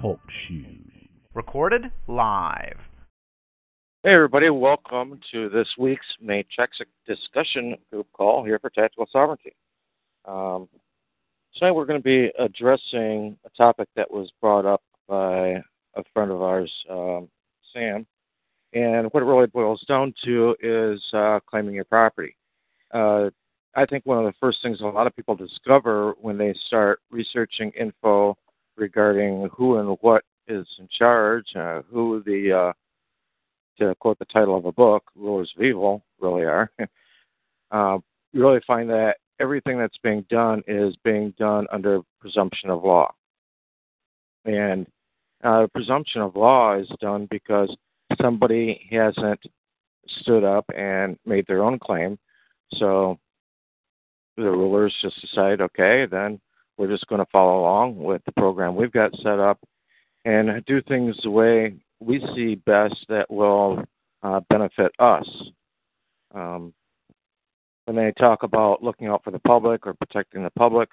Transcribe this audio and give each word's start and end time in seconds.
Talk 0.00 0.20
shoes. 0.46 0.92
Recorded 1.34 1.90
live. 2.06 2.78
Hey, 4.04 4.14
everybody, 4.14 4.48
welcome 4.50 5.18
to 5.32 5.48
this 5.48 5.66
week's 5.76 6.06
Matrix 6.20 6.78
discussion 7.04 7.74
group 7.90 8.06
call 8.12 8.44
here 8.44 8.60
for 8.60 8.70
Tactical 8.70 9.08
Sovereignty. 9.10 9.56
Um, 10.24 10.68
tonight 11.56 11.72
we're 11.72 11.84
going 11.84 12.00
to 12.00 12.04
be 12.04 12.30
addressing 12.38 13.36
a 13.44 13.50
topic 13.56 13.88
that 13.96 14.08
was 14.08 14.30
brought 14.40 14.66
up 14.66 14.82
by 15.08 15.60
a 15.96 16.04
friend 16.14 16.30
of 16.30 16.42
ours, 16.42 16.72
um, 16.88 17.28
Sam. 17.72 18.06
And 18.72 19.08
what 19.10 19.24
it 19.24 19.26
really 19.26 19.48
boils 19.48 19.84
down 19.88 20.14
to 20.24 20.54
is 20.62 21.02
uh, 21.12 21.40
claiming 21.44 21.74
your 21.74 21.86
property. 21.86 22.36
Uh, 22.94 23.30
I 23.76 23.84
think 23.84 24.06
one 24.06 24.18
of 24.18 24.24
the 24.24 24.34
first 24.40 24.62
things 24.62 24.80
a 24.80 24.86
lot 24.86 25.06
of 25.06 25.14
people 25.14 25.36
discover 25.36 26.14
when 26.18 26.38
they 26.38 26.54
start 26.66 27.00
researching 27.10 27.70
info 27.78 28.36
regarding 28.76 29.50
who 29.52 29.76
and 29.76 29.98
what 30.00 30.24
is 30.48 30.66
in 30.78 30.88
charge, 30.90 31.44
uh, 31.54 31.82
who 31.90 32.22
the 32.24 32.52
uh, 32.52 32.72
to 33.78 33.94
quote 33.96 34.18
the 34.18 34.24
title 34.24 34.56
of 34.56 34.64
a 34.64 34.72
book, 34.72 35.04
rulers 35.14 35.52
of 35.54 35.62
evil 35.62 36.02
really 36.18 36.44
are, 36.44 36.70
uh, 37.70 37.98
you 38.32 38.40
really 38.40 38.62
find 38.66 38.88
that 38.88 39.16
everything 39.40 39.78
that's 39.78 39.98
being 40.02 40.24
done 40.30 40.62
is 40.66 40.94
being 41.04 41.34
done 41.38 41.66
under 41.70 42.00
presumption 42.18 42.70
of 42.70 42.82
law. 42.82 43.12
And 44.46 44.86
uh, 45.44 45.66
presumption 45.74 46.22
of 46.22 46.34
law 46.34 46.78
is 46.78 46.88
done 47.00 47.28
because 47.30 47.76
somebody 48.22 48.88
hasn't 48.90 49.40
stood 50.08 50.44
up 50.44 50.64
and 50.74 51.18
made 51.26 51.46
their 51.46 51.62
own 51.62 51.78
claim. 51.78 52.18
So 52.74 53.18
the 54.36 54.42
rulers 54.42 54.94
just 55.02 55.20
decide, 55.20 55.60
okay, 55.60 56.06
then 56.06 56.40
we're 56.76 56.88
just 56.88 57.06
going 57.06 57.20
to 57.20 57.30
follow 57.30 57.60
along 57.60 57.96
with 57.96 58.22
the 58.26 58.32
program 58.32 58.76
we've 58.76 58.92
got 58.92 59.16
set 59.22 59.38
up 59.38 59.58
and 60.24 60.64
do 60.66 60.82
things 60.82 61.16
the 61.22 61.30
way 61.30 61.74
we 62.00 62.20
see 62.34 62.56
best 62.56 62.96
that 63.08 63.30
will 63.30 63.82
uh, 64.22 64.40
benefit 64.50 64.92
us. 64.98 65.26
Um, 66.34 66.74
when 67.86 67.96
they 67.96 68.12
talk 68.18 68.42
about 68.42 68.82
looking 68.82 69.06
out 69.06 69.22
for 69.22 69.30
the 69.30 69.38
public 69.38 69.86
or 69.86 69.94
protecting 69.94 70.42
the 70.42 70.50
public, 70.50 70.88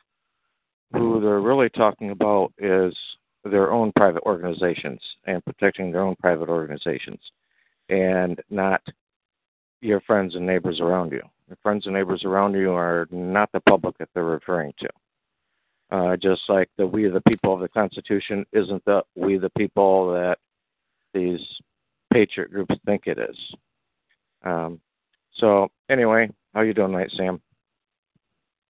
who 0.93 1.19
they're 1.19 1.41
really 1.41 1.69
talking 1.69 2.11
about 2.11 2.53
is 2.59 2.95
their 3.43 3.71
own 3.71 3.91
private 3.95 4.23
organizations 4.23 5.01
and 5.25 5.43
protecting 5.43 5.91
their 5.91 6.01
own 6.01 6.15
private 6.17 6.49
organizations 6.49 7.19
and 7.89 8.39
not 8.49 8.81
your 9.81 9.99
friends 10.01 10.35
and 10.35 10.45
neighbors 10.45 10.79
around 10.79 11.11
you. 11.11 11.21
Your 11.47 11.57
friends 11.61 11.85
and 11.85 11.93
neighbors 11.93 12.23
around 12.23 12.53
you 12.53 12.71
are 12.71 13.07
not 13.11 13.49
the 13.51 13.59
public 13.61 13.97
that 13.97 14.09
they're 14.13 14.23
referring 14.23 14.73
to. 14.79 14.89
Uh, 15.91 16.15
just 16.15 16.41
like 16.49 16.69
the 16.77 16.87
we 16.87 17.07
the 17.07 17.21
people 17.27 17.53
of 17.53 17.59
the 17.59 17.67
Constitution 17.67 18.45
isn't 18.53 18.83
the 18.85 19.03
we 19.15 19.37
the 19.37 19.51
people 19.57 20.11
that 20.11 20.37
these 21.13 21.41
patriot 22.11 22.51
groups 22.51 22.75
think 22.85 23.03
it 23.05 23.19
is. 23.19 23.37
Um, 24.43 24.79
so 25.35 25.69
anyway, 25.89 26.29
how 26.53 26.61
you 26.61 26.73
doing 26.73 26.91
tonight, 26.91 27.11
Sam? 27.15 27.41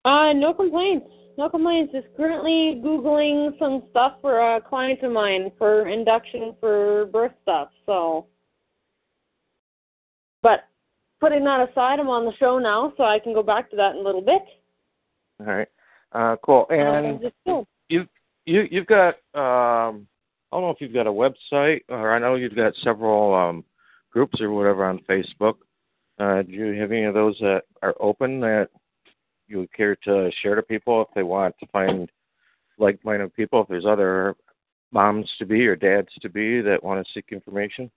Uh, 0.05 0.33
no 0.33 0.53
complaints. 0.53 1.07
No 1.37 1.49
complaints. 1.49 1.93
Just 1.93 2.07
currently 2.17 2.81
googling 2.83 3.57
some 3.57 3.83
stuff 3.91 4.13
for 4.21 4.55
a 4.55 4.61
client 4.61 5.01
of 5.03 5.11
mine 5.11 5.51
for 5.57 5.87
induction 5.87 6.55
for 6.59 7.05
birth 7.05 7.31
stuff. 7.41 7.69
So, 7.85 8.27
but 10.41 10.65
putting 11.23 11.45
that 11.45 11.69
aside, 11.69 11.99
I'm 11.99 12.09
on 12.09 12.25
the 12.25 12.33
show 12.37 12.59
now, 12.59 12.91
so 12.97 13.03
I 13.03 13.17
can 13.17 13.33
go 13.33 13.41
back 13.41 13.69
to 13.69 13.77
that 13.77 13.91
in 13.91 13.99
a 13.99 14.03
little 14.03 14.21
bit. 14.21 14.41
All 15.39 15.45
right. 15.45 15.67
Uh, 16.11 16.35
cool. 16.43 16.65
And 16.69 17.31
uh, 17.47 17.63
you 17.87 18.05
you 18.45 18.63
you've 18.69 18.87
got 18.87 19.15
um, 19.33 20.05
I 20.51 20.57
don't 20.57 20.63
know 20.63 20.69
if 20.69 20.81
you've 20.81 20.93
got 20.93 21.07
a 21.07 21.11
website 21.11 21.81
or 21.87 22.13
I 22.13 22.19
know 22.19 22.35
you've 22.35 22.55
got 22.55 22.73
several 22.83 23.33
um, 23.33 23.63
groups 24.11 24.41
or 24.41 24.51
whatever 24.51 24.85
on 24.85 24.99
Facebook. 25.09 25.55
Uh, 26.19 26.43
do 26.43 26.51
you 26.51 26.79
have 26.79 26.91
any 26.91 27.05
of 27.05 27.13
those 27.13 27.37
that 27.39 27.63
are 27.81 27.95
open 28.01 28.41
that 28.41 28.67
you 29.47 29.59
would 29.59 29.73
care 29.73 29.95
to 30.03 30.29
share 30.41 30.55
to 30.55 30.61
people 30.61 31.01
if 31.01 31.07
they 31.15 31.23
want 31.23 31.55
to 31.59 31.67
find 31.67 32.11
like-minded 32.77 33.33
people? 33.33 33.61
If 33.61 33.69
there's 33.69 33.85
other 33.85 34.35
moms 34.91 35.29
to 35.39 35.45
be 35.45 35.65
or 35.65 35.75
dads 35.75 36.09
to 36.21 36.29
be 36.29 36.61
that 36.61 36.83
want 36.83 37.03
to 37.03 37.13
seek 37.13 37.31
information. 37.31 37.89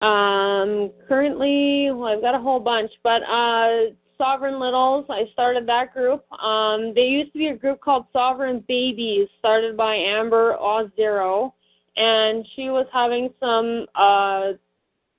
Um, 0.00 0.92
currently, 1.06 1.90
well, 1.90 2.06
I've 2.06 2.22
got 2.22 2.34
a 2.34 2.38
whole 2.38 2.60
bunch, 2.60 2.90
but 3.02 3.22
uh, 3.24 3.92
Sovereign 4.20 4.60
Littles. 4.60 5.06
I 5.08 5.24
started 5.32 5.66
that 5.66 5.94
group. 5.94 6.30
Um, 6.32 6.92
there 6.94 7.04
used 7.04 7.32
to 7.32 7.38
be 7.38 7.48
a 7.48 7.56
group 7.56 7.80
called 7.80 8.04
Sovereign 8.12 8.62
Babies, 8.68 9.28
started 9.38 9.78
by 9.78 9.94
Amber 9.94 10.56
Ozero, 10.60 11.52
and 11.96 12.46
she 12.54 12.68
was 12.68 12.86
having 12.92 13.30
some 13.40 13.86
uh, 13.94 14.52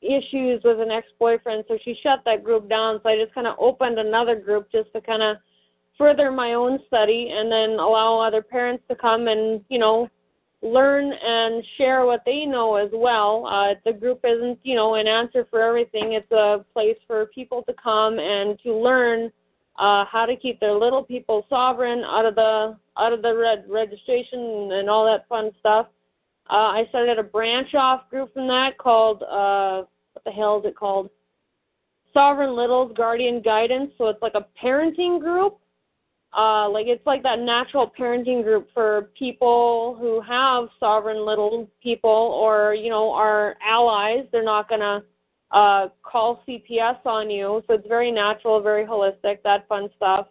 issues 0.02 0.62
with 0.64 0.80
an 0.80 0.92
ex-boyfriend, 0.92 1.66
so 1.68 1.80
she 1.84 1.98
shut 2.04 2.22
that 2.26 2.44
group 2.44 2.70
down. 2.70 3.00
So 3.02 3.10
I 3.10 3.18
just 3.18 3.34
kind 3.34 3.48
of 3.48 3.56
opened 3.60 3.98
another 3.98 4.36
group 4.36 4.72
just 4.72 4.94
to 4.94 5.02
kind 5.02 5.24
of 5.24 5.38
further 5.98 6.32
my 6.32 6.54
own 6.54 6.80
study, 6.86 7.32
and 7.36 7.52
then 7.52 7.72
allow 7.72 8.20
other 8.20 8.44
parents 8.44 8.84
to 8.90 8.96
come 8.96 9.28
and 9.28 9.64
you 9.70 9.80
know 9.80 10.10
learn 10.62 11.12
and 11.12 11.64
share 11.78 12.06
what 12.06 12.22
they 12.26 12.46
know 12.46 12.76
as 12.76 12.90
well. 12.94 13.48
Uh, 13.48 13.74
the 13.86 13.94
group 13.94 14.20
isn't, 14.24 14.60
you 14.64 14.76
know, 14.76 14.96
an 14.96 15.08
answer 15.08 15.48
for 15.50 15.62
everything. 15.62 16.14
It's 16.14 16.32
a 16.32 16.64
place 16.74 16.98
for 17.08 17.26
people 17.28 17.64
to 17.64 17.74
come 17.82 18.20
and 18.20 18.60
to 18.64 18.76
learn 18.76 19.32
uh, 19.80 20.06
how 20.06 20.26
to 20.26 20.36
keep 20.36 20.60
their 20.60 20.74
little 20.74 21.04
people 21.04 21.46
sovereign 21.50 22.04
out 22.04 22.26
of 22.26 22.36
the 22.36 22.78
out 22.98 23.14
of 23.14 23.22
the 23.22 23.36
red 23.36 23.66
registration 23.68 24.72
and 24.74 24.90
all 24.90 25.06
that 25.06 25.28
fun 25.28 25.52
stuff. 25.60 25.88
Uh, 26.50 26.74
I 26.76 26.86
started 26.90 27.18
a 27.18 27.24
branch 27.24 27.74
off 27.74 28.10
group 28.10 28.34
from 28.34 28.48
that 28.48 28.78
called 28.78 29.24
uh, 29.24 29.84
what 30.14 30.24
the 30.26 30.32
hell 30.32 30.60
is 30.60 30.66
it 30.66 30.76
called? 30.76 31.10
Sovereign 32.14 32.56
Littles 32.56 32.92
Guardian 32.96 33.42
Guidance. 33.42 33.92
So 33.98 34.10
it's 34.10 34.22
like 34.22 34.36
a 34.36 34.46
parenting 34.62 35.20
group 35.20 35.60
uh, 36.38 36.70
like 36.70 36.88
it's 36.88 37.06
like 37.06 37.24
that 37.24 37.40
natural 37.40 37.92
parenting 37.98 38.44
group 38.44 38.70
for 38.74 39.10
people 39.18 39.98
who 40.00 40.22
have 40.22 40.70
sovereign 40.80 41.26
little 41.26 41.70
people 41.84 42.10
or 42.10 42.74
you 42.74 42.90
know 42.90 43.12
are 43.12 43.56
allies. 43.66 44.26
They're 44.32 44.44
not 44.44 44.70
gonna 44.70 45.04
uh, 45.52 45.90
call 46.04 46.42
CPS 46.48 47.06
on 47.06 47.30
you, 47.30 47.62
so 47.68 47.74
it's 47.74 47.88
very 47.88 48.12
natural, 48.12 48.62
very 48.62 48.86
holistic, 48.86 49.44
that 49.44 49.68
fun 49.68 49.90
stuff. 49.98 50.28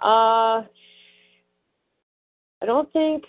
Uh, 0.00 0.62
I 2.62 2.66
don't 2.66 2.92
think 2.92 3.24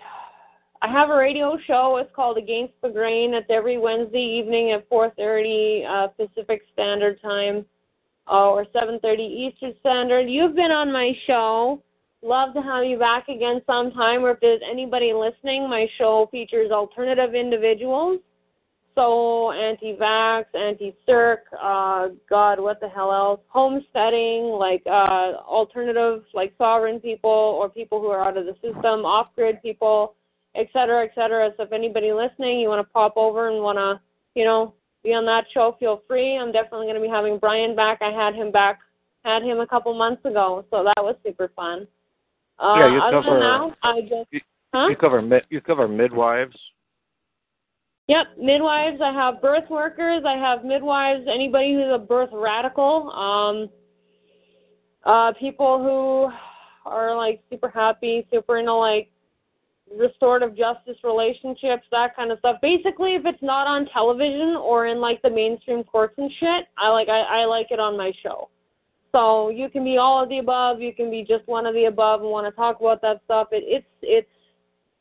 I 0.84 0.88
have 0.88 1.10
a 1.10 1.16
radio 1.16 1.58
show. 1.66 1.98
It's 1.98 2.14
called 2.16 2.38
Against 2.38 2.74
the 2.84 2.90
Grain. 2.90 3.34
It's 3.34 3.50
every 3.50 3.80
Wednesday 3.80 4.22
evening 4.22 4.72
at 4.72 4.88
4:30 4.90 5.86
uh, 5.88 6.08
Pacific 6.10 6.62
Standard 6.74 7.20
Time 7.22 7.66
or 8.36 8.66
7:30 8.74 9.20
Eastern 9.20 9.74
Standard. 9.80 10.30
You've 10.30 10.56
been 10.56 10.72
on 10.72 10.92
my 10.92 11.14
show. 11.26 11.82
Love 12.22 12.54
to 12.54 12.62
have 12.62 12.84
you 12.84 12.98
back 13.00 13.30
again 13.30 13.62
sometime. 13.66 14.24
Or 14.24 14.31
if 14.31 14.40
there's 14.40 14.62
anybody 14.70 15.14
listening, 15.14 15.70
my 15.70 15.88
show 15.98 16.28
features 16.31 16.72
alternative 16.72 17.34
individuals. 17.34 18.20
So 18.96 19.52
anti-vax, 19.54 20.46
anti-circ, 20.54 21.46
uh, 21.58 22.10
God, 22.30 22.60
what 22.60 22.81
the 22.81 22.90
hell 22.90 23.14
else? 23.14 23.40
Homesteading, 23.48 24.44
like 24.44 24.84
uh, 24.86 25.40
alternative, 25.48 26.25
like 26.34 26.54
sovereign 26.58 27.00
people 27.00 27.30
or 27.30 27.70
people 27.70 28.02
who 28.02 28.08
are 28.08 28.28
out 28.28 28.36
of 28.36 28.46
the 28.46 28.56
system, 28.56 29.06
off-grid 29.06 29.62
people, 29.62 30.16
et 30.56 30.68
cetera, 30.74 31.06
et 31.06 31.12
cetera. 31.16 31.52
So 31.56 31.64
if 31.64 31.72
anybody 31.72 32.12
listening, 32.12 32.60
you 32.60 32.68
want 32.68 32.86
to 32.86 32.92
pop 32.92 33.14
over 33.16 33.50
and 33.50 33.64
want 33.64 33.78
to, 33.78 34.02
you 34.36 34.44
know, 34.44 34.74
be 35.10 35.14
on 35.16 35.26
that 35.26 35.46
show, 35.54 35.76
feel 35.80 36.04
free. 36.08 36.38
I'm 36.38 36.52
definitely 36.52 36.86
going 36.86 36.96
to 36.96 37.02
be 37.02 37.10
having 37.10 37.40
Brian 37.40 37.76
back. 37.76 38.00
I 38.02 38.12
had 38.12 38.36
him 38.36 38.52
back, 38.52 38.80
had 39.26 39.42
him 39.42 39.60
a 39.60 39.68
couple 39.68 39.94
months 39.94 40.24
ago, 40.26 40.66
so 40.70 40.84
that 40.84 41.04
was 41.04 41.16
super 41.26 41.52
fun. 41.56 41.88
Uh, 42.60 42.76
yeah, 42.78 42.94
you 42.94 43.02
cover. 43.10 43.40
that, 43.40 43.76
I 43.84 44.02
just, 44.02 44.28
you, 44.32 44.42
huh? 44.74 44.88
you 44.90 44.96
cover 44.96 45.22
mid, 45.22 45.44
you 45.50 45.62
cover 45.62 45.88
midwives. 45.88 46.56
Yep, 48.08 48.28
midwives. 48.42 49.02
I 49.02 49.14
have 49.14 49.42
birth 49.42 49.70
workers. 49.70 50.24
I 50.26 50.34
have 50.34 50.66
midwives. 50.66 51.28
Anybody 51.32 51.74
who's 51.74 51.94
a 51.94 52.00
birth 52.00 52.30
radical. 52.34 53.12
Um, 53.12 53.70
uh, 55.06 55.32
people 55.40 55.78
who 55.78 56.90
are 56.90 57.16
like 57.16 57.42
super 57.50 57.70
happy, 57.70 58.26
super 58.32 58.58
into 58.58 58.74
like 58.74 59.10
restorative 59.97 60.56
justice 60.56 60.97
relationships, 61.03 61.83
that 61.91 62.15
kind 62.15 62.31
of 62.31 62.39
stuff. 62.39 62.57
Basically, 62.62 63.15
if 63.15 63.25
it's 63.25 63.41
not 63.41 63.68
on 63.68 63.88
television 63.88 64.56
or 64.56 64.88
in 64.88 65.00
like 65.00 65.21
the 65.21 65.30
mainstream 65.30 65.83
courts 65.83 66.15
and 66.18 66.31
shit, 66.39 66.65
I 66.77 66.89
like 66.89 67.09
I, 67.09 67.41
I 67.41 67.45
like 67.45 67.68
it 67.71 67.80
on 67.80 67.97
my 67.97 68.12
show. 68.24 68.50
So 69.12 69.50
you 69.50 69.69
can 69.69 69.83
be 69.83 69.97
all 69.97 70.21
of 70.21 70.30
the 70.30 70.38
above, 70.38 70.81
you 70.81 70.94
can 70.94 71.09
be 71.09 71.25
just 71.27 71.47
one 71.47 71.65
of 71.65 71.74
the 71.74 71.86
above 71.86 72.21
and 72.21 72.30
want 72.30 72.45
to 72.45 72.56
talk 72.56 72.80
about 72.80 73.01
that 73.01 73.21
stuff. 73.25 73.47
It, 73.51 73.63
it's 73.65 73.88
it's 74.01 74.30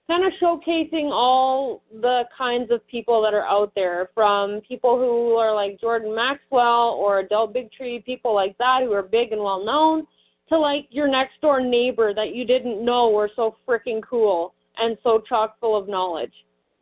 kind 0.06 0.24
of 0.24 0.32
showcasing 0.40 1.10
all 1.12 1.82
the 2.00 2.22
kinds 2.36 2.70
of 2.70 2.86
people 2.86 3.20
that 3.20 3.34
are 3.34 3.44
out 3.44 3.72
there, 3.74 4.08
from 4.14 4.62
people 4.66 4.96
who 4.96 5.34
are 5.34 5.54
like 5.54 5.78
Jordan 5.78 6.14
Maxwell 6.14 6.96
or 6.98 7.22
Del 7.22 7.46
Bigtree, 7.46 8.04
people 8.06 8.34
like 8.34 8.56
that 8.56 8.80
who 8.82 8.92
are 8.92 9.02
big 9.02 9.32
and 9.32 9.42
well 9.42 9.62
known, 9.62 10.06
to 10.48 10.58
like 10.58 10.86
your 10.90 11.08
next 11.08 11.38
door 11.42 11.60
neighbor 11.60 12.14
that 12.14 12.34
you 12.34 12.46
didn't 12.46 12.82
know 12.82 13.10
were 13.10 13.30
so 13.36 13.56
freaking 13.68 14.00
cool 14.02 14.54
and 14.80 14.96
so 15.02 15.22
chock 15.28 15.58
full 15.60 15.76
of 15.76 15.88
knowledge. 15.88 16.32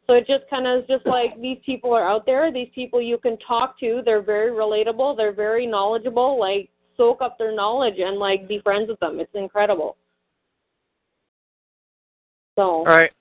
So 0.06 0.12
it 0.14 0.26
just 0.26 0.44
kind 0.48 0.66
of 0.66 0.82
is 0.82 0.88
just 0.88 1.06
like 1.06 1.40
these 1.40 1.58
people 1.64 1.93
are 1.93 2.08
out 2.08 2.26
there. 2.26 2.52
These 2.52 2.70
people 2.75 3.00
you 3.00 3.19
can 3.19 3.38
talk 3.38 3.78
to. 3.81 4.02
They're 4.04 4.22
very 4.22 4.50
relatable. 4.50 5.16
They're 5.16 5.32
very 5.32 5.66
knowledgeable. 5.66 6.38
Like 6.38 6.70
soak 6.96 7.20
up 7.22 7.38
their 7.38 7.54
knowledge 7.54 7.98
and 7.98 8.19
like 8.19 8.48
be 8.48 8.60
friends 8.60 8.88
with 8.88 9.00
them. 9.00 9.20
It's 9.20 9.34
incredible. 9.34 9.96
So. 12.56 12.62
All 12.62 12.84
right. 12.84 13.12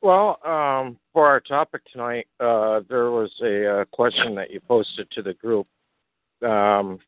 Well, 0.00 0.38
um, 0.44 0.96
for 1.12 1.26
our 1.26 1.40
topic 1.40 1.82
tonight, 1.92 2.26
uh, 2.38 2.80
there 2.88 3.10
was 3.10 3.32
a 3.42 3.80
uh, 3.80 3.84
question 3.86 4.34
that 4.36 4.50
you 4.50 4.60
posted 4.60 5.10
to 5.10 5.22
the 5.22 5.34
group. 5.34 5.66
Um, 6.40 7.00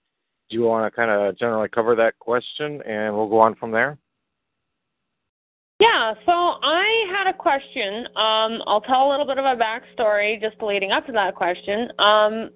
do 0.50 0.56
you 0.56 0.64
want 0.64 0.92
to 0.92 0.96
kind 0.96 1.10
of 1.10 1.38
generally 1.38 1.68
cover 1.68 1.94
that 1.94 2.18
question, 2.18 2.82
and 2.82 3.14
we'll 3.14 3.28
go 3.28 3.38
on 3.38 3.54
from 3.54 3.70
there? 3.70 3.96
Yeah, 5.80 6.12
so 6.26 6.32
I 6.32 7.06
had 7.10 7.26
a 7.26 7.32
question. 7.32 8.06
Um, 8.08 8.62
I'll 8.66 8.82
tell 8.86 9.08
a 9.08 9.10
little 9.10 9.26
bit 9.26 9.38
of 9.38 9.46
a 9.46 9.56
backstory 9.56 10.38
just 10.38 10.60
leading 10.60 10.92
up 10.92 11.06
to 11.06 11.12
that 11.12 11.34
question. 11.34 11.90
Um, 11.98 12.50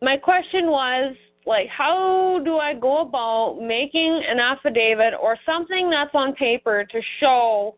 my 0.00 0.16
question 0.16 0.66
was 0.66 1.16
like, 1.44 1.66
how 1.66 2.40
do 2.44 2.58
I 2.58 2.74
go 2.74 3.00
about 3.00 3.58
making 3.60 4.22
an 4.28 4.38
affidavit 4.38 5.12
or 5.20 5.36
something 5.44 5.90
that's 5.90 6.14
on 6.14 6.34
paper 6.34 6.84
to 6.84 7.00
show 7.18 7.76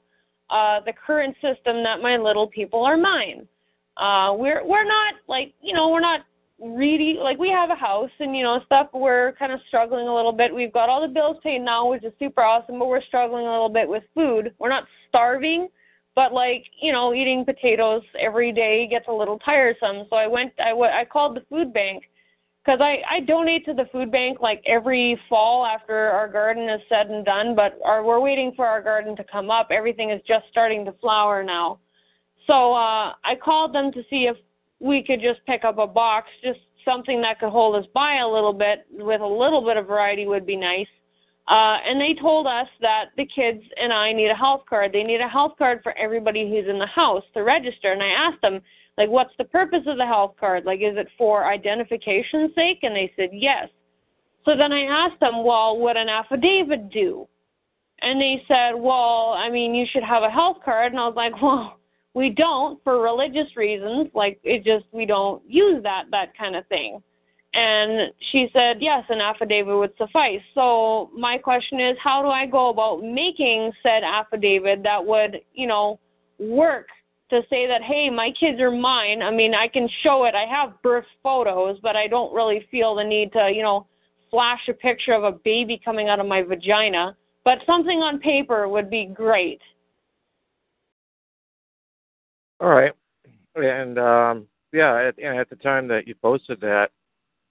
uh, 0.50 0.80
the 0.84 0.92
current 0.92 1.34
system 1.36 1.82
that 1.82 2.02
my 2.02 2.18
little 2.18 2.46
people 2.46 2.84
are 2.84 2.98
mine? 2.98 3.48
Uh, 3.96 4.34
we're 4.36 4.66
we're 4.66 4.84
not 4.84 5.14
like 5.28 5.54
you 5.62 5.72
know 5.72 5.88
we're 5.88 6.00
not 6.00 6.22
really 6.60 7.18
like 7.20 7.38
we 7.38 7.50
have 7.50 7.70
a 7.70 7.74
house 7.74 8.10
and 8.20 8.36
you 8.36 8.42
know 8.42 8.60
stuff 8.64 8.88
we're 8.94 9.32
kind 9.32 9.52
of 9.52 9.60
struggling 9.68 10.06
a 10.06 10.14
little 10.14 10.32
bit. 10.32 10.54
We've 10.54 10.72
got 10.72 10.88
all 10.88 11.00
the 11.00 11.12
bills 11.12 11.36
paid 11.42 11.60
now 11.60 11.90
which 11.90 12.04
is 12.04 12.12
super 12.18 12.42
awesome 12.42 12.78
but 12.78 12.86
we're 12.86 13.02
struggling 13.02 13.46
a 13.46 13.50
little 13.50 13.68
bit 13.68 13.88
with 13.88 14.04
food. 14.14 14.54
We're 14.58 14.68
not 14.68 14.84
starving 15.08 15.68
but 16.14 16.32
like 16.32 16.64
you 16.80 16.92
know 16.92 17.12
eating 17.12 17.44
potatoes 17.44 18.02
every 18.18 18.52
day 18.52 18.86
gets 18.88 19.06
a 19.08 19.12
little 19.12 19.38
tiresome. 19.40 20.06
So 20.08 20.16
i 20.16 20.26
went 20.26 20.52
i 20.60 20.70
i 20.70 21.04
called 21.04 21.36
the 21.36 21.44
food 21.50 21.74
bank 21.74 22.04
because 22.64 22.80
i 22.80 22.98
i 23.10 23.20
donate 23.20 23.64
to 23.64 23.74
the 23.74 23.86
food 23.90 24.12
bank 24.12 24.38
like 24.40 24.62
every 24.64 25.18
fall 25.28 25.66
after 25.66 25.96
our 25.96 26.28
garden 26.28 26.68
is 26.68 26.80
said 26.88 27.08
and 27.08 27.24
done 27.24 27.56
but 27.56 27.78
our, 27.84 28.04
we're 28.04 28.20
waiting 28.20 28.52
for 28.54 28.66
our 28.66 28.80
garden 28.80 29.16
to 29.16 29.24
come 29.24 29.50
up. 29.50 29.68
Everything 29.70 30.10
is 30.10 30.20
just 30.26 30.44
starting 30.50 30.84
to 30.84 30.92
flower 31.00 31.42
now. 31.42 31.80
So 32.46 32.74
uh 32.74 33.14
i 33.24 33.34
called 33.42 33.74
them 33.74 33.90
to 33.90 34.02
see 34.08 34.26
if 34.26 34.36
we 34.84 35.02
could 35.02 35.20
just 35.20 35.40
pick 35.46 35.64
up 35.64 35.78
a 35.78 35.86
box, 35.86 36.28
just 36.42 36.60
something 36.84 37.22
that 37.22 37.40
could 37.40 37.48
hold 37.48 37.74
us 37.74 37.86
by 37.94 38.16
a 38.16 38.28
little 38.28 38.52
bit 38.52 38.86
with 38.92 39.22
a 39.22 39.26
little 39.26 39.64
bit 39.64 39.78
of 39.78 39.86
variety 39.86 40.26
would 40.26 40.44
be 40.44 40.56
nice. 40.56 40.86
Uh, 41.48 41.78
and 41.86 41.98
they 42.00 42.14
told 42.20 42.46
us 42.46 42.66
that 42.82 43.06
the 43.16 43.26
kids 43.34 43.62
and 43.80 43.92
I 43.92 44.12
need 44.12 44.30
a 44.30 44.34
health 44.34 44.62
card. 44.68 44.92
They 44.92 45.02
need 45.02 45.22
a 45.22 45.28
health 45.28 45.52
card 45.56 45.80
for 45.82 45.96
everybody 45.96 46.48
who's 46.48 46.68
in 46.68 46.78
the 46.78 46.86
house 46.86 47.22
to 47.32 47.42
register. 47.42 47.92
And 47.92 48.02
I 48.02 48.08
asked 48.08 48.42
them, 48.42 48.60
like, 48.98 49.08
what's 49.08 49.32
the 49.38 49.44
purpose 49.44 49.82
of 49.86 49.96
the 49.96 50.06
health 50.06 50.34
card? 50.38 50.64
Like, 50.64 50.80
is 50.80 50.96
it 50.96 51.08
for 51.16 51.46
identification's 51.46 52.54
sake? 52.54 52.80
And 52.82 52.94
they 52.94 53.10
said 53.16 53.30
yes. 53.32 53.68
So 54.44 54.56
then 54.56 54.72
I 54.72 54.82
asked 54.82 55.20
them, 55.20 55.44
well, 55.44 55.78
what 55.78 55.96
an 55.96 56.10
affidavit 56.10 56.90
do? 56.90 57.26
And 58.00 58.20
they 58.20 58.42
said, 58.48 58.72
well, 58.72 59.34
I 59.36 59.48
mean, 59.48 59.74
you 59.74 59.86
should 59.90 60.02
have 60.02 60.22
a 60.22 60.30
health 60.30 60.58
card. 60.62 60.92
And 60.92 61.00
I 61.00 61.06
was 61.06 61.16
like, 61.16 61.32
well, 61.42 61.78
we 62.14 62.30
don't 62.30 62.82
for 62.84 63.02
religious 63.02 63.56
reasons 63.56 64.08
like 64.14 64.38
it 64.44 64.64
just 64.64 64.86
we 64.92 65.04
don't 65.04 65.42
use 65.46 65.82
that 65.82 66.04
that 66.10 66.36
kind 66.38 66.56
of 66.56 66.66
thing. 66.68 67.02
And 67.52 68.12
she 68.32 68.48
said 68.52 68.78
yes 68.80 69.04
an 69.08 69.20
affidavit 69.20 69.76
would 69.76 69.92
suffice. 69.98 70.40
So 70.54 71.10
my 71.16 71.36
question 71.36 71.80
is 71.80 71.96
how 72.02 72.22
do 72.22 72.28
i 72.28 72.46
go 72.46 72.70
about 72.70 73.02
making 73.02 73.72
said 73.82 74.02
affidavit 74.04 74.82
that 74.84 75.04
would 75.04 75.40
you 75.52 75.66
know 75.66 75.98
work 76.38 76.86
to 77.30 77.42
say 77.50 77.66
that 77.66 77.82
hey 77.82 78.10
my 78.10 78.32
kids 78.38 78.60
are 78.60 78.70
mine. 78.70 79.20
I 79.22 79.30
mean 79.30 79.54
i 79.54 79.66
can 79.68 79.88
show 80.02 80.24
it. 80.24 80.34
I 80.34 80.46
have 80.46 80.80
birth 80.82 81.06
photos 81.22 81.78
but 81.82 81.96
i 81.96 82.06
don't 82.06 82.32
really 82.32 82.66
feel 82.70 82.94
the 82.94 83.04
need 83.04 83.32
to 83.32 83.50
you 83.52 83.62
know 83.62 83.86
flash 84.30 84.60
a 84.68 84.72
picture 84.72 85.12
of 85.12 85.24
a 85.24 85.32
baby 85.44 85.80
coming 85.84 86.08
out 86.08 86.20
of 86.20 86.26
my 86.26 86.42
vagina. 86.42 87.16
But 87.44 87.58
something 87.66 87.98
on 87.98 88.20
paper 88.20 88.68
would 88.68 88.88
be 88.88 89.04
great 89.04 89.60
All 92.64 92.70
right. 92.70 92.92
And 93.56 93.98
um, 93.98 94.46
yeah, 94.72 95.10
at, 95.10 95.18
at 95.22 95.50
the 95.50 95.56
time 95.56 95.86
that 95.88 96.08
you 96.08 96.14
posted 96.14 96.62
that, 96.62 96.88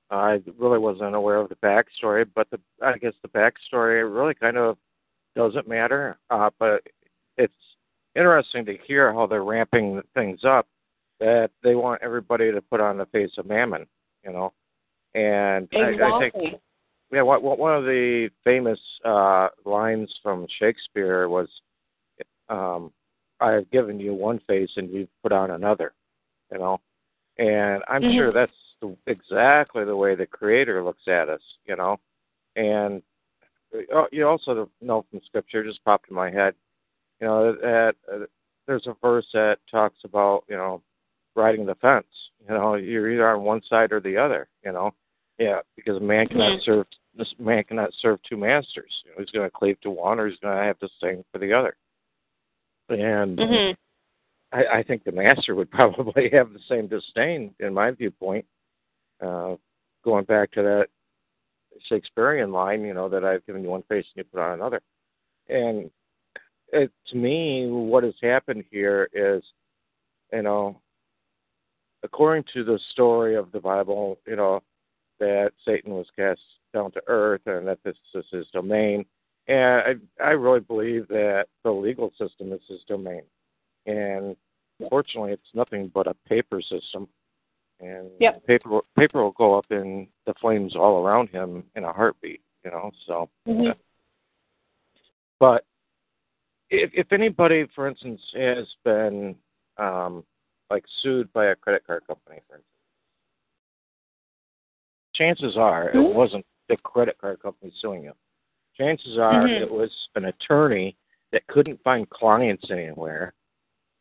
I 0.10 0.42
really 0.58 0.80
wasn't 0.80 1.14
aware 1.14 1.36
of 1.36 1.50
the 1.50 1.56
backstory, 1.56 2.26
but 2.34 2.50
the 2.50 2.60
I 2.84 2.98
guess 2.98 3.14
the 3.22 3.28
backstory 3.28 4.04
really 4.12 4.34
kind 4.34 4.58
of 4.58 4.76
doesn't 5.36 5.68
matter. 5.68 6.18
Uh, 6.32 6.50
but 6.58 6.82
it's 7.38 7.54
interesting 8.16 8.66
to 8.66 8.76
hear 8.88 9.14
how 9.14 9.28
they're 9.28 9.44
ramping 9.44 10.02
things 10.16 10.40
up. 10.44 10.66
That 11.20 11.52
they 11.64 11.76
want 11.76 12.02
everybody 12.02 12.52
to 12.52 12.60
put 12.60 12.82
on 12.82 12.98
the 12.98 13.06
face 13.06 13.34
of 13.38 13.46
Mammon, 13.46 13.86
you 14.26 14.34
know. 14.34 14.52
And 15.14 15.68
exactly. 15.72 16.02
I, 16.02 16.08
I 16.08 16.20
think, 16.20 16.62
yeah, 17.12 17.22
one 17.22 17.44
one 17.44 17.76
of 17.76 17.84
the 17.84 18.30
famous 18.44 18.80
uh, 19.06 19.50
lines 19.64 20.12
from 20.24 20.48
Shakespeare 20.60 21.30
was, 21.30 21.50
um, 22.50 22.92
I 23.44 23.52
have 23.52 23.70
given 23.72 24.00
you 24.00 24.14
one 24.14 24.40
face 24.48 24.72
and 24.78 24.90
you've 24.90 25.10
put 25.22 25.34
on 25.34 25.52
another, 25.52 25.94
you 26.52 26.60
know. 26.60 26.80
And 27.38 27.84
I'm 27.90 28.02
mm-hmm. 28.02 28.16
sure 28.16 28.32
that's 28.32 28.52
the, 28.82 28.96
exactly 29.06 29.84
the 29.84 29.96
way 29.96 30.16
the 30.16 30.26
Creator 30.26 30.84
looks 30.84 31.08
at 31.08 31.30
us, 31.30 31.42
you 31.66 31.76
know. 31.76 32.00
And 32.56 33.02
uh, 33.94 34.06
you 34.12 34.28
also 34.28 34.70
know 34.82 35.06
from 35.12 35.20
Scripture, 35.26 35.64
just 35.64 35.84
popped 35.84 36.10
in 36.10 36.16
my 36.16 36.32
head, 36.32 36.54
you 37.20 37.28
know, 37.28 37.54
that 37.54 37.96
uh, 38.12 38.20
there's 38.66 38.88
a 38.88 38.96
verse 39.02 39.26
that 39.34 39.58
talks 39.70 39.98
about, 40.06 40.44
you 40.48 40.56
know, 40.56 40.82
riding 41.36 41.66
the 41.66 41.76
fence. 41.76 42.06
You 42.48 42.56
know, 42.56 42.76
you're 42.76 43.12
either 43.12 43.30
on 43.30 43.44
one 43.44 43.62
side 43.70 43.92
or 43.92 44.00
the 44.00 44.18
other. 44.18 44.48
You 44.64 44.72
know, 44.72 44.92
yeah, 45.38 45.60
because 45.76 45.98
a 45.98 46.00
man 46.00 46.28
cannot 46.28 46.60
mm-hmm. 46.60 46.72
serve 46.72 46.86
this 47.18 47.34
man 47.40 47.64
cannot 47.64 47.92
serve 48.02 48.20
two 48.28 48.38
masters. 48.38 48.92
You 49.06 49.12
know, 49.12 49.18
he's 49.20 49.32
going 49.32 49.46
to 49.50 49.52
cleave 49.52 49.80
to 49.82 49.90
one, 49.90 50.20
or 50.20 50.28
he's 50.28 50.40
going 50.40 50.56
to 50.56 50.64
have 50.64 50.80
to 50.80 50.90
sing 51.02 51.24
for 51.32 51.40
the 51.40 51.54
other. 51.54 51.76
And 52.90 53.38
mm-hmm. 53.38 54.56
I, 54.56 54.80
I 54.80 54.84
think 54.84 55.04
the 55.04 55.12
master 55.12 55.56
would 55.56 55.72
probably 55.72 56.30
have 56.32 56.54
the 56.54 56.60
same 56.70 56.88
disdain, 56.88 57.54
in 57.60 57.74
my 57.74 57.92
viewpoint. 57.92 58.46
Uh, 59.22 59.56
going 60.04 60.26
back 60.26 60.52
to 60.52 60.62
that 60.62 60.88
Shakespearean 61.88 62.52
line, 62.52 62.82
you 62.82 62.94
know, 62.94 63.10
that 63.10 63.24
I've 63.24 63.46
given 63.46 63.64
you 63.64 63.70
one 63.70 63.84
face 63.84 64.06
and 64.16 64.24
you 64.26 64.30
put 64.32 64.42
on 64.42 64.54
another. 64.54 64.82
And 65.50 65.90
it, 66.72 66.92
to 67.08 67.16
me, 67.16 67.68
what 67.70 68.04
has 68.04 68.16
happened 68.22 68.66
here 68.70 69.10
is, 69.14 69.44
you 70.32 70.42
know, 70.42 70.82
according 72.04 72.44
to 72.54 72.64
the 72.64 72.80
story 72.92 73.36
of 73.36 73.52
the 73.52 73.60
Bible, 73.60 74.18
you 74.28 74.36
know, 74.36 74.62
that 75.20 75.52
Satan 75.66 75.94
was 75.94 76.08
cast 76.16 76.42
down 76.74 76.92
to 76.92 77.02
earth 77.08 77.42
and 77.46 77.68
that 77.68 77.80
this 77.84 77.96
is 78.14 78.26
his 78.32 78.48
domain. 78.52 79.06
And 79.48 80.02
I, 80.20 80.24
I 80.24 80.30
really 80.32 80.62
believe 80.62 81.08
that 81.10 81.48
the 81.64 81.72
legal 81.72 82.12
system 82.18 82.54
is 82.54 82.62
his 82.68 82.80
domain. 82.88 83.24
And 83.86 84.36
fortunately, 84.90 85.34
it's 85.34 85.42
nothing 85.54 85.92
but 85.94 86.08
a 86.08 86.16
paper 86.28 86.62
system. 86.62 87.08
And 87.80 88.10
yep. 88.20 88.46
paper 88.46 88.80
paper 88.98 89.22
will 89.22 89.32
go 89.32 89.58
up 89.58 89.66
in 89.70 90.08
the 90.26 90.34
flames 90.40 90.76
all 90.76 91.06
around 91.06 91.30
him 91.30 91.64
in 91.76 91.84
a 91.84 91.92
heartbeat, 91.92 92.42
you 92.64 92.72
know. 92.72 92.92
So, 93.08 93.30
mm-hmm. 93.48 93.64
yeah. 93.64 93.74
but 95.40 95.66
if 96.70 96.92
if 96.94 97.12
anybody, 97.12 97.66
for 97.76 97.88
instance, 97.88 98.22
has 98.36 98.68
been 98.86 99.36
um, 99.78 100.24
like 100.70 100.86
sued 101.02 101.34
by 101.34 101.48
a 101.48 101.56
credit 101.56 101.86
card 101.86 102.08
company, 102.08 102.40
for 102.48 102.56
instance, 102.56 102.74
chances 105.14 105.58
are 105.58 105.90
mm-hmm. 105.90 106.12
it 106.12 106.16
wasn't 106.16 106.46
the 106.70 106.78
credit 106.78 107.18
card 107.20 107.42
company 107.42 107.74
suing 107.82 108.04
you 108.04 108.14
chances 108.78 109.18
are 109.18 109.46
mm-hmm. 109.46 109.64
it 109.64 109.72
was 109.72 109.92
an 110.16 110.26
attorney 110.26 110.96
that 111.32 111.48
couldn't 111.48 111.82
find 111.84 112.10
clients 112.10 112.70
anywhere. 112.72 113.34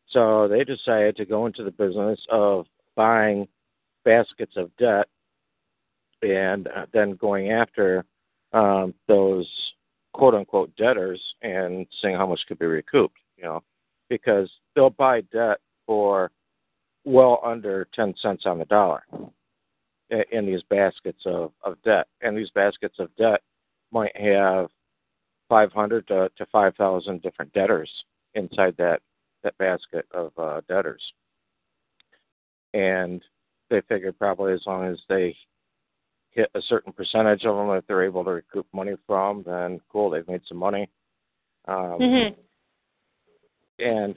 So 0.09 0.47
they 0.47 0.63
decided 0.63 1.15
to 1.17 1.25
go 1.25 1.45
into 1.45 1.63
the 1.63 1.71
business 1.71 2.19
of 2.29 2.65
buying 2.95 3.47
baskets 4.05 4.53
of 4.57 4.75
debt 4.77 5.07
and 6.21 6.67
uh, 6.67 6.85
then 6.93 7.15
going 7.15 7.51
after 7.51 8.05
um, 8.53 8.93
those 9.07 9.47
quote 10.13 10.35
unquote 10.35 10.75
debtors 10.75 11.21
and 11.41 11.87
seeing 12.01 12.15
how 12.15 12.27
much 12.27 12.41
could 12.47 12.59
be 12.59 12.65
recouped. 12.65 13.17
You 13.37 13.43
know, 13.45 13.63
because 14.09 14.49
they'll 14.75 14.91
buy 14.91 15.21
debt 15.21 15.57
for 15.85 16.31
well 17.03 17.41
under 17.43 17.87
ten 17.93 18.13
cents 18.21 18.45
on 18.45 18.59
the 18.59 18.65
dollar 18.65 19.03
in 20.31 20.45
these 20.45 20.61
baskets 20.69 21.23
of, 21.25 21.51
of 21.63 21.81
debt, 21.83 22.07
and 22.21 22.37
these 22.37 22.51
baskets 22.51 22.99
of 22.99 23.09
debt 23.15 23.41
might 23.93 24.15
have 24.17 24.67
500 25.49 26.07
to, 26.07 26.29
to 26.37 26.45
5,000 26.51 27.21
different 27.21 27.53
debtors 27.53 27.89
inside 28.33 28.75
that 28.77 29.01
that 29.43 29.57
basket 29.57 30.05
of 30.13 30.31
uh, 30.37 30.61
debtors. 30.67 31.01
And 32.73 33.21
they 33.69 33.81
figured 33.89 34.17
probably 34.17 34.53
as 34.53 34.61
long 34.65 34.85
as 34.85 34.97
they 35.09 35.35
hit 36.31 36.49
a 36.55 36.61
certain 36.61 36.93
percentage 36.93 37.43
of 37.45 37.55
them 37.55 37.67
that 37.67 37.83
they're 37.87 38.05
able 38.05 38.23
to 38.23 38.31
recoup 38.31 38.65
money 38.73 38.93
from, 39.05 39.43
then 39.45 39.79
cool, 39.91 40.09
they've 40.09 40.27
made 40.27 40.41
some 40.47 40.57
money. 40.57 40.89
Um, 41.67 41.99
mm-hmm. 41.99 42.39
And 43.79 44.15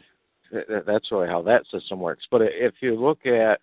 th- 0.51 0.85
that's 0.87 1.11
really 1.11 1.29
how 1.29 1.43
that 1.43 1.65
system 1.71 2.01
works. 2.01 2.25
But 2.31 2.43
if 2.43 2.75
you 2.81 2.95
look 2.95 3.27
at 3.27 3.61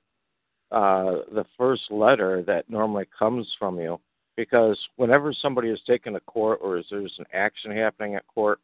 uh, 0.71 1.23
the 1.33 1.45
first 1.57 1.83
letter 1.89 2.43
that 2.43 2.69
normally 2.69 3.05
comes 3.17 3.47
from 3.57 3.79
you, 3.79 3.99
because 4.35 4.79
whenever 4.95 5.33
somebody 5.33 5.69
is 5.69 5.79
taken 5.87 6.13
to 6.13 6.19
court 6.21 6.59
or 6.61 6.81
there's 6.89 7.15
an 7.19 7.25
action 7.33 7.71
happening 7.71 8.15
at 8.15 8.27
court, 8.27 8.59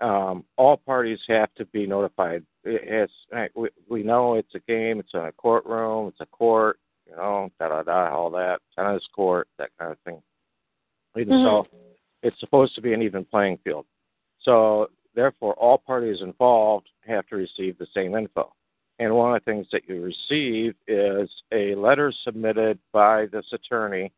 um, 0.00 0.44
all 0.56 0.76
parties 0.76 1.18
have 1.28 1.52
to 1.56 1.64
be 1.66 1.86
notified. 1.86 2.44
It's 2.64 3.12
we, 3.54 3.68
we 3.88 4.02
know 4.02 4.34
it's 4.34 4.54
a 4.54 4.60
game, 4.60 5.00
it's 5.00 5.14
in 5.14 5.20
a 5.20 5.32
courtroom, 5.32 6.08
it's 6.08 6.20
a 6.20 6.26
court, 6.26 6.78
you 7.08 7.16
know, 7.16 7.50
da 7.58 7.68
da 7.68 7.82
da, 7.82 8.14
all 8.14 8.30
that 8.30 8.60
tennis 8.76 9.02
court, 9.14 9.48
that 9.58 9.70
kind 9.78 9.92
of 9.92 9.98
thing. 10.00 10.22
Mm-hmm. 11.16 11.30
so, 11.30 11.66
it's 12.22 12.38
supposed 12.40 12.74
to 12.74 12.80
be 12.80 12.92
an 12.92 13.02
even 13.02 13.24
playing 13.24 13.58
field. 13.64 13.86
So 14.42 14.88
therefore, 15.14 15.54
all 15.54 15.78
parties 15.78 16.18
involved 16.20 16.88
have 17.06 17.26
to 17.28 17.36
receive 17.36 17.78
the 17.78 17.86
same 17.94 18.14
info. 18.14 18.52
And 18.98 19.14
one 19.14 19.34
of 19.34 19.44
the 19.44 19.50
things 19.50 19.66
that 19.72 19.88
you 19.88 20.02
receive 20.02 20.74
is 20.88 21.30
a 21.52 21.74
letter 21.76 22.12
submitted 22.24 22.78
by 22.92 23.26
this 23.26 23.46
attorney 23.52 24.12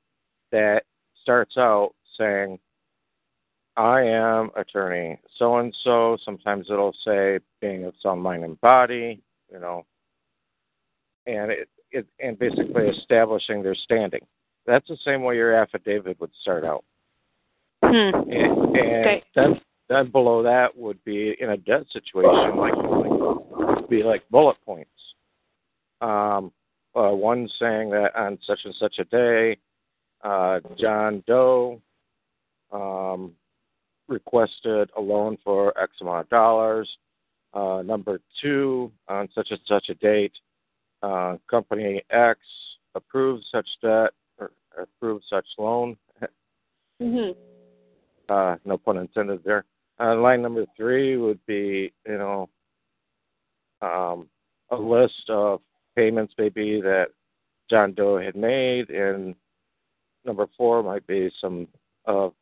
that 0.53 0.83
starts 1.23 1.57
out 1.57 1.93
saying, 2.19 2.59
I 3.77 4.03
am 4.03 4.51
attorney 4.57 5.19
so 5.39 5.59
and 5.59 5.75
so. 5.85 6.19
Sometimes 6.25 6.67
it'll 6.71 6.95
say 7.05 7.39
being 7.61 7.85
of 7.85 7.95
sound 8.03 8.23
mind 8.23 8.45
and 8.45 8.61
body, 8.61 9.23
you 9.51 9.59
know, 9.59 9.87
and 11.27 11.51
it, 11.51 11.69
it 11.91 12.07
and 12.19 12.39
basically 12.39 12.89
establishing 12.89 13.63
their 13.63 13.75
standing. 13.75 14.27
That's 14.67 14.89
the 14.89 14.99
same 15.05 15.23
way 15.23 15.37
your 15.37 15.55
affidavit 15.55 16.21
would 16.21 16.31
start 16.43 16.65
out. 16.65 16.85
Hmm. 17.83 18.15
And, 18.15 18.77
and 18.77 19.07
okay. 19.07 19.23
then 19.35 19.61
then 19.89 20.11
below 20.11 20.43
that 20.43 20.77
would 20.77 21.03
be 21.05 21.37
in 21.41 21.51
a 21.51 21.57
debt 21.57 21.85
situation 21.93 22.57
like, 22.57 22.75
like 22.77 23.89
be 23.89 24.03
like 24.03 24.29
bullet 24.31 24.57
points. 24.65 24.91
Um, 26.01 26.53
uh, 26.95 27.11
one 27.11 27.49
saying 27.59 27.91
that 27.91 28.15
on 28.17 28.39
such 28.47 28.61
and 28.65 28.75
such 28.79 28.99
a 28.99 29.05
day, 29.05 29.57
uh, 30.23 30.61
John 30.79 31.23
Doe 31.27 31.81
um, 32.73 33.33
requested 34.09 34.91
a 34.97 35.01
loan 35.01 35.39
for 35.43 35.79
X 35.81 35.93
amount 36.01 36.25
of 36.25 36.29
dollars. 36.29 36.89
Uh, 37.53 37.83
number 37.85 38.21
two, 38.41 38.93
on 39.09 39.29
such 39.35 39.49
and 39.51 39.61
such 39.67 39.89
a 39.89 39.95
date, 39.95 40.33
uh, 41.03 41.37
company 41.51 42.03
X 42.11 42.39
approved 42.95 43.45
such 43.51 43.67
debt 43.83 44.11
or 44.39 44.53
approved 44.79 45.25
such 45.29 45.47
loan. 45.59 45.97
Mm-hmm. 47.03 47.31
Uh, 48.29 48.57
no 48.67 48.77
pun 48.77 48.99
intended 48.99 49.43
there. 49.43 49.65
Uh, 49.99 50.15
line 50.17 50.43
number 50.43 50.67
three 50.77 51.17
would 51.17 51.41
be, 51.47 51.91
you 52.07 52.19
know, 52.19 52.49
um, 53.81 54.29
a 54.71 54.77
list 54.77 55.31
of 55.31 55.63
payments 55.97 56.35
maybe 56.37 56.81
that 56.83 57.07
John 57.71 57.95
Doe 57.95 58.19
had 58.19 58.37
made, 58.37 58.91
and 58.91 59.35
number 60.25 60.47
four 60.57 60.83
might 60.83 61.07
be 61.07 61.31
some 61.41 61.69
of 62.05 62.35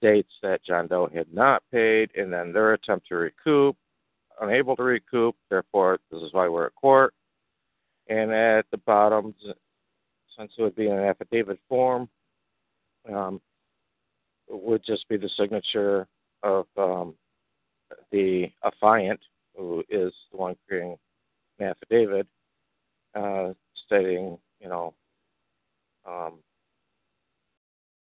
dates 0.00 0.32
that 0.42 0.64
John 0.64 0.86
Doe 0.86 1.08
had 1.12 1.32
not 1.32 1.62
paid, 1.72 2.10
and 2.16 2.32
then 2.32 2.52
their 2.52 2.74
attempt 2.74 3.08
to 3.08 3.16
recoup, 3.16 3.76
unable 4.40 4.76
to 4.76 4.82
recoup. 4.82 5.36
Therefore, 5.50 5.98
this 6.10 6.22
is 6.22 6.32
why 6.32 6.48
we're 6.48 6.66
at 6.66 6.74
court. 6.74 7.14
And 8.08 8.32
at 8.32 8.66
the 8.70 8.78
bottom, 8.78 9.34
since 10.38 10.52
it 10.56 10.62
would 10.62 10.76
be 10.76 10.88
an 10.88 10.98
affidavit 10.98 11.58
form, 11.68 12.08
um, 13.12 13.40
would 14.48 14.84
just 14.84 15.08
be 15.08 15.16
the 15.16 15.30
signature 15.36 16.06
of 16.42 16.66
um, 16.76 17.14
the 18.10 18.50
affiant, 18.64 19.18
who 19.56 19.82
is 19.88 20.12
the 20.30 20.36
one 20.36 20.56
creating 20.68 20.96
an 21.58 21.68
affidavit, 21.68 22.26
uh, 23.14 23.52
stating, 23.86 24.38
you 24.60 24.68
know, 24.68 24.94
um, 26.06 26.34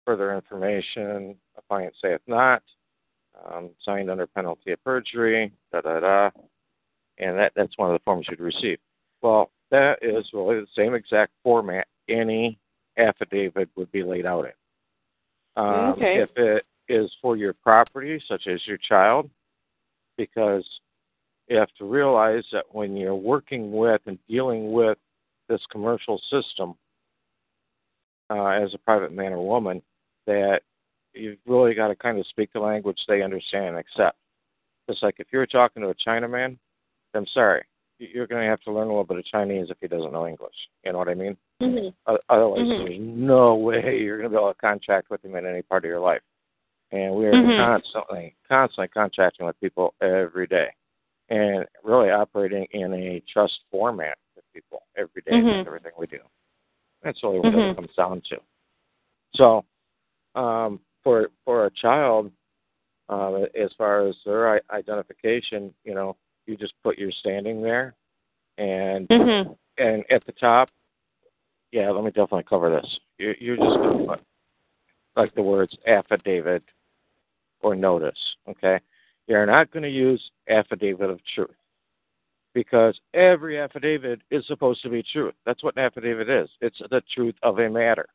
further 0.05 0.35
information, 0.35 1.35
affiant 1.57 1.91
saith 2.01 2.21
not, 2.27 2.63
um, 3.45 3.69
signed 3.83 4.09
under 4.09 4.27
penalty 4.27 4.71
of 4.71 4.83
perjury, 4.83 5.51
da 5.71 5.81
da 5.81 5.99
da, 5.99 6.29
and 7.17 7.37
that 7.37 7.51
that's 7.55 7.77
one 7.77 7.89
of 7.89 7.93
the 7.93 8.03
forms 8.03 8.27
you'd 8.29 8.39
receive. 8.39 8.77
Well, 9.21 9.51
that 9.71 9.99
is 10.01 10.25
really 10.33 10.59
the 10.59 10.67
same 10.75 10.93
exact 10.93 11.31
format 11.43 11.87
any 12.09 12.59
affidavit 12.97 13.69
would 13.75 13.91
be 13.91 14.03
laid 14.03 14.25
out 14.25 14.45
in. 14.45 14.51
Um, 15.55 15.93
okay. 15.93 16.21
If 16.21 16.29
it 16.35 16.65
is 16.89 17.11
for 17.21 17.37
your 17.37 17.53
property, 17.53 18.21
such 18.27 18.47
as 18.47 18.65
your 18.65 18.77
child, 18.77 19.29
because 20.17 20.63
you 21.47 21.57
have 21.57 21.73
to 21.77 21.85
realize 21.85 22.43
that 22.51 22.65
when 22.71 22.95
you're 22.95 23.15
working 23.15 23.71
with 23.71 24.01
and 24.05 24.17
dealing 24.27 24.71
with 24.71 24.97
this 25.49 25.61
commercial 25.71 26.21
system 26.29 26.75
uh, 28.29 28.47
as 28.47 28.73
a 28.73 28.77
private 28.77 29.11
man 29.11 29.33
or 29.33 29.45
woman, 29.45 29.81
that 30.27 30.61
you've 31.13 31.37
really 31.45 31.73
got 31.73 31.89
to 31.89 31.95
kind 31.95 32.19
of 32.19 32.27
speak 32.27 32.51
the 32.53 32.59
language 32.59 32.99
they 33.07 33.21
understand 33.21 33.75
and 33.75 33.77
accept. 33.77 34.17
Just 34.89 35.03
like 35.03 35.15
if 35.19 35.27
you're 35.31 35.45
talking 35.45 35.81
to 35.83 35.89
a 35.89 35.95
Chinaman, 35.95 36.57
I'm 37.13 37.27
sorry, 37.33 37.63
you're 37.99 38.27
going 38.27 38.41
to 38.41 38.49
have 38.49 38.61
to 38.61 38.71
learn 38.71 38.87
a 38.87 38.89
little 38.89 39.03
bit 39.03 39.17
of 39.17 39.25
Chinese 39.25 39.67
if 39.69 39.77
he 39.79 39.87
doesn't 39.87 40.11
know 40.11 40.27
English. 40.27 40.55
You 40.83 40.91
know 40.91 40.97
what 40.97 41.09
I 41.09 41.13
mean? 41.13 41.37
Mm-hmm. 41.61 42.15
Otherwise, 42.29 42.61
mm-hmm. 42.61 42.85
there's 42.85 42.99
no 42.99 43.55
way 43.55 43.97
you're 43.99 44.17
going 44.17 44.29
to 44.29 44.35
be 44.35 44.41
able 44.41 44.53
to 44.53 44.59
contract 44.59 45.09
with 45.09 45.23
him 45.23 45.35
in 45.35 45.45
any 45.45 45.61
part 45.61 45.85
of 45.85 45.89
your 45.89 45.99
life. 45.99 46.21
And 46.91 47.15
we 47.15 47.25
are 47.25 47.33
mm-hmm. 47.33 47.61
constantly, 47.61 48.35
constantly 48.47 48.87
contracting 48.89 49.45
with 49.45 49.59
people 49.59 49.93
every 50.01 50.47
day, 50.47 50.67
and 51.29 51.65
really 51.83 52.09
operating 52.09 52.67
in 52.71 52.93
a 52.93 53.23
trust 53.31 53.53
format 53.71 54.17
with 54.35 54.45
people 54.53 54.83
every 54.97 55.21
day 55.25 55.31
mm-hmm. 55.31 55.59
with 55.59 55.67
everything 55.67 55.91
we 55.97 56.07
do. 56.07 56.19
That's 57.03 57.21
really 57.23 57.39
what 57.39 57.47
it 57.47 57.55
Mm-hmm. 57.55 57.75
comes 57.75 57.95
down 57.97 58.21
to. 58.29 58.37
So, 59.35 59.65
um, 60.35 60.79
for 61.03 61.29
for 61.45 61.65
a 61.65 61.71
child, 61.71 62.31
uh, 63.09 63.41
as 63.59 63.71
far 63.77 64.07
as 64.07 64.15
their 64.25 64.61
identification, 64.71 65.73
you 65.83 65.93
know, 65.93 66.15
you 66.45 66.57
just 66.57 66.73
put 66.83 66.97
your 66.97 67.11
standing 67.11 67.61
there, 67.61 67.95
and 68.57 69.07
Mm-hmm. 69.09 69.51
and 69.77 70.03
at 70.09 70.25
the 70.25 70.31
top, 70.33 70.69
yeah, 71.71 71.89
let 71.89 72.03
me 72.03 72.11
definitely 72.11 72.45
cover 72.47 72.69
this. 72.69 72.99
You, 73.17 73.33
you're 73.39 73.57
just 73.57 73.77
going 73.77 73.99
to 73.99 74.05
put 74.05 74.19
like 75.15 75.33
the 75.35 75.41
words 75.41 75.75
affidavit 75.87 76.63
or 77.61 77.75
notice. 77.75 78.17
Okay, 78.47 78.79
you're 79.27 79.45
not 79.45 79.71
going 79.71 79.83
to 79.83 79.89
use 79.89 80.21
affidavit 80.49 81.09
of 81.09 81.19
truth 81.35 81.55
because 82.53 82.99
every 83.13 83.59
affidavit 83.59 84.21
is 84.31 84.45
supposed 84.47 84.81
to 84.83 84.89
be 84.89 85.03
truth. 85.03 85.33
That's 85.45 85.63
what 85.63 85.75
an 85.75 85.83
affidavit 85.83 86.29
is. 86.29 86.49
It's 86.61 86.79
the 86.89 87.01
truth 87.13 87.35
of 87.43 87.59
a 87.59 87.69
matter. 87.69 88.07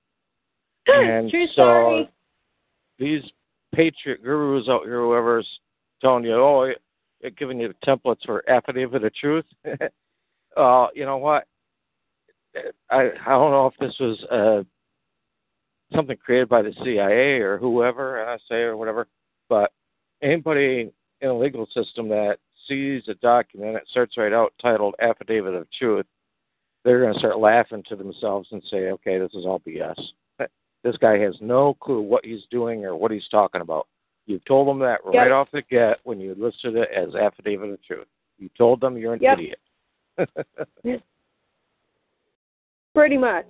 And 0.89 1.31
True 1.31 1.47
so 1.49 1.53
story. 1.53 2.11
these 2.99 3.23
patriot 3.75 4.23
gurus 4.23 4.69
out 4.69 4.85
here, 4.85 5.01
whoever's 5.01 5.49
telling 6.01 6.25
you, 6.25 6.35
oh, 6.35 6.63
it, 6.63 7.37
giving 7.37 7.61
you 7.61 7.69
the 7.69 7.87
templates 7.87 8.25
for 8.25 8.49
affidavit 8.49 9.05
of 9.05 9.15
truth, 9.15 9.45
uh, 10.57 10.87
you 10.95 11.05
know 11.05 11.19
what? 11.19 11.45
I 12.91 13.11
I 13.27 13.31
don't 13.31 13.51
know 13.51 13.67
if 13.67 13.75
this 13.79 13.95
was 14.01 14.23
uh, 14.31 14.65
something 15.95 16.17
created 16.17 16.49
by 16.49 16.63
the 16.63 16.73
CIA 16.83 17.41
or 17.41 17.59
whoever, 17.59 18.39
NSA 18.51 18.63
or 18.65 18.77
whatever, 18.77 19.07
but 19.49 19.73
anybody 20.23 20.91
in 21.21 21.29
a 21.29 21.39
legal 21.39 21.67
system 21.75 22.09
that 22.09 22.39
sees 22.69 23.03
a 23.09 23.15
document 23.15 23.75
that 23.75 23.89
starts 23.91 24.17
right 24.17 24.33
out 24.33 24.53
titled 24.61 24.95
affidavit 25.01 25.55
of 25.55 25.67
truth, 25.73 26.07
they're 26.85 27.01
going 27.01 27.13
to 27.13 27.19
start 27.19 27.39
laughing 27.39 27.83
to 27.89 27.97
themselves 27.97 28.49
and 28.53 28.63
say, 28.71 28.91
okay, 28.91 29.19
this 29.19 29.33
is 29.35 29.45
all 29.45 29.61
BS. 29.61 29.99
This 30.85 30.97
guy 30.97 31.19
has 31.19 31.35
no 31.41 31.75
clue 31.75 32.01
what 32.01 32.25
he's 32.25 32.45
doing 32.51 32.85
or 32.85 32.97
what 32.97 33.11
he's 33.11 33.27
talking 33.29 33.61
about. 33.61 33.89
You 34.27 34.39
told 34.47 34.69
them 34.69 34.79
that 34.81 35.05
right 35.05 35.29
Yep. 35.29 35.33
off 35.33 35.51
the 35.51 35.63
get 35.63 36.01
when 36.05 36.21
you 36.21 36.35
listed 36.37 36.77
it 36.77 36.91
as 36.91 37.15
affidavit 37.15 37.71
of 37.71 37.83
truth. 37.83 38.07
You 38.39 38.49
told 38.57 38.81
them 38.81 38.97
you're 38.97 39.15
an 39.15 39.21
Yep. 39.23 39.39
idiot. 39.39 39.61
Pretty 42.95 43.17
much. 43.17 43.47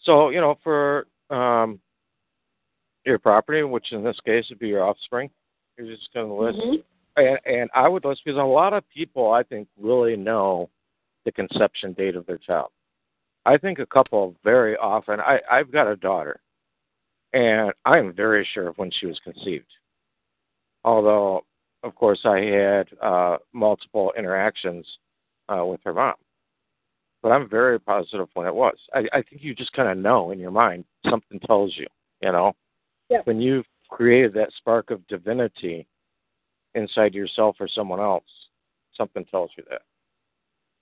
so 0.00 0.28
you 0.30 0.40
know, 0.40 0.54
for 0.62 1.06
um, 1.30 1.80
your 3.04 3.18
property, 3.18 3.62
which 3.62 3.92
in 3.92 4.04
this 4.04 4.18
case 4.20 4.48
would 4.50 4.58
be 4.58 4.68
your 4.68 4.84
offspring. 4.84 5.30
You're 5.76 5.94
just 5.94 6.12
going 6.14 6.28
to 6.28 6.34
list, 6.34 6.58
Mhm. 6.58 6.84
and, 7.16 7.38
and 7.44 7.70
I 7.74 7.88
would 7.88 8.04
list 8.04 8.22
because 8.24 8.38
a 8.38 8.42
lot 8.42 8.72
of 8.72 8.88
people 8.88 9.32
I 9.32 9.42
think 9.42 9.68
really 9.78 10.16
know 10.16 10.70
the 11.24 11.32
conception 11.32 11.92
date 11.92 12.14
of 12.16 12.24
their 12.26 12.38
child. 12.38 12.70
I 13.46 13.56
think 13.56 13.78
a 13.78 13.86
couple 13.86 14.34
very 14.42 14.76
often. 14.76 15.20
I 15.20 15.38
I've 15.50 15.70
got 15.70 15.86
a 15.86 15.96
daughter, 15.96 16.40
and 17.32 17.72
I'm 17.84 18.12
very 18.12 18.46
sure 18.52 18.68
of 18.68 18.76
when 18.76 18.90
she 18.90 19.06
was 19.06 19.18
conceived. 19.22 19.72
Although, 20.84 21.44
of 21.84 21.94
course, 21.94 22.20
I 22.24 22.40
had 22.40 22.88
uh, 23.00 23.36
multiple 23.52 24.12
interactions 24.18 24.84
uh, 25.48 25.64
with 25.64 25.80
her 25.84 25.94
mom, 25.94 26.14
but 27.22 27.30
I'm 27.30 27.48
very 27.48 27.78
positive 27.78 28.28
when 28.34 28.48
it 28.48 28.54
was. 28.54 28.76
I, 28.92 29.04
I 29.12 29.22
think 29.22 29.42
you 29.42 29.54
just 29.54 29.72
kind 29.72 29.88
of 29.88 29.96
know 29.96 30.32
in 30.32 30.40
your 30.40 30.50
mind. 30.50 30.84
Something 31.08 31.38
tells 31.40 31.72
you, 31.76 31.86
you 32.20 32.32
know, 32.32 32.52
Yeah. 33.08 33.20
when 33.24 33.40
you've 33.40 33.66
created 33.88 34.34
that 34.34 34.50
spark 34.58 34.90
of 34.90 35.06
divinity 35.06 35.86
inside 36.74 37.14
yourself 37.14 37.56
or 37.60 37.68
someone 37.68 38.00
else, 38.00 38.24
something 38.96 39.24
tells 39.26 39.50
you 39.56 39.62
that. 39.70 39.82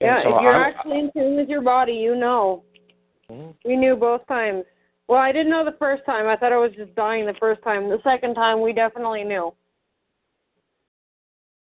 Yeah, 0.01 0.23
so 0.23 0.37
if 0.37 0.43
you're 0.43 0.55
I- 0.55 0.69
actually 0.71 0.99
in 0.99 1.13
tune 1.13 1.37
with 1.37 1.49
your 1.49 1.63
body, 1.63 1.95
you 1.95 2.17
know. 2.17 2.65
Mhm. 3.31 3.55
We 3.65 3.77
knew 3.77 3.97
both 3.97 4.27
times. 4.27 4.65
Well, 5.09 5.19
I 5.19 5.33
didn't 5.33 5.51
know 5.51 5.65
the 5.65 5.73
first 5.79 6.05
time. 6.05 6.27
I 6.27 6.37
thought 6.37 6.53
I 6.53 6.57
was 6.59 6.73
just 6.73 6.95
dying 6.95 7.27
the 7.27 7.35
first 7.35 7.63
time. 7.63 7.89
The 7.89 8.01
second 8.03 8.35
time, 8.35 8.61
we 8.61 8.73
definitely 8.73 9.25
knew. 9.25 9.55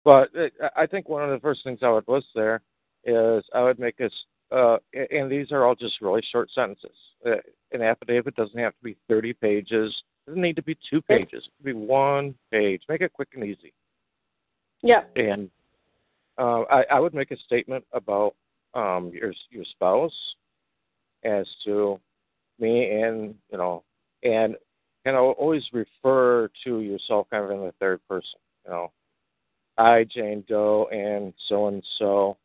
But 0.04 0.30
I 0.76 0.86
think 0.86 1.08
one 1.08 1.22
of 1.22 1.30
the 1.30 1.40
first 1.40 1.64
things 1.64 1.82
I 1.82 1.90
would 1.90 2.08
list 2.08 2.28
there 2.34 2.60
is 3.04 3.44
I 3.54 3.62
would 3.62 3.78
make 3.78 3.96
this, 3.96 4.12
uh, 4.50 4.78
and 4.92 5.30
these 5.30 5.50
are 5.50 5.64
all 5.64 5.74
just 5.74 6.00
really 6.02 6.22
short 6.22 6.50
sentences. 6.50 6.96
Uh, 7.24 7.36
an 7.72 7.82
affidavit 7.82 8.34
doesn't 8.34 8.58
have 8.58 8.76
to 8.76 8.82
be 8.82 8.96
30 9.08 9.32
pages. 9.32 10.02
It 10.26 10.30
doesn't 10.30 10.42
need 10.42 10.56
to 10.56 10.62
be 10.62 10.76
two 10.90 11.00
pages. 11.02 11.46
It 11.46 11.52
could 11.56 11.64
be 11.64 11.72
one 11.72 12.34
page. 12.50 12.82
Make 12.88 13.00
it 13.00 13.12
quick 13.12 13.28
and 13.34 13.44
easy. 13.44 13.72
Yeah. 14.82 15.04
And 15.16 15.50
uh, 16.38 16.62
I, 16.62 16.84
I 16.90 17.00
would 17.00 17.14
make 17.14 17.30
a 17.30 17.36
statement 17.38 17.84
about 17.92 18.34
um, 18.74 19.10
your 19.12 19.32
your 19.50 19.64
spouse 19.64 20.12
as 21.24 21.46
to 21.64 22.00
me, 22.58 22.90
and 22.90 23.34
you 23.50 23.58
know, 23.58 23.84
and 24.22 24.56
and 25.04 25.16
I'll 25.16 25.36
always 25.38 25.64
refer 25.72 26.50
to 26.64 26.80
yourself 26.80 27.28
kind 27.30 27.44
of 27.44 27.50
in 27.50 27.60
the 27.60 27.72
third 27.80 28.00
person. 28.08 28.38
You 28.64 28.70
know, 28.70 28.92
I, 29.78 30.04
Jane 30.04 30.44
Doe, 30.48 30.88
and 30.92 31.32
so 31.48 31.68
and 31.68 31.84
so 31.98 32.36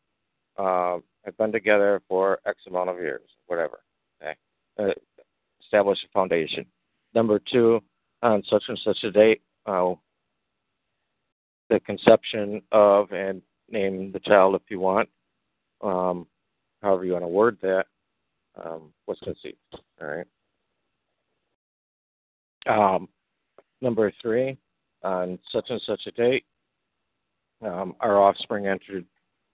have 0.56 1.36
been 1.36 1.52
together 1.52 2.02
for 2.08 2.40
X 2.46 2.58
amount 2.66 2.90
of 2.90 2.96
years, 2.96 3.28
whatever. 3.46 3.80
Okay, 4.22 4.34
uh, 4.78 4.92
establish 5.62 5.98
a 6.04 6.08
foundation. 6.12 6.66
Number 7.14 7.38
two, 7.38 7.80
on 8.22 8.42
such 8.48 8.64
and 8.68 8.78
such 8.84 9.02
a 9.04 9.10
date, 9.10 9.42
uh, 9.66 9.94
the 11.68 11.80
conception 11.80 12.62
of 12.72 13.10
and 13.12 13.42
name 13.70 14.12
the 14.12 14.20
child 14.20 14.54
if 14.54 14.62
you 14.68 14.80
want, 14.80 15.08
um, 15.82 16.26
however 16.82 17.04
you 17.04 17.12
want 17.12 17.24
to 17.24 17.28
word 17.28 17.58
that, 17.62 17.86
um, 18.64 18.92
was 19.06 19.18
conceived. 19.22 19.56
All 20.00 20.06
right. 20.06 20.26
Um, 22.66 23.08
number 23.80 24.12
three, 24.20 24.58
on 25.02 25.38
such 25.50 25.70
and 25.70 25.80
such 25.86 26.02
a 26.06 26.10
date, 26.10 26.44
um, 27.64 27.94
our 28.00 28.20
offspring 28.20 28.66
entered 28.66 29.04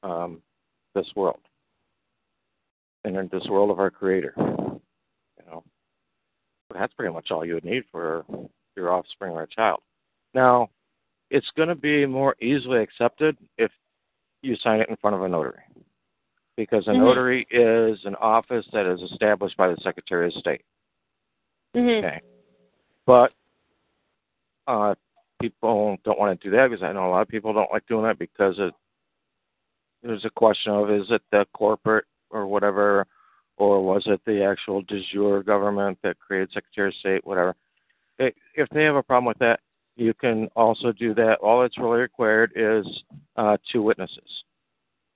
um, 0.02 0.42
this 0.94 1.06
world, 1.14 1.40
entered 3.04 3.30
this 3.30 3.46
world 3.48 3.70
of 3.70 3.78
our 3.78 3.90
Creator. 3.90 4.34
You 4.36 4.80
know, 5.46 5.64
that's 6.72 6.94
pretty 6.94 7.12
much 7.12 7.30
all 7.30 7.44
you 7.44 7.54
would 7.54 7.64
need 7.64 7.84
for 7.90 8.24
your 8.76 8.92
offspring 8.92 9.32
or 9.32 9.42
a 9.42 9.48
child. 9.48 9.80
Now, 10.34 10.70
it's 11.30 11.50
going 11.56 11.68
to 11.68 11.74
be 11.74 12.06
more 12.06 12.36
easily 12.40 12.80
accepted 12.80 13.36
if 13.58 13.70
you 14.42 14.56
sign 14.56 14.80
it 14.80 14.88
in 14.88 14.96
front 14.96 15.16
of 15.16 15.22
a 15.22 15.28
notary, 15.28 15.62
because 16.56 16.86
a 16.88 16.90
Mhm. 16.90 16.98
notary 16.98 17.46
is 17.50 18.04
an 18.04 18.14
office 18.16 18.66
that 18.72 18.86
is 18.86 19.02
established 19.02 19.56
by 19.56 19.68
the 19.68 19.76
Secretary 19.82 20.26
of 20.26 20.34
State. 20.34 20.64
Mhm. 21.74 21.98
Okay. 21.98 22.20
But 23.04 23.32
uh, 24.66 24.94
people 25.40 25.96
don't 26.04 26.18
want 26.18 26.40
to 26.40 26.50
do 26.50 26.56
that 26.56 26.70
because 26.70 26.82
I 26.82 26.92
know 26.92 27.06
a 27.06 27.10
lot 27.10 27.22
of 27.22 27.28
people 27.28 27.52
don't 27.52 27.70
like 27.70 27.86
doing 27.86 28.04
that 28.04 28.18
because 28.18 28.58
it, 28.58 28.74
there's 30.02 30.24
a 30.24 30.30
question 30.30 30.72
of 30.72 30.90
is 30.90 31.10
it 31.10 31.22
the 31.30 31.46
corporate 31.52 32.06
or 32.30 32.46
whatever, 32.46 33.06
or 33.56 33.84
was 33.84 34.06
it 34.06 34.20
the 34.24 34.42
actual 34.42 34.82
de 34.82 35.02
jure 35.12 35.42
government 35.42 35.98
that 36.02 36.18
created 36.18 36.50
Secretary 36.52 36.88
of 36.88 36.94
State, 36.94 37.26
whatever. 37.26 37.54
It, 38.18 38.34
if 38.54 38.68
they 38.70 38.84
have 38.84 38.96
a 38.96 39.02
problem 39.02 39.26
with 39.26 39.38
that, 39.38 39.60
you 39.96 40.12
can 40.14 40.48
also 40.54 40.92
do 40.92 41.14
that. 41.14 41.38
All 41.42 41.62
that's 41.62 41.78
really 41.78 42.00
required 42.00 42.52
is 42.54 42.86
uh, 43.36 43.56
two 43.72 43.82
witnesses. 43.82 44.44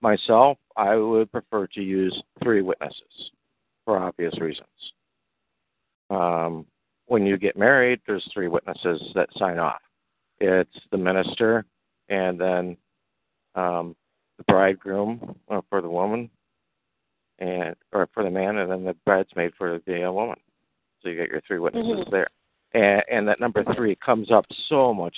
Myself, 0.00 0.58
I 0.76 0.96
would 0.96 1.30
prefer 1.30 1.66
to 1.68 1.82
use 1.82 2.20
three 2.42 2.62
witnesses 2.62 3.30
for 3.84 3.98
obvious 3.98 4.38
reasons. 4.40 4.66
Um, 6.08 6.66
when 7.06 7.26
you 7.26 7.36
get 7.36 7.56
married, 7.56 8.00
there's 8.06 8.26
three 8.32 8.48
witnesses 8.48 9.00
that 9.14 9.28
sign 9.36 9.58
off. 9.58 9.80
It's 10.38 10.70
the 10.90 10.96
minister, 10.96 11.66
and 12.08 12.40
then 12.40 12.76
um, 13.54 13.94
the 14.38 14.44
bridegroom 14.44 15.36
uh, 15.50 15.60
for 15.68 15.82
the 15.82 15.88
woman, 15.88 16.30
and 17.38 17.76
or 17.92 18.08
for 18.14 18.22
the 18.22 18.30
man, 18.30 18.56
and 18.58 18.70
then 18.70 18.84
the 18.84 18.96
bridesmaid 19.04 19.52
for 19.58 19.80
the 19.86 20.04
uh, 20.08 20.12
woman. 20.12 20.36
So 21.02 21.10
you 21.10 21.16
get 21.16 21.28
your 21.28 21.42
three 21.46 21.58
witnesses 21.58 22.06
Mhm. 22.06 22.10
there, 22.10 22.28
and, 22.74 23.02
and 23.10 23.28
that 23.28 23.40
number 23.40 23.64
three 23.74 23.96
comes 23.96 24.30
up 24.30 24.46
so 24.68 24.94
much 24.94 25.16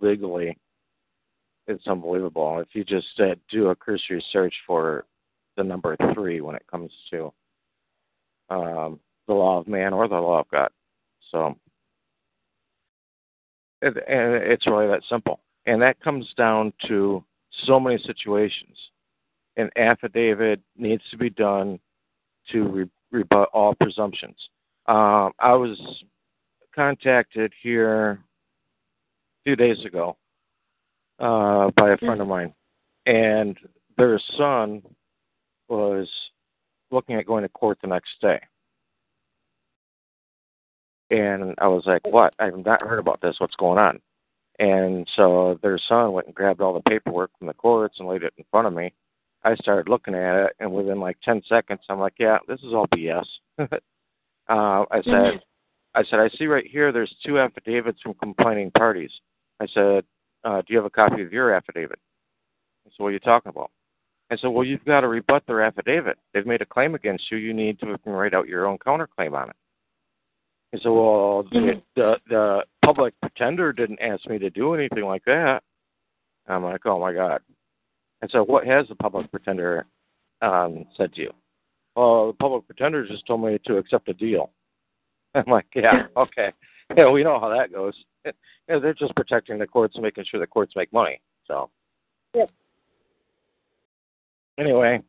legally. 0.00 0.56
It's 1.66 1.86
unbelievable. 1.86 2.58
If 2.58 2.68
you 2.72 2.84
just 2.84 3.18
uh, 3.20 3.34
do 3.50 3.68
a 3.68 3.76
cursory 3.76 4.22
search 4.32 4.54
for 4.66 5.06
the 5.56 5.64
number 5.64 5.96
three 6.12 6.40
when 6.40 6.56
it 6.56 6.66
comes 6.70 6.90
to 7.10 7.32
um, 8.50 9.00
the 9.26 9.34
law 9.34 9.60
of 9.60 9.68
man 9.68 9.92
or 9.92 10.06
the 10.08 10.14
law 10.14 10.40
of 10.40 10.50
God. 10.50 10.68
So, 11.30 11.56
it, 13.80 13.94
it's 14.06 14.66
really 14.66 14.88
that 14.88 15.02
simple. 15.08 15.40
And 15.66 15.80
that 15.80 16.00
comes 16.00 16.26
down 16.36 16.72
to 16.88 17.24
so 17.66 17.80
many 17.80 17.98
situations. 18.04 18.76
An 19.56 19.70
affidavit 19.76 20.60
needs 20.76 21.02
to 21.10 21.16
be 21.16 21.30
done 21.30 21.78
to 22.50 22.64
re- 22.64 22.90
rebut 23.10 23.48
all 23.54 23.74
presumptions. 23.74 24.36
Um, 24.86 25.32
I 25.38 25.54
was 25.54 25.78
contacted 26.74 27.52
here 27.62 28.10
a 28.12 28.18
few 29.44 29.56
days 29.56 29.84
ago 29.84 30.16
uh, 31.18 31.70
by 31.76 31.90
a 31.90 31.96
friend 31.98 32.20
of 32.20 32.28
mine, 32.28 32.52
and 33.06 33.56
their 33.96 34.20
son 34.36 34.82
was 35.68 36.08
looking 36.90 37.16
at 37.16 37.26
going 37.26 37.42
to 37.42 37.48
court 37.48 37.78
the 37.80 37.88
next 37.88 38.10
day. 38.20 38.40
And 41.10 41.54
I 41.58 41.68
was 41.68 41.84
like, 41.86 42.06
What? 42.06 42.34
I've 42.38 42.64
not 42.64 42.82
heard 42.82 42.98
about 42.98 43.20
this. 43.20 43.36
What's 43.38 43.56
going 43.56 43.78
on? 43.78 44.00
And 44.58 45.08
so 45.16 45.58
their 45.62 45.78
son 45.88 46.12
went 46.12 46.26
and 46.26 46.34
grabbed 46.34 46.60
all 46.60 46.74
the 46.74 46.90
paperwork 46.90 47.30
from 47.38 47.48
the 47.48 47.54
courts 47.54 47.96
and 47.98 48.08
laid 48.08 48.22
it 48.22 48.32
in 48.38 48.44
front 48.50 48.66
of 48.66 48.72
me. 48.72 48.92
I 49.42 49.54
started 49.56 49.88
looking 49.88 50.14
at 50.14 50.46
it, 50.46 50.56
and 50.60 50.72
within 50.72 51.00
like 51.00 51.18
10 51.22 51.42
seconds, 51.48 51.80
I'm 51.88 51.98
like, 51.98 52.14
Yeah, 52.18 52.38
this 52.48 52.60
is 52.60 52.72
all 52.72 52.86
BS. 52.88 53.26
uh, 53.58 53.66
I 54.48 55.02
said, 55.02 55.04
Mhm. 55.04 55.40
I 55.94 56.02
said, 56.04 56.18
I 56.18 56.28
see 56.30 56.46
right 56.46 56.66
here 56.66 56.92
there's 56.92 57.14
two 57.24 57.38
affidavits 57.38 58.00
from 58.02 58.14
complaining 58.14 58.70
parties. 58.72 59.10
I 59.60 59.66
said, 59.72 60.04
uh, 60.44 60.58
Do 60.62 60.66
you 60.68 60.76
have 60.76 60.86
a 60.86 60.90
copy 60.90 61.22
of 61.22 61.32
your 61.32 61.54
affidavit? 61.54 61.98
I 62.86 62.90
said, 62.90 63.02
What 63.02 63.08
are 63.08 63.12
you 63.12 63.20
talking 63.20 63.50
about? 63.50 63.70
I 64.30 64.36
said, 64.36 64.48
Well, 64.48 64.64
you've 64.64 64.84
got 64.84 65.00
to 65.02 65.08
rebut 65.08 65.44
their 65.46 65.62
affidavit. 65.62 66.18
They've 66.32 66.46
made 66.46 66.62
a 66.62 66.66
claim 66.66 66.94
against 66.94 67.30
you. 67.30 67.38
You 67.38 67.54
need 67.54 67.78
to 67.80 67.96
write 68.06 68.34
out 68.34 68.48
your 68.48 68.66
own 68.66 68.78
counterclaim 68.78 69.34
on 69.34 69.50
it. 69.50 69.56
He 70.72 70.78
said, 70.78 70.88
Well, 70.88 71.44
the, 71.44 71.58
Mhm. 71.58 71.82
the 71.94 72.20
the 72.28 72.64
public 72.84 73.14
pretender 73.20 73.72
didn't 73.72 74.00
ask 74.00 74.26
me 74.28 74.38
to 74.38 74.50
do 74.50 74.74
anything 74.74 75.04
like 75.04 75.24
that. 75.24 75.62
I'm 76.48 76.64
like, 76.64 76.84
Oh 76.86 76.98
my 76.98 77.12
God. 77.12 77.40
And 78.22 78.30
so, 78.30 78.42
What 78.44 78.66
has 78.66 78.88
the 78.88 78.96
public 78.96 79.30
pretender 79.30 79.86
um, 80.42 80.84
said 80.96 81.14
to 81.14 81.20
you? 81.22 81.32
Well, 81.94 82.28
the 82.28 82.32
public 82.34 82.66
pretender 82.66 83.06
just 83.06 83.24
told 83.26 83.42
me 83.44 83.58
to 83.66 83.76
accept 83.76 84.08
a 84.08 84.14
deal. 84.14 84.50
I'm 85.44 85.44
like, 85.46 85.66
Yeah, 85.74 86.06
okay. 86.16 86.52
Yeah, 86.96 87.10
we 87.10 87.24
know 87.24 87.40
how 87.40 87.48
that 87.48 87.72
goes. 87.72 87.94
Yeah, 88.66 88.78
they're 88.78 88.94
just 88.94 89.14
protecting 89.14 89.58
the 89.58 89.66
courts 89.66 89.94
and 89.96 90.02
making 90.02 90.24
sure 90.24 90.40
the 90.40 90.46
courts 90.46 90.72
make 90.74 90.90
money. 90.90 91.20
So 91.46 91.68
Yep. 92.34 92.50
anyway, 94.58 95.02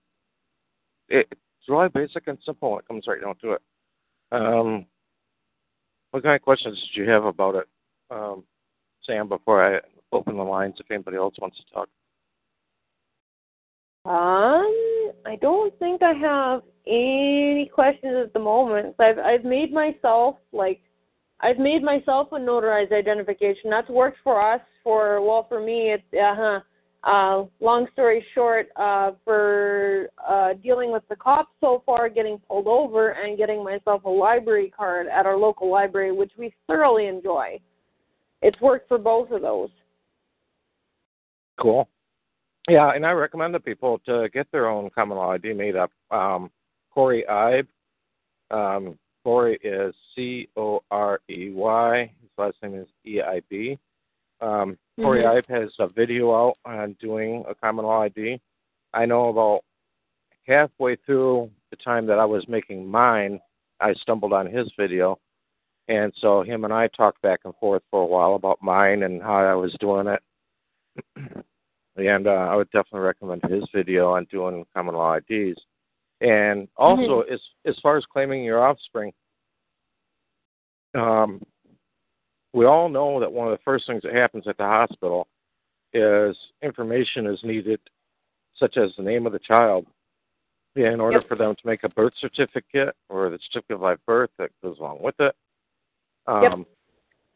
it, 1.08 1.26
it's 1.32 1.70
really 1.70 1.88
basic 1.88 2.28
and 2.28 2.38
simple 2.46 2.72
when 2.72 2.80
it 2.80 2.88
comes 2.90 3.06
right 3.08 3.22
down 3.22 3.36
to 3.38 3.54
it. 3.54 3.62
Um, 4.34 4.86
what 6.12 6.24
kind 6.24 6.36
of 6.36 6.42
questions 6.42 6.78
did 6.82 7.02
you 7.02 7.10
have 7.10 7.24
about 7.24 7.56
it, 7.56 7.68
um, 8.12 8.44
Sam, 9.06 9.30
before 9.30 9.78
I 9.78 9.80
open 10.12 10.36
the 10.36 10.44
lines 10.44 10.76
if 10.80 10.92
anybody 10.92 11.16
else 11.16 11.36
wants 11.40 11.58
to 11.58 11.74
talk? 11.74 11.90
Um, 14.04 14.95
I 15.26 15.36
don't 15.38 15.78
think 15.80 16.02
I 16.04 16.14
have 16.14 16.62
any 16.88 17.70
questions 17.74 18.16
at 18.26 18.34
the 18.34 18.40
moment. 18.40 18.96
I've 19.00 19.18
I've 19.18 19.44
made 19.44 19.74
myself 19.74 20.36
like 20.52 20.82
I've 21.42 21.58
made 21.58 21.84
myself 21.84 22.30
a 22.32 22.36
notarized 22.36 22.94
identification. 22.94 23.70
That's 23.70 23.90
worked 23.90 24.20
for 24.24 24.42
us. 24.42 24.62
For 24.84 25.22
well, 25.22 25.46
for 25.50 25.60
me, 25.60 25.94
it's 25.94 26.04
uh 26.14 26.36
huh. 26.36 26.60
Uh, 27.04 27.46
long 27.60 27.86
story 27.94 28.26
short, 28.34 28.68
uh, 28.78 29.12
for 29.24 30.08
uh, 30.28 30.54
dealing 30.64 30.92
with 30.92 31.04
the 31.08 31.16
cops 31.16 31.52
so 31.62 31.84
far, 31.86 32.10
getting 32.10 32.40
pulled 32.48 32.66
over, 32.66 33.12
and 33.12 33.38
getting 33.38 33.64
myself 33.64 34.04
a 34.06 34.10
library 34.10 34.74
card 34.76 35.06
at 35.06 35.28
our 35.28 35.38
local 35.38 35.70
library, 35.70 36.12
which 36.12 36.32
we 36.36 36.52
thoroughly 36.66 37.06
enjoy. 37.06 37.60
It's 38.42 38.60
worked 38.60 38.88
for 38.88 38.98
both 38.98 39.30
of 39.30 39.44
those. 39.44 39.70
Cool. 41.62 41.88
Yeah, 42.67 42.91
and 42.91 43.06
I 43.06 43.12
recommend 43.12 43.54
to 43.54 43.60
people 43.60 43.99
to 44.06 44.28
get 44.34 44.47
their 44.51 44.67
own 44.67 44.89
common 44.89 45.17
law 45.17 45.32
ID 45.34 45.54
made 45.54 45.75
up. 45.75 45.91
Um, 46.10 46.49
Corey 46.91 47.23
Eib, 47.30 47.67
um, 48.49 48.97
Corey 49.23 49.60
is 49.63 49.93
C 50.15 50.47
O 50.56 50.82
R 50.89 51.19
E 51.30 51.51
Y. 51.51 52.12
His 52.21 52.30
last 52.38 52.56
name 52.63 52.75
is 52.75 52.88
E 53.06 53.21
I 53.21 53.41
B. 53.49 53.78
Um, 54.41 54.78
Corey 54.99 55.23
Mhm. 55.23 55.36
Eib 55.36 55.47
has 55.47 55.73
a 55.80 55.88
video 55.88 56.34
out 56.34 56.58
on 56.65 56.93
doing 56.93 57.45
a 57.47 57.54
common 57.56 57.86
law 57.86 58.01
ID. 58.01 58.39
I 58.93 59.06
know 59.06 59.30
about 59.30 59.63
halfway 60.47 60.95
through 60.95 61.51
the 61.69 61.75
time 61.78 62.06
that 62.08 62.19
I 62.19 62.25
was 62.25 62.47
making 62.47 62.88
mine, 62.88 63.41
I 63.80 63.93
stumbled 63.93 64.34
on 64.34 64.47
his 64.47 64.71
video, 64.78 65.19
and 65.88 66.13
so 66.15 66.41
him 66.43 66.63
and 66.63 66.73
I 66.73 66.88
talked 66.88 67.21
back 67.21 67.41
and 67.45 67.56
forth 67.58 67.84
for 67.91 68.01
a 68.01 68.06
while 68.06 68.36
about 68.36 68.62
mine 68.62 69.04
and 69.04 69.21
how 69.21 69.36
I 69.38 69.54
was 69.54 69.73
doing 69.80 70.08
it. 70.08 70.23
and 71.98 72.28
uh, 72.28 72.32
I 72.32 72.56
would 72.56 72.70
definitely 72.72 73.02
recommend 73.02 73.42
his 73.50 73.64
video 73.74 74.12
on 74.14 74.26
doing 74.26 74.66
common 74.76 74.96
law 74.96 75.18
IDs. 75.18 75.60
And 76.22 76.68
also, 76.78 77.22
as 77.32 77.40
as 77.66 77.76
far 77.82 77.98
as 77.98 78.06
claiming 78.12 78.44
your 78.44 78.66
offspring, 78.66 79.12
um, 80.94 81.42
we 82.54 82.66
all 82.66 82.88
know 82.90 83.20
that 83.20 83.32
one 83.32 83.48
of 83.48 83.58
the 83.58 83.64
first 83.64 83.86
things 83.86 84.02
that 84.04 84.14
happens 84.14 84.48
at 84.48 84.58
the 84.58 84.64
hospital 84.64 85.28
is 85.94 86.38
information 86.62 87.28
is 87.28 87.40
needed, 87.44 87.80
such 88.56 88.78
as 88.78 88.92
the 88.96 89.04
name 89.04 89.26
of 89.26 89.34
the 89.34 89.40
child, 89.40 89.86
in 90.76 91.00
order 91.00 91.18
Yep. 91.20 91.28
for 91.28 91.36
them 91.36 91.56
to 91.56 91.68
make 91.68 91.84
a 91.84 91.90
birth 91.90 92.14
certificate 92.20 92.96
or 93.10 93.30
the 93.30 93.40
certificate 93.40 93.76
of 93.76 93.82
live 93.82 94.06
birth 94.06 94.32
that 94.38 94.52
goes 94.62 94.80
along 94.80 95.02
with 95.02 95.20
it. 95.20 95.36
Um, 96.28 96.44
Yep. 96.44 96.68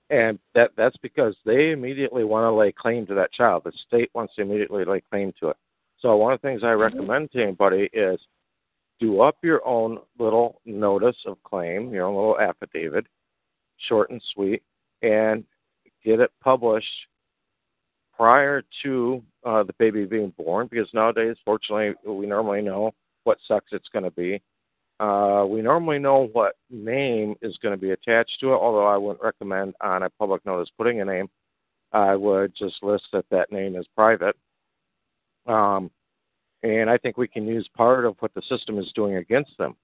And 0.09 0.39
that 0.55 0.71
that's 0.75 0.97
because 0.97 1.35
they 1.45 1.71
immediately 1.71 2.23
want 2.23 2.45
to 2.45 2.51
lay 2.51 2.71
claim 2.71 3.05
to 3.07 3.15
that 3.15 3.31
child. 3.31 3.63
The 3.65 3.71
state 3.87 4.09
wants 4.13 4.35
to 4.35 4.41
immediately 4.41 4.83
lay 4.83 5.01
claim 5.01 5.33
to 5.39 5.49
it. 5.49 5.57
So 5.99 6.15
one 6.15 6.33
of 6.33 6.41
the 6.41 6.47
things 6.47 6.63
I 6.63 6.71
recommend 6.71 7.31
to 7.31 7.43
anybody 7.43 7.89
is 7.93 8.19
do 8.99 9.21
up 9.21 9.37
your 9.43 9.65
own 9.67 9.99
little 10.17 10.61
notice 10.65 11.15
of 11.25 11.41
claim, 11.43 11.93
your 11.93 12.05
own 12.05 12.15
little 12.15 12.39
affidavit, 12.39 13.05
short 13.87 14.09
and 14.09 14.21
sweet, 14.33 14.63
and 15.01 15.43
get 16.03 16.19
it 16.19 16.31
published 16.41 16.87
prior 18.15 18.63
to 18.83 19.23
uh, 19.45 19.63
the 19.63 19.73
baby 19.73 20.05
being 20.05 20.33
born. 20.37 20.67
Because 20.71 20.87
nowadays, 20.93 21.35
fortunately, 21.45 21.93
we 22.05 22.25
normally 22.25 22.61
know 22.61 22.91
what 23.25 23.37
sex 23.47 23.67
it's 23.71 23.89
going 23.93 24.05
to 24.05 24.11
be. 24.11 24.41
Uh, 24.99 25.45
we 25.47 25.61
normally 25.61 25.97
know 25.97 26.27
what 26.33 26.55
name 26.69 27.35
is 27.41 27.57
going 27.61 27.73
to 27.73 27.81
be 27.81 27.91
attached 27.91 28.37
to 28.39 28.49
it, 28.53 28.57
although 28.57 28.85
I 28.85 28.97
wouldn't 28.97 29.23
recommend 29.23 29.73
on 29.81 30.03
a 30.03 30.09
public 30.09 30.45
notice 30.45 30.69
putting 30.77 30.99
a 30.99 31.05
name. 31.05 31.29
I 31.93 32.15
would 32.15 32.53
just 32.55 32.83
list 32.83 33.05
that 33.13 33.25
that 33.31 33.51
name 33.51 33.75
is 33.75 33.85
private. 33.95 34.35
Um, 35.47 35.89
and 36.63 36.89
I 36.89 36.97
think 36.97 37.17
we 37.17 37.27
can 37.27 37.47
use 37.47 37.67
part 37.75 38.05
of 38.05 38.15
what 38.19 38.33
the 38.33 38.41
system 38.49 38.77
is 38.77 38.91
doing 38.93 39.15
against 39.15 39.57
them. 39.57 39.75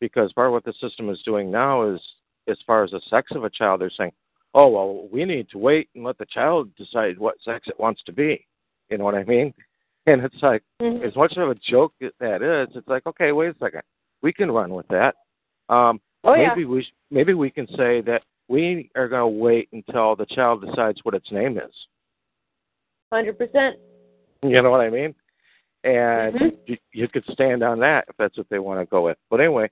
Because 0.00 0.32
part 0.32 0.48
of 0.48 0.52
what 0.52 0.64
the 0.64 0.74
system 0.74 1.08
is 1.08 1.22
doing 1.22 1.50
now 1.50 1.88
is, 1.88 2.00
as 2.48 2.58
far 2.66 2.84
as 2.84 2.90
the 2.90 3.00
sex 3.08 3.32
of 3.34 3.44
a 3.44 3.50
child, 3.50 3.80
they're 3.80 3.90
saying, 3.90 4.12
oh, 4.52 4.68
well, 4.68 5.08
we 5.12 5.24
need 5.24 5.48
to 5.50 5.58
wait 5.58 5.88
and 5.94 6.04
let 6.04 6.18
the 6.18 6.26
child 6.26 6.74
decide 6.76 7.18
what 7.18 7.36
sex 7.44 7.68
it 7.68 7.78
wants 7.78 8.02
to 8.04 8.12
be. 8.12 8.46
You 8.90 8.98
know 8.98 9.04
what 9.04 9.14
I 9.14 9.24
mean? 9.24 9.54
And 10.06 10.22
it's 10.22 10.42
like, 10.42 10.62
Mhm. 10.80 11.02
as 11.02 11.16
much 11.16 11.36
of 11.36 11.48
a 11.48 11.54
joke 11.54 11.94
as 12.00 12.12
that 12.20 12.42
is, 12.42 12.74
it's 12.76 12.88
like, 12.88 13.06
okay, 13.06 13.32
wait 13.32 13.54
a 13.54 13.58
second, 13.58 13.82
we 14.26 14.32
can 14.32 14.50
run 14.50 14.74
with 14.74 14.88
that. 14.88 15.14
Um, 15.68 16.00
Oh 16.24 16.34
yeah. 16.34 16.48
maybe 16.48 16.64
we 16.64 16.84
maybe 17.12 17.34
we 17.34 17.48
can 17.48 17.68
say 17.76 18.00
that 18.00 18.22
we 18.48 18.90
are 18.96 19.06
going 19.06 19.32
to 19.32 19.38
wait 19.40 19.68
until 19.72 20.16
the 20.16 20.26
child 20.26 20.66
decides 20.66 20.98
what 21.04 21.14
its 21.14 21.30
name 21.30 21.56
is. 21.56 21.72
Hundred 23.12 23.38
percent. 23.38 23.76
You 24.42 24.60
know 24.62 24.72
what 24.72 24.80
I 24.80 24.90
mean? 24.90 25.14
And 25.84 26.34
Mhm. 26.34 26.58
you, 26.66 26.76
you 26.92 27.06
could 27.06 27.24
stand 27.30 27.62
on 27.62 27.78
that 27.78 28.06
if 28.08 28.16
that's 28.16 28.36
what 28.36 28.48
they 28.48 28.58
want 28.58 28.80
to 28.80 28.86
go 28.86 29.02
with. 29.02 29.16
But 29.30 29.38
anyway, 29.38 29.70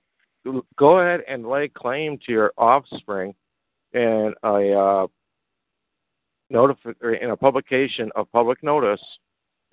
go 0.77 0.99
ahead 0.99 1.21
and 1.27 1.45
lay 1.45 1.67
claim 1.67 2.17
to 2.25 2.31
your 2.31 2.53
offspring 2.57 3.35
in 3.91 4.33
a 4.43 4.57
uh, 4.85 5.07
notif- 6.49 7.01
or 7.01 7.15
in 7.15 7.31
a 7.31 7.37
publication 7.37 8.09
of 8.15 8.31
public 8.31 8.63
notice 8.63 9.03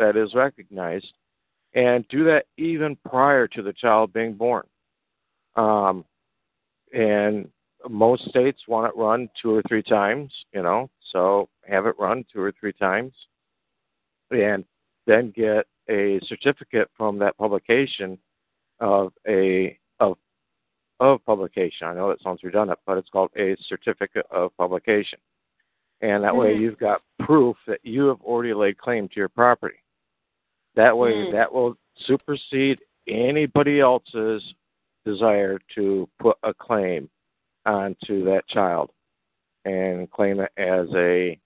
that 0.01 0.17
is 0.17 0.35
recognized, 0.35 1.13
and 1.75 2.09
do 2.09 2.25
that 2.25 2.47
even 2.57 2.97
prior 3.09 3.47
to 3.47 3.63
the 3.63 3.73
child 3.75 4.13
being 4.13 4.35
born. 4.35 4.67
Um, 5.57 6.05
and 6.93 7.49
most 7.89 8.29
states 8.29 8.63
want 8.69 8.87
it 8.87 8.99
run 8.99 9.29
two 9.41 9.55
or 9.55 9.63
three 9.69 9.83
times, 9.83 10.33
you 10.53 10.63
know, 10.63 10.91
so 11.11 11.49
have 11.69 11.87
it 11.87 11.95
run 11.99 12.25
two 12.33 12.41
or 12.41 12.53
three 12.53 12.73
times, 12.73 13.13
and 14.31 14.65
then 15.07 15.33
get 15.35 15.67
a 15.89 16.21
certificate 16.27 16.89
from 16.97 17.19
that 17.19 17.37
publication 17.37 18.19
of 18.81 19.13
a 19.29 19.79
of 20.01 20.17
of 21.01 21.25
publication. 21.25 21.89
I 21.89 21.95
know 21.95 22.09
that 22.09 22.23
sounds 22.23 22.45
redundant, 22.45 22.79
but 22.87 22.99
it's 22.99 23.09
called 23.11 23.31
a 23.37 23.57
certificate 23.69 24.27
of 24.31 24.57
publication. 24.57 25.19
And 26.01 26.23
that 26.25 26.37
way 26.37 26.55
Mhm. 26.55 26.61
you've 26.61 26.79
got 26.79 27.03
proof 27.21 27.57
that 27.67 27.85
you 27.85 28.07
have 28.07 28.21
already 28.23 28.55
laid 28.55 28.79
claim 28.79 29.09
to 29.09 29.17
your 29.17 29.29
property. 29.29 29.79
That 30.75 30.97
way 30.97 31.25
Mm. 31.25 31.33
that 31.33 31.53
will 31.53 31.77
supersede 31.97 32.81
anybody 33.07 33.81
else's 33.81 34.55
desire 35.05 35.59
to 35.75 36.09
put 36.21 36.37
a 36.43 36.55
claim 36.55 37.09
onto 37.67 38.25
that 38.25 38.47
child 38.49 38.91
and 39.65 40.11
claim 40.11 40.41
it 40.41 40.51
as 40.57 40.87
a 40.97 41.39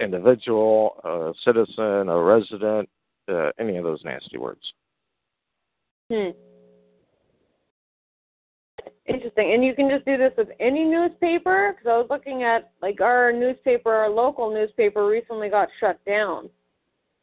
individual, 0.00 1.00
a 1.04 1.32
citizen, 1.44 2.08
a 2.08 2.18
resident, 2.18 2.88
uh, 3.28 3.50
any 3.58 3.76
of 3.76 3.84
those 3.84 4.02
nasty 4.04 4.38
words. 4.38 4.60
Hmm. 6.12 6.30
Interesting. 9.06 9.52
And 9.52 9.64
you 9.64 9.74
can 9.74 9.90
just 9.90 10.04
do 10.04 10.16
this 10.16 10.32
with 10.36 10.48
any 10.60 10.84
newspaper? 10.84 11.72
Because 11.72 11.86
I 11.90 11.98
was 11.98 12.06
looking 12.10 12.42
at, 12.42 12.72
like, 12.82 13.00
our 13.00 13.32
newspaper, 13.32 13.92
our 13.92 14.08
local 14.08 14.52
newspaper 14.52 15.06
recently 15.06 15.48
got 15.48 15.68
shut 15.78 16.02
down. 16.04 16.48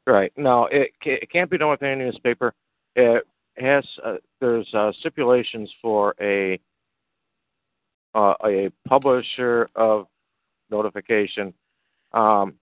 Right. 0.08 0.32
No, 0.38 0.66
it 0.66 0.92
ca- 1.04 1.20
it 1.22 1.32
can't 1.32 1.50
be 1.50 1.58
done 1.58 1.70
with 1.70 1.84
any 1.84 2.04
newspaper. 2.04 2.54
It 2.96 3.26
has 3.62 3.86
uh, 4.04 4.16
there's 4.40 4.68
uh, 4.74 4.92
stipulations 5.00 5.72
for 5.82 6.16
a 6.20 6.60
uh, 8.14 8.34
a 8.46 8.70
publisher 8.88 9.70
of 9.76 10.08
notification. 10.70 11.54
Um, 12.14 12.56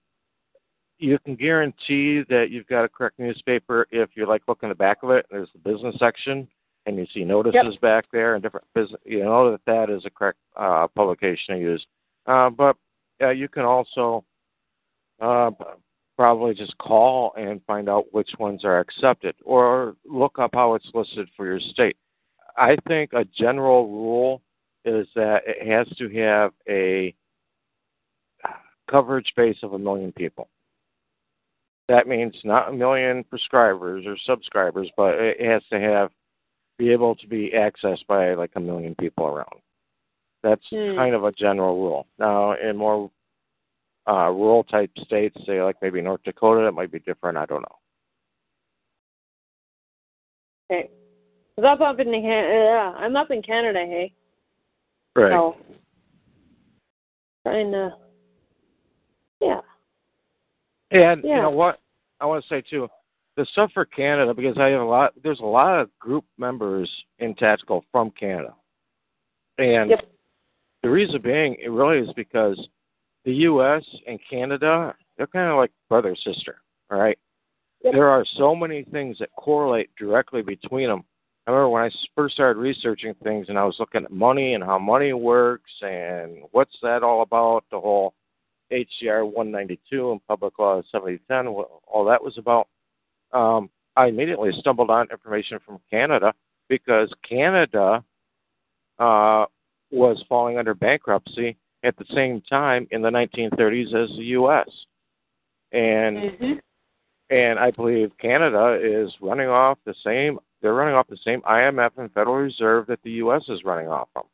you 0.98 1.18
can 1.24 1.34
guarantee 1.34 2.22
that 2.28 2.48
you've 2.50 2.66
got 2.66 2.84
a 2.84 2.88
correct 2.88 3.18
newspaper 3.18 3.86
if 3.90 4.10
you 4.14 4.26
like 4.26 4.42
look 4.46 4.62
in 4.62 4.68
the 4.68 4.74
back 4.74 4.98
of 5.02 5.10
it. 5.10 5.26
There's 5.30 5.48
the 5.52 5.70
business 5.70 5.96
section, 5.98 6.46
and 6.86 6.96
you 6.96 7.06
see 7.12 7.24
notices 7.24 7.76
back 7.80 8.04
there 8.12 8.34
and 8.34 8.42
different 8.42 8.66
business. 8.74 9.00
You 9.04 9.24
know 9.24 9.50
that 9.50 9.60
that 9.66 9.90
is 9.90 10.04
a 10.04 10.10
correct 10.10 10.38
uh, 10.56 10.86
publication 10.94 11.56
to 11.56 11.60
use. 11.60 11.86
Uh, 12.26 12.50
but 12.50 12.76
uh, 13.22 13.30
you 13.30 13.48
can 13.48 13.64
also 13.64 14.24
uh, 15.20 15.50
probably 16.20 16.52
just 16.52 16.76
call 16.76 17.32
and 17.38 17.62
find 17.66 17.88
out 17.88 18.04
which 18.12 18.28
ones 18.38 18.62
are 18.62 18.78
accepted 18.78 19.34
or 19.42 19.96
look 20.04 20.38
up 20.38 20.50
how 20.52 20.74
it's 20.74 20.90
listed 20.92 21.26
for 21.34 21.46
your 21.46 21.58
state. 21.58 21.96
I 22.58 22.76
think 22.86 23.14
a 23.14 23.24
general 23.24 23.88
rule 23.88 24.42
is 24.84 25.06
that 25.14 25.40
it 25.46 25.66
has 25.66 25.88
to 25.96 26.10
have 26.20 26.52
a 26.68 27.14
coverage 28.90 29.32
base 29.34 29.56
of 29.62 29.72
a 29.72 29.78
million 29.78 30.12
people. 30.12 30.50
That 31.88 32.06
means 32.06 32.34
not 32.44 32.68
a 32.68 32.72
million 32.72 33.24
prescribers 33.24 34.06
or 34.06 34.18
subscribers, 34.26 34.90
but 34.98 35.14
it 35.14 35.40
has 35.40 35.62
to 35.72 35.80
have 35.80 36.10
be 36.76 36.92
able 36.92 37.14
to 37.14 37.26
be 37.28 37.52
accessed 37.54 38.06
by 38.06 38.34
like 38.34 38.52
a 38.56 38.60
million 38.60 38.94
people 38.96 39.24
around. 39.24 39.62
That's 40.42 40.66
Hmm. 40.68 40.96
kind 40.96 41.14
of 41.14 41.24
a 41.24 41.32
general 41.32 41.76
rule. 41.76 42.06
Now, 42.18 42.52
in 42.52 42.76
more 42.76 43.10
uh, 44.08 44.30
rural 44.30 44.64
type 44.64 44.90
states, 45.04 45.36
say 45.46 45.62
like 45.62 45.76
maybe 45.82 46.00
North 46.00 46.22
Dakota, 46.24 46.66
it 46.66 46.74
might 46.74 46.92
be 46.92 47.00
different. 47.00 47.38
I 47.38 47.46
don't 47.46 47.62
know. 47.62 47.78
Okay. 50.70 50.90
I'm 51.58 51.82
up 51.82 52.00
in 52.00 52.10
the, 52.10 52.18
uh, 52.18 52.98
I'm 52.98 53.16
up 53.16 53.30
in 53.30 53.42
Canada, 53.42 53.80
hey? 53.80 54.14
Right. 55.14 55.32
So, 55.32 55.56
trying 57.44 57.72
to, 57.72 57.90
yeah. 59.40 59.60
And 60.90 61.22
you 61.22 61.36
know 61.36 61.50
what? 61.50 61.80
I 62.20 62.26
want 62.26 62.44
to 62.44 62.48
say 62.48 62.62
too, 62.62 62.88
the 63.36 63.46
stuff 63.52 63.70
for 63.72 63.84
Canada 63.84 64.34
because 64.34 64.58
I 64.58 64.68
have 64.68 64.80
a 64.80 64.84
lot. 64.84 65.12
There's 65.22 65.40
a 65.40 65.44
lot 65.44 65.80
of 65.80 65.90
group 65.98 66.24
members 66.38 66.90
in 67.18 67.34
Tactical 67.34 67.84
from 67.92 68.10
Canada, 68.12 68.54
and 69.58 69.90
Yep. 69.90 70.08
the 70.82 70.90
reason 70.90 71.20
being, 71.22 71.56
it 71.62 71.70
really 71.70 71.98
is 71.98 72.12
because 72.14 72.68
the 73.24 73.32
U.S. 73.32 73.84
and 74.06 74.18
Canada, 74.28 74.94
they're 75.16 75.26
kind 75.26 75.50
of 75.50 75.56
like 75.56 75.70
brother 75.88 76.16
sister, 76.24 76.60
all 76.90 76.98
right? 76.98 77.18
Yep. 77.84 77.94
There 77.94 78.08
are 78.08 78.24
so 78.36 78.54
many 78.54 78.84
things 78.84 79.18
that 79.20 79.30
correlate 79.36 79.90
directly 79.98 80.42
between 80.42 80.88
them. 80.88 81.04
I 81.46 81.50
remember 81.50 81.70
when 81.70 81.82
I 81.82 81.90
first 82.14 82.34
started 82.34 82.60
researching 82.60 83.14
things 83.22 83.46
and 83.48 83.58
I 83.58 83.64
was 83.64 83.76
looking 83.78 84.04
at 84.04 84.12
money 84.12 84.54
and 84.54 84.62
how 84.62 84.78
money 84.78 85.12
works 85.12 85.70
and 85.80 86.42
what's 86.52 86.76
that 86.82 87.02
all 87.02 87.22
about, 87.22 87.64
the 87.70 87.80
whole 87.80 88.14
HJR 88.70 89.24
192 89.24 90.12
and 90.12 90.26
Public 90.28 90.58
Law 90.58 90.82
7010, 90.92 91.52
what 91.52 91.68
all 91.86 92.04
that 92.04 92.22
was 92.22 92.38
about. 92.38 92.68
Um, 93.32 93.70
I 93.96 94.06
immediately 94.06 94.50
stumbled 94.58 94.90
on 94.90 95.08
information 95.10 95.58
from 95.64 95.80
Canada 95.90 96.32
because 96.68 97.12
Canada 97.28 98.04
uh, 98.98 99.46
was 99.90 100.22
falling 100.28 100.58
under 100.58 100.74
bankruptcy 100.74 101.56
at 101.82 101.96
the 101.96 102.04
same 102.14 102.40
time 102.42 102.86
in 102.90 103.02
the 103.02 103.10
1930s 103.10 103.94
as 103.94 104.10
the 104.16 104.24
U.S. 104.38 104.68
And 105.72 106.16
Mm-hmm. 106.16 106.52
and 107.30 107.58
I 107.58 107.70
believe 107.70 108.10
Canada 108.20 108.78
is 108.82 109.12
running 109.20 109.48
off 109.48 109.78
the 109.86 109.94
same. 110.04 110.38
They're 110.62 110.74
running 110.74 110.94
off 110.94 111.06
the 111.08 111.16
same 111.24 111.40
IMF 111.42 111.90
and 111.96 112.12
Federal 112.12 112.36
Reserve 112.36 112.86
that 112.88 112.98
the 113.04 113.12
U.S. 113.12 113.42
is 113.48 113.64
running 113.64 113.88
off 113.88 114.08
from. 114.12 114.24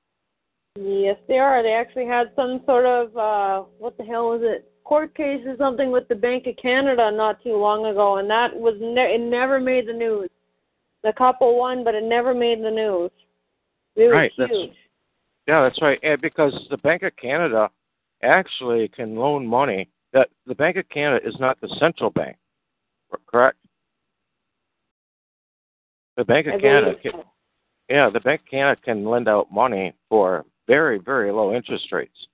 Yes, 0.78 1.16
they 1.28 1.38
are. 1.38 1.62
They 1.62 1.72
actually 1.72 2.06
had 2.06 2.32
some 2.34 2.60
sort 2.66 2.84
of 2.86 3.16
uh 3.16 3.64
what 3.78 3.96
the 3.98 4.04
hell 4.04 4.30
was 4.30 4.40
it? 4.42 4.70
Court 4.84 5.14
case 5.16 5.42
or 5.46 5.56
something 5.56 5.90
with 5.90 6.06
the 6.08 6.14
Bank 6.14 6.46
of 6.46 6.56
Canada 6.56 7.10
not 7.10 7.42
too 7.42 7.56
long 7.56 7.86
ago, 7.86 8.16
and 8.18 8.30
that 8.30 8.54
was 8.54 8.74
ne- 8.80 9.14
it 9.14 9.20
never 9.20 9.58
made 9.60 9.86
the 9.88 9.92
news. 9.92 10.30
The 11.02 11.12
couple 11.12 11.58
won, 11.58 11.84
but 11.84 11.94
it 11.94 12.04
never 12.04 12.34
made 12.34 12.62
the 12.62 12.70
news. 12.70 13.10
It 13.94 14.04
was 14.04 14.12
Right, 14.12 14.32
that's- 14.38 14.56
huge. 14.56 14.76
Yeah, 15.46 15.62
that's 15.62 15.80
right. 15.80 15.98
And 16.02 16.20
because 16.20 16.66
the 16.70 16.78
Bank 16.78 17.02
of 17.02 17.14
Canada 17.16 17.70
actually 18.22 18.88
can 18.88 19.16
loan 19.16 19.46
money. 19.46 19.88
That 20.12 20.28
the 20.46 20.54
Bank 20.54 20.76
of 20.76 20.88
Canada 20.88 21.26
is 21.26 21.38
not 21.38 21.60
the 21.60 21.68
central 21.78 22.10
bank, 22.10 22.36
correct? 23.26 23.58
The 26.16 26.24
Bank 26.24 26.46
of 26.46 26.54
I 26.54 26.60
Canada, 26.60 26.94
can, 27.02 27.22
yeah, 27.90 28.08
the 28.08 28.20
Bank 28.20 28.40
of 28.40 28.46
Canada 28.46 28.80
can 28.82 29.04
lend 29.04 29.28
out 29.28 29.52
money 29.52 29.94
for 30.08 30.46
very, 30.66 30.98
very 30.98 31.30
low 31.30 31.54
interest 31.54 31.92
rates, 31.92 32.26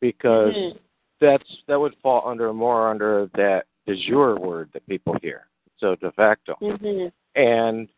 because 0.00 0.54
Mhm. 0.54 0.78
that's 1.20 1.62
that 1.66 1.80
would 1.80 1.96
fall 2.02 2.28
under 2.28 2.52
more 2.52 2.88
under 2.88 3.26
that 3.34 3.66
de 3.86 3.96
jure 3.96 4.36
word 4.36 4.70
that 4.72 4.86
people 4.86 5.16
hear. 5.22 5.48
So 5.78 5.94
de 5.96 6.12
facto. 6.12 6.56
Mhm. 6.60 7.10
And 7.34 7.88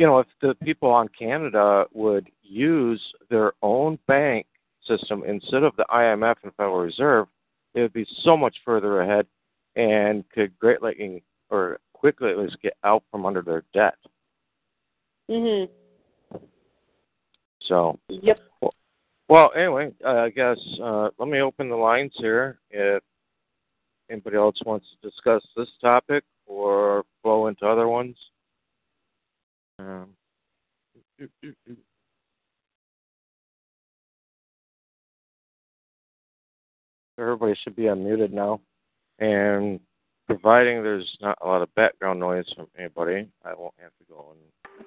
you 0.00 0.06
know, 0.06 0.18
if 0.18 0.26
the 0.40 0.54
people 0.64 0.88
on 0.88 1.08
Canada 1.08 1.84
would 1.92 2.30
use 2.42 3.02
their 3.28 3.52
own 3.60 3.98
bank 4.08 4.46
system 4.86 5.22
instead 5.24 5.62
of 5.62 5.76
the 5.76 5.84
IMF 5.92 6.36
and 6.42 6.54
Federal 6.54 6.78
Reserve, 6.78 7.28
it 7.74 7.82
would 7.82 7.92
be 7.92 8.06
so 8.22 8.34
much 8.34 8.56
further 8.64 9.02
ahead 9.02 9.26
and 9.76 10.24
could 10.30 10.58
greatly 10.58 11.22
or 11.50 11.80
quickly 11.92 12.30
at 12.30 12.38
least 12.38 12.56
get 12.62 12.78
out 12.82 13.02
from 13.10 13.26
under 13.26 13.42
their 13.42 13.62
debt. 13.74 13.98
Mhm. 15.28 15.68
So, 17.60 17.98
Yep. 18.08 18.40
well, 19.28 19.52
anyway, 19.54 19.94
uh, 20.02 20.22
I 20.22 20.30
guess 20.30 20.58
uh, 20.80 21.10
let 21.18 21.28
me 21.28 21.40
open 21.40 21.68
the 21.68 21.76
lines 21.76 22.16
here. 22.16 22.58
If 22.70 23.02
anybody 24.08 24.38
else 24.38 24.62
wants 24.64 24.86
to 24.92 25.10
discuss 25.10 25.46
this 25.54 25.70
topic 25.76 26.24
or 26.46 27.04
flow 27.20 27.48
into 27.48 27.66
other 27.66 27.86
ones. 27.86 28.16
Um, 29.80 30.08
Everybody 37.18 37.54
should 37.62 37.76
be 37.76 37.82
unmuted 37.84 38.32
now. 38.32 38.60
And 39.18 39.80
providing 40.26 40.82
there's 40.82 41.18
not 41.20 41.38
a 41.42 41.46
lot 41.46 41.62
of 41.62 41.74
background 41.74 42.20
noise 42.20 42.46
from 42.56 42.66
anybody, 42.78 43.28
I 43.44 43.54
won't 43.54 43.74
have 43.78 43.90
to 43.98 44.04
go 44.08 44.32
and 44.32 44.86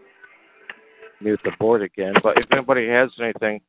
mute 1.22 1.40
the 1.44 1.52
board 1.60 1.84
again. 1.84 2.14
But 2.24 2.38
if 2.38 2.46
anybody 2.52 2.88
has 2.88 3.10
anything, 3.20 3.62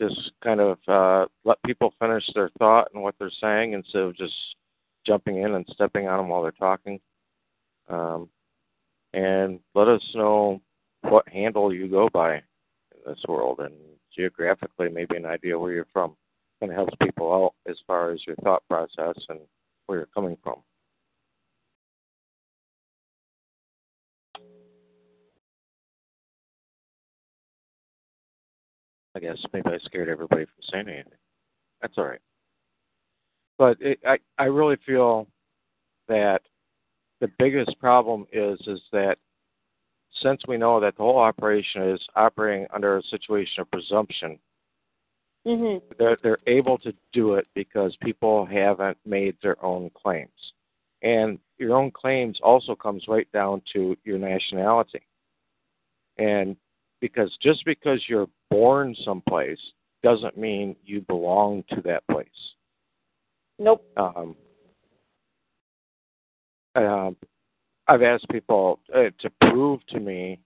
just 0.00 0.32
kind 0.42 0.60
of 0.60 0.78
uh, 0.88 1.26
let 1.44 1.62
people 1.64 1.92
finish 1.98 2.24
their 2.34 2.50
thought 2.58 2.88
and 2.94 3.02
what 3.02 3.14
they're 3.18 3.30
saying 3.40 3.74
instead 3.74 4.02
of 4.02 4.16
just 4.16 4.34
jumping 5.06 5.42
in 5.42 5.54
and 5.54 5.66
stepping 5.72 6.08
on 6.08 6.18
them 6.18 6.28
while 6.28 6.42
they're 6.42 6.52
talking. 6.52 6.98
Um, 7.88 8.28
and 9.14 9.60
let 9.74 9.88
us 9.88 10.02
know 10.14 10.60
what 11.02 11.28
handle 11.28 11.72
you 11.72 11.88
go 11.88 12.08
by 12.12 12.36
in 12.36 12.42
this 13.06 13.22
world 13.28 13.60
and 13.60 13.74
geographically 14.14 14.88
maybe 14.88 15.16
an 15.16 15.26
idea 15.26 15.58
where 15.58 15.72
you're 15.72 15.86
from. 15.92 16.16
Kind 16.60 16.72
of 16.72 16.76
helps 16.76 16.94
people 17.02 17.32
out 17.32 17.54
as 17.70 17.76
far 17.86 18.12
as 18.12 18.20
your 18.26 18.36
thought 18.36 18.62
process 18.68 19.16
and 19.28 19.40
where 19.86 19.98
you're 19.98 20.08
coming 20.14 20.36
from. 20.42 20.62
I 29.14 29.20
guess 29.20 29.36
maybe 29.52 29.68
I 29.68 29.78
scared 29.84 30.08
everybody 30.08 30.44
from 30.44 30.54
saying 30.70 30.88
anything. 30.88 31.12
That's 31.80 31.94
all 31.98 32.04
right. 32.04 32.20
But 33.58 33.76
it, 33.80 33.98
I 34.06 34.18
I 34.38 34.44
really 34.44 34.76
feel 34.86 35.26
that 36.08 36.40
the 37.22 37.30
biggest 37.38 37.78
problem 37.78 38.26
is 38.32 38.58
is 38.66 38.80
that 38.90 39.16
since 40.22 40.42
we 40.48 40.58
know 40.58 40.80
that 40.80 40.96
the 40.96 41.02
whole 41.02 41.18
operation 41.18 41.90
is 41.90 42.00
operating 42.16 42.66
under 42.74 42.98
a 42.98 43.02
situation 43.04 43.60
of 43.60 43.70
presumption, 43.70 44.38
Mhm. 45.46 45.80
they're 45.98 46.16
they're 46.16 46.38
able 46.48 46.78
to 46.78 46.92
do 47.12 47.34
it 47.34 47.46
because 47.54 47.96
people 47.98 48.44
haven't 48.44 48.98
made 49.06 49.40
their 49.40 49.64
own 49.64 49.88
claims. 49.90 50.52
And 51.02 51.38
your 51.58 51.76
own 51.76 51.92
claims 51.92 52.40
also 52.40 52.74
comes 52.74 53.06
right 53.06 53.30
down 53.32 53.62
to 53.72 53.96
your 54.04 54.18
nationality. 54.18 55.02
And 56.18 56.56
because 57.00 57.36
just 57.38 57.64
because 57.64 58.08
you're 58.08 58.28
born 58.50 58.96
someplace 58.96 59.60
doesn't 60.02 60.36
mean 60.36 60.76
you 60.84 61.00
belong 61.02 61.62
to 61.70 61.80
that 61.82 62.04
place. 62.08 62.54
Nope. 63.60 63.84
Um, 63.96 64.36
um, 66.74 67.16
I've 67.88 68.02
asked 68.02 68.28
people 68.30 68.80
uh, 68.94 69.10
to 69.20 69.30
prove 69.50 69.84
to 69.88 70.00
me 70.00 70.40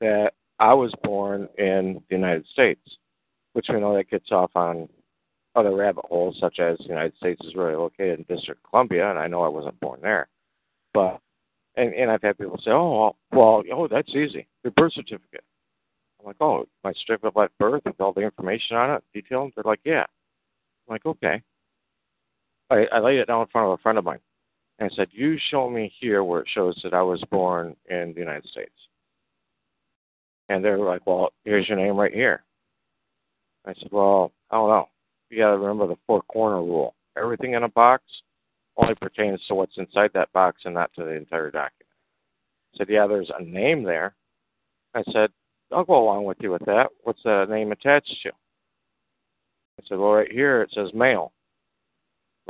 that 0.00 0.32
I 0.58 0.74
was 0.74 0.92
born 1.02 1.48
in 1.58 2.02
the 2.08 2.16
United 2.16 2.46
States, 2.52 2.80
which 3.52 3.66
we 3.68 3.80
know 3.80 3.94
that 3.96 4.10
gets 4.10 4.30
off 4.30 4.50
on 4.54 4.88
other 5.56 5.74
rabbit 5.74 6.04
holes, 6.06 6.36
such 6.40 6.58
as 6.60 6.78
the 6.78 6.84
United 6.84 7.16
States 7.16 7.40
is 7.44 7.54
really 7.54 7.74
located 7.74 8.20
in 8.20 8.36
District 8.36 8.60
Columbia, 8.68 9.10
and 9.10 9.18
I 9.18 9.26
know 9.26 9.42
I 9.42 9.48
wasn't 9.48 9.80
born 9.80 10.00
there. 10.02 10.28
But 10.94 11.20
and 11.76 11.94
and 11.94 12.10
I've 12.10 12.22
had 12.22 12.38
people 12.38 12.60
say, 12.64 12.70
oh 12.70 13.16
well, 13.32 13.62
oh 13.72 13.88
that's 13.88 14.10
easy, 14.10 14.46
your 14.64 14.72
birth 14.72 14.92
certificate. 14.94 15.44
I'm 16.20 16.26
like, 16.26 16.36
oh, 16.40 16.66
my 16.84 16.92
certificate 16.92 17.32
of 17.34 17.50
birth 17.58 17.82
with 17.84 18.00
all 18.00 18.12
the 18.12 18.20
information 18.20 18.76
on 18.76 18.90
it, 18.90 19.04
detailed. 19.14 19.52
They're 19.54 19.64
like, 19.64 19.80
yeah. 19.84 20.04
I'm 20.88 20.94
like, 20.94 21.06
okay. 21.06 21.42
I, 22.68 22.86
I 22.92 22.98
laid 23.00 23.18
it 23.18 23.26
down 23.26 23.42
in 23.42 23.46
front 23.48 23.66
of 23.66 23.78
a 23.78 23.82
friend 23.82 23.98
of 23.98 24.04
mine. 24.04 24.18
And 24.80 24.90
I 24.90 24.96
said, 24.96 25.08
You 25.12 25.36
show 25.50 25.68
me 25.68 25.92
here 26.00 26.24
where 26.24 26.40
it 26.40 26.48
shows 26.52 26.78
that 26.82 26.94
I 26.94 27.02
was 27.02 27.22
born 27.30 27.76
in 27.90 28.12
the 28.14 28.20
United 28.20 28.48
States. 28.48 28.72
And 30.48 30.64
they 30.64 30.70
were 30.70 30.88
like, 30.88 31.06
Well, 31.06 31.32
here's 31.44 31.68
your 31.68 31.76
name 31.76 31.96
right 31.96 32.12
here. 32.12 32.42
I 33.66 33.74
said, 33.74 33.90
Well, 33.92 34.32
I 34.50 34.56
don't 34.56 34.70
know. 34.70 34.88
You 35.28 35.38
got 35.38 35.50
to 35.50 35.58
remember 35.58 35.86
the 35.86 36.00
four 36.06 36.22
corner 36.22 36.56
rule. 36.56 36.94
Everything 37.16 37.52
in 37.52 37.62
a 37.62 37.68
box 37.68 38.02
only 38.78 38.94
pertains 38.94 39.40
to 39.46 39.54
what's 39.54 39.76
inside 39.76 40.10
that 40.14 40.32
box 40.32 40.62
and 40.64 40.74
not 40.74 40.90
to 40.94 41.04
the 41.04 41.10
entire 41.10 41.50
document. 41.50 41.74
I 42.74 42.78
said, 42.78 42.88
Yeah, 42.88 43.06
there's 43.06 43.30
a 43.38 43.42
name 43.42 43.84
there. 43.84 44.14
I 44.94 45.02
said, 45.12 45.30
I'll 45.70 45.84
go 45.84 46.02
along 46.02 46.24
with 46.24 46.38
you 46.40 46.50
with 46.50 46.64
that. 46.64 46.88
What's 47.02 47.22
the 47.22 47.44
name 47.48 47.70
attached 47.70 48.16
to? 48.22 48.30
I 48.30 49.82
said, 49.86 49.98
Well, 49.98 50.12
right 50.12 50.32
here 50.32 50.62
it 50.62 50.70
says 50.74 50.88
male. 50.94 51.32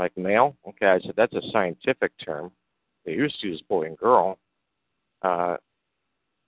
Like 0.00 0.16
male? 0.16 0.56
Okay, 0.66 0.86
I 0.86 0.98
said, 1.00 1.12
That's 1.14 1.34
a 1.34 1.42
scientific 1.52 2.12
term. 2.24 2.50
They 3.04 3.12
used 3.12 3.38
to 3.40 3.48
use 3.48 3.62
boy 3.68 3.84
and 3.84 3.98
girl. 3.98 4.38
Uh, 5.20 5.58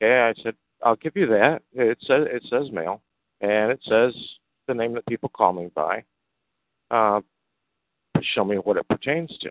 yeah, 0.00 0.32
I 0.34 0.42
said, 0.42 0.54
I'll 0.82 0.96
give 0.96 1.12
you 1.16 1.26
that. 1.26 1.60
It 1.74 1.98
says 2.00 2.26
it 2.30 2.42
says 2.48 2.72
male, 2.72 3.02
and 3.42 3.70
it 3.70 3.80
says 3.86 4.14
the 4.68 4.74
name 4.74 4.94
that 4.94 5.04
people 5.04 5.28
call 5.28 5.52
me 5.52 5.68
by. 5.74 6.02
Uh, 6.90 7.20
show 8.22 8.42
me 8.42 8.56
what 8.56 8.78
it 8.78 8.88
pertains 8.88 9.36
to. 9.42 9.50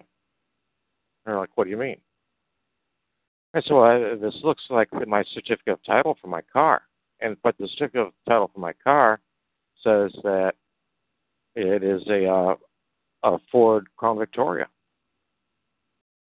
They're 1.23 1.37
like, 1.37 1.51
what 1.53 1.65
do 1.65 1.69
you 1.69 1.77
mean? 1.77 1.97
I 3.53 3.61
said, 3.61 3.73
well, 3.73 3.83
I, 3.83 4.15
this 4.15 4.39
looks 4.43 4.63
like 4.71 4.89
my 5.07 5.23
certificate 5.31 5.73
of 5.73 5.83
title 5.83 6.17
for 6.19 6.27
my 6.27 6.41
car, 6.51 6.81
and 7.19 7.37
but 7.43 7.55
the 7.59 7.67
certificate 7.67 8.07
of 8.07 8.13
title 8.27 8.49
for 8.51 8.61
my 8.61 8.73
car 8.83 9.19
says 9.83 10.11
that 10.23 10.53
it 11.55 11.83
is 11.83 12.01
a 12.09 12.27
uh, 12.27 12.55
a 13.23 13.37
Ford 13.51 13.87
Crown 13.97 14.17
Victoria. 14.17 14.67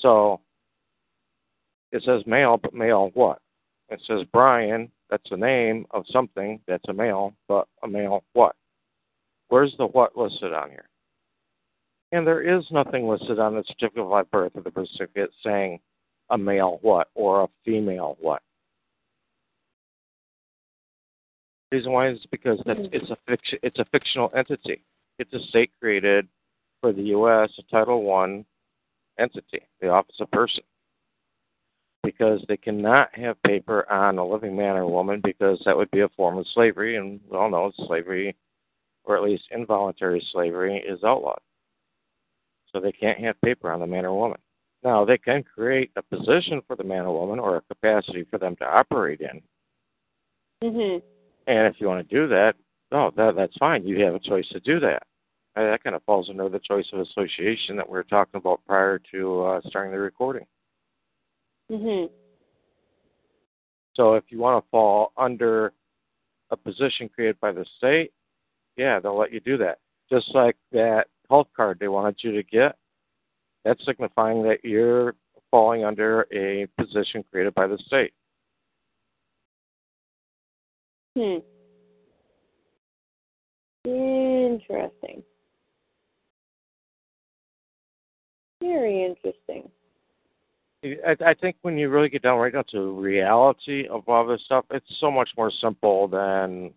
So 0.01 0.41
it 1.93 2.03
says 2.05 2.23
male, 2.27 2.59
but 2.61 2.75
male 2.75 3.11
what? 3.15 3.41
It 3.89 4.01
says 4.07 4.27
Brian. 4.33 4.91
That's 5.11 5.29
the 5.31 5.37
name 5.37 5.87
of 5.91 6.05
something 6.11 6.59
that's 6.67 6.89
a 6.89 6.93
male, 6.93 7.35
but 7.47 7.69
a 7.83 7.89
male 7.89 8.25
what? 8.33 8.57
Where's 9.49 9.75
the 9.77 9.87
what 9.87 10.17
listed 10.17 10.55
on 10.55 10.71
here? 10.71 10.89
And 12.13 12.27
there 12.27 12.41
is 12.43 12.65
nothing 12.71 13.09
listed 13.09 13.39
on 13.39 13.55
the 13.55 13.65
certificate 13.67 14.03
of 14.03 14.31
birth 14.31 14.53
or 14.55 14.63
the 14.63 14.71
birth 14.71 14.89
certificate 14.95 15.31
saying 15.45 15.81
a 16.31 16.39
male 16.39 16.79
what 16.83 17.09
or 17.15 17.45
a 17.45 17.49
female 17.65 18.17
what. 18.21 18.43
The 21.71 21.79
reason 21.79 21.93
why 21.93 22.11
is 22.11 22.19
because 22.31 22.61
that's 22.67 22.81
it's 22.93 23.11
a 23.11 23.17
fiction 23.27 23.59
it's 23.63 23.79
a 23.79 23.85
fictional 23.87 24.31
entity. 24.37 24.83
It's 25.19 25.33
a 25.33 25.41
state 25.49 25.71
created 25.81 26.29
for 26.83 26.93
the 26.93 27.03
U.S. 27.03 27.49
a 27.59 27.63
Title 27.71 28.03
One 28.03 28.45
entity, 29.19 29.63
the 29.81 29.89
office 29.89 30.17
of 30.21 30.31
person, 30.33 30.65
because 32.03 32.45
they 32.49 32.57
cannot 32.59 33.09
have 33.15 33.43
paper 33.45 33.91
on 33.91 34.19
a 34.19 34.27
living 34.27 34.55
man 34.55 34.77
or 34.77 34.87
woman 34.87 35.23
because 35.25 35.63
that 35.65 35.77
would 35.77 35.91
be 35.93 36.01
a 36.01 36.09
form 36.11 36.37
of 36.37 36.47
slavery, 36.53 36.97
and 36.97 37.21
we 37.31 37.39
all 37.39 37.49
know 37.49 37.73
slavery, 37.87 38.37
or 39.05 39.17
at 39.17 39.23
least 39.23 39.45
involuntary 39.53 40.27
slavery, 40.33 40.79
is 40.87 41.03
outlawed. 41.05 41.39
So 42.73 42.81
they 42.81 42.93
can't 42.93 43.21
have 43.21 43.41
paper 43.41 43.71
on 43.71 43.81
the 43.81 43.87
man 43.87 44.05
or 44.05 44.19
woman. 44.19 44.39
Now 44.83 45.05
they 45.05 45.19
can 45.19 45.45
create 45.45 45.93
a 45.97 46.03
position 46.03 46.61
for 46.67 46.75
the 46.75 46.85
man 46.85 47.05
or 47.05 47.19
woman 47.19 47.39
or 47.39 47.57
a 47.57 47.61
capacity 47.63 48.25
for 48.25 48.39
them 48.39 48.57
to 48.57 48.65
operate 48.65 49.21
in. 49.21 49.43
Mhm. 50.63 51.03
And 51.47 51.67
if 51.67 51.81
you 51.81 51.87
want 51.87 52.09
to 52.09 52.15
do 52.15 52.27
that, 52.29 52.57
oh, 52.91 53.11
that 53.11 53.37
that's 53.37 53.57
fine. 53.59 53.87
You 53.87 54.05
have 54.05 54.15
a 54.15 54.19
choice 54.19 54.49
to 54.49 54.61
do 54.61 54.81
that. 54.81 55.05
Uh, 55.55 55.71
that 55.71 55.85
kind 55.85 55.95
of 55.95 56.03
falls 56.05 56.31
under 56.31 56.49
the 56.49 56.59
choice 56.61 56.87
of 56.93 57.01
association 57.01 57.77
that 57.77 57.87
we 57.87 57.93
were 57.93 58.05
talking 58.05 58.39
about 58.39 58.65
prior 58.67 58.99
to 59.11 59.43
uh, 59.43 59.61
starting 59.67 59.93
the 59.93 59.99
recording. 59.99 60.47
Mhm. 61.71 62.11
So 63.95 64.15
if 64.15 64.25
you 64.31 64.39
want 64.39 64.65
to 64.65 64.71
fall 64.71 65.13
under 65.17 65.73
a 66.51 66.57
position 66.57 67.09
created 67.09 67.39
by 67.41 67.53
the 67.53 67.67
state, 67.77 68.13
yeah, 68.77 68.99
they'll 68.99 69.17
let 69.17 69.33
you 69.33 69.41
do 69.41 69.59
that. 69.59 69.79
Just 70.11 70.35
like 70.35 70.57
that 70.71 71.09
health 71.29 71.49
card 71.55 71.79
they 71.79 71.89
wanted 71.89 72.17
you 72.23 72.33
to 72.33 72.43
get, 72.43 72.77
that's 73.65 73.85
signifying 73.85 74.43
that 74.45 74.65
you're 74.65 75.15
falling 75.51 75.85
under 75.85 76.27
a 76.33 76.67
position 76.79 77.23
created 77.31 77.55
by 77.55 77.67
the 77.67 77.79
state. 77.79 78.15
Hmm. 81.15 81.39
Interesting. 83.85 85.23
Very 88.63 89.05
interesting. 89.05 89.69
I, 90.85 91.17
I 91.25 91.35
think 91.35 91.57
when 91.63 91.79
you 91.79 91.89
really 91.89 92.09
get 92.09 92.23
down 92.23 92.39
right 92.39 92.53
down 92.53 92.65
to 92.71 92.79
the 92.79 93.01
reality 93.01 93.87
of 93.89 94.09
all 94.09 94.27
this 94.27 94.43
stuff, 94.45 94.65
it's 94.71 94.87
so 94.99 95.11
much 95.11 95.31
more 95.37 95.51
simple 95.61 96.09
than 96.09 96.73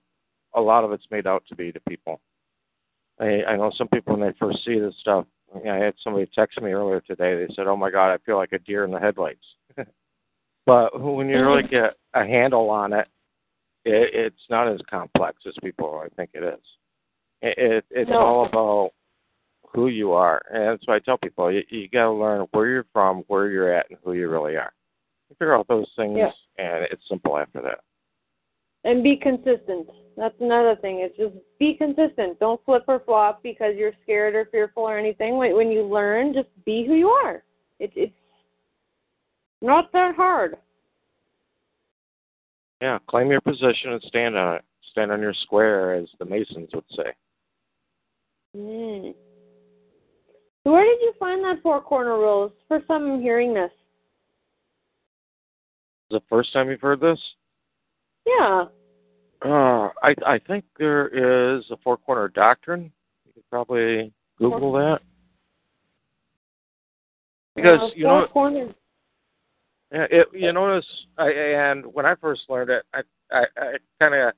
a 0.54 0.62
lot 0.62 0.84
of 0.84 0.92
it's 0.92 1.06
made 1.10 1.28
out 1.28 1.44
to 1.50 1.56
be 1.56 1.72
to 1.72 1.80
people. 1.82 2.20
I, 3.20 3.44
I 3.48 3.58
know 3.58 3.72
some 3.76 3.88
people 3.88 4.16
when 4.16 4.28
they 4.28 4.38
first 4.38 4.64
see 4.66 4.80
this 4.80 4.96
stuff. 5.00 5.26
You 5.56 5.64
know, 5.64 5.72
I 5.74 5.78
had 5.78 5.94
somebody 6.04 6.30
text 6.36 6.62
me 6.62 6.72
earlier 6.72 7.02
today. 7.02 7.36
They 7.36 7.54
said, 7.56 7.68
"Oh 7.68 7.78
my 7.78 7.90
God, 7.90 8.14
I 8.14 8.18
feel 8.26 8.38
like 8.38 8.52
a 8.52 8.60
deer 8.60 8.84
in 8.84 8.92
the 8.92 9.00
headlights." 9.00 9.46
but 10.66 11.00
when 11.00 11.30
you 11.30 11.40
really 11.40 11.64
get 11.64 11.96
a 12.14 12.26
handle 12.26 12.70
on 12.70 12.94
it, 12.94 13.08
it 13.86 14.10
it's 14.14 14.50
not 14.50 14.68
as 14.68 14.80
complex 14.90 15.38
as 15.48 15.54
people 15.64 16.02
I 16.04 16.10
think 16.16 16.32
it 16.34 16.44
is. 16.44 16.62
It, 17.42 17.58
it 17.58 17.86
it's 17.90 18.10
No. 18.10 18.20
all 18.20 18.46
about 18.46 18.92
who 19.76 19.88
you 19.88 20.14
are, 20.14 20.42
and 20.52 20.64
that's 20.64 20.88
why 20.88 20.96
I 20.96 21.00
tell 21.00 21.18
people 21.18 21.52
you, 21.52 21.62
you 21.70 21.90
got 21.90 22.06
to 22.06 22.12
learn 22.12 22.48
where 22.52 22.68
you're 22.68 22.86
from, 22.94 23.24
where 23.28 23.48
you're 23.50 23.74
at, 23.74 23.90
and 23.90 24.00
who 24.04 24.14
you 24.14 24.30
really 24.30 24.56
are. 24.56 24.74
You 25.30 25.36
figure 25.36 25.56
out 25.56 25.68
those 25.68 25.92
things, 25.96 26.18
Yeah. 26.18 26.32
and 26.58 26.86
it's 26.92 27.08
simple 27.10 27.38
after 27.38 27.62
that. 27.62 27.80
And 28.86 29.04
be 29.04 29.18
consistent. 29.18 29.90
That's 30.16 30.40
another 30.40 30.76
thing. 30.76 31.00
It's 31.00 31.18
just 31.18 31.36
be 31.60 31.74
consistent. 31.74 32.40
Don't 32.40 32.64
flip 32.66 32.84
or 32.88 33.00
flop 33.00 33.44
because 33.44 33.76
you're 33.76 33.94
scared 34.04 34.36
or 34.36 34.46
fearful 34.46 34.84
or 34.84 34.98
anything. 34.98 35.38
When 35.38 35.56
when 35.56 35.72
you 35.72 35.84
learn, 35.84 36.34
just 36.34 36.50
be 36.66 36.86
who 36.86 36.94
you 36.94 37.10
are. 37.10 37.44
It, 37.80 37.92
it's 37.96 38.14
not 39.62 39.92
that 39.92 40.16
hard. 40.16 40.56
Yeah, 42.82 43.00
claim 43.08 43.32
your 43.32 43.42
position 43.42 43.94
and 43.94 44.02
stand 44.04 44.38
on 44.38 44.58
it. 44.58 44.62
Stand 44.92 45.12
on 45.12 45.20
your 45.20 45.34
square, 45.34 45.96
as 45.96 46.08
the 46.20 46.26
Masons 46.26 46.70
would 46.74 46.86
say. 46.96 47.12
Mm. 48.56 49.16
Where 50.66 50.84
did 50.84 51.00
you 51.00 51.14
find 51.20 51.44
that 51.44 51.62
four 51.62 51.80
corner 51.80 52.18
rule? 52.18 52.46
It's 52.46 52.56
the 52.56 52.76
first 52.76 52.88
time 52.88 53.12
I'm 53.12 53.22
hearing 53.22 53.54
this. 53.54 53.70
The 56.10 56.22
first 56.28 56.52
time 56.54 56.72
you've 56.72 56.82
heard 56.82 57.00
this? 57.00 57.20
Yeah. 58.26 58.66
Uh, 59.44 59.90
I 60.02 60.16
I 60.26 60.40
think 60.48 60.66
there 60.80 61.08
is 61.58 61.64
a 61.70 61.78
four 61.84 61.98
corner 61.98 62.30
doctrine. 62.30 62.92
You 63.28 63.34
could 63.34 63.50
probably 63.52 64.12
Google 64.40 64.74
that. 64.74 65.02
Because 67.56 67.80
Uh, 67.82 67.96
you 67.96 68.06
four 68.06 68.22
know, 68.22 68.28
corners. 68.28 68.76
Yeah, 69.92 70.08
it, 70.10 70.28
you 70.34 70.52
notice, 70.52 70.88
I, 71.20 71.30
and 71.30 71.86
when 71.94 72.08
I 72.08 72.16
first 72.16 72.42
learned 72.50 72.72
it, 72.72 72.84
I, 72.92 73.02
I, 73.32 73.46
I 73.56 73.74
kind 74.00 74.16
of, 74.16 74.34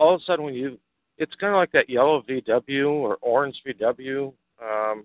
all 0.00 0.14
of 0.14 0.22
a 0.22 0.24
sudden 0.24 0.46
when 0.46 0.54
you, 0.54 0.78
it's 1.18 1.34
kind 1.34 1.52
of 1.52 1.58
like 1.58 1.72
that 1.72 1.90
yellow 1.90 2.22
VW 2.22 2.90
or 2.90 3.18
orange 3.20 3.60
VW 3.66 4.32
um, 4.62 5.04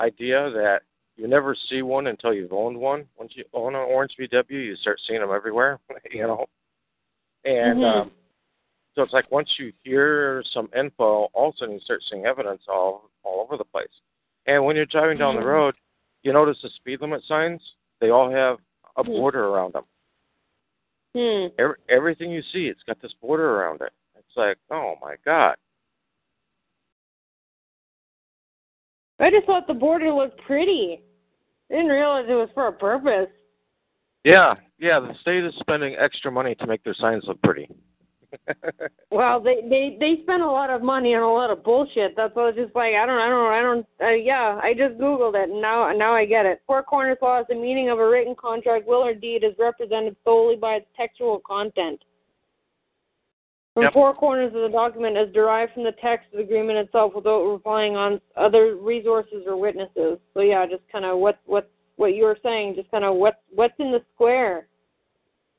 idea 0.00 0.50
that 0.50 0.82
you 1.16 1.26
never 1.26 1.56
see 1.68 1.82
one 1.82 2.08
until 2.08 2.34
you've 2.34 2.52
owned 2.52 2.76
one. 2.76 3.06
Once 3.18 3.32
you 3.34 3.44
own 3.54 3.74
an 3.74 3.80
orange 3.82 4.14
VW, 4.18 4.50
you 4.50 4.76
start 4.76 5.00
seeing 5.06 5.20
them 5.20 5.30
everywhere, 5.30 5.78
you 6.10 6.22
know. 6.22 6.46
And 7.44 7.80
Mhm. 7.80 8.00
um, 8.02 8.12
so 8.94 9.02
it's 9.02 9.12
like 9.12 9.30
once 9.30 9.48
you 9.58 9.72
hear 9.82 10.42
some 10.52 10.68
info, 10.76 11.28
all 11.32 11.48
of 11.48 11.54
a 11.54 11.58
sudden 11.58 11.74
you 11.74 11.80
start 11.80 12.02
seeing 12.10 12.26
evidence 12.26 12.62
all 12.68 13.10
all 13.22 13.40
over 13.40 13.56
the 13.56 13.64
place. 13.64 14.00
And 14.46 14.64
when 14.64 14.76
you're 14.76 14.86
driving 14.86 15.18
down 15.18 15.34
the 15.34 15.40
Mhm. 15.40 15.46
road, 15.46 15.76
you 16.22 16.32
notice 16.32 16.60
the 16.62 16.68
speed 16.70 17.00
limit 17.00 17.22
signs. 17.24 17.76
They 18.00 18.10
all 18.10 18.30
have 18.30 18.60
a 18.96 19.02
Mhm. 19.02 19.16
border 19.16 19.48
around 19.48 19.72
them. 19.72 19.84
Hmm. 21.14 21.48
Every, 21.58 21.76
everything 21.88 22.30
you 22.30 22.42
see, 22.42 22.68
it's 22.68 22.82
got 22.82 23.00
this 23.00 23.14
border 23.14 23.56
around 23.56 23.80
it. 23.80 23.92
It's 24.16 24.36
like, 24.36 24.58
oh 24.70 24.96
my 25.00 25.16
god. 25.24 25.56
I 29.18 29.30
just 29.30 29.46
thought 29.46 29.66
the 29.66 29.74
border 29.74 30.12
looked 30.12 30.40
pretty. 30.46 31.02
I 31.70 31.74
didn't 31.74 31.90
realize 31.90 32.26
it 32.28 32.34
was 32.34 32.50
for 32.54 32.68
a 32.68 32.72
purpose. 32.72 33.30
Yeah, 34.24 34.54
yeah. 34.78 35.00
The 35.00 35.14
state 35.20 35.44
is 35.44 35.54
spending 35.60 35.96
extra 35.98 36.30
money 36.30 36.54
to 36.56 36.66
make 36.66 36.82
their 36.84 36.94
signs 36.94 37.24
look 37.26 37.40
pretty. 37.42 37.68
Well, 39.10 39.40
they 39.40 39.62
they 39.70 39.96
they 39.98 40.22
spend 40.24 40.42
a 40.42 40.46
lot 40.46 40.68
of 40.68 40.82
money 40.82 41.14
on 41.14 41.22
a 41.22 41.32
lot 41.32 41.50
of 41.50 41.64
bullshit. 41.64 42.14
That's 42.16 42.34
why 42.36 42.42
I 42.42 42.46
was 42.46 42.54
just 42.54 42.74
like, 42.74 42.92
I 42.94 43.06
don't, 43.06 43.18
I 43.18 43.28
don't, 43.28 43.52
I 43.52 43.62
don't. 43.62 43.86
Uh, 44.02 44.14
yeah, 44.14 44.60
I 44.62 44.74
just 44.74 45.00
googled 45.00 45.42
it, 45.42 45.48
and 45.48 45.62
now 45.62 45.90
now 45.96 46.12
I 46.12 46.26
get 46.26 46.44
it. 46.44 46.60
Four 46.66 46.82
corners 46.82 47.16
law 47.22 47.40
is 47.40 47.46
the 47.48 47.54
meaning 47.54 47.88
of 47.88 47.98
a 47.98 48.06
written 48.06 48.34
contract, 48.34 48.86
will 48.86 49.02
or 49.02 49.14
deed, 49.14 49.42
is 49.42 49.54
represented 49.58 50.16
solely 50.22 50.56
by 50.56 50.74
its 50.74 50.86
textual 50.96 51.40
content. 51.46 52.02
From 53.76 53.82
Yep. 53.82 53.92
four 53.92 54.14
corners 54.14 54.54
of 54.54 54.62
the 54.62 54.70
document 54.70 55.18
is 55.18 55.30
derived 55.34 55.74
from 55.74 55.84
the 55.84 55.92
text 55.92 56.32
of 56.32 56.38
the 56.38 56.44
agreement 56.44 56.78
itself, 56.78 57.12
without 57.14 57.44
relying 57.44 57.94
on 57.94 58.22
other 58.34 58.74
resources 58.74 59.44
or 59.46 59.58
witnesses. 59.58 60.18
So 60.32 60.40
yeah, 60.40 60.64
just 60.64 60.82
kind 60.90 61.04
of 61.04 61.18
what 61.18 61.40
what 61.44 61.70
what 61.96 62.14
you 62.14 62.24
were 62.24 62.38
saying, 62.42 62.76
just 62.76 62.90
kind 62.90 63.04
of 63.04 63.16
what 63.16 63.42
what's 63.54 63.74
in 63.78 63.92
the 63.92 64.02
square. 64.14 64.68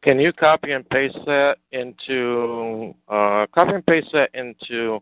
Can 0.01 0.19
you 0.19 0.34
copy 0.34 0.71
and 0.71 0.89
paste 0.89 1.19
that 1.27 1.58
into 1.71 2.95
uh, 3.08 3.45
copy 3.53 3.73
and 3.73 3.86
paste 3.86 4.10
that 4.13 4.32
into 4.34 4.99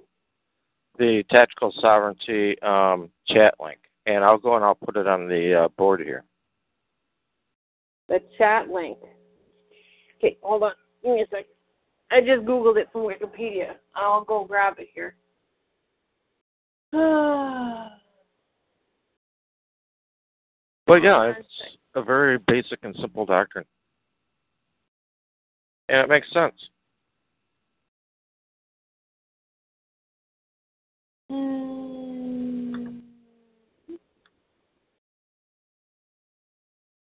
the 0.97 1.23
tactical 1.29 1.73
sovereignty 1.79 2.61
um, 2.63 3.09
chat 3.29 3.55
link, 3.61 3.79
and 4.07 4.25
I'll 4.25 4.37
go 4.37 4.57
and 4.57 4.65
I'll 4.65 4.75
put 4.75 4.97
it 4.97 5.07
on 5.07 5.29
the 5.29 5.53
uh, 5.53 5.67
board 5.77 6.01
here. 6.01 6.25
The 8.09 8.19
chat 8.37 8.67
link. 8.67 8.97
Okay, 10.17 10.37
hold 10.41 10.63
on. 10.63 10.73
Give 11.01 11.13
me 11.13 11.21
a 11.21 11.27
sec. 11.27 11.45
I 12.11 12.21
just 12.21 12.45
googled 12.45 12.77
it 12.77 12.87
from 12.91 13.01
Wikipedia. 13.01 13.75
I'll 13.95 14.23
go 14.23 14.45
grab 14.45 14.75
it 14.79 14.89
here. 14.93 15.15
But 20.87 21.01
yeah, 21.01 21.33
it's 21.35 21.47
a 21.95 22.03
very 22.03 22.37
basic 22.37 22.79
and 22.83 22.95
simple 23.01 23.25
doctrine, 23.25 23.65
and 25.89 25.99
it 25.99 26.09
makes 26.09 26.31
sense. 26.31 26.53
Hmm. 31.27 32.99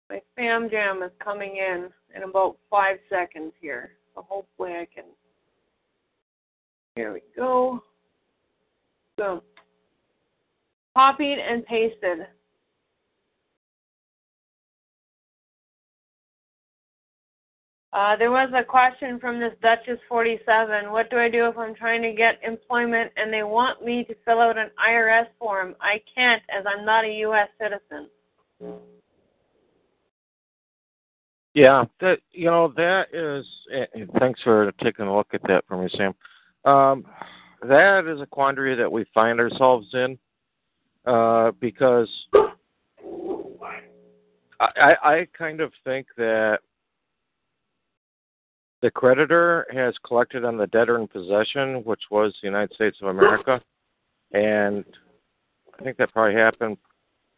My 0.09 0.21
spam 0.37 0.69
jam 0.69 1.01
is 1.03 1.11
coming 1.23 1.55
in 1.55 1.87
in 2.13 2.23
about 2.23 2.57
five 2.69 2.97
seconds 3.09 3.53
here. 3.61 3.91
So 4.19 4.25
hopefully 4.27 4.73
I 4.73 4.87
can. 4.93 5.05
Here 6.95 7.13
we 7.13 7.21
go. 7.37 7.81
Boom. 9.17 9.41
Copied 10.93 11.39
and 11.39 11.65
pasted. 11.65 12.27
Uh, 17.93 18.17
there 18.17 18.29
was 18.29 18.49
a 18.53 18.63
question 18.63 19.19
from 19.19 19.39
this 19.39 19.53
Duchess 19.61 19.99
47. 20.09 20.91
What 20.91 21.09
do 21.09 21.17
I 21.17 21.29
do 21.29 21.47
if 21.47 21.57
I'm 21.57 21.73
trying 21.73 22.01
to 22.01 22.11
get 22.11 22.39
employment 22.45 23.11
and 23.15 23.31
they 23.31 23.43
want 23.43 23.83
me 23.85 24.03
to 24.03 24.15
fill 24.25 24.41
out 24.41 24.57
an 24.57 24.69
IRS 24.85 25.27
form? 25.39 25.75
I 25.79 26.01
can't 26.13 26.43
as 26.49 26.65
I'm 26.67 26.85
not 26.85 27.05
a 27.05 27.13
U.S. 27.19 27.47
citizen. 27.57 28.09
Yeah, 31.53 31.85
that 31.99 32.19
you 32.31 32.45
know 32.45 32.73
that 32.77 33.07
is. 33.13 33.45
Thanks 34.19 34.41
for 34.43 34.71
taking 34.83 35.05
a 35.05 35.15
look 35.15 35.27
at 35.33 35.41
that 35.47 35.65
for 35.67 35.81
me, 35.81 35.89
Sam. 35.95 36.13
Um, 36.65 37.05
that 37.67 38.05
is 38.07 38.21
a 38.21 38.25
quandary 38.25 38.75
that 38.75 38.91
we 38.91 39.05
find 39.13 39.39
ourselves 39.39 39.87
in 39.93 40.17
uh, 41.05 41.51
because 41.59 42.09
I, 44.59 44.95
I 45.03 45.27
kind 45.37 45.61
of 45.61 45.71
think 45.83 46.07
that 46.17 46.59
the 48.81 48.91
creditor 48.91 49.65
has 49.73 49.93
collected 50.05 50.45
on 50.45 50.57
the 50.57 50.67
debtor 50.67 50.99
in 50.99 51.07
possession, 51.07 51.83
which 51.83 52.03
was 52.11 52.33
the 52.41 52.47
United 52.47 52.73
States 52.75 52.97
of 53.01 53.09
America, 53.09 53.61
and 54.31 54.85
I 55.77 55.83
think 55.83 55.97
that 55.97 56.13
probably 56.13 56.35
happened. 56.35 56.77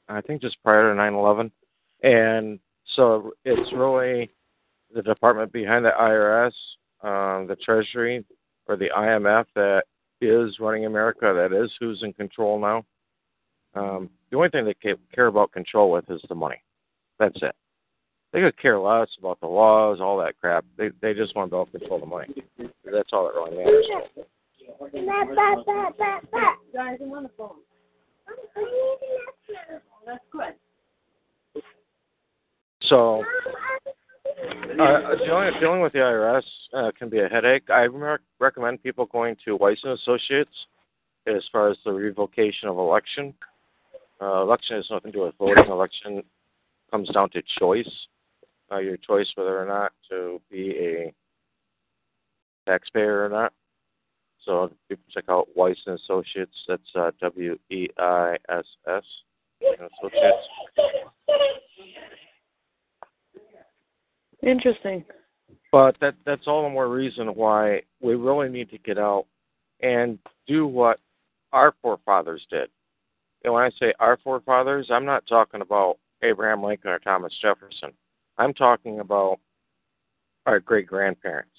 I 0.10 0.22
think 0.22 0.42
just 0.42 0.62
prior 0.64 0.94
to 0.94 1.00
9/11, 1.00 1.52
and 2.04 2.60
so 2.96 3.32
it's 3.46 3.72
really 3.74 4.30
the 4.94 5.02
department 5.02 5.52
behind 5.52 5.86
the 5.86 5.92
IRS, 6.00 6.52
um, 7.04 7.48
the 7.48 7.56
Treasury, 7.56 8.26
or 8.68 8.76
the 8.76 8.90
IMF 8.96 9.46
that 9.56 9.84
is 10.22 10.60
running 10.60 10.86
America. 10.86 11.34
That 11.36 11.54
is 11.56 11.72
who's 11.80 12.04
in 12.04 12.14
control 12.14 12.60
now. 12.60 12.86
Um, 13.74 14.10
the 14.30 14.38
only 14.38 14.50
thing 14.50 14.66
they 14.66 14.98
care 15.14 15.28
about 15.28 15.52
control 15.52 15.92
with 15.92 16.10
is 16.10 16.22
the 16.28 16.36
money. 16.36 16.62
That's 17.20 17.38
it. 17.42 17.56
They 18.34 18.42
could 18.42 18.58
care 18.58 18.80
less 18.80 19.10
about 19.20 19.40
the 19.42 19.48
laws, 19.48 20.00
all 20.00 20.18
that 20.20 20.40
crap. 20.40 20.64
They 20.78 20.90
they 21.02 21.14
just 21.14 21.36
want 21.36 21.52
to 21.52 21.52
be 21.52 21.58
able 21.58 21.66
to 21.66 21.80
control 21.80 22.00
the 22.00 22.06
money. 22.06 22.28
That's 22.86 23.10
all 23.12 23.26
that 23.26 23.36
really 23.36 23.58
matters. 23.58 23.86
That's 30.06 30.24
good. 30.32 30.54
So, 32.90 33.24
uh, 34.80 35.16
dealing, 35.26 35.52
dealing 35.60 35.82
with 35.82 35.94
the 35.94 36.00
IRS 36.00 36.44
uh, 36.74 36.92
can 36.98 37.10
be 37.10 37.20
a 37.20 37.28
headache. 37.28 37.70
I 37.70 37.88
recommend 38.40 38.84
people 38.84 39.06
going 39.06 39.36
to 39.46 39.56
Weiss 39.56 39.80
and 39.84 39.94
Associates 39.94 40.52
as 41.28 41.44
far 41.52 41.70
as 41.70 41.78
the 41.86 41.94
revocation 41.94 42.68
of 42.68 42.78
election. 42.78 43.34
Uh, 44.22 44.42
election 44.42 44.78
has 44.78 44.88
nothing 44.90 45.12
to 45.12 45.18
do 45.18 45.24
with 45.26 45.36
voting. 45.38 45.72
Election 45.72 46.24
comes 46.90 47.10
down 47.10 47.30
to 47.32 47.42
choice. 47.60 47.90
Uh, 48.72 48.78
your 48.78 48.98
choice 48.98 49.28
whether 49.36 49.62
or 49.62 49.66
not 49.66 49.92
to 50.10 50.40
be 50.50 50.72
a 50.72 51.14
taxpayer 52.68 53.26
or 53.26 53.30
not. 53.30 53.54
So 54.46 54.72
people 54.90 55.04
check 55.14 55.26
out 55.30 55.50
Weiss 55.56 55.78
and 55.86 56.00
Associates. 56.00 56.56
That's 56.68 56.82
uh, 56.96 57.12
W 57.22 57.58
E 57.70 57.88
I 57.98 58.38
S 58.50 58.66
S 58.88 59.04
Associates. 59.62 60.48
Interesting. 64.44 65.04
But 65.72 65.98
that 66.02 66.16
that's 66.26 66.48
all 66.48 66.64
the 66.64 66.70
more 66.70 66.90
reason 66.90 67.28
why 67.28 67.82
we 68.02 68.16
really 68.16 68.50
need 68.50 68.70
to 68.72 68.78
get 68.80 68.98
out 68.98 69.26
and 69.82 70.20
do 70.48 70.68
what 70.68 71.00
our 71.54 71.74
forefathers 71.82 72.46
did. 72.50 72.70
And 73.44 73.54
when 73.54 73.64
I 73.64 73.72
say 73.80 73.94
our 74.00 74.18
forefathers, 74.24 74.88
I'm 74.92 75.06
not 75.06 75.26
talking 75.28 75.62
about 75.62 75.98
Abraham 76.24 76.64
Lincoln 76.64 76.92
or 76.92 77.00
Thomas 77.00 77.34
Jefferson. 77.42 77.92
I'm 78.38 78.54
talking 78.54 79.00
about 79.00 79.40
our 80.46 80.60
great 80.60 80.88
grandparents 80.88 81.52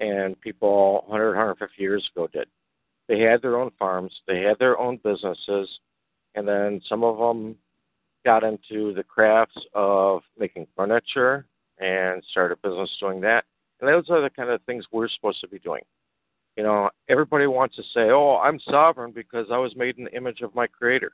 and 0.00 0.38
people 0.40 1.04
100, 1.06 1.28
150 1.28 1.80
years 1.80 2.08
ago 2.14 2.28
did. 2.32 2.48
They 3.08 3.20
had 3.20 3.42
their 3.42 3.60
own 3.60 3.70
farms, 3.78 4.12
they 4.26 4.40
had 4.40 4.58
their 4.58 4.78
own 4.78 4.98
businesses, 5.02 5.68
and 6.34 6.46
then 6.46 6.80
some 6.88 7.04
of 7.04 7.18
them 7.18 7.56
got 8.24 8.44
into 8.44 8.92
the 8.94 9.02
crafts 9.02 9.56
of 9.74 10.22
making 10.38 10.66
furniture 10.76 11.46
and 11.78 12.22
started 12.30 12.58
a 12.62 12.68
business 12.68 12.90
doing 13.00 13.20
that. 13.22 13.44
And 13.80 13.88
those 13.88 14.08
are 14.10 14.20
the 14.20 14.30
kind 14.30 14.50
of 14.50 14.62
things 14.62 14.84
we're 14.92 15.08
supposed 15.08 15.40
to 15.40 15.48
be 15.48 15.58
doing. 15.58 15.82
You 16.56 16.62
know, 16.62 16.90
everybody 17.08 17.46
wants 17.46 17.76
to 17.76 17.82
say, 17.94 18.10
"Oh, 18.10 18.36
I'm 18.36 18.60
sovereign 18.60 19.10
because 19.12 19.46
I 19.50 19.58
was 19.58 19.74
made 19.74 19.98
in 19.98 20.04
the 20.04 20.14
image 20.14 20.42
of 20.42 20.54
my 20.54 20.66
creator." 20.66 21.12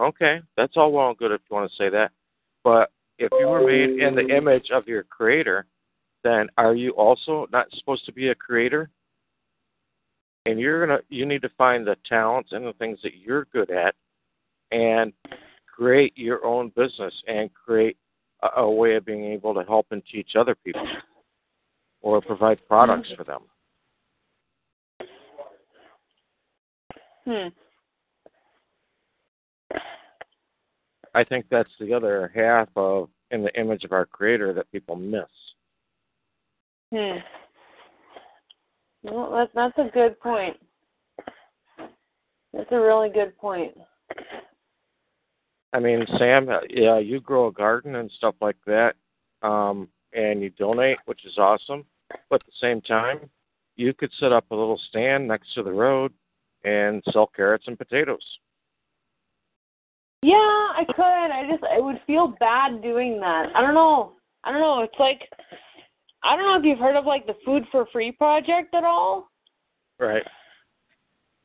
Okay, 0.00 0.40
that's 0.56 0.76
all 0.76 0.92
well 0.92 1.08
and 1.08 1.18
good 1.18 1.32
if 1.32 1.40
you 1.50 1.56
want 1.56 1.70
to 1.70 1.76
say 1.76 1.88
that. 1.90 2.12
But 2.62 2.90
if 3.18 3.30
you 3.32 3.46
were 3.46 3.66
made 3.66 4.00
in 4.00 4.14
the 4.14 4.28
image 4.34 4.70
of 4.70 4.88
your 4.88 5.02
creator, 5.02 5.66
then 6.22 6.48
are 6.56 6.74
you 6.74 6.90
also 6.92 7.46
not 7.52 7.70
supposed 7.72 8.06
to 8.06 8.12
be 8.12 8.28
a 8.28 8.34
creator? 8.34 8.90
And 10.46 10.58
you're 10.58 10.86
gonna 10.86 11.00
you 11.08 11.26
need 11.26 11.42
to 11.42 11.48
find 11.50 11.86
the 11.86 11.96
talents 12.08 12.52
and 12.52 12.64
the 12.64 12.72
things 12.74 12.98
that 13.02 13.16
you're 13.16 13.46
good 13.46 13.70
at 13.70 13.94
and 14.72 15.12
create 15.76 16.16
your 16.16 16.44
own 16.44 16.70
business 16.76 17.12
and 17.26 17.50
create 17.52 17.96
a, 18.42 18.60
a 18.60 18.70
way 18.70 18.94
of 18.94 19.04
being 19.04 19.24
able 19.24 19.54
to 19.54 19.62
help 19.64 19.86
and 19.90 20.02
teach 20.10 20.30
other 20.38 20.54
people 20.54 20.86
or 22.02 22.20
provide 22.20 22.60
products 22.68 23.08
for 23.16 23.24
them. 23.24 23.40
Hmm. 27.24 27.48
I 31.14 31.24
think 31.24 31.46
that's 31.50 31.70
the 31.80 31.94
other 31.94 32.30
half 32.34 32.68
of 32.76 33.08
in 33.30 33.42
the 33.42 33.58
image 33.58 33.84
of 33.84 33.92
our 33.92 34.04
creator 34.04 34.52
that 34.52 34.70
people 34.70 34.96
miss. 34.96 35.22
Hmm. 36.92 37.18
Well, 39.02 39.30
that's 39.32 39.50
that's 39.54 39.88
a 39.88 39.90
good 39.92 40.20
point. 40.20 40.56
That's 42.52 42.70
a 42.70 42.80
really 42.80 43.08
good 43.08 43.36
point. 43.38 43.76
I 45.74 45.80
mean, 45.80 46.06
Sam, 46.18 46.48
uh, 46.48 46.60
yeah, 46.70 46.98
you 46.98 47.20
grow 47.20 47.48
a 47.48 47.52
garden 47.52 47.96
and 47.96 48.08
stuff 48.16 48.36
like 48.40 48.56
that, 48.64 48.94
um, 49.42 49.88
and 50.12 50.40
you 50.40 50.50
donate, 50.50 50.98
which 51.06 51.26
is 51.26 51.36
awesome. 51.36 51.84
But 52.30 52.42
at 52.42 52.46
the 52.46 52.52
same 52.60 52.80
time, 52.80 53.28
you 53.74 53.92
could 53.92 54.12
set 54.20 54.32
up 54.32 54.44
a 54.50 54.54
little 54.54 54.80
stand 54.88 55.26
next 55.26 55.52
to 55.54 55.64
the 55.64 55.72
road 55.72 56.12
and 56.62 57.02
sell 57.12 57.26
carrots 57.26 57.64
and 57.66 57.76
potatoes. 57.76 58.24
Yeah, 60.22 60.36
I 60.36 60.84
could. 60.86 61.02
I 61.02 61.42
just 61.50 61.64
I 61.64 61.80
would 61.80 62.00
feel 62.06 62.36
bad 62.38 62.80
doing 62.80 63.18
that. 63.20 63.46
I 63.54 63.60
don't 63.60 63.74
know. 63.74 64.12
I 64.44 64.52
don't 64.52 64.60
know. 64.60 64.82
It's 64.82 64.98
like 65.00 65.28
I 66.22 66.36
don't 66.36 66.46
know 66.46 66.56
if 66.56 66.64
you've 66.64 66.78
heard 66.78 66.96
of 66.96 67.04
like 67.04 67.26
the 67.26 67.34
Food 67.44 67.64
for 67.72 67.86
Free 67.92 68.12
project 68.12 68.74
at 68.74 68.84
all. 68.84 69.28
Right. 69.98 70.22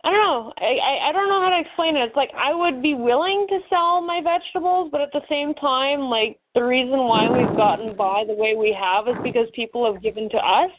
I 0.04 0.12
don't 0.12 0.22
know. 0.22 0.54
I, 0.58 0.78
I 0.78 1.10
I 1.10 1.12
don't 1.12 1.28
know 1.28 1.42
how 1.42 1.50
to 1.50 1.60
explain 1.60 1.98
it. 1.98 2.04
It's 2.04 2.16
like 2.16 2.32
I 2.38 2.54
would 2.54 2.82
be 2.82 2.94
willing 2.94 3.46
to 3.50 3.60
sell 3.70 4.02
my 4.02 4.22
vegetables, 4.24 4.90
but 4.92 5.02
at 5.02 5.12
the 5.12 5.22
same 5.30 5.54
time, 5.56 6.02
like 6.02 6.40
the 6.56 6.64
reason 6.64 7.00
why 7.00 7.30
we've 7.30 7.58
gotten 7.58 7.96
by 7.98 8.24
the 8.26 8.34
way 8.34 8.56
we 8.56 8.76
have 8.80 9.08
is 9.10 9.16
because 9.24 9.48
people 9.54 9.92
have 9.92 10.02
given 10.02 10.30
to 10.30 10.38
us. 10.38 10.72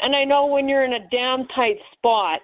And 0.00 0.14
I 0.14 0.24
know 0.24 0.46
when 0.46 0.68
you're 0.68 0.84
in 0.84 0.92
a 0.92 1.08
damn 1.10 1.46
tight 1.48 1.78
spot, 1.94 2.40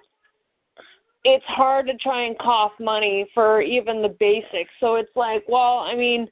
it's 1.23 1.45
hard 1.45 1.85
to 1.87 1.93
try 1.97 2.23
and 2.23 2.37
cough 2.39 2.73
money 2.79 3.27
for 3.33 3.61
even 3.61 4.01
the 4.01 4.15
basics. 4.19 4.71
So 4.79 4.95
it's 4.95 5.15
like, 5.15 5.43
well, 5.47 5.79
I 5.79 5.95
mean, 5.95 6.27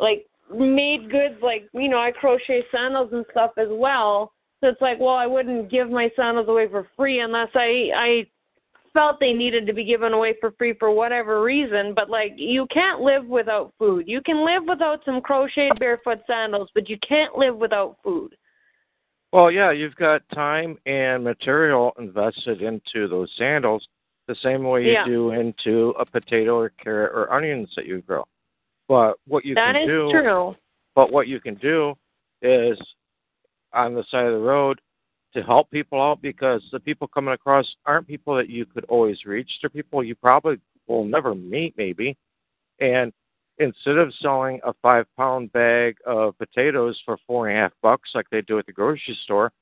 like 0.00 0.26
made 0.50 1.10
goods, 1.10 1.36
like 1.42 1.68
you 1.74 1.88
know, 1.88 2.00
I 2.00 2.12
crochet 2.12 2.64
sandals 2.72 3.10
and 3.12 3.26
stuff 3.30 3.50
as 3.58 3.68
well. 3.70 4.32
So 4.60 4.68
it's 4.68 4.80
like, 4.80 4.98
well, 4.98 5.14
I 5.14 5.26
wouldn't 5.26 5.70
give 5.70 5.90
my 5.90 6.10
sandals 6.16 6.48
away 6.48 6.66
for 6.68 6.88
free 6.96 7.20
unless 7.20 7.50
I 7.54 7.90
I 7.94 8.26
felt 8.98 9.20
they 9.20 9.32
needed 9.32 9.64
to 9.64 9.72
be 9.72 9.84
given 9.84 10.12
away 10.12 10.34
for 10.40 10.50
free 10.58 10.74
for 10.74 10.90
whatever 10.90 11.40
reason. 11.40 11.94
But 11.94 12.10
like, 12.10 12.32
you 12.36 12.66
can't 12.66 13.00
live 13.00 13.24
without 13.26 13.72
food. 13.78 14.08
You 14.08 14.20
can 14.20 14.44
live 14.44 14.64
without 14.66 15.04
some 15.04 15.20
crocheted 15.20 15.78
barefoot 15.78 16.18
sandals, 16.26 16.68
but 16.74 16.88
you 16.88 16.98
can't 17.08 17.38
live 17.38 17.54
without 17.54 17.96
food. 18.02 18.34
Well, 19.32 19.52
yeah, 19.52 19.70
you've 19.70 19.94
got 19.94 20.22
time 20.34 20.78
and 20.86 21.22
material 21.22 21.92
invested 22.00 22.60
into 22.60 23.06
those 23.06 23.30
sandals 23.38 23.86
the 24.26 24.34
same 24.42 24.64
way 24.64 24.84
you 24.84 24.92
Yeah. 24.92 25.04
do 25.04 25.30
into 25.30 25.90
a 25.90 26.04
potato 26.04 26.58
or 26.58 26.70
carrot 26.70 27.12
or 27.14 27.32
onions 27.32 27.72
that 27.76 27.86
you 27.86 28.02
grow. 28.02 28.24
But 28.88 29.16
what 29.28 29.44
you 29.44 29.54
That 29.54 29.74
can 29.74 29.82
is 29.82 29.86
do, 29.86 30.10
true. 30.10 30.56
but 30.96 31.12
what 31.12 31.28
you 31.28 31.38
can 31.40 31.54
do 31.54 31.96
is 32.42 32.76
on 33.72 33.94
the 33.94 34.02
side 34.10 34.26
of 34.26 34.32
the 34.32 34.46
road 34.46 34.80
to 35.38 35.44
help 35.44 35.70
people 35.70 36.02
out 36.02 36.20
because 36.20 36.62
the 36.72 36.80
people 36.80 37.06
coming 37.06 37.32
across 37.34 37.66
aren't 37.86 38.08
people 38.08 38.34
that 38.36 38.50
you 38.50 38.66
could 38.66 38.84
always 38.86 39.24
reach. 39.24 39.50
They're 39.62 39.70
people 39.70 40.02
you 40.02 40.16
probably 40.16 40.58
will 40.88 41.04
never 41.04 41.34
meet, 41.34 41.74
maybe. 41.76 42.16
And 42.80 43.12
instead 43.58 43.98
of 43.98 44.12
selling 44.20 44.58
a 44.64 44.72
five 44.82 45.06
pound 45.16 45.52
bag 45.52 45.96
of 46.06 46.36
potatoes 46.38 47.00
for 47.04 47.18
four 47.26 47.48
and 47.48 47.56
a 47.56 47.60
half 47.60 47.72
bucks 47.82 48.10
like 48.14 48.26
they 48.30 48.40
do 48.42 48.58
at 48.58 48.66
the 48.66 48.72
grocery 48.72 49.16
store, 49.24 49.52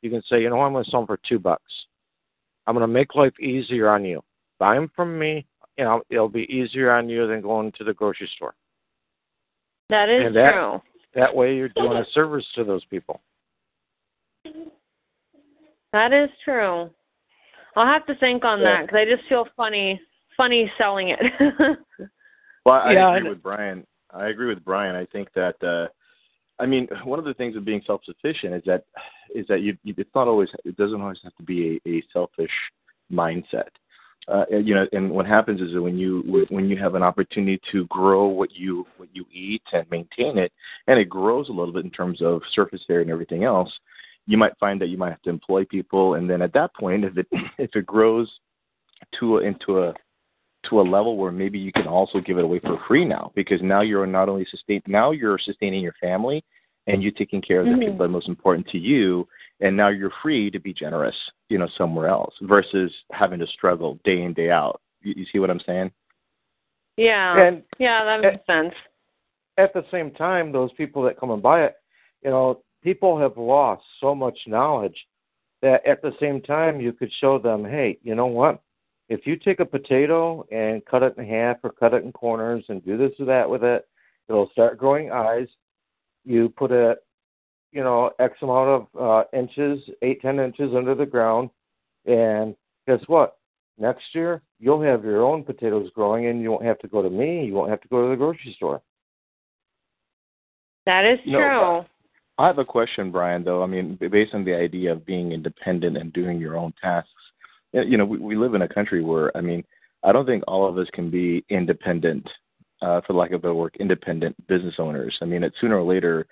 you 0.00 0.08
can 0.10 0.22
say, 0.28 0.40
you 0.40 0.48
know, 0.48 0.60
I'm 0.62 0.72
going 0.72 0.84
to 0.84 0.90
sell 0.90 1.00
them 1.00 1.06
for 1.06 1.18
two 1.28 1.38
bucks. 1.38 1.72
I'm 2.66 2.74
going 2.74 2.86
to 2.86 2.92
make 2.92 3.14
life 3.14 3.38
easier 3.38 3.90
on 3.90 4.04
you. 4.04 4.22
Buy 4.58 4.74
them 4.74 4.90
from 4.96 5.18
me. 5.18 5.44
You 5.76 5.84
know, 5.84 6.02
it'll 6.08 6.28
be 6.30 6.46
easier 6.50 6.92
on 6.92 7.08
you 7.10 7.26
than 7.26 7.42
going 7.42 7.72
to 7.72 7.84
the 7.84 7.92
grocery 7.92 8.30
store. 8.36 8.54
That 9.90 10.08
is 10.08 10.26
And 10.26 10.36
that- 10.36 10.52
true. 10.52 10.80
That 11.14 11.34
way, 11.34 11.56
you're 11.56 11.70
doing 11.70 11.96
a 11.96 12.04
service 12.12 12.44
to 12.56 12.64
those 12.64 12.84
people. 12.86 13.22
That 15.92 16.12
is 16.12 16.28
true. 16.44 16.90
I'll 17.76 17.86
have 17.86 18.06
to 18.06 18.14
think 18.16 18.44
on 18.44 18.60
Yeah. 18.60 18.64
that 18.78 18.82
because 18.86 18.96
I 18.96 19.04
just 19.04 19.28
feel 19.28 19.46
funny, 19.56 20.00
funny 20.36 20.70
selling 20.78 21.08
it. 21.10 21.20
Well, 22.64 22.80
I 22.80 22.92
Yeah, 22.94 23.14
agree 23.14 23.28
I- 23.28 23.30
with 23.30 23.42
Brian. 23.44 23.86
I 24.10 24.26
agree 24.28 24.48
with 24.48 24.64
Brian. 24.64 24.96
I 24.96 25.04
think 25.06 25.32
that 25.34 25.62
uh 25.62 25.86
I 26.58 26.64
mean, 26.64 26.88
one 27.04 27.18
of 27.18 27.26
the 27.26 27.34
things 27.34 27.54
of 27.54 27.64
being 27.66 27.82
self-sufficient 27.86 28.54
is 28.54 28.62
that 28.64 28.84
is 29.34 29.46
that 29.48 29.60
you, 29.60 29.76
you 29.84 29.94
it's 29.98 30.14
not 30.14 30.26
always 30.26 30.48
it 30.64 30.76
doesn't 30.76 31.00
always 31.00 31.20
have 31.22 31.34
to 31.36 31.42
be 31.44 31.80
a, 31.86 31.88
a 31.88 32.02
selfish 32.12 32.50
mindset. 33.12 33.68
Uh, 34.26 34.44
you 34.50 34.74
know, 34.74 34.84
and 34.92 35.08
what 35.08 35.24
happens 35.26 35.60
is 35.60 35.72
that 35.72 35.80
when 35.82 35.96
you 35.96 36.44
when 36.50 36.68
you 36.68 36.76
have 36.76 36.96
an 36.96 37.02
opportunity 37.04 37.60
to 37.70 37.86
grow 37.86 38.26
what 38.26 38.52
you 38.52 38.84
what 38.96 39.08
you 39.12 39.24
eat 39.32 39.62
and 39.72 39.88
maintain 39.90 40.36
it, 40.38 40.50
and 40.88 40.98
it 40.98 41.08
grows 41.08 41.48
a 41.48 41.52
little 41.52 41.72
bit 41.72 41.84
in 41.84 41.90
terms 41.90 42.20
of 42.22 42.42
surface 42.52 42.82
area 42.90 43.02
and 43.02 43.10
everything 43.12 43.44
else, 43.44 43.70
you 44.26 44.36
might 44.36 44.56
find 44.58 44.80
that 44.80 44.88
you 44.88 44.96
might 44.96 45.10
have 45.10 45.22
to 45.22 45.30
employ 45.30 45.64
people, 45.64 46.14
and 46.14 46.28
then 46.28 46.42
at 46.42 46.52
that 46.54 46.74
point, 46.74 47.04
if 47.04 47.16
it 47.16 47.26
if 47.58 47.74
it 47.74 47.86
grows 47.86 48.30
to 49.18 49.38
a, 49.38 49.40
into 49.42 49.82
a 49.82 49.94
to 50.68 50.80
a 50.80 50.82
level 50.82 51.16
where 51.16 51.30
maybe 51.32 51.58
you 51.58 51.72
can 51.72 51.86
also 51.86 52.20
give 52.20 52.38
it 52.38 52.44
away 52.44 52.58
for 52.60 52.78
free 52.88 53.04
now 53.04 53.30
because 53.34 53.60
now 53.62 53.82
you're 53.82 54.06
not 54.06 54.28
only 54.28 54.46
sustain 54.50 54.82
now 54.86 55.10
you're 55.12 55.38
sustaining 55.38 55.82
your 55.82 55.94
family 56.00 56.42
and 56.88 57.02
you're 57.02 57.12
taking 57.12 57.40
care 57.42 57.60
of 57.60 57.66
the 57.66 57.74
Mhm. 57.74 57.80
people 57.80 57.98
that 57.98 58.04
are 58.04 58.08
most 58.08 58.28
important 58.28 58.66
to 58.68 58.78
you 58.78 59.28
and 59.60 59.76
now 59.76 59.88
you're 59.88 60.12
free 60.22 60.50
to 60.50 60.58
be 60.58 60.72
generous 60.72 61.14
you 61.50 61.58
know 61.58 61.68
somewhere 61.76 62.08
else 62.08 62.34
versus 62.40 62.92
having 63.12 63.38
to 63.38 63.46
struggle 63.46 64.00
day 64.02 64.22
in 64.22 64.32
day 64.32 64.50
out 64.50 64.80
you, 65.02 65.14
you 65.16 65.26
see 65.26 65.38
what 65.38 65.50
i'm 65.50 65.60
saying 65.60 65.92
yeah. 66.96 67.38
And 67.38 67.62
yeah, 67.78 68.04
that 68.04 68.22
makes 68.22 68.46
sense. 68.46 68.74
at 69.58 69.72
the 69.72 69.84
same 69.90 70.10
time, 70.12 70.52
those 70.52 70.72
people 70.72 71.02
that 71.02 71.18
come 71.18 71.30
and 71.30 71.42
buy 71.42 71.64
it, 71.64 71.76
you 72.22 72.30
know, 72.30 72.62
people 72.86 73.18
have 73.18 73.36
lost 73.36 73.82
so 74.00 74.14
much 74.14 74.38
knowledge 74.46 74.96
that 75.60 75.84
at 75.84 76.00
the 76.02 76.12
same 76.20 76.40
time 76.40 76.80
you 76.80 76.92
could 76.92 77.10
show 77.20 77.36
them, 77.36 77.64
hey, 77.64 77.98
you 78.04 78.14
know 78.14 78.26
what? 78.26 78.62
If 79.08 79.26
you 79.26 79.34
take 79.34 79.58
a 79.58 79.64
potato 79.64 80.46
and 80.52 80.86
cut 80.86 81.02
it 81.02 81.16
in 81.18 81.26
half 81.26 81.56
or 81.64 81.72
cut 81.72 81.94
it 81.94 82.04
in 82.04 82.12
corners 82.12 82.64
and 82.68 82.84
do 82.84 82.96
this 82.96 83.10
or 83.18 83.26
that 83.26 83.50
with 83.50 83.64
it, 83.64 83.88
it'll 84.28 84.50
start 84.50 84.78
growing 84.78 85.10
eyes. 85.10 85.48
You 86.24 86.48
put 86.48 86.70
it, 86.70 86.98
you 87.72 87.82
know, 87.82 88.12
X 88.20 88.34
amount 88.40 88.86
of 88.94 89.00
uh, 89.00 89.36
inches, 89.36 89.82
eight, 90.02 90.22
ten 90.22 90.38
inches 90.38 90.72
under 90.72 90.94
the 90.94 91.06
ground, 91.06 91.50
and 92.04 92.54
guess 92.86 93.00
what? 93.08 93.36
Next 93.78 94.04
year 94.12 94.42
you'll 94.60 94.82
have 94.82 95.02
your 95.02 95.24
own 95.24 95.42
potatoes 95.42 95.90
growing, 95.92 96.26
and 96.26 96.40
you 96.40 96.52
won't 96.52 96.64
have 96.64 96.78
to 96.78 96.88
go 96.88 97.02
to 97.02 97.10
me. 97.10 97.46
You 97.46 97.54
won't 97.54 97.70
have 97.70 97.80
to 97.80 97.88
go 97.88 98.04
to 98.04 98.10
the 98.10 98.16
grocery 98.16 98.54
store. 98.54 98.80
That 100.84 101.04
is 101.04 101.18
No, 101.26 101.38
true. 101.40 101.95
I 102.38 102.46
have 102.46 102.58
a 102.58 102.64
question 102.64 103.10
brian 103.10 103.44
though 103.44 103.62
i 103.62 103.66
mean 103.66 103.98
based 104.10 104.34
on 104.34 104.44
the 104.44 104.54
idea 104.54 104.92
of 104.92 105.06
being 105.06 105.32
independent 105.32 105.96
and 105.96 106.12
doing 106.12 106.40
your 106.40 106.56
own 106.56 106.72
tasks 106.80 107.10
you 107.72 107.96
know 107.96 108.04
we, 108.04 108.18
we 108.18 108.36
live 108.36 108.54
in 108.54 108.62
a 108.62 108.68
country 108.68 109.02
where 109.02 109.36
i 109.36 109.40
mean 109.40 109.64
i 110.04 110.12
don't 110.12 110.26
think 110.26 110.42
all 110.46 110.66
of 110.66 110.78
us 110.78 110.88
can 110.92 111.10
be 111.10 111.44
independent 111.50 112.26
uh, 112.82 113.00
for 113.06 113.14
lack 113.14 113.30
of 113.30 113.36
a 113.36 113.38
better 113.38 113.54
word, 113.54 113.76
independent 113.80 114.34
business 114.46 114.74
owners. 114.78 115.16
I 115.22 115.24
mean, 115.24 115.42
it 115.42 115.54
sooner 115.60 115.78
or 115.78 115.82
later, 115.82 116.26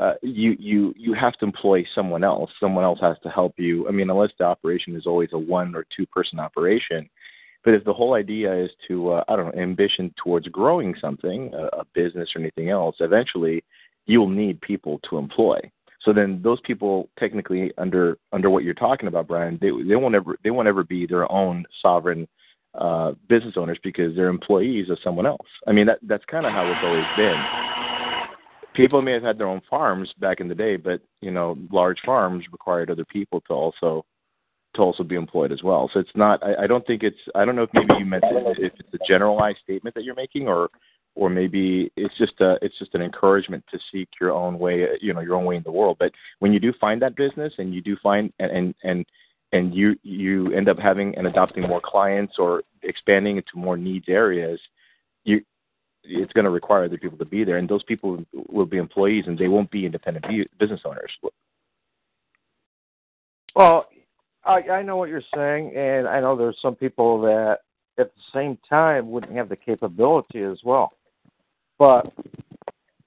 uh, 0.00 0.14
you 0.22 0.56
you 0.58 0.92
you 0.96 1.14
have 1.14 1.34
to 1.38 1.46
employ 1.46 1.84
someone 1.94 2.22
else. 2.22 2.50
Someone 2.60 2.84
else 2.84 2.98
has 3.00 3.16
to 3.22 3.30
help 3.30 3.54
you. 3.56 3.88
I 3.88 3.92
mean, 3.92 4.10
unless 4.10 4.30
the 4.38 4.44
operation 4.44 4.94
is 4.94 5.06
always 5.06 5.30
a 5.32 5.38
one 5.38 5.74
or 5.74 5.86
two 5.96 6.06
person 6.06 6.38
operation. 6.38 7.08
But 7.64 7.74
if 7.74 7.82
the 7.82 7.94
whole 7.94 8.14
idea 8.14 8.54
is 8.54 8.70
to, 8.86 9.14
uh, 9.14 9.24
I 9.26 9.34
don't 9.34 9.46
know, 9.46 9.60
ambition 9.60 10.14
towards 10.22 10.46
growing 10.48 10.94
something, 11.00 11.52
a, 11.52 11.78
a 11.78 11.84
business 11.94 12.28
or 12.36 12.40
anything 12.40 12.68
else, 12.68 12.96
eventually 13.00 13.64
you 14.06 14.20
will 14.20 14.28
need 14.28 14.60
people 14.60 15.00
to 15.10 15.18
employ. 15.18 15.58
So 16.02 16.12
then 16.12 16.40
those 16.42 16.60
people, 16.60 17.08
technically 17.18 17.72
under 17.78 18.16
under 18.32 18.48
what 18.48 18.62
you're 18.62 18.74
talking 18.74 19.08
about, 19.08 19.26
Brian, 19.26 19.58
they 19.60 19.70
they 19.86 19.96
won't 19.96 20.14
ever 20.14 20.36
they 20.44 20.50
won't 20.50 20.68
ever 20.68 20.84
be 20.84 21.06
their 21.06 21.30
own 21.30 21.64
sovereign 21.82 22.28
uh, 22.78 23.12
business 23.28 23.54
owners 23.56 23.78
because 23.82 24.14
they're 24.14 24.28
employees 24.28 24.88
of 24.88 24.98
someone 25.02 25.26
else. 25.26 25.48
I 25.66 25.72
mean, 25.72 25.86
that 25.86 25.98
that's 26.02 26.24
kind 26.26 26.46
of 26.46 26.52
how 26.52 26.70
it's 26.70 26.80
always 26.84 27.04
been. 27.16 27.42
People 28.74 29.02
may 29.02 29.12
have 29.12 29.22
had 29.22 29.38
their 29.38 29.48
own 29.48 29.62
farms 29.68 30.12
back 30.20 30.40
in 30.40 30.48
the 30.48 30.54
day, 30.54 30.76
but 30.76 31.00
you 31.22 31.30
know, 31.30 31.56
large 31.72 31.98
farms 32.04 32.44
required 32.52 32.90
other 32.90 33.06
people 33.06 33.40
to 33.48 33.52
also 33.52 34.04
to 34.76 34.82
also 34.82 35.02
be 35.02 35.14
employed 35.16 35.50
as 35.50 35.62
well. 35.62 35.90
So 35.92 35.98
it's 35.98 36.10
not. 36.14 36.42
I, 36.44 36.64
I 36.64 36.66
don't 36.66 36.86
think 36.86 37.02
it's. 37.02 37.18
I 37.34 37.44
don't 37.44 37.56
know 37.56 37.62
if 37.62 37.70
maybe 37.72 37.94
you 37.98 38.04
meant 38.04 38.24
if 38.58 38.72
it's 38.78 38.94
a 38.94 39.08
generalized 39.08 39.58
statement 39.64 39.94
that 39.96 40.04
you're 40.04 40.14
making, 40.14 40.46
or 40.46 40.68
or 41.16 41.30
maybe 41.30 41.90
it's 41.96 42.16
just 42.18 42.40
a 42.40 42.58
it's 42.62 42.78
just 42.78 42.94
an 42.94 43.02
encouragement 43.02 43.64
to 43.70 43.78
seek 43.90 44.08
your 44.20 44.30
own 44.30 44.58
way. 44.58 44.86
You 45.00 45.12
know, 45.14 45.20
your 45.20 45.34
own 45.34 45.44
way 45.44 45.56
in 45.56 45.62
the 45.64 45.72
world. 45.72 45.96
But 45.98 46.12
when 46.38 46.52
you 46.52 46.60
do 46.60 46.72
find 46.80 47.02
that 47.02 47.16
business, 47.16 47.52
and 47.58 47.74
you 47.74 47.80
do 47.80 47.96
find 48.02 48.32
and 48.38 48.74
and 48.84 49.04
and 49.52 49.74
you 49.74 49.96
you 50.02 50.52
end 50.52 50.68
up 50.68 50.78
having 50.78 51.16
and 51.16 51.26
adopting 51.26 51.66
more 51.66 51.80
clients 51.82 52.34
or 52.38 52.62
expanding 52.82 53.38
into 53.38 53.56
more 53.56 53.76
needs 53.76 54.06
areas, 54.08 54.60
you 55.24 55.40
it's 56.04 56.32
going 56.34 56.44
to 56.44 56.50
require 56.50 56.84
other 56.84 56.98
people 56.98 57.18
to 57.18 57.24
be 57.24 57.42
there, 57.44 57.56
and 57.56 57.68
those 57.68 57.82
people 57.82 58.24
will 58.48 58.66
be 58.66 58.76
employees, 58.76 59.24
and 59.26 59.36
they 59.36 59.48
won't 59.48 59.70
be 59.70 59.86
independent 59.86 60.24
business 60.58 60.80
owners. 60.84 61.10
Well, 63.56 63.88
I, 64.44 64.60
I 64.70 64.82
know 64.82 64.96
what 64.96 65.08
you're 65.08 65.22
saying, 65.34 65.74
and 65.74 66.06
I 66.06 66.20
know 66.20 66.36
there's 66.36 66.58
some 66.62 66.76
people 66.76 67.20
that 67.22 67.58
at 67.98 68.14
the 68.14 68.22
same 68.32 68.58
time 68.68 69.10
wouldn't 69.10 69.34
have 69.34 69.48
the 69.48 69.56
capability 69.56 70.42
as 70.42 70.58
well. 70.64 70.92
But 71.78 72.12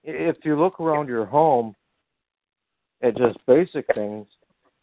if 0.03 0.38
you 0.43 0.59
look 0.59 0.80
around 0.80 1.07
your 1.07 1.26
home 1.26 1.76
at 3.01 3.17
just 3.17 3.38
basic 3.47 3.86
things, 3.95 4.28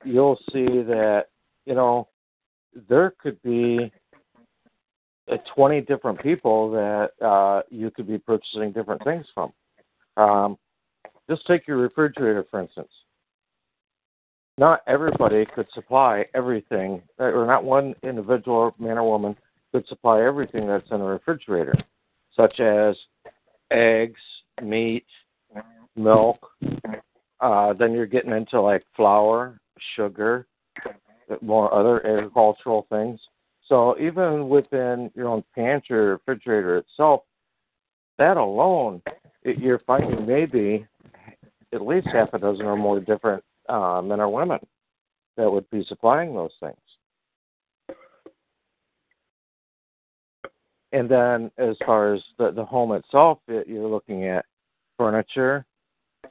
you'll 0.05 0.39
see 0.53 0.83
that, 0.83 1.27
you 1.65 1.75
know, 1.75 2.09
there 2.89 3.15
could 3.21 3.41
be 3.43 3.91
uh, 5.31 5.37
20 5.55 5.81
different 5.83 6.21
people 6.23 6.71
that 6.71 7.11
uh, 7.25 7.63
you 7.71 7.91
could 7.91 8.07
be 8.07 8.19
purchasing 8.19 8.73
different 8.73 9.03
things 9.05 9.27
from. 9.35 9.53
Um, 10.17 10.59
just 11.29 11.47
take 11.47 11.67
your 11.67 11.79
refrigerator, 11.79 12.45
for 12.51 12.61
instance 12.61 12.91
not 14.59 14.81
everybody 14.87 15.45
could 15.55 15.67
supply 15.75 16.25
everything, 16.35 17.03
or 17.19 17.47
not 17.47 17.65
one 17.65 17.95
individual 18.03 18.75
man 18.79 18.99
or 18.99 19.09
woman 19.09 19.37
could 19.73 19.87
supply 19.87 20.23
everything 20.23 20.67
that's 20.67 20.91
in 20.91 21.01
a 21.01 21.05
refrigerator, 21.05 21.75
such 22.35 22.61
as 22.61 22.97
eggs, 23.71 24.21
meat, 24.63 25.07
milk. 25.97 26.39
Uh, 27.41 27.73
then 27.75 27.93
you're 27.93 28.07
getting 28.07 28.33
into 28.33 28.61
like 28.61 28.83
flour, 28.95 29.61
sugar, 29.95 30.47
more 31.43 31.73
other 31.73 32.05
agricultural 32.07 32.87
things. 32.91 33.21
So 33.69 33.99
even 33.99 34.49
within 34.49 35.11
your 35.15 35.29
own 35.29 35.45
pantry 35.55 35.99
or 35.99 36.11
refrigerator 36.13 36.79
itself, 36.79 37.23
that 38.19 38.37
alone, 38.37 39.03
it, 39.43 39.59
you're 39.59 39.81
finding 39.81 40.27
maybe 40.27 40.87
at 41.75 41.87
least 41.87 42.07
half 42.13 42.33
a 42.33 42.39
dozen 42.39 42.65
or 42.65 42.77
more 42.77 43.01
different 43.01 43.43
uh, 43.69 44.01
men 44.03 44.21
or 44.21 44.29
women 44.29 44.61
that 45.37 45.51
would 45.51 45.69
be 45.71 45.85
supplying 45.89 46.35
those 46.35 46.53
things. 46.61 46.77
And 50.93 51.09
then, 51.09 51.51
as 51.59 51.77
far 51.85 52.15
as 52.15 52.23
the, 52.39 52.53
the 52.53 52.65
home 52.65 52.93
itself, 52.93 53.39
it, 53.49 53.67
you're 53.67 53.89
looking 53.89 54.25
at 54.27 54.45
furniture, 54.97 55.67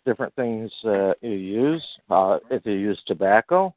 different 0.06 0.34
things 0.36 0.72
that 0.84 1.16
you 1.22 1.32
use. 1.32 1.84
Uh, 2.10 2.40
if 2.50 2.66
you 2.66 2.74
use 2.74 3.00
tobacco, 3.06 3.74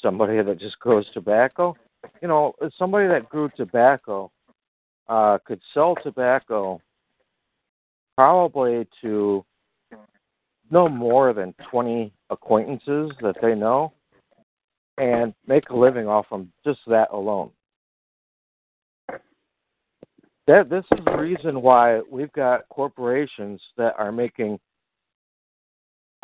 somebody 0.00 0.42
that 0.42 0.58
just 0.58 0.78
grows 0.80 1.06
tobacco, 1.14 1.74
you 2.20 2.28
know, 2.28 2.54
somebody 2.78 3.06
that 3.06 3.28
grew 3.28 3.50
tobacco 3.56 4.30
uh, 5.08 5.38
could 5.44 5.60
sell 5.74 5.94
tobacco 6.02 6.80
probably 8.16 8.86
to 9.00 9.44
no 10.70 10.88
more 10.88 11.32
than 11.32 11.54
20 11.70 12.12
acquaintances 12.30 13.10
that 13.20 13.34
they 13.42 13.54
know 13.54 13.92
and 14.98 15.34
make 15.46 15.70
a 15.70 15.76
living 15.76 16.06
off 16.06 16.28
them 16.30 16.52
just 16.64 16.78
that 16.86 17.08
alone. 17.12 17.50
That 20.50 20.68
this 20.68 20.84
is 20.98 21.04
the 21.04 21.16
reason 21.16 21.62
why 21.62 22.00
we've 22.10 22.32
got 22.32 22.68
corporations 22.70 23.60
that 23.76 23.94
are 23.96 24.10
making 24.10 24.58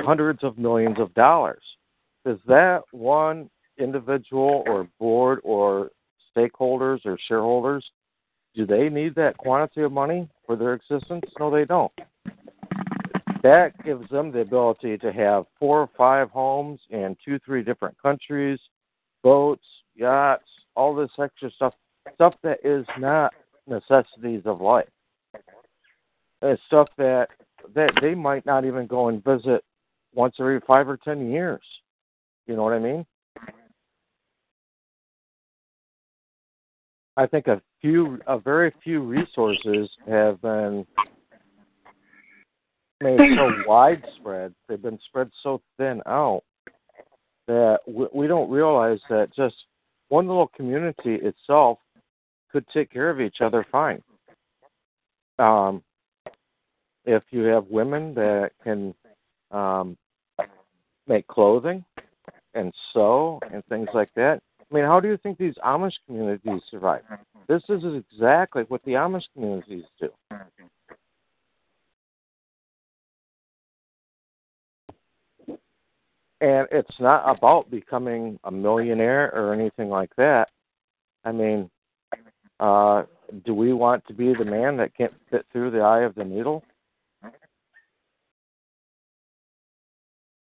hundreds 0.00 0.42
of 0.42 0.58
millions 0.58 0.96
of 0.98 1.14
dollars. 1.14 1.62
Is 2.24 2.36
that 2.48 2.80
one 2.90 3.48
individual 3.78 4.64
or 4.66 4.88
board 4.98 5.38
or 5.44 5.92
stakeholders 6.36 7.06
or 7.06 7.16
shareholders 7.28 7.88
do 8.56 8.66
they 8.66 8.88
need 8.88 9.14
that 9.14 9.36
quantity 9.36 9.82
of 9.82 9.92
money 9.92 10.28
for 10.44 10.56
their 10.56 10.74
existence? 10.74 11.22
No, 11.38 11.48
they 11.48 11.64
don't 11.64 11.92
that 13.44 13.74
gives 13.84 14.10
them 14.10 14.32
the 14.32 14.40
ability 14.40 14.98
to 14.98 15.12
have 15.12 15.44
four 15.56 15.80
or 15.80 15.90
five 15.96 16.30
homes 16.30 16.80
in 16.90 17.16
two, 17.24 17.38
three 17.46 17.62
different 17.62 17.96
countries, 18.02 18.58
boats, 19.22 19.62
yachts, 19.94 20.48
all 20.74 20.96
this 20.96 21.12
extra 21.16 21.48
stuff, 21.52 21.74
stuff 22.14 22.34
that 22.42 22.58
is 22.64 22.84
not 22.98 23.32
necessities 23.66 24.42
of 24.44 24.60
life. 24.60 24.88
It's 26.42 26.62
stuff 26.66 26.88
that 26.98 27.28
that 27.74 27.90
they 28.00 28.14
might 28.14 28.46
not 28.46 28.64
even 28.64 28.86
go 28.86 29.08
and 29.08 29.24
visit 29.24 29.64
once 30.14 30.36
every 30.38 30.60
five 30.66 30.88
or 30.88 30.96
ten 30.96 31.30
years. 31.30 31.62
You 32.46 32.56
know 32.56 32.62
what 32.62 32.74
I 32.74 32.78
mean? 32.78 33.04
I 37.16 37.26
think 37.26 37.46
a 37.46 37.62
few, 37.80 38.18
a 38.26 38.38
very 38.38 38.72
few 38.84 39.00
resources 39.00 39.88
have 40.06 40.40
been 40.42 40.86
made 43.00 43.18
so 43.36 43.50
widespread. 43.66 44.54
They've 44.68 44.80
been 44.80 44.98
spread 45.06 45.30
so 45.42 45.62
thin 45.78 46.02
out 46.06 46.42
that 47.46 47.78
we, 47.86 48.06
we 48.12 48.26
don't 48.26 48.50
realize 48.50 48.98
that 49.08 49.34
just 49.34 49.54
one 50.08 50.26
little 50.26 50.48
community 50.48 51.14
itself 51.14 51.78
could 52.56 52.66
take 52.68 52.90
care 52.90 53.10
of 53.10 53.20
each 53.20 53.42
other 53.42 53.66
fine. 53.70 54.02
Um, 55.38 55.82
if 57.04 57.22
you 57.30 57.42
have 57.42 57.66
women 57.68 58.14
that 58.14 58.52
can 58.64 58.94
um, 59.50 59.94
make 61.06 61.26
clothing 61.26 61.84
and 62.54 62.72
sew 62.94 63.38
and 63.52 63.62
things 63.66 63.88
like 63.92 64.08
that, 64.16 64.40
I 64.58 64.74
mean, 64.74 64.84
how 64.84 65.00
do 65.00 65.08
you 65.08 65.18
think 65.18 65.36
these 65.36 65.54
Amish 65.62 65.92
communities 66.06 66.62
survive? 66.70 67.02
This 67.46 67.62
is 67.68 67.82
exactly 67.84 68.62
what 68.68 68.82
the 68.84 68.92
Amish 68.92 69.24
communities 69.34 69.84
do. 70.00 70.08
And 76.40 76.66
it's 76.72 76.98
not 77.00 77.36
about 77.36 77.70
becoming 77.70 78.38
a 78.44 78.50
millionaire 78.50 79.30
or 79.34 79.52
anything 79.52 79.90
like 79.90 80.10
that. 80.16 80.48
I 81.22 81.32
mean, 81.32 81.70
uh, 82.60 83.02
do 83.44 83.54
we 83.54 83.72
want 83.72 84.06
to 84.06 84.14
be 84.14 84.32
the 84.34 84.44
man 84.44 84.76
that 84.76 84.96
can't 84.96 85.14
fit 85.30 85.46
through 85.52 85.70
the 85.70 85.80
eye 85.80 86.02
of 86.02 86.14
the 86.14 86.24
needle? 86.24 86.62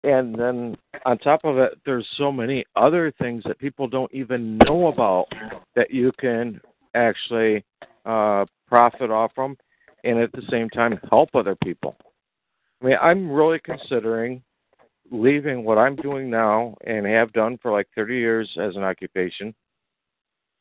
And 0.05 0.39
then 0.39 0.77
on 1.05 1.19
top 1.19 1.41
of 1.45 1.59
it, 1.59 1.79
there's 1.85 2.07
so 2.17 2.31
many 2.31 2.65
other 2.77 3.13
things 3.19 3.43
that 3.45 3.59
people 3.59 3.89
don't 3.89 4.13
even 4.15 4.57
know 4.59 4.87
about 4.87 5.27
that 5.75 5.91
you 5.91 6.13
can 6.21 6.61
actually 6.95 7.65
uh, 8.05 8.45
profit 8.69 9.11
off 9.11 9.33
from 9.35 9.57
and 10.05 10.21
at 10.21 10.31
the 10.33 10.43
same 10.49 10.71
time 10.71 10.99
help 11.11 11.31
other 11.35 11.57
people. 11.65 11.97
I 12.81 12.87
mean, 12.87 12.97
I'm 13.03 13.29
really 13.29 13.59
considering 13.59 14.43
leaving 15.11 15.65
what 15.65 15.79
I'm 15.79 15.97
doing 15.97 16.31
now 16.31 16.77
and 16.87 17.05
have 17.07 17.33
done 17.33 17.59
for 17.61 17.73
like 17.73 17.89
30 17.97 18.15
years 18.17 18.57
as 18.61 18.77
an 18.77 18.85
occupation 18.85 19.55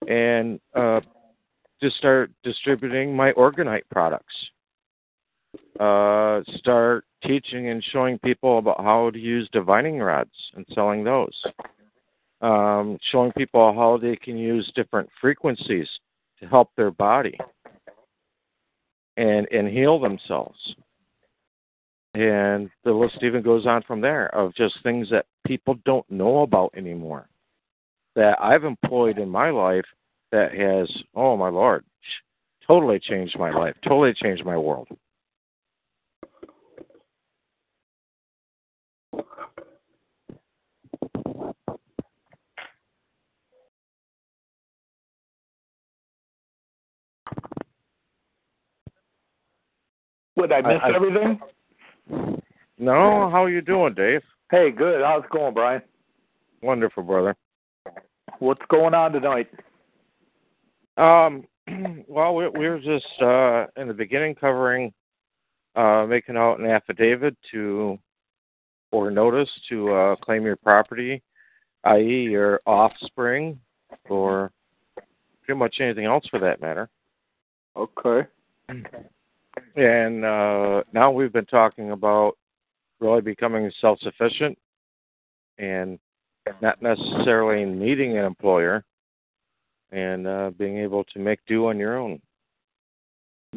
and 0.07 0.59
uh, 0.75 1.01
to 1.86 1.91
start 1.97 2.31
distributing 2.43 3.15
my 3.15 3.31
orgonite 3.33 3.83
products. 3.91 4.33
Uh, 5.79 6.41
start 6.57 7.05
teaching 7.23 7.69
and 7.69 7.83
showing 7.91 8.17
people 8.19 8.57
about 8.57 8.81
how 8.81 9.11
to 9.11 9.19
use 9.19 9.47
divining 9.51 9.99
rods 9.99 10.31
and 10.55 10.65
selling 10.73 11.03
those. 11.03 11.33
Um, 12.41 12.97
showing 13.11 13.31
people 13.33 13.73
how 13.73 13.97
they 14.01 14.15
can 14.15 14.36
use 14.36 14.71
different 14.75 15.07
frequencies 15.21 15.88
to 16.39 16.47
help 16.47 16.69
their 16.75 16.91
body 16.91 17.38
and 19.17 19.47
and 19.51 19.67
heal 19.67 19.99
themselves. 19.99 20.57
And 22.15 22.69
the 22.83 22.91
list 22.91 23.17
even 23.21 23.43
goes 23.43 23.67
on 23.67 23.83
from 23.83 24.01
there 24.01 24.33
of 24.33 24.55
just 24.55 24.75
things 24.81 25.07
that 25.11 25.27
people 25.45 25.75
don't 25.86 26.09
know 26.09 26.39
about 26.39 26.73
anymore 26.75 27.29
that 28.15 28.38
I've 28.41 28.63
employed 28.63 29.19
in 29.19 29.29
my 29.29 29.51
life 29.51 29.86
that 30.36 30.53
has, 30.53 30.91
oh 31.15 31.38
my 31.38 31.47
lord, 31.47 31.86
totally 32.67 32.99
changed 32.99 33.39
my 33.39 33.51
life, 33.51 33.73
totally 33.88 34.13
changed 34.13 34.43
my 34.43 34.57
world. 34.57 34.89
Would 50.36 50.51
I 50.51 50.61
miss 50.61 50.81
I- 50.83 50.89
I- 50.89 50.95
everything? 50.95 51.39
No, 52.77 53.29
how 53.29 53.45
are 53.45 53.49
you 53.49 53.61
doing, 53.61 53.93
Dave? 53.93 54.21
Hey, 54.51 54.69
good. 54.69 55.01
How's 55.01 55.23
it 55.23 55.29
going, 55.29 55.53
Brian? 55.53 55.81
Wonderful, 56.61 57.03
brother. 57.03 57.38
What's 58.39 58.61
going 58.67 58.93
on 58.93 59.13
tonight? 59.13 59.47
Um, 60.97 61.45
well, 62.07 62.35
we, 62.35 62.47
we 62.49 62.67
were 62.67 62.79
just 62.79 63.05
uh, 63.21 63.67
in 63.79 63.87
the 63.87 63.93
beginning 63.93 64.35
covering 64.35 64.93
uh, 65.75 66.05
making 66.07 66.37
out 66.37 66.59
an 66.59 66.65
affidavit 66.65 67.35
to 67.51 67.97
or 68.91 69.11
notice 69.11 69.49
to 69.69 69.91
uh, 69.91 70.15
claim 70.15 70.43
your 70.43 70.55
property, 70.55 71.21
i.e., 71.83 72.23
your 72.29 72.61
offspring, 72.65 73.59
or 74.09 74.51
pretty 75.43 75.59
much 75.59 75.77
anything 75.81 76.05
else 76.05 76.25
for 76.29 76.39
that 76.39 76.61
matter. 76.61 76.89
Okay. 77.75 78.27
And 79.77 80.25
uh, 80.25 80.83
now 80.91 81.11
we've 81.11 81.31
been 81.31 81.45
talking 81.45 81.91
about 81.91 82.37
really 82.99 83.21
becoming 83.21 83.71
self 83.79 83.99
sufficient 83.99 84.57
and 85.57 85.97
not 86.61 86.81
necessarily 86.81 87.65
needing 87.65 88.17
an 88.17 88.25
employer 88.25 88.83
and 89.91 90.27
uh, 90.27 90.51
being 90.57 90.77
able 90.77 91.03
to 91.05 91.19
make 91.19 91.39
do 91.47 91.67
on 91.67 91.77
your 91.77 91.97
own 91.97 92.19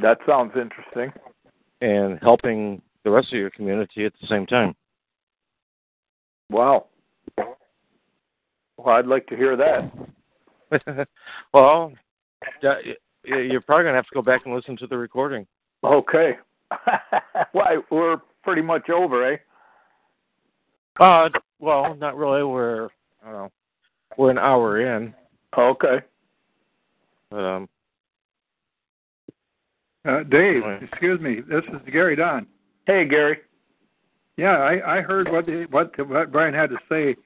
That 0.00 0.18
sounds 0.26 0.52
interesting. 0.54 1.12
and 1.80 2.18
helping 2.22 2.80
the 3.04 3.10
rest 3.10 3.28
of 3.32 3.38
your 3.38 3.50
community 3.50 4.04
at 4.04 4.12
the 4.20 4.26
same 4.26 4.46
time. 4.46 4.74
Wow. 6.50 6.86
Well, 7.36 8.94
I'd 8.94 9.06
like 9.06 9.26
to 9.28 9.36
hear 9.36 9.56
that. 9.56 9.90
well, 11.52 11.92
you're 13.24 13.60
probably 13.62 13.84
going 13.84 13.92
to 13.92 13.98
have 13.98 14.06
to 14.06 14.14
go 14.14 14.22
back 14.22 14.42
and 14.44 14.54
listen 14.54 14.76
to 14.78 14.86
the 14.86 14.96
recording. 14.96 15.46
Okay. 15.84 16.36
Why, 17.52 17.78
we're 17.90 18.18
pretty 18.42 18.62
much 18.62 18.88
over, 18.90 19.32
eh? 19.32 19.36
Uh, 21.00 21.28
well, 21.60 21.94
not 21.94 22.16
really. 22.16 22.42
We're, 22.44 22.86
I 23.24 23.30
don't 23.30 23.32
know, 23.32 23.52
we're 24.16 24.30
an 24.30 24.38
hour 24.38 24.80
in. 24.96 25.14
Okay. 25.56 25.98
But, 27.30 27.44
um, 27.44 27.68
Uh, 30.04 30.22
Dave, 30.22 30.62
Right. 30.62 30.82
excuse 30.82 31.20
me. 31.20 31.40
This 31.40 31.64
is 31.66 31.80
Gary 31.92 32.16
Don. 32.16 32.46
Hey, 32.86 33.04
Gary. 33.04 33.40
Yeah, 34.36 34.56
I, 34.58 34.98
I 34.98 35.00
heard 35.02 35.30
what 35.30 35.44
the, 35.44 35.66
what 35.70 35.98
what 36.08 36.30
Brian 36.30 36.54
had 36.54 36.70
to 36.70 36.78
say, 36.88 37.16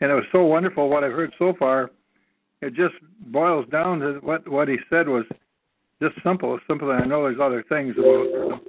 and 0.00 0.10
it 0.10 0.14
was 0.14 0.24
so 0.32 0.44
wonderful 0.44 0.88
what 0.88 1.04
I've 1.04 1.12
heard 1.12 1.32
so 1.38 1.54
far. 1.54 1.90
It 2.60 2.74
just 2.74 2.94
boils 3.26 3.66
down 3.70 4.00
to 4.00 4.14
what 4.22 4.46
what 4.48 4.68
he 4.68 4.76
said 4.90 5.08
was 5.08 5.24
just 6.02 6.16
simple. 6.22 6.54
It's 6.56 6.66
simple. 6.66 6.90
And 6.90 7.02
I 7.02 7.06
know 7.06 7.22
there's 7.22 7.40
other 7.40 7.62
things 7.68 7.94
about 7.96 8.60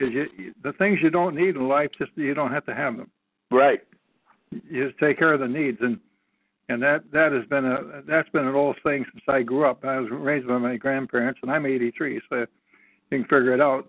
is 0.00 0.12
you 0.12 0.52
the 0.62 0.72
things 0.74 0.98
you 1.00 1.10
don't 1.10 1.36
need 1.36 1.54
in 1.54 1.68
life. 1.68 1.90
Just 1.96 2.10
you 2.16 2.34
don't 2.34 2.52
have 2.52 2.66
to 2.66 2.74
have 2.74 2.96
them. 2.96 3.10
Right. 3.50 3.80
You 4.50 4.88
just 4.88 4.98
take 4.98 5.16
care 5.16 5.32
of 5.32 5.40
the 5.40 5.48
needs, 5.48 5.78
and 5.80 5.98
and 6.70 6.80
that 6.80 7.02
that 7.12 7.32
has 7.32 7.44
been 7.46 7.64
a 7.64 8.02
that's 8.06 8.28
been 8.28 8.46
an 8.46 8.54
old 8.54 8.76
thing 8.84 9.04
since 9.12 9.24
I 9.26 9.42
grew 9.42 9.66
up. 9.66 9.84
I 9.84 9.98
was 9.98 10.08
raised 10.10 10.46
by 10.46 10.56
my 10.58 10.76
grandparents, 10.76 11.40
and 11.42 11.50
I'm 11.50 11.66
83, 11.66 12.20
so 12.28 12.36
you 12.36 12.46
can 13.10 13.22
figure 13.24 13.52
it 13.52 13.60
out. 13.60 13.88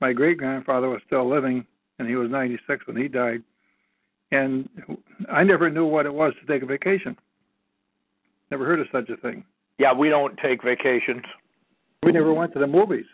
My 0.00 0.14
great 0.14 0.38
grandfather 0.38 0.88
was 0.88 1.02
still 1.06 1.28
living, 1.28 1.66
and 1.98 2.08
he 2.08 2.16
was 2.16 2.30
96 2.30 2.86
when 2.86 2.96
he 2.96 3.06
died. 3.06 3.42
And 4.32 4.66
I 5.30 5.44
never 5.44 5.68
knew 5.68 5.84
what 5.84 6.06
it 6.06 6.14
was 6.14 6.32
to 6.40 6.46
take 6.50 6.62
a 6.62 6.66
vacation. 6.66 7.16
Never 8.50 8.64
heard 8.64 8.80
of 8.80 8.86
such 8.90 9.10
a 9.10 9.16
thing. 9.18 9.44
Yeah, 9.78 9.92
we 9.92 10.08
don't 10.08 10.34
take 10.38 10.64
vacations. 10.64 11.22
We 12.02 12.12
never 12.12 12.32
went 12.32 12.54
to 12.54 12.58
the 12.58 12.66
movies. 12.66 13.06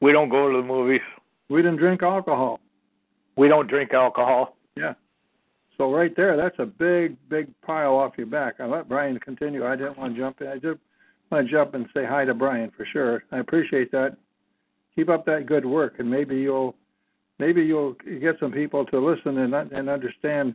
We 0.00 0.10
don't 0.10 0.28
go 0.28 0.50
to 0.50 0.56
the 0.56 0.66
movies. 0.66 1.00
We 1.48 1.62
didn't 1.62 1.78
drink 1.78 2.02
alcohol. 2.02 2.58
We 3.36 3.46
don't 3.46 3.68
drink 3.68 3.94
alcohol. 3.94 4.56
So 5.82 5.92
right 5.92 6.14
there, 6.14 6.36
that's 6.36 6.54
a 6.60 6.64
big, 6.64 7.16
big 7.28 7.48
pile 7.60 7.96
off 7.96 8.12
your 8.16 8.28
back. 8.28 8.60
I 8.60 8.66
let 8.66 8.88
Brian 8.88 9.18
continue. 9.18 9.66
I 9.66 9.74
didn't 9.74 9.98
want 9.98 10.14
to 10.14 10.20
jump 10.20 10.40
in. 10.40 10.46
I 10.46 10.54
just 10.54 10.78
want 11.28 11.44
to 11.44 11.52
jump 11.52 11.74
and 11.74 11.88
say 11.92 12.04
hi 12.04 12.24
to 12.24 12.34
Brian 12.34 12.70
for 12.76 12.86
sure. 12.92 13.24
I 13.32 13.38
appreciate 13.38 13.90
that. 13.90 14.16
Keep 14.94 15.08
up 15.08 15.26
that 15.26 15.46
good 15.46 15.66
work, 15.66 15.94
and 15.98 16.08
maybe 16.08 16.36
you'll 16.36 16.76
maybe 17.40 17.64
you'll 17.64 17.96
get 18.20 18.36
some 18.38 18.52
people 18.52 18.86
to 18.86 19.00
listen 19.04 19.38
and 19.38 19.54
and 19.54 19.88
understand. 19.88 20.54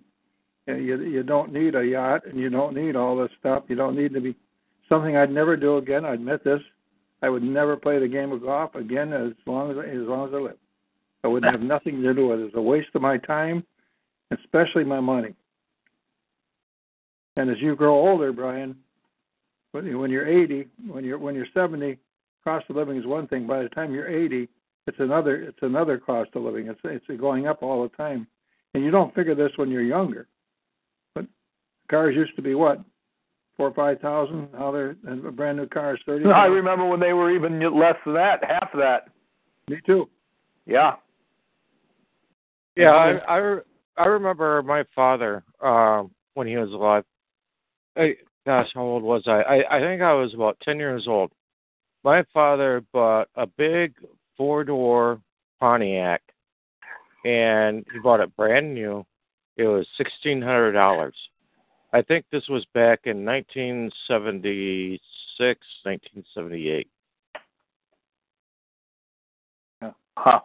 You 0.66 1.02
you 1.02 1.24
don't 1.24 1.52
need 1.52 1.76
a 1.76 1.86
yacht, 1.86 2.22
and 2.26 2.40
you 2.40 2.50
don't 2.50 2.74
need 2.74 2.96
all 2.96 3.18
this 3.18 3.32
stuff. 3.38 3.64
You 3.68 3.76
don't 3.76 3.98
need 3.98 4.14
to 4.14 4.22
be 4.22 4.34
something 4.88 5.18
I'd 5.18 5.30
never 5.30 5.58
do 5.58 5.76
again. 5.76 6.06
I 6.06 6.14
admit 6.14 6.42
this. 6.46 6.62
I 7.22 7.28
would 7.28 7.44
never 7.44 7.76
play 7.76 8.00
the 8.00 8.08
game 8.08 8.32
of 8.32 8.44
golf 8.44 8.76
again 8.76 9.12
as 9.12 9.34
long 9.46 9.72
as 9.72 9.78
as 9.78 10.08
long 10.08 10.30
as 10.30 10.34
I 10.34 10.38
live. 10.38 10.58
I 11.26 11.28
wouldn't 11.28 11.52
have 11.52 11.62
nothing 11.62 12.02
to 12.02 12.14
do 12.14 12.30
with 12.30 12.40
it. 12.40 12.46
It's 12.46 12.56
a 12.56 12.62
waste 12.62 12.96
of 12.96 13.02
my 13.02 13.18
time, 13.18 13.66
especially 14.32 14.84
my 14.84 15.00
money. 15.00 15.34
And 17.36 17.50
as 17.50 17.58
you 17.60 17.76
grow 17.76 17.94
older, 17.96 18.32
Brian, 18.32 18.76
when 19.72 19.86
you- 19.86 20.00
when 20.00 20.10
you're 20.10 20.28
80, 20.28 20.68
when 20.88 21.04
you're 21.04 21.20
when 21.20 21.36
you're 21.36 21.46
70, 21.54 22.00
cost 22.44 22.70
of 22.70 22.76
living 22.76 22.98
is 22.98 23.06
one 23.06 23.28
thing. 23.28 23.46
By 23.46 23.62
the 23.64 23.70
time 23.70 23.94
you're 23.94 24.08
80, 24.08 24.50
it's 24.88 25.00
another 25.00 25.44
it's 25.44 25.62
another 25.62 25.98
cost 25.98 26.36
of 26.36 26.44
living. 26.44 26.68
It's 26.68 26.80
it's 26.84 27.20
going 27.20 27.48
up 27.48 27.62
all 27.62 27.84
the 27.84 27.96
time, 27.96 28.28
and 28.74 28.84
you 28.84 28.92
don't 28.92 29.14
figure 29.14 29.36
this 29.36 29.52
when 29.58 29.70
you're 29.70 29.82
younger. 29.82 30.28
But 31.14 31.26
cars 31.90 32.16
used 32.16 32.36
to 32.38 32.42
be 32.42 32.56
what 32.56 32.82
four 33.58 33.68
or 33.68 33.74
five 33.74 34.00
thousand. 34.00 34.52
Now 34.54 34.72
they're 34.72 34.96
a 35.08 35.32
brand 35.32 35.58
new 35.58 35.68
car 35.68 35.96
is 35.96 36.02
thirty. 36.06 36.26
I 36.32 36.46
remember 36.46 36.86
when 36.86 37.00
they 37.00 37.14
were 37.14 37.32
even 37.32 37.60
less 37.78 37.98
than 38.06 38.14
that, 38.16 38.44
half 38.44 38.74
of 38.74 38.80
that. 38.80 39.10
Me 39.68 39.80
too. 39.86 40.10
Yeah. 40.66 40.96
Yeah, 42.76 42.92
I 42.92 43.40
I, 43.40 43.60
I 43.98 44.06
remember 44.06 44.62
my 44.62 44.84
father 44.94 45.44
uh, 45.62 46.04
when 46.36 46.48
he 46.48 46.58
was 46.58 46.72
alive. 46.72 47.04
Hey, 47.96 48.18
gosh, 48.46 48.70
how 48.74 48.82
old 48.82 49.04
was 49.04 49.24
I? 49.26 49.42
I 49.42 49.78
I 49.78 49.80
think 49.80 50.02
I 50.02 50.14
was 50.14 50.34
about 50.34 50.60
ten 50.62 50.78
years 50.78 51.08
old. 51.08 51.32
My 52.04 52.24
father 52.34 52.84
bought 52.94 53.28
a 53.36 53.48
big 53.48 53.96
four 54.38 54.64
door 54.64 55.20
Pontiac, 55.60 56.22
and 57.26 57.86
he 57.92 58.00
bought 58.00 58.20
it 58.20 58.36
brand 58.36 58.74
new. 58.74 59.06
It 59.58 59.66
was 59.66 59.88
sixteen 59.98 60.42
hundred 60.42 60.74
dollars. 60.74 61.16
I 61.94 62.02
think 62.02 62.26
this 62.32 62.48
was 62.50 62.66
back 62.74 63.00
in 63.06 63.24
1976, 63.26 65.00
1978. 65.84 66.88
Huh. 70.18 70.40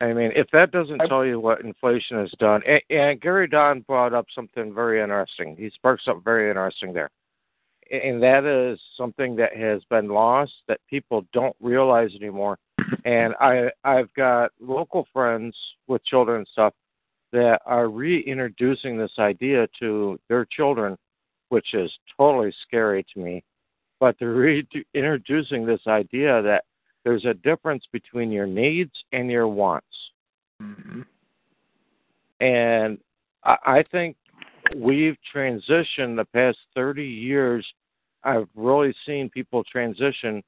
I 0.00 0.12
mean, 0.12 0.30
if 0.36 0.46
that 0.52 0.70
doesn't 0.70 1.00
tell 1.08 1.24
you 1.24 1.40
what 1.40 1.62
inflation 1.62 2.18
has 2.18 2.30
done, 2.38 2.62
and, 2.66 2.80
and 2.88 3.20
Gary 3.20 3.48
Don 3.48 3.80
brought 3.80 4.14
up 4.14 4.26
something 4.32 4.72
very 4.72 5.02
interesting. 5.02 5.56
He 5.56 5.70
sparked 5.70 6.04
something 6.04 6.22
very 6.22 6.48
interesting 6.48 6.92
there, 6.92 7.10
and 7.90 8.22
that 8.22 8.44
is 8.44 8.78
something 8.96 9.34
that 9.36 9.56
has 9.56 9.82
been 9.90 10.08
lost 10.08 10.52
that 10.68 10.80
people 10.88 11.24
don't 11.32 11.56
realize 11.60 12.10
anymore. 12.14 12.58
And 13.04 13.34
I, 13.40 13.70
I've 13.84 14.12
got 14.14 14.50
local 14.60 15.06
friends 15.12 15.54
with 15.88 16.04
children 16.04 16.38
and 16.38 16.48
stuff 16.50 16.72
that 17.32 17.60
are 17.66 17.88
reintroducing 17.88 18.96
this 18.96 19.12
idea 19.18 19.68
to 19.80 20.18
their 20.28 20.46
children, 20.46 20.96
which 21.50 21.74
is 21.74 21.90
totally 22.16 22.52
scary 22.62 23.04
to 23.14 23.20
me. 23.20 23.44
But 24.00 24.16
they're 24.18 24.32
reintroducing 24.94 25.66
this 25.66 25.80
idea 25.86 26.40
that 26.42 26.64
there's 27.08 27.24
a 27.24 27.32
difference 27.32 27.84
between 27.90 28.30
your 28.30 28.46
needs 28.46 28.92
and 29.12 29.30
your 29.30 29.48
wants. 29.48 29.86
Mm-hmm. 30.62 31.00
And 32.42 32.98
I, 33.44 33.56
I 33.64 33.84
think 33.90 34.14
we've 34.76 35.16
transitioned 35.34 36.16
the 36.18 36.26
past 36.34 36.58
30 36.74 37.02
years. 37.02 37.66
I've 38.24 38.46
really 38.54 38.94
seen 39.06 39.30
people 39.30 39.64
transition, 39.64 40.42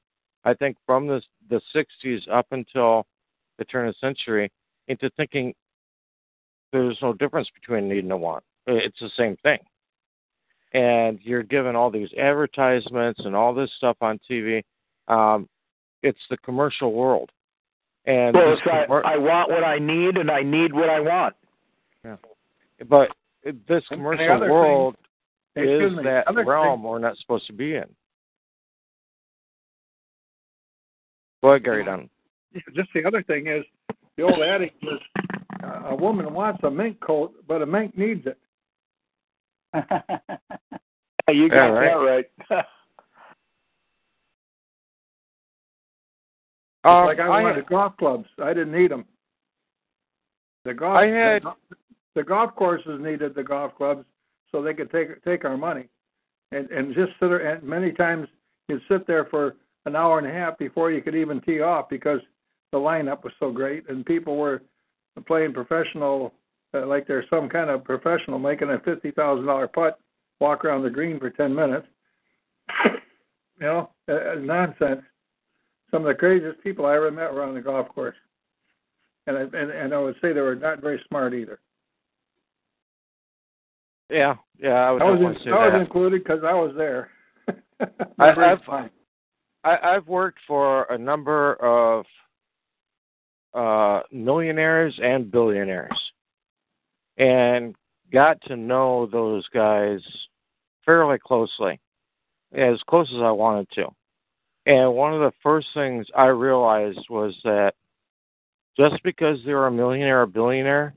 I 0.45 0.53
think, 0.53 0.77
from 0.85 1.07
the, 1.07 1.23
the 1.49 1.63
60s 1.75 2.29
up 2.31 2.47
until 2.51 3.07
the 3.57 3.65
turn 3.65 3.89
of 3.89 3.95
the 3.95 4.07
century 4.07 4.53
into 4.89 5.09
thinking 5.17 5.55
there's 6.75 6.99
no 7.01 7.15
difference 7.15 7.49
between 7.59 7.89
need 7.89 8.05
and 8.05 8.13
a 8.13 8.19
want. 8.19 8.45
It's 8.67 9.01
the 9.01 9.11
same 9.17 9.39
thing. 9.43 9.61
And 10.75 11.21
you're 11.23 11.43
given 11.43 11.75
all 11.75 11.91
these 11.91 12.13
advertisements 12.19 13.21
and 13.25 13.35
all 13.35 13.55
this 13.55 13.71
stuff 13.79 13.97
on 14.03 14.21
TV. 14.31 14.63
Um, 15.09 15.49
it's 16.03 16.19
the 16.31 16.37
commercial 16.39 16.93
world. 16.93 17.31
And 18.07 18.35
well, 18.35 18.53
it's 18.53 18.63
commer- 18.63 19.05
I, 19.05 19.15
I 19.15 19.19
want 19.19 19.51
what 19.51 19.63
I 19.63 19.79
need, 19.79 20.17
and 20.17 20.31
I 20.31 20.43
need 20.43 20.73
what 20.73 20.89
I 20.89 21.01
want. 21.01 21.35
Yeah, 22.05 22.17
but 22.89 23.11
this 23.69 23.85
commercial 23.89 24.41
world 24.41 24.97
thing, 25.55 25.65
is 25.69 25.93
me, 25.97 26.03
that 26.05 26.25
realm 26.47 26.81
thing, 26.81 26.89
we're 26.89 26.99
not 26.99 27.19
supposed 27.19 27.47
to 27.49 27.53
be 27.53 27.75
in. 27.75 27.85
Go 31.43 31.51
ahead, 31.51 31.65
Gary 31.65 31.85
Dunn. 31.85 32.09
Just 32.75 32.89
the 32.95 33.05
other 33.05 33.23
thing 33.23 33.47
is, 33.47 33.65
the 34.17 34.23
old 34.23 34.43
adage 34.43 34.73
is, 34.83 34.99
uh, 35.63 35.89
a 35.89 35.95
woman 35.95 36.33
wants 36.35 36.61
a 36.65 36.71
mink 36.71 37.01
coat, 37.01 37.33
but 37.47 37.63
a 37.63 37.67
mink 37.67 37.97
needs 37.97 38.27
it. 38.27 38.39
you 41.29 41.49
got 41.49 41.57
Yeah, 41.57 41.69
right. 41.69 42.27
that 42.49 42.55
right. 42.55 42.65
Um, 46.85 47.07
like 47.07 47.21
I 47.21 47.27
I- 47.27 47.43
wanted 47.43 47.67
golf 47.67 47.97
clubs. 47.97 48.29
I 48.43 48.53
didn't 48.55 48.73
need 48.73 48.91
them. 48.91 49.05
The 50.65 50.75
golf 50.75 50.97
I 50.97 51.07
had- 51.07 51.43
the, 51.43 51.55
the 52.15 52.25
golf 52.25 52.55
courses 52.55 53.01
needed 53.01 53.35
the 53.35 53.45
golf 53.45 53.75
clubs 53.77 54.05
so 54.51 54.63
they 54.63 54.75
could 54.75 54.91
take 54.91 55.23
take 55.25 55.45
our 55.45 55.57
money, 55.57 55.89
and 56.53 56.71
and 56.71 56.95
just 56.95 57.13
sit 57.21 57.29
there. 57.29 57.47
And 57.55 57.63
many 57.63 57.93
times 57.93 58.29
you'd 58.69 58.83
sit 58.89 59.07
there 59.07 59.27
for 59.27 59.57
an 59.87 59.97
hour 59.97 60.19
and 60.19 60.27
a 60.27 60.33
half 60.33 60.59
before 60.59 60.91
you 60.91 61.03
could 61.03 61.15
even 61.15 61.41
tee 61.41 61.61
off 61.61 61.89
because 61.89 62.21
the 62.73 62.79
lineup 62.79 63.25
was 63.25 63.33
so 63.41 63.51
great 63.51 63.89
and 63.89 64.05
people 64.05 64.37
were 64.37 64.63
playing 65.27 65.53
professional, 65.53 66.33
uh, 66.75 66.87
like 66.87 67.07
they're 67.07 67.25
some 67.31 67.49
kind 67.49 67.71
of 67.71 67.85
professional 67.85 68.39
making 68.39 68.71
a 68.71 68.79
fifty 68.81 69.11
thousand 69.11 69.47
dollar 69.47 69.69
putt, 69.69 69.99
walk 70.41 70.65
around 70.65 70.83
the 70.83 70.91
green 70.91 71.19
for 71.19 71.31
ten 71.31 71.55
minutes. 71.55 71.87
you 72.85 72.91
know, 73.61 73.91
uh, 74.09 74.13
uh, 74.13 74.35
nonsense. 74.37 75.03
Some 75.91 76.03
of 76.03 76.09
the 76.09 76.15
craziest 76.15 76.63
people 76.63 76.87
I 76.87 76.97
ever 76.97 77.11
met 77.11 77.33
were 77.33 77.43
on 77.43 77.55
the 77.55 77.61
golf 77.61 77.89
course, 77.89 78.17
and 79.27 79.37
I, 79.37 79.41
and 79.43 79.71
and 79.71 79.95
I 79.95 79.99
would 79.99 80.17
say 80.23 80.33
they 80.33 80.41
were 80.41 80.55
not 80.55 80.81
very 80.81 81.03
smart 81.09 81.35
either. 81.35 81.59
Yeah, 84.09 84.35
yeah, 84.59 84.71
I 84.71 84.91
would 84.91 85.03
I 85.03 85.11
was, 85.11 85.37
in, 85.45 85.53
I 85.53 85.69
was 85.69 85.81
included 85.81 86.23
because 86.23 86.41
I 86.45 86.53
was 86.53 86.73
there. 86.77 87.11
I, 88.19 88.31
I've 88.31 88.63
fun. 88.63 88.91
I, 89.65 89.77
I've 89.83 90.07
worked 90.07 90.39
for 90.47 90.85
a 90.85 90.99
number 90.99 91.55
of 91.55 92.05
uh, 93.55 94.03
millionaires 94.13 94.99
and 95.03 95.31
billionaires, 95.31 95.91
and 97.19 97.75
got 98.13 98.41
to 98.43 98.57
know 98.57 99.07
those 99.07 99.47
guys 99.49 100.01
fairly 100.85 101.19
closely, 101.19 101.79
as 102.53 102.79
close 102.89 103.09
as 103.15 103.23
I 103.23 103.31
wanted 103.31 103.69
to. 103.75 103.87
And 104.67 104.95
one 104.95 105.15
of 105.15 105.21
the 105.21 105.33
first 105.43 105.69
things 105.75 106.07
I 106.15 106.27
realized 106.27 107.07
was 107.09 107.35
that 107.45 107.75
just 108.77 109.03
because 109.03 109.39
they 109.45 109.55
were 109.55 109.67
a 109.67 109.73
millionaire 109.73 110.23
or 110.23 110.27
billionaire 110.27 110.95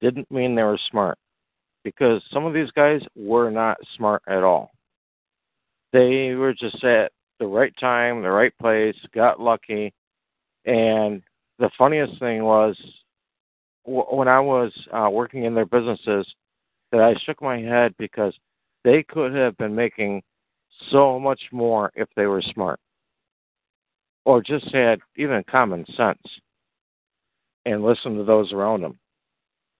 didn't 0.00 0.30
mean 0.30 0.54
they 0.54 0.62
were 0.62 0.78
smart, 0.90 1.18
because 1.84 2.22
some 2.32 2.44
of 2.44 2.52
these 2.52 2.70
guys 2.72 3.00
were 3.14 3.50
not 3.50 3.78
smart 3.96 4.22
at 4.28 4.42
all. 4.42 4.70
They 5.92 6.34
were 6.34 6.52
just 6.52 6.82
at 6.84 7.12
the 7.38 7.46
right 7.46 7.72
time, 7.78 8.22
the 8.22 8.30
right 8.30 8.52
place, 8.60 8.96
got 9.14 9.40
lucky. 9.40 9.92
And 10.64 11.22
the 11.58 11.70
funniest 11.78 12.18
thing 12.18 12.42
was 12.44 12.76
when 13.84 14.28
I 14.28 14.40
was 14.40 14.72
uh, 14.92 15.08
working 15.10 15.44
in 15.44 15.54
their 15.54 15.64
businesses 15.64 16.26
that 16.90 17.00
I 17.00 17.14
shook 17.24 17.40
my 17.40 17.58
head 17.60 17.94
because 17.98 18.34
they 18.84 19.02
could 19.04 19.32
have 19.34 19.56
been 19.58 19.74
making 19.74 20.22
so 20.90 21.18
much 21.18 21.40
more 21.52 21.92
if 21.94 22.08
they 22.16 22.26
were 22.26 22.42
smart 22.42 22.80
or 24.26 24.42
just 24.42 24.66
had 24.74 24.98
even 25.16 25.42
common 25.48 25.86
sense 25.96 26.20
and 27.64 27.82
listened 27.82 28.18
to 28.18 28.24
those 28.24 28.52
around 28.52 28.82
them. 28.82 28.98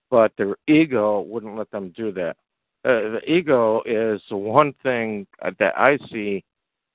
But 0.08 0.32
their 0.38 0.54
ego 0.68 1.20
wouldn't 1.20 1.56
let 1.56 1.70
them 1.72 1.92
do 1.96 2.12
that. 2.12 2.36
Uh, 2.84 3.18
the 3.18 3.20
ego 3.26 3.82
is 3.84 4.22
the 4.30 4.36
one 4.36 4.72
thing 4.84 5.26
that 5.42 5.76
I 5.76 5.98
see 6.12 6.44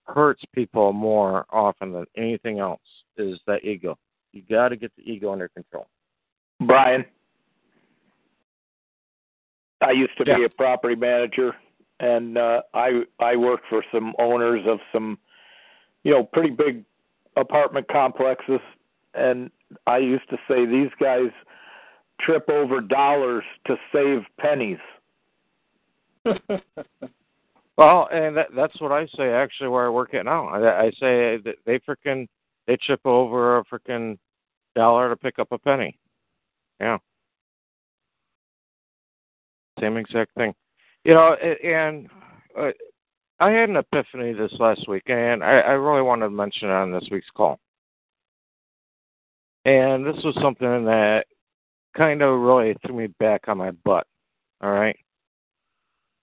hurts 0.05 0.41
people 0.55 0.93
more 0.93 1.45
often 1.49 1.91
than 1.91 2.05
anything 2.15 2.59
else 2.59 2.79
is 3.17 3.37
that 3.47 3.65
ego. 3.65 3.97
You 4.31 4.43
got 4.49 4.69
to 4.69 4.77
get 4.77 4.93
the 4.95 5.03
ego 5.03 5.33
under 5.33 5.49
control. 5.49 5.87
Brian, 6.61 7.03
I 9.81 9.91
used 9.91 10.17
to 10.19 10.23
be 10.23 10.45
a 10.45 10.49
property 10.49 10.95
manager, 10.95 11.53
and 11.99 12.37
uh, 12.37 12.61
I 12.73 13.01
I 13.19 13.35
worked 13.35 13.65
for 13.67 13.83
some 13.91 14.13
owners 14.19 14.61
of 14.65 14.79
some, 14.93 15.19
you 16.03 16.11
know, 16.11 16.23
pretty 16.23 16.51
big 16.51 16.85
apartment 17.38 17.88
complexes, 17.89 18.59
and 19.13 19.49
I 19.88 19.97
used 19.97 20.29
to 20.29 20.38
say 20.47 20.65
these 20.65 20.91
guys 20.99 21.32
trip 22.19 22.49
over 22.49 22.82
dollars 22.82 23.43
to 23.67 23.75
save 23.91 24.23
pennies. 24.39 24.77
Well, 27.82 28.09
and 28.11 28.38
that, 28.38 28.49
that's 28.55 28.79
what 28.79 28.91
I 28.91 29.07
say 29.17 29.32
actually 29.32 29.69
where 29.69 29.88
I 29.88 29.89
work 29.89 30.13
at 30.13 30.25
now. 30.25 30.47
I, 30.49 30.84
I 30.84 30.89
say 30.91 31.38
that 31.43 31.55
they 31.65 31.79
freaking 31.79 32.27
they 32.67 32.77
trip 32.77 32.99
over 33.05 33.57
a 33.57 33.63
freaking 33.65 34.19
dollar 34.75 35.09
to 35.09 35.15
pick 35.15 35.39
up 35.39 35.51
a 35.51 35.57
penny. 35.57 35.97
Yeah. 36.79 36.99
Same 39.79 39.97
exact 39.97 40.36
thing. 40.36 40.53
You 41.05 41.15
know, 41.15 41.34
and 41.34 42.07
uh, 42.55 42.69
I 43.41 43.49
had 43.49 43.69
an 43.69 43.77
epiphany 43.77 44.33
this 44.33 44.51
last 44.59 44.87
week, 44.87 45.01
and 45.07 45.43
I, 45.43 45.61
I 45.61 45.71
really 45.71 46.03
wanted 46.03 46.25
to 46.25 46.29
mention 46.29 46.69
it 46.69 46.73
on 46.73 46.91
this 46.91 47.07
week's 47.11 47.29
call. 47.35 47.59
And 49.65 50.05
this 50.05 50.23
was 50.23 50.35
something 50.39 50.85
that 50.85 51.25
kind 51.97 52.21
of 52.21 52.39
really 52.39 52.75
threw 52.85 52.95
me 52.95 53.07
back 53.19 53.47
on 53.47 53.57
my 53.57 53.71
butt. 53.71 54.05
All 54.61 54.71
right. 54.71 54.95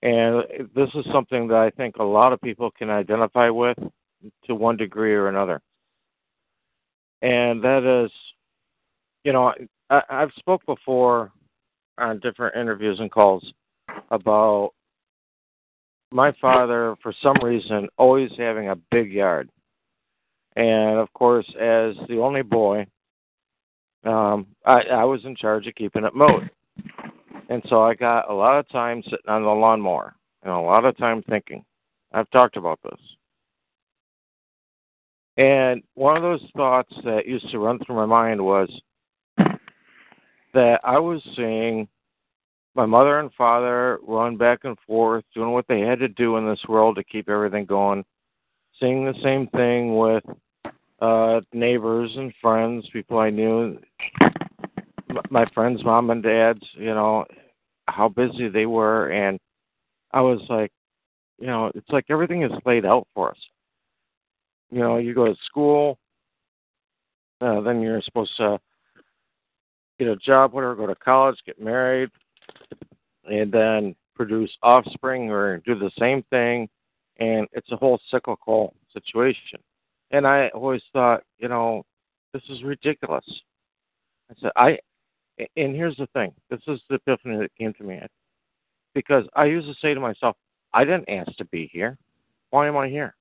And 0.03 0.45
this 0.77 0.91
is 0.95 1.05
something 1.13 1.49
that 1.49 1.57
I 1.57 1.71
think 1.71 1.97
a 1.97 2.05
lot 2.05 2.33
of 2.33 2.41
people 2.41 2.71
can 2.71 2.89
identify 2.89 3.51
with 3.51 3.79
to 4.45 4.55
one 4.55 4.77
degree 4.77 5.13
or 5.13 5.27
another. 5.27 5.61
And 7.23 7.61
that 7.65 8.05
is, 8.05 8.13
you 9.25 9.33
know, 9.33 9.53
I, 9.91 10.03
I've 10.09 10.33
spoke 10.39 10.65
before 10.67 11.33
on 11.99 12.21
different 12.21 12.55
interviews 12.55 13.01
and 13.01 13.11
calls 13.11 13.53
about 14.13 14.71
my 16.11 16.33
father, 16.41 16.97
for 17.03 17.13
some 17.23 17.37
reason, 17.43 17.89
always 17.99 18.31
having 18.37 18.71
a 18.71 18.77
big 18.91 19.13
yard. 19.13 19.51
And 20.57 20.99
of 20.99 21.13
course, 21.13 21.47
as 21.61 21.95
the 22.09 22.19
only 22.21 22.43
boy, 22.43 22.87
um, 24.05 24.47
I, 24.65 24.81
I 24.83 25.05
was 25.05 25.25
in 25.25 25.37
charge 25.37 25.67
of 25.67 25.75
keeping 25.75 26.05
it 26.05 26.15
mowed. 26.15 26.51
And 27.49 27.63
so 27.69 27.83
I 27.83 27.95
got 27.95 28.31
a 28.31 28.35
lot 28.35 28.59
of 28.59 28.69
time 28.69 29.03
sitting 29.05 29.29
on 29.29 29.43
the 29.43 29.49
lawnmower 29.49 30.15
and 30.43 30.53
a 30.53 30.59
lot 30.59 30.85
of 30.85 30.97
time 30.97 31.23
thinking. 31.29 31.65
I've 32.13 32.31
talked 32.31 32.57
about 32.57 32.81
this. 32.83 33.01
And 35.37 35.83
one 35.95 36.17
of 36.17 36.23
those 36.23 36.43
thoughts 36.57 36.93
that 37.05 37.27
used 37.27 37.49
to 37.51 37.59
run 37.59 37.79
through 37.79 37.97
my 37.97 38.07
mind 38.07 38.45
was 38.45 38.69
that 40.55 40.81
I 40.83 40.99
was 40.99 41.23
seeing 41.37 41.87
my 42.79 42.87
mother 42.87 43.19
and 43.19 43.33
father 43.35 43.99
run 44.07 44.37
back 44.37 44.61
and 44.63 44.79
forth, 44.87 45.25
doing 45.35 45.51
what 45.51 45.67
they 45.69 45.81
had 45.81 45.99
to 45.99 46.07
do 46.07 46.37
in 46.37 46.49
this 46.49 46.61
world 46.69 46.95
to 46.95 47.03
keep 47.03 47.29
everything 47.29 47.67
going, 47.67 48.05
seeing 48.79 49.05
the 49.05 49.21
same 49.21 49.49
thing 49.49 49.99
with 49.99 50.23
uh 51.01 51.41
neighbors 51.53 52.13
and 52.17 52.33
friends, 52.41 52.89
people 52.93 53.19
I 53.19 53.31
knew, 53.31 53.79
my 55.29 55.45
friends' 55.53 55.85
mom 55.85 56.11
and 56.11 56.23
dads, 56.23 56.61
you 56.75 56.95
know, 56.95 57.25
how 57.89 58.09
busy 58.09 58.49
they 58.49 58.67
were, 58.67 59.09
and 59.09 59.41
I 60.13 60.21
was 60.21 60.41
like, 60.49 60.71
you 61.41 61.49
know, 61.49 61.73
it's 61.75 61.91
like 61.91 62.05
everything 62.09 62.45
is 62.45 62.53
laid 62.65 62.87
out 62.87 63.09
for 63.13 63.33
us. 63.33 63.39
You 64.71 64.79
know, 64.79 64.99
you 64.99 65.15
go 65.15 65.27
to 65.27 65.37
school, 65.47 65.99
uh, 67.41 67.61
then 67.61 67.81
you're 67.81 68.03
supposed 68.03 68.37
to 68.37 68.61
get 69.99 70.07
a 70.07 70.15
job, 70.15 70.53
whatever, 70.53 70.77
go 70.77 70.87
to 70.87 70.95
college, 70.95 71.39
get 71.45 71.61
married, 71.61 72.11
and 73.31 73.53
then 73.53 73.95
produce 74.15 74.51
offspring 74.63 75.31
or 75.31 75.59
do 75.59 75.79
the 75.79 75.91
same 75.99 76.23
thing, 76.31 76.69
and 77.19 77.47
it's 77.53 77.71
a 77.71 77.77
whole 77.77 78.01
cyclical 78.11 78.75
situation. 78.93 79.61
And 80.11 80.27
I 80.27 80.49
always 80.49 80.83
thought, 80.93 81.23
you 81.39 81.49
know, 81.49 81.85
this 82.33 82.43
is 82.49 82.63
ridiculous. 82.63 83.25
I 84.31 84.35
said, 84.41 84.51
I, 84.57 84.79
and 85.57 85.75
here's 85.75 85.97
the 85.97 86.09
thing. 86.09 86.33
This 86.51 86.61
is 86.67 86.81
the 86.89 86.97
epiphany 86.97 87.39
that 87.39 87.55
came 87.57 87.73
to 87.75 87.85
me. 87.85 88.01
Because 88.95 89.25
I 89.37 89.45
used 89.45 89.69
to 89.69 89.75
say 89.81 89.95
to 89.95 90.01
myself, 90.01 90.37
I 90.73 90.85
didn't 90.85 91.09
ask 91.09 91.35
to 91.37 91.45
be 91.47 91.71
here. 91.73 91.97
Why 92.51 92.69
am 92.69 92.77
I 92.77 92.89
here? 92.89 93.15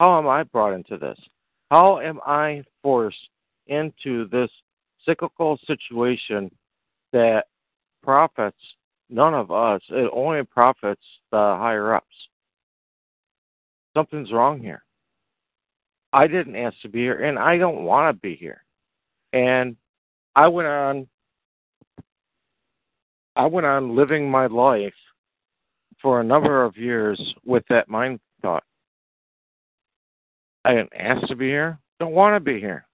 How 0.00 0.18
am 0.18 0.26
I 0.26 0.42
brought 0.44 0.72
into 0.72 0.96
this? 0.96 1.18
How 1.70 2.00
am 2.00 2.20
I 2.26 2.64
forced 2.82 3.28
into 3.66 4.28
this 4.28 4.50
cyclical 5.04 5.58
situation 5.66 6.50
that 7.12 7.46
profits 8.04 8.58
none 9.10 9.34
of 9.34 9.50
us? 9.50 9.80
It 9.88 10.10
only 10.12 10.42
profits 10.44 11.02
the 11.30 11.36
higher 11.36 11.94
ups. 11.94 12.06
Something's 13.96 14.32
wrong 14.32 14.60
here. 14.60 14.82
I 16.12 16.26
didn't 16.26 16.56
ask 16.56 16.80
to 16.82 16.88
be 16.88 17.00
here, 17.00 17.24
and 17.24 17.38
I 17.38 17.58
don't 17.58 17.84
want 17.84 18.14
to 18.14 18.20
be 18.20 18.36
here. 18.36 18.64
And 19.32 19.76
I 20.36 20.48
went 20.48 20.68
on. 20.68 21.08
I 23.36 23.46
went 23.46 23.66
on 23.66 23.96
living 23.96 24.30
my 24.30 24.46
life 24.46 24.94
for 26.00 26.20
a 26.20 26.24
number 26.24 26.64
of 26.64 26.76
years 26.76 27.20
with 27.44 27.64
that 27.68 27.88
mind 27.88 28.20
thought. 28.42 28.62
I 30.64 30.74
didn't 30.74 30.92
ask 30.96 31.26
to 31.26 31.36
be 31.36 31.46
here. 31.46 31.78
Don't 31.98 32.12
want 32.12 32.36
to 32.36 32.40
be 32.40 32.60
here. 32.60 32.86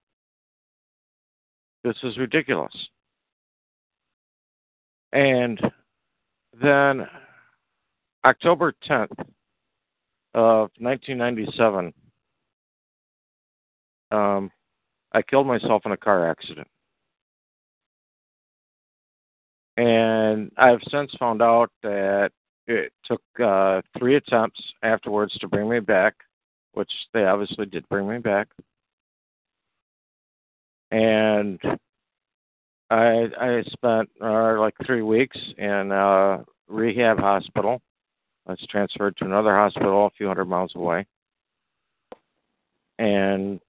This 1.83 1.95
is 2.03 2.17
ridiculous. 2.17 2.73
And 5.13 5.59
then 6.61 7.07
October 8.23 8.73
10th 8.87 9.19
of 10.33 10.69
1997, 10.77 11.93
um, 14.11 14.51
I 15.13 15.21
killed 15.21 15.47
myself 15.47 15.81
in 15.85 15.91
a 15.91 15.97
car 15.97 16.29
accident. 16.29 16.67
And 19.77 20.51
I've 20.57 20.81
since 20.89 21.11
found 21.19 21.41
out 21.41 21.71
that 21.83 22.31
it 22.67 22.93
took 23.03 23.21
uh, 23.43 23.81
three 23.97 24.15
attempts 24.15 24.61
afterwards 24.83 25.33
to 25.39 25.47
bring 25.47 25.69
me 25.69 25.79
back, 25.79 26.15
which 26.73 26.91
they 27.13 27.25
obviously 27.25 27.65
did 27.65 27.87
bring 27.89 28.07
me 28.07 28.19
back. 28.19 28.47
And 30.91 31.59
I 32.91 33.29
I 33.39 33.63
spent 33.71 34.09
uh, 34.21 34.59
like 34.59 34.75
three 34.85 35.01
weeks 35.01 35.37
in 35.57 35.91
a 35.93 36.43
rehab 36.67 37.19
hospital. 37.19 37.81
I 38.45 38.51
was 38.51 38.67
transferred 38.69 39.15
to 39.17 39.25
another 39.25 39.55
hospital 39.55 40.07
a 40.07 40.09
few 40.09 40.27
hundred 40.27 40.45
miles 40.45 40.73
away, 40.75 41.05
and 42.99 43.61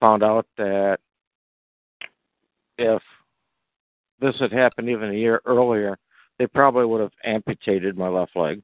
found 0.00 0.22
out 0.22 0.46
that 0.56 0.98
if 2.78 3.02
this 4.20 4.34
had 4.40 4.52
happened 4.52 4.88
even 4.88 5.10
a 5.10 5.14
year 5.14 5.42
earlier, 5.44 5.98
they 6.38 6.46
probably 6.46 6.86
would 6.86 7.02
have 7.02 7.12
amputated 7.22 7.98
my 7.98 8.08
left 8.08 8.34
leg. 8.34 8.62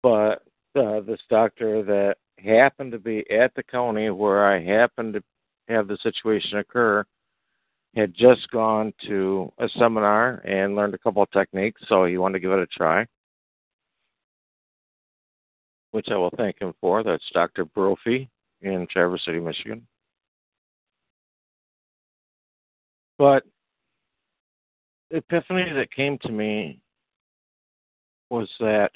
But 0.00 0.42
uh, 0.76 1.00
this 1.00 1.20
doctor 1.28 1.82
that 1.82 2.18
happened 2.38 2.92
to 2.92 2.98
be 3.00 3.28
at 3.30 3.52
the 3.56 3.64
county 3.64 4.10
where 4.10 4.46
I 4.46 4.62
happened 4.62 5.14
to 5.14 5.24
have 5.68 5.88
the 5.88 5.98
situation 6.02 6.58
occur 6.58 7.04
had 7.94 8.14
just 8.14 8.50
gone 8.50 8.92
to 9.06 9.52
a 9.58 9.68
seminar 9.78 10.42
and 10.44 10.74
learned 10.74 10.94
a 10.94 10.98
couple 10.98 11.22
of 11.22 11.30
techniques, 11.30 11.80
so 11.88 12.04
he 12.04 12.18
wanted 12.18 12.34
to 12.34 12.40
give 12.40 12.50
it 12.50 12.58
a 12.58 12.66
try, 12.66 13.06
which 15.92 16.08
I 16.10 16.16
will 16.16 16.32
thank 16.36 16.60
him 16.60 16.74
for. 16.80 17.04
That's 17.04 17.24
Dr. 17.32 17.64
Brophy 17.64 18.28
in 18.62 18.86
Traverse 18.90 19.24
City, 19.24 19.38
Michigan. 19.38 19.86
But 23.16 23.44
the 25.10 25.18
epiphany 25.18 25.72
that 25.72 25.92
came 25.92 26.18
to 26.22 26.32
me 26.32 26.80
was 28.30 28.48
that 28.58 28.90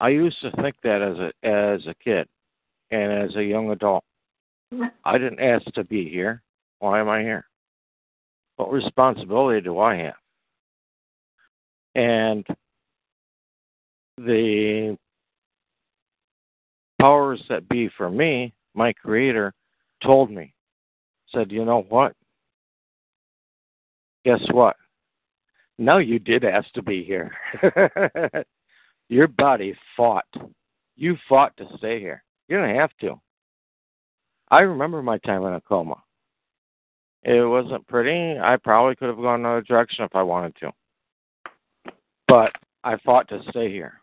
I 0.00 0.08
used 0.08 0.40
to 0.40 0.50
think 0.52 0.74
that 0.82 1.02
as 1.02 1.18
a 1.18 1.46
as 1.46 1.86
a 1.86 1.94
kid 2.02 2.26
and 2.90 3.12
as 3.12 3.36
a 3.36 3.44
young 3.44 3.70
adult. 3.70 4.02
I 5.04 5.18
didn't 5.18 5.40
ask 5.40 5.64
to 5.74 5.84
be 5.84 6.08
here. 6.08 6.42
Why 6.78 7.00
am 7.00 7.08
I 7.08 7.20
here? 7.20 7.46
What 8.56 8.72
responsibility 8.72 9.60
do 9.60 9.78
I 9.78 9.96
have? 9.96 10.14
And 11.94 12.46
the 14.18 14.96
powers 17.00 17.42
that 17.48 17.68
be 17.68 17.90
for 17.96 18.10
me, 18.10 18.52
my 18.74 18.92
creator, 18.92 19.52
told 20.02 20.30
me, 20.30 20.54
said, 21.34 21.50
you 21.50 21.64
know 21.64 21.82
what? 21.88 22.14
Guess 24.24 24.40
what? 24.52 24.76
No, 25.78 25.98
you 25.98 26.18
did 26.18 26.44
ask 26.44 26.70
to 26.72 26.82
be 26.82 27.02
here. 27.02 27.32
Your 29.08 29.26
body 29.26 29.74
fought. 29.96 30.26
You 30.96 31.16
fought 31.28 31.56
to 31.56 31.64
stay 31.78 31.98
here. 31.98 32.22
You 32.48 32.58
didn't 32.58 32.76
have 32.76 32.90
to. 33.00 33.18
I 34.50 34.60
remember 34.60 35.02
my 35.02 35.18
time 35.18 35.44
in 35.44 35.54
a 35.54 35.60
coma. 35.60 36.02
It 37.22 37.46
wasn't 37.46 37.86
pretty. 37.86 38.38
I 38.38 38.56
probably 38.56 38.96
could 38.96 39.08
have 39.08 39.16
gone 39.16 39.40
another 39.40 39.62
direction 39.62 40.04
if 40.04 40.14
I 40.14 40.22
wanted 40.22 40.54
to. 40.60 40.72
But 42.26 42.52
I 42.82 42.96
fought 43.04 43.28
to 43.28 43.42
stay 43.50 43.70
here. 43.70 44.00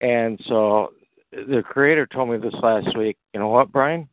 And 0.00 0.40
so 0.46 0.92
the 1.32 1.62
creator 1.62 2.06
told 2.06 2.30
me 2.30 2.38
this 2.38 2.54
last 2.62 2.96
week, 2.96 3.16
you 3.32 3.40
know 3.40 3.48
what, 3.48 3.70
Brian? 3.70 4.08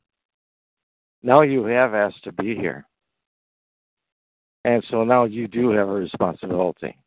Now 1.23 1.41
you 1.41 1.63
have 1.65 1.93
asked 1.93 2.23
to 2.25 2.31
be 2.31 2.55
here. 2.55 2.85
And 4.65 4.83
so 4.89 5.03
now 5.03 5.25
you 5.25 5.47
do 5.47 5.71
have 5.71 5.87
a 5.87 5.93
responsibility. 5.93 6.97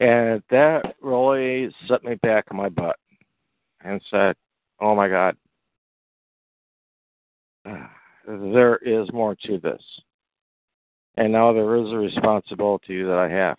And 0.00 0.42
that 0.50 0.96
really 1.00 1.74
set 1.88 2.04
me 2.04 2.16
back 2.16 2.46
in 2.50 2.56
my 2.56 2.68
butt 2.68 2.96
and 3.84 4.00
said, 4.10 4.34
oh 4.82 4.96
my 4.96 5.08
God, 5.08 5.36
there 8.26 8.76
is 8.76 9.10
more 9.12 9.36
to 9.44 9.58
this. 9.58 9.82
And 11.16 11.32
now 11.32 11.52
there 11.52 11.76
is 11.76 11.92
a 11.92 11.96
responsibility 11.96 13.02
that 13.02 13.16
I 13.16 13.28
have 13.28 13.56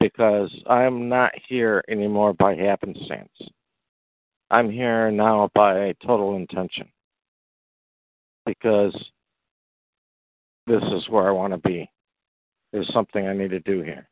because 0.00 0.50
I'm 0.66 1.08
not 1.08 1.32
here 1.48 1.84
anymore 1.88 2.32
by 2.34 2.56
happenstance. 2.56 3.30
I'm 4.50 4.70
here 4.70 5.10
now 5.10 5.50
by 5.54 5.94
total 6.04 6.36
intention 6.36 6.88
because 8.44 8.92
this 10.66 10.82
is 10.82 11.08
where 11.08 11.28
I 11.28 11.32
want 11.32 11.52
to 11.52 11.58
be. 11.58 11.88
There's 12.72 12.92
something 12.92 13.26
I 13.26 13.34
need 13.34 13.50
to 13.50 13.60
do 13.60 13.82
here. 13.82 14.08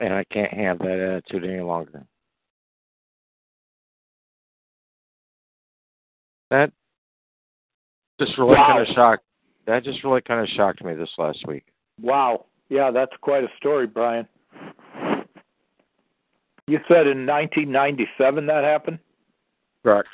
And 0.00 0.14
I 0.14 0.24
can't 0.32 0.52
have 0.52 0.78
that 0.78 1.22
attitude 1.26 1.44
any 1.44 1.60
longer. 1.60 2.06
That 6.50 6.72
just 8.20 8.36
really 8.38 8.54
wow. 8.54 8.68
kind 8.68 8.88
of 8.88 8.94
shocked 8.94 9.24
that 9.66 9.84
just 9.84 10.02
really 10.02 10.22
kind 10.22 10.40
of 10.40 10.48
shocked 10.56 10.82
me 10.82 10.94
this 10.94 11.10
last 11.18 11.46
week. 11.46 11.64
Wow. 12.00 12.46
Yeah, 12.70 12.90
that's 12.90 13.12
quite 13.20 13.44
a 13.44 13.48
story, 13.58 13.86
Brian. 13.86 14.26
You 16.66 16.78
said 16.88 17.06
in 17.06 17.26
1997 17.26 18.46
that 18.46 18.64
happened? 18.64 18.98
Correct. 19.82 20.08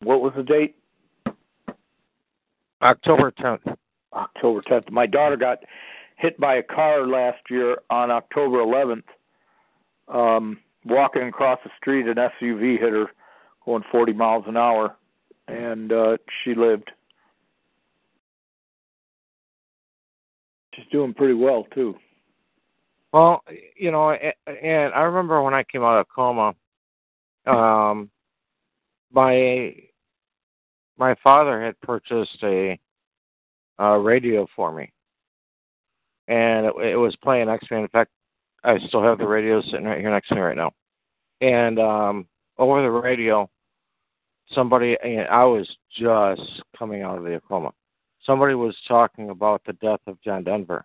What 0.00 0.20
was 0.20 0.32
the 0.36 0.42
date? 0.44 0.76
October 2.82 3.32
10th. 3.32 3.76
October 4.12 4.62
10th. 4.62 4.90
My 4.90 5.06
daughter 5.06 5.36
got 5.36 5.58
hit 6.16 6.38
by 6.38 6.56
a 6.56 6.62
car 6.62 7.06
last 7.06 7.38
year 7.50 7.78
on 7.90 8.10
October 8.10 8.58
11th. 8.58 9.02
Um, 10.08 10.58
walking 10.84 11.22
across 11.22 11.58
the 11.64 11.70
street, 11.80 12.06
an 12.06 12.14
SUV 12.14 12.78
hit 12.78 12.92
her 12.92 13.06
going 13.64 13.82
40 13.90 14.12
miles 14.12 14.44
an 14.46 14.56
hour, 14.56 14.96
and 15.48 15.92
uh, 15.92 16.16
she 16.42 16.54
lived. 16.54 16.90
She's 20.74 20.86
doing 20.92 21.14
pretty 21.14 21.34
well 21.34 21.64
too. 21.74 21.96
Well, 23.12 23.42
you 23.76 23.90
know, 23.90 24.10
and 24.10 24.92
I 24.92 25.00
remember 25.00 25.42
when 25.42 25.54
I 25.54 25.64
came 25.64 25.82
out 25.82 25.98
of 25.98 26.06
coma, 26.14 26.54
um, 27.46 28.10
my 29.12 29.74
my 30.98 31.14
father 31.22 31.62
had 31.62 31.80
purchased 31.80 32.42
a, 32.42 32.78
a 33.78 33.98
radio 33.98 34.46
for 34.54 34.72
me, 34.72 34.92
and 36.28 36.66
it, 36.66 36.74
it 36.82 36.96
was 36.96 37.16
playing 37.22 37.48
X 37.48 37.64
Men. 37.70 37.82
In 37.82 37.88
fact, 37.88 38.10
I 38.64 38.78
still 38.88 39.02
have 39.02 39.18
the 39.18 39.26
radio 39.26 39.62
sitting 39.62 39.84
right 39.84 40.00
here 40.00 40.10
next 40.10 40.28
to 40.28 40.34
me 40.34 40.40
right 40.40 40.56
now. 40.56 40.72
And 41.40 41.78
um, 41.78 42.26
over 42.58 42.82
the 42.82 42.90
radio, 42.90 43.48
somebody 44.52 44.96
and 45.02 45.26
I 45.28 45.44
was 45.44 45.68
just 45.96 46.62
coming 46.78 47.02
out 47.02 47.18
of 47.18 47.24
the 47.24 47.40
coma. 47.48 47.72
Somebody 48.24 48.54
was 48.54 48.76
talking 48.88 49.30
about 49.30 49.62
the 49.66 49.72
death 49.74 50.00
of 50.06 50.20
John 50.22 50.44
Denver. 50.44 50.84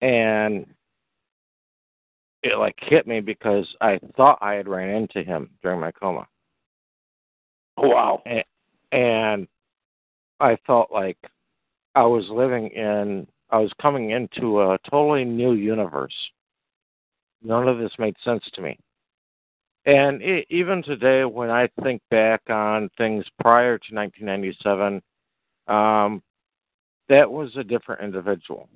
And 0.00 0.66
it 2.42 2.58
like 2.58 2.76
hit 2.78 3.06
me 3.06 3.20
because 3.20 3.66
I 3.80 3.98
thought 4.16 4.38
I 4.42 4.54
had 4.54 4.68
ran 4.68 4.90
into 4.90 5.22
him 5.22 5.50
during 5.62 5.80
my 5.80 5.90
coma. 5.92 6.26
Wow. 7.78 8.22
And, 8.26 8.44
and 8.92 9.48
I 10.40 10.58
felt 10.66 10.92
like 10.92 11.18
I 11.94 12.02
was 12.02 12.26
living 12.28 12.68
in 12.68 13.26
I 13.50 13.58
was 13.58 13.72
coming 13.80 14.10
into 14.10 14.62
a 14.62 14.78
totally 14.90 15.24
new 15.24 15.52
universe. 15.52 16.14
None 17.42 17.68
of 17.68 17.78
this 17.78 17.92
made 17.98 18.16
sense 18.24 18.42
to 18.54 18.62
me. 18.62 18.78
And 19.86 20.22
it, 20.22 20.46
even 20.48 20.82
today, 20.82 21.24
when 21.24 21.50
I 21.50 21.68
think 21.82 22.00
back 22.10 22.42
on 22.48 22.88
things 22.96 23.24
prior 23.40 23.78
to 23.78 23.94
1997, 23.94 25.02
um, 25.68 26.22
that 27.08 27.30
was 27.30 27.54
a 27.56 27.64
different 27.64 28.02
individual. 28.02 28.68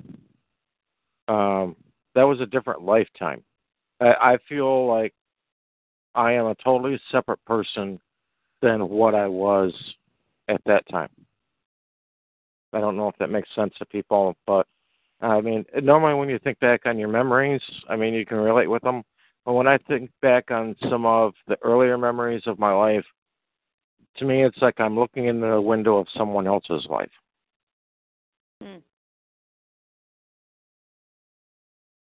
Um, 1.29 1.77
that 2.15 2.25
was 2.25 2.41
a 2.41 2.47
different 2.47 2.83
lifetime. 2.83 3.43
I, 4.01 4.13
I 4.21 4.39
feel 4.49 4.87
like 4.87 5.15
I 6.15 6.33
am 6.33 6.47
a 6.47 6.55
totally 6.57 7.01
separate 7.11 7.43
person 7.45 8.01
than 8.61 8.89
what 8.89 9.15
I 9.15 9.27
was 9.27 9.73
at 10.49 10.61
that 10.67 10.87
time. 10.89 11.11
I 12.73 12.81
don't 12.81 12.97
know 12.97 13.09
if 13.09 13.17
that 13.19 13.31
makes 13.31 13.49
sense 13.55 13.73
to 13.79 13.87
people, 13.87 14.37
but 14.47 14.67
I 15.21 15.41
mean, 15.41 15.65
normally 15.83 16.15
when 16.15 16.29
you 16.29 16.39
think 16.39 16.59
back 16.61 16.83
on 16.85 16.99
your 16.99 17.09
memories, 17.09 17.63
I 17.89 17.97
mean, 17.97 18.15
you 18.15 18.27
can 18.27 18.39
relate 18.39 18.69
with 18.69 18.83
them. 18.83 19.03
But 19.49 19.55
when 19.55 19.67
I 19.67 19.79
think 19.79 20.11
back 20.21 20.51
on 20.51 20.77
some 20.91 21.07
of 21.07 21.33
the 21.47 21.57
earlier 21.63 21.97
memories 21.97 22.43
of 22.45 22.59
my 22.59 22.71
life, 22.71 23.07
to 24.19 24.27
me, 24.27 24.45
it's 24.45 24.59
like 24.61 24.79
I'm 24.79 24.95
looking 24.95 25.25
in 25.25 25.41
the 25.41 25.59
window 25.59 25.97
of 25.97 26.07
someone 26.15 26.47
else's 26.47 26.87
life. 26.91 27.09
Hmm. 28.63 28.77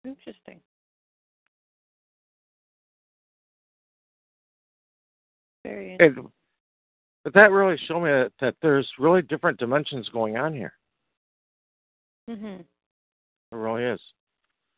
Interesting. 0.03 0.59
Very 5.63 5.91
interesting. 5.91 6.31
but 7.23 7.35
that 7.35 7.51
really 7.51 7.77
showed 7.85 7.99
me 8.05 8.09
that, 8.09 8.31
that 8.41 8.55
there's 8.63 8.89
really 8.97 9.21
different 9.21 9.59
dimensions 9.59 10.09
going 10.09 10.35
on 10.35 10.51
here. 10.51 10.73
Mhm. 12.27 12.61
It 12.61 12.65
really 13.55 13.83
is. 13.83 14.01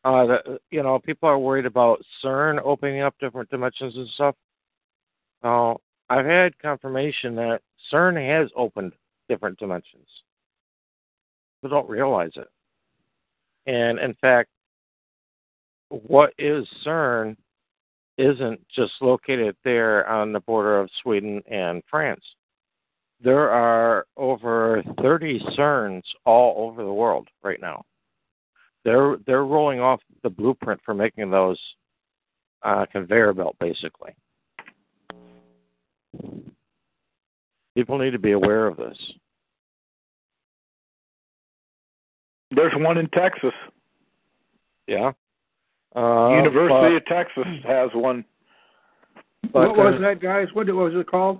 Uh, 0.03 0.25
the, 0.25 0.59
you 0.71 0.81
know, 0.81 0.99
people 0.99 1.29
are 1.29 1.37
worried 1.37 1.65
about 1.65 2.01
CERN 2.23 2.59
opening 2.63 3.01
up 3.01 3.13
different 3.19 3.49
dimensions 3.49 3.95
and 3.95 4.07
stuff. 4.09 4.35
Uh, 5.43 5.73
I've 6.09 6.25
had 6.25 6.57
confirmation 6.59 7.35
that 7.35 7.61
CERN 7.91 8.15
has 8.39 8.49
opened 8.55 8.93
different 9.29 9.59
dimensions. 9.59 10.07
People 11.61 11.77
don't 11.77 11.89
realize 11.89 12.31
it. 12.35 12.49
And 13.67 13.99
in 13.99 14.15
fact, 14.15 14.49
what 15.89 16.33
is 16.39 16.65
CERN 16.83 17.37
isn't 18.17 18.59
just 18.69 18.93
located 19.01 19.55
there 19.63 20.07
on 20.07 20.31
the 20.31 20.39
border 20.41 20.79
of 20.79 20.89
Sweden 21.01 21.41
and 21.49 21.83
France. 21.89 22.23
There 23.23 23.49
are 23.51 24.05
over 24.17 24.83
30 25.01 25.39
CERNs 25.57 26.03
all 26.25 26.67
over 26.67 26.83
the 26.83 26.93
world 26.93 27.27
right 27.43 27.61
now 27.61 27.83
they're 28.83 29.17
they're 29.25 29.45
rolling 29.45 29.79
off 29.79 30.01
the 30.23 30.29
blueprint 30.29 30.79
for 30.83 30.93
making 30.93 31.29
those 31.29 31.59
uh, 32.63 32.85
conveyor 32.91 33.33
belt, 33.33 33.55
basically. 33.59 34.15
People 37.75 37.97
need 37.97 38.11
to 38.11 38.19
be 38.19 38.31
aware 38.31 38.67
of 38.67 38.77
this. 38.77 38.97
There's 42.53 42.73
one 42.75 42.97
in 42.97 43.07
Texas. 43.09 43.53
Yeah. 44.87 45.11
Uh, 45.95 46.29
University 46.35 46.67
but, 46.69 46.95
of 46.95 47.05
Texas 47.05 47.47
has 47.65 47.89
one. 47.93 48.25
what 49.51 49.75
was 49.75 49.99
that, 50.01 50.21
guys? 50.21 50.47
What 50.53 50.67
was 50.67 50.93
it 50.95 51.07
called? 51.07 51.39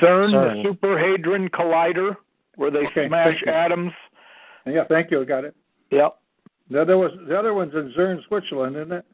CERN, 0.00 0.32
CERN. 0.32 0.62
the 0.62 0.68
Super 0.68 0.98
Hadron 0.98 1.48
Collider, 1.48 2.16
where 2.56 2.70
they 2.70 2.86
Okay, 2.86 3.08
smash 3.08 3.42
atoms. 3.46 3.92
Yeah, 4.66 4.84
thank 4.88 5.10
you. 5.10 5.22
I 5.22 5.24
got 5.24 5.44
it. 5.44 5.56
Yep. 5.90 6.18
The 6.70 6.80
other 6.82 6.98
was 6.98 7.12
the 7.26 7.38
other 7.38 7.54
one's 7.54 7.74
in 7.74 7.92
Zurn, 7.96 8.22
Switzerland, 8.26 8.76
isn't 8.76 8.92
it? 8.92 9.04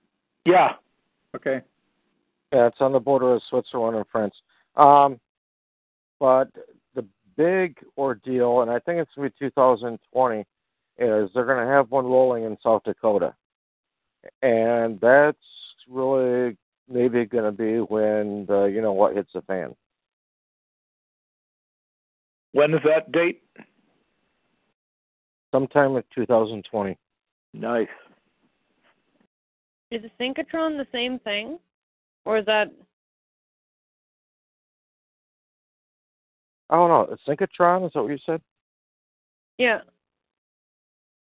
Yeah. 0.45 0.73
Okay. 1.35 1.61
Yeah, 2.53 2.67
it's 2.67 2.81
on 2.81 2.93
the 2.93 3.01
border 3.01 3.35
of 3.35 3.43
Switzerland 3.49 3.97
and 3.97 4.07
France. 4.11 4.35
Um, 4.77 5.21
but 6.19 6.49
the 6.95 7.05
big 7.37 7.77
ordeal, 7.97 8.63
and 8.63 8.71
I 8.71 8.79
think 8.81 8.99
it's 9.01 9.11
going 9.15 9.31
to 9.31 9.35
be 9.41 9.47
2020, 9.51 10.41
is 10.99 11.31
they're 11.35 11.45
going 11.45 11.67
to 11.67 11.73
have 11.73 11.91
one 11.91 12.07
rolling 12.07 12.45
in 12.45 12.57
South 12.63 12.83
Dakota. 12.85 13.35
And 14.43 15.01
that's 15.01 15.39
really 15.89 16.57
maybe 16.89 17.25
going 17.25 17.45
to 17.45 17.53
be 17.53 17.79
when 17.79 18.47
the, 18.47 18.65
you 18.65 18.81
know 18.81 18.93
what 18.93 19.17
hits 19.17 19.31
the 19.35 19.43
fan. 19.43 19.75
When 22.53 22.73
is 22.73 22.81
that 22.85 23.11
date? 23.11 23.43
Sometime 25.53 25.97
in 25.97 26.05
2020. 26.15 26.97
Nice. 27.55 27.89
Is 29.91 30.03
a 30.05 30.23
synchrotron 30.23 30.77
the 30.77 30.87
same 30.91 31.21
thing, 31.21 31.59
or 32.25 32.39
is 32.39 32.47
that? 32.47 32.71
I 36.69 36.77
don't 36.77 36.89
know. 36.89 37.17
Synchrotron, 37.29 37.87
is 37.87 37.93
that 37.95 38.03
what 38.03 38.11
you 38.11 38.19
said? 38.27 38.41
Yeah. 39.59 39.79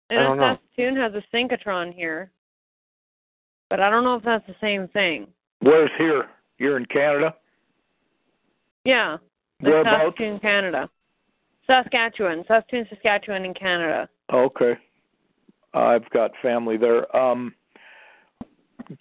I 0.09 0.15
don't 0.15 0.31
And 0.31 0.39
know. 0.39 0.57
Saskatoon 0.75 0.95
has 0.95 1.13
a 1.13 1.35
synchrotron 1.35 1.93
here, 1.93 2.31
but 3.69 3.81
I 3.81 3.89
don't 3.89 4.05
know 4.05 4.15
if 4.15 4.23
that's 4.23 4.47
the 4.47 4.55
same 4.61 4.87
thing. 4.89 5.27
Where's 5.59 5.91
here? 5.97 6.29
You're 6.57 6.77
in 6.77 6.85
Canada? 6.85 7.35
Yeah. 8.85 9.17
in 9.59 9.65
Whereabouts? 9.67 10.15
Saskatoon, 10.17 10.39
Canada. 10.39 10.89
Saskatchewan, 11.67 12.43
Saskatoon, 12.47 12.87
Saskatchewan, 12.89 13.45
in 13.45 13.53
Canada. 13.53 14.07
Okay. 14.31 14.77
I've 15.73 16.09
got 16.09 16.31
family 16.41 16.77
there. 16.77 17.15
Um 17.15 17.53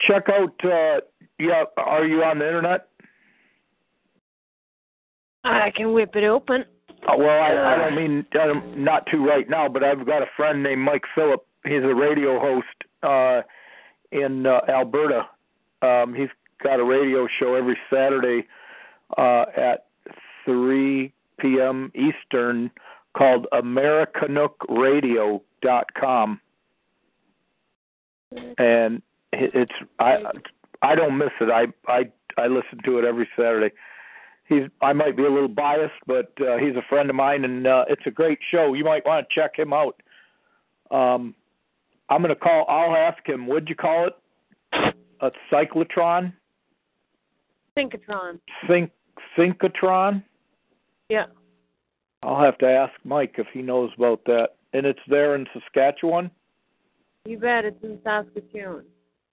check 0.01 0.29
out 0.29 0.55
uh 0.65 1.01
yeah, 1.39 1.65
are 1.77 2.05
you 2.05 2.23
on 2.23 2.39
the 2.39 2.47
internet? 2.47 2.89
I 5.45 5.71
can 5.75 5.93
whip 5.93 6.17
it 6.17 6.25
open. 6.25 6.65
Uh, 7.09 7.15
well, 7.17 7.43
I, 7.43 7.75
I 7.75 7.77
don't 7.77 7.97
mean 7.97 8.27
not 8.77 9.07
to 9.11 9.27
right 9.27 9.49
now, 9.49 9.69
but 9.69 9.83
I've 9.83 10.05
got 10.05 10.21
a 10.23 10.27
friend 10.37 10.63
named 10.63 10.83
Mike 10.83 11.05
Phillip. 11.15 11.47
He's 11.65 11.83
a 11.83 11.95
radio 11.95 12.39
host 12.39 12.67
uh, 13.03 13.41
in 14.13 14.45
uh, 14.47 14.61
Alberta. 14.69 15.27
Um, 15.83 16.15
he's 16.15 16.29
got 16.63 16.79
a 16.79 16.85
radio 16.85 17.27
show 17.39 17.55
every 17.55 17.79
Saturday 17.93 18.47
uh, 19.17 19.47
at 19.57 19.87
3 20.45 21.11
p.m. 21.39 21.91
Eastern 21.95 22.71
called 23.17 23.47
AmericanooKRadio.com, 23.53 26.41
and 28.59 29.03
it's 29.33 29.73
I 29.99 30.17
I 30.83 30.95
don't 30.95 31.19
miss 31.19 31.31
it. 31.41 31.51
I 31.51 31.67
I 31.91 32.11
I 32.39 32.47
listen 32.47 32.79
to 32.85 32.99
it 32.99 33.05
every 33.05 33.29
Saturday. 33.37 33.75
he's 34.49 34.65
I 34.81 34.93
might 34.93 35.17
be 35.17 35.25
a 35.25 35.31
little 35.31 35.49
biased, 35.49 35.93
but 36.07 36.33
uh, 36.41 36.57
he's 36.59 36.77
a 36.77 36.83
friend 36.89 37.09
of 37.11 37.17
mine, 37.17 37.45
and 37.45 37.67
uh, 37.67 37.85
it's 37.89 38.03
a 38.07 38.11
great 38.11 38.39
show. 38.51 38.75
You 38.75 38.85
might 38.85 39.05
want 39.07 39.27
to 39.29 39.35
check 39.35 39.59
him 39.59 39.73
out. 39.73 40.01
Um, 40.91 41.35
I'm 42.09 42.23
going 42.23 42.35
to 42.35 42.41
call. 42.41 42.67
I'll 42.69 42.97
ask 42.97 43.27
him. 43.27 43.47
What'd 43.47 43.69
you 43.69 43.77
call 43.77 44.09
it? 44.09 44.95
A 45.21 45.31
cyclotron? 45.53 46.33
Synchrotron. 47.77 48.41
Think 48.67 48.91
synchrotron? 49.37 50.23
Yeah. 51.09 51.27
I'll 52.23 52.43
have 52.43 52.59
to 52.59 52.67
ask 52.67 52.93
Mike 53.05 53.35
if 53.39 53.47
he 53.53 53.63
knows 53.63 53.91
about 53.97 54.25
that. 54.27 54.51
And 54.73 54.87
it's 54.87 55.01
there 55.09 55.35
in 55.35 55.47
Saskatchewan. 55.53 56.31
You 57.27 57.39
bet. 57.39 57.65
It's 57.65 57.83
in 57.83 57.99
Saskatoon. 58.03 58.85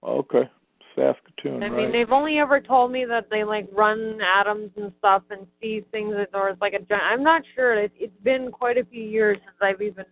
Okay, 0.04 0.50
Saskatoon. 0.96 1.64
I 1.64 1.68
right. 1.68 1.72
mean, 1.76 1.92
they've 1.92 2.12
only 2.12 2.38
ever 2.40 2.60
told 2.60 2.92
me 2.92 3.06
that 3.06 3.30
they 3.30 3.44
like 3.44 3.68
run 3.72 4.20
atoms 4.22 4.72
and 4.76 4.92
stuff 5.00 5.24
and 5.30 5.48
see 5.62 5.84
things, 5.92 6.14
as- 6.18 6.28
or 6.34 6.50
it's 6.50 6.62
like 6.62 6.74
a 6.74 6.80
giant. 6.80 7.04
I'm 7.04 7.24
not 7.24 7.44
sure. 7.56 7.76
It, 7.76 7.92
it's 7.96 8.20
been 8.24 8.52
quite 8.52 8.78
a 8.78 8.86
few 8.86 9.04
years 9.04 9.38
since 9.44 9.56
I've 9.62 9.82
even 9.82 10.06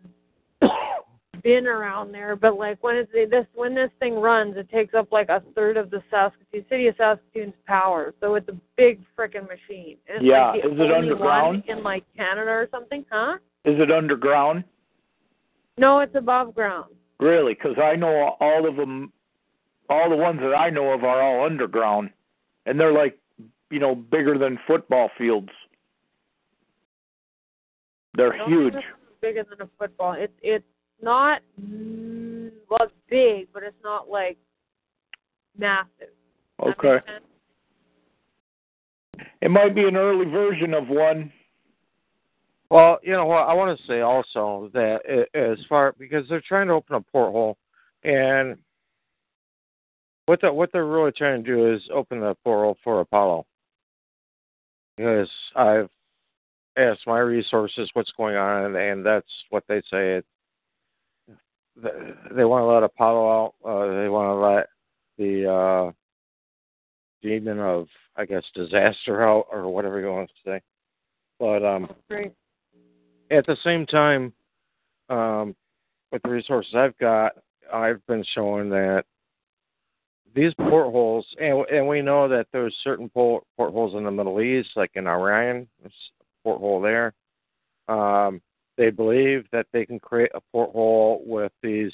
been 1.44 1.68
around 1.68 2.14
there. 2.14 2.36
But 2.36 2.58
like 2.58 2.82
when 2.82 2.96
it's 2.96 3.12
this 3.12 3.46
when 3.54 3.76
this 3.76 3.92
thing 4.00 4.16
runs, 4.16 4.56
it 4.58 4.70
takes 4.70 4.94
up 4.94 5.12
like 5.12 5.30
a 5.30 5.44
third 5.54 5.76
of 5.76 5.92
the 5.92 6.02
Saskatoon 6.10 6.66
city 6.70 6.88
of 6.88 6.96
Saskatoon's 6.98 7.54
power. 7.68 8.14
So 8.22 8.36
it's 8.36 8.48
a 8.50 8.58
big 8.78 9.02
frickin' 9.18 9.48
machine. 9.48 9.98
And 10.08 10.18
it's 10.18 10.24
Yeah, 10.24 10.52
like 10.52 10.64
the 10.64 10.72
is 10.74 10.80
it 10.80 10.92
underground? 10.92 11.64
In 11.68 11.84
like 11.84 12.06
Canada 12.16 12.50
or 12.52 12.68
something, 12.72 13.06
huh? 13.12 13.38
Is 13.66 13.80
it 13.80 13.92
underground? 13.92 14.64
No, 15.78 16.00
it's 16.00 16.16
above 16.16 16.56
ground. 16.56 16.96
Really? 17.20 17.54
Because 17.54 17.78
I 17.82 17.96
know 17.96 18.36
all 18.40 18.68
of 18.68 18.76
them. 18.76 19.12
All 19.88 20.10
the 20.10 20.16
ones 20.16 20.40
that 20.42 20.56
I 20.56 20.72
know 20.72 20.94
of 20.94 21.04
are 21.04 21.22
all 21.22 21.46
underground, 21.46 22.10
and 22.66 22.80
they're 22.80 22.92
like, 22.92 23.20
you 23.70 23.80
know, 23.80 23.94
bigger 23.94 24.36
than 24.36 24.58
football 24.66 25.12
fields. 25.16 25.50
They're 28.16 28.36
don't 28.36 28.50
huge. 28.50 28.74
bigger 29.22 29.44
than 29.48 29.62
a 29.62 29.70
football. 29.78 30.14
It's 30.18 30.34
it's 30.42 30.66
not 31.02 31.42
mm, 31.62 32.50
well, 32.70 32.88
big, 33.10 33.48
but 33.54 33.64
it's 33.64 33.76
not 33.84 34.10
like 34.10 34.38
massive. 35.58 36.10
Okay. 36.64 37.00
It 39.42 39.52
might 39.52 39.76
be 39.76 39.88
an 39.88 39.96
early 39.96 40.26
version 40.26 40.74
of 40.74 40.88
one. 40.88 41.32
Well, 42.70 43.00
you 43.04 43.14
know 43.14 43.26
what? 43.26 43.48
I 43.48 43.54
want 43.54 43.78
to 43.78 43.88
say 43.88 44.02
also 44.02 44.70
that 44.74 45.28
as 45.34 45.58
far 45.70 45.94
because 45.98 46.28
they're 46.28 46.42
trying 46.42 46.68
to 46.68 46.74
open 46.74 46.96
a 46.96 47.02
porthole, 47.02 47.58
and 48.04 48.58
what 50.26 50.42
the, 50.42 50.52
what 50.52 50.72
they're 50.72 50.86
really 50.86 51.12
trying 51.12 51.44
to 51.44 51.56
do 51.56 51.74
is 51.74 51.82
open 51.94 52.20
the 52.20 52.36
porthole 52.44 52.78
for 52.84 53.02
Apollo. 53.02 53.46
Because 54.98 55.30
I've 55.56 55.90
asked 56.78 57.06
my 57.06 57.20
resources 57.20 57.90
what's 57.94 58.12
going 58.18 58.36
on, 58.36 58.76
and 58.76 59.06
that's 59.06 59.28
what 59.50 59.64
they 59.68 59.82
say. 59.92 60.18
It, 60.18 60.26
they 62.34 62.46
want 62.46 62.64
to 62.64 62.66
let 62.66 62.84
Apollo 62.84 63.30
out. 63.30 63.54
Uh, 63.64 64.02
they 64.02 64.10
want 64.10 64.30
to 64.30 64.36
let 64.36 64.68
the 65.18 65.52
uh, 65.52 65.92
demon 67.22 67.60
of, 67.60 67.88
I 68.16 68.26
guess, 68.26 68.44
disaster 68.56 69.22
out, 69.22 69.48
or 69.52 69.68
whatever 69.72 70.00
you 70.00 70.08
want 70.08 70.30
to 70.30 70.50
say. 70.50 70.62
But 71.40 71.66
um, 71.66 71.94
Great. 72.10 72.32
At 73.32 73.46
the 73.46 73.58
same 73.64 73.86
time, 73.86 74.34
um, 75.10 75.56
with 76.12 76.22
the 76.24 76.30
resources 76.30 76.74
I've 76.76 76.98
got, 76.98 77.34
I've 77.74 78.06
been 78.08 78.24
showing 78.34 78.70
that 78.70 79.06
these 80.36 80.54
portholes, 80.56 81.26
and 81.40 81.66
and 81.70 81.88
we 81.88 82.02
know 82.02 82.28
that 82.28 82.48
there's 82.52 82.76
certain 82.84 83.10
port, 83.10 83.44
portholes 83.56 83.96
in 83.96 84.04
the 84.04 84.12
Middle 84.12 84.42
East, 84.42 84.70
like 84.76 84.92
in 84.96 85.08
Iran, 85.08 85.68
there's 85.82 85.94
a 86.20 86.24
porthole 86.44 86.82
there. 86.82 87.14
Um, 87.88 88.42
they 88.78 88.90
believe 88.90 89.46
that 89.52 89.68
they 89.72 89.86
can 89.86 90.00
create 90.00 90.32
a 90.36 90.42
porthole 90.52 91.24
with 91.26 91.54
these 91.64 91.94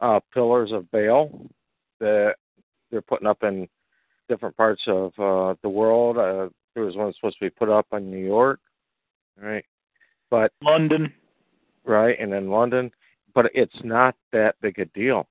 uh, 0.00 0.20
pillars 0.32 0.70
of 0.72 0.90
Baal 0.92 1.48
that 1.98 2.36
they're 2.90 3.02
putting 3.02 3.26
up 3.26 3.42
in 3.42 3.68
different 4.28 4.56
parts 4.56 4.82
of 4.86 5.12
uh, 5.18 5.54
the 5.62 5.68
world. 5.68 6.16
Uh, 6.16 6.48
there 6.74 6.84
was 6.84 6.96
one 6.96 7.12
supposed 7.14 7.38
to 7.38 7.46
be 7.46 7.50
put 7.50 7.68
up 7.68 7.86
in 7.92 8.10
New 8.10 8.24
York, 8.24 8.60
right? 9.40 9.64
But 10.30 10.52
London, 10.62 11.12
right, 11.84 12.18
and 12.18 12.32
in 12.32 12.50
London, 12.50 12.90
but 13.34 13.46
it's 13.54 13.80
not 13.84 14.14
that 14.32 14.56
big 14.60 14.78
a 14.78 14.86
deal. 14.86 15.26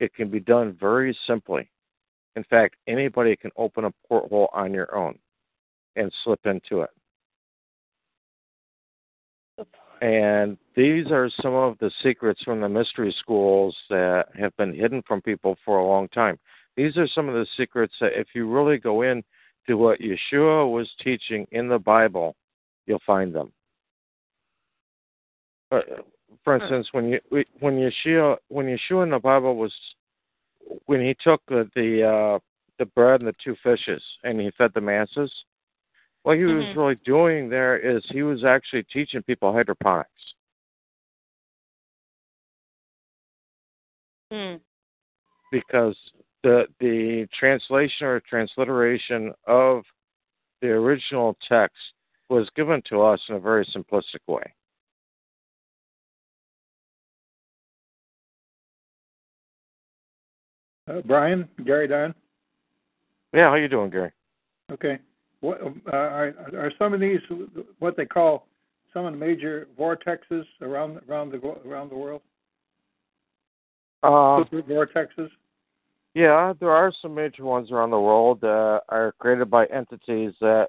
It 0.00 0.14
can 0.14 0.30
be 0.30 0.40
done 0.40 0.76
very 0.80 1.16
simply. 1.26 1.68
In 2.36 2.44
fact, 2.44 2.76
anybody 2.86 3.36
can 3.36 3.50
open 3.56 3.84
a 3.84 3.92
porthole 4.06 4.48
on 4.52 4.72
your 4.72 4.94
own 4.94 5.18
and 5.96 6.12
slip 6.22 6.40
into 6.46 6.82
it. 6.82 6.90
And 10.00 10.56
these 10.76 11.10
are 11.10 11.28
some 11.42 11.54
of 11.54 11.76
the 11.78 11.90
secrets 12.02 12.40
from 12.44 12.60
the 12.60 12.68
mystery 12.68 13.12
schools 13.18 13.76
that 13.90 14.26
have 14.38 14.56
been 14.56 14.72
hidden 14.72 15.02
from 15.08 15.20
people 15.20 15.56
for 15.64 15.78
a 15.78 15.86
long 15.86 16.08
time. 16.08 16.38
These 16.76 16.96
are 16.96 17.08
some 17.08 17.28
of 17.28 17.34
the 17.34 17.46
secrets 17.56 17.94
that, 18.00 18.12
if 18.14 18.28
you 18.34 18.48
really 18.48 18.78
go 18.78 19.02
in 19.02 19.24
to 19.66 19.74
what 19.74 19.98
Yeshua 19.98 20.70
was 20.72 20.88
teaching 21.02 21.44
in 21.50 21.68
the 21.68 21.80
Bible, 21.80 22.36
you'll 22.86 23.02
find 23.04 23.34
them. 23.34 23.52
Uh, 25.70 25.80
for 26.44 26.56
instance, 26.56 26.88
when 26.92 27.08
you 27.08 27.20
when 27.60 27.76
Yeshua 27.76 28.36
when 28.48 28.66
Yeshua 28.66 29.02
in 29.04 29.10
the 29.10 29.18
Bible 29.18 29.56
was 29.56 29.72
when 30.86 31.00
he 31.00 31.14
took 31.22 31.42
the 31.46 31.68
the, 31.74 32.02
uh, 32.02 32.38
the 32.78 32.86
bread 32.86 33.20
and 33.20 33.28
the 33.28 33.34
two 33.42 33.56
fishes 33.62 34.02
and 34.24 34.40
he 34.40 34.50
fed 34.56 34.72
the 34.74 34.80
masses, 34.80 35.32
what 36.22 36.36
he 36.36 36.44
was 36.44 36.64
Mhm. 36.66 36.76
really 36.76 36.94
doing 37.04 37.48
there 37.48 37.76
is 37.76 38.04
he 38.10 38.22
was 38.22 38.44
actually 38.44 38.84
teaching 38.84 39.22
people 39.22 39.52
hydroponics. 39.52 40.34
Hmm. 44.30 44.56
because 45.50 45.96
the 46.42 46.66
the 46.80 47.26
translation 47.38 48.06
or 48.06 48.20
transliteration 48.20 49.32
of 49.46 49.84
the 50.60 50.68
original 50.68 51.34
text 51.48 51.78
was 52.28 52.48
given 52.50 52.82
to 52.82 53.00
us 53.00 53.20
in 53.28 53.36
a 53.36 53.40
very 53.40 53.64
simplistic 53.66 54.20
way. 54.26 54.52
Uh, 60.88 61.02
Brian, 61.04 61.48
Gary 61.64 61.88
Dunn. 61.88 62.14
Yeah, 63.32 63.50
how 63.50 63.56
you 63.56 63.68
doing, 63.68 63.90
Gary? 63.90 64.12
Okay. 64.72 64.98
What 65.40 65.60
uh, 65.62 65.96
are 65.96 66.34
are 66.54 66.72
some 66.78 66.94
of 66.94 67.00
these 67.00 67.20
what 67.78 67.96
they 67.96 68.06
call 68.06 68.46
some 68.92 69.06
of 69.06 69.12
the 69.12 69.18
major 69.18 69.68
vortexes 69.78 70.44
around 70.62 71.00
around 71.08 71.30
the 71.30 71.38
around 71.66 71.90
the 71.90 71.96
world? 71.96 72.22
Super 74.02 74.62
vortexes. 74.62 75.28
yeah, 76.14 76.52
there 76.58 76.70
are 76.70 76.92
some 77.02 77.14
major 77.14 77.44
ones 77.44 77.70
around 77.70 77.90
the 77.90 78.00
world 78.00 78.40
that 78.40 78.82
are 78.88 79.12
created 79.18 79.50
by 79.50 79.66
entities 79.66 80.32
that 80.40 80.68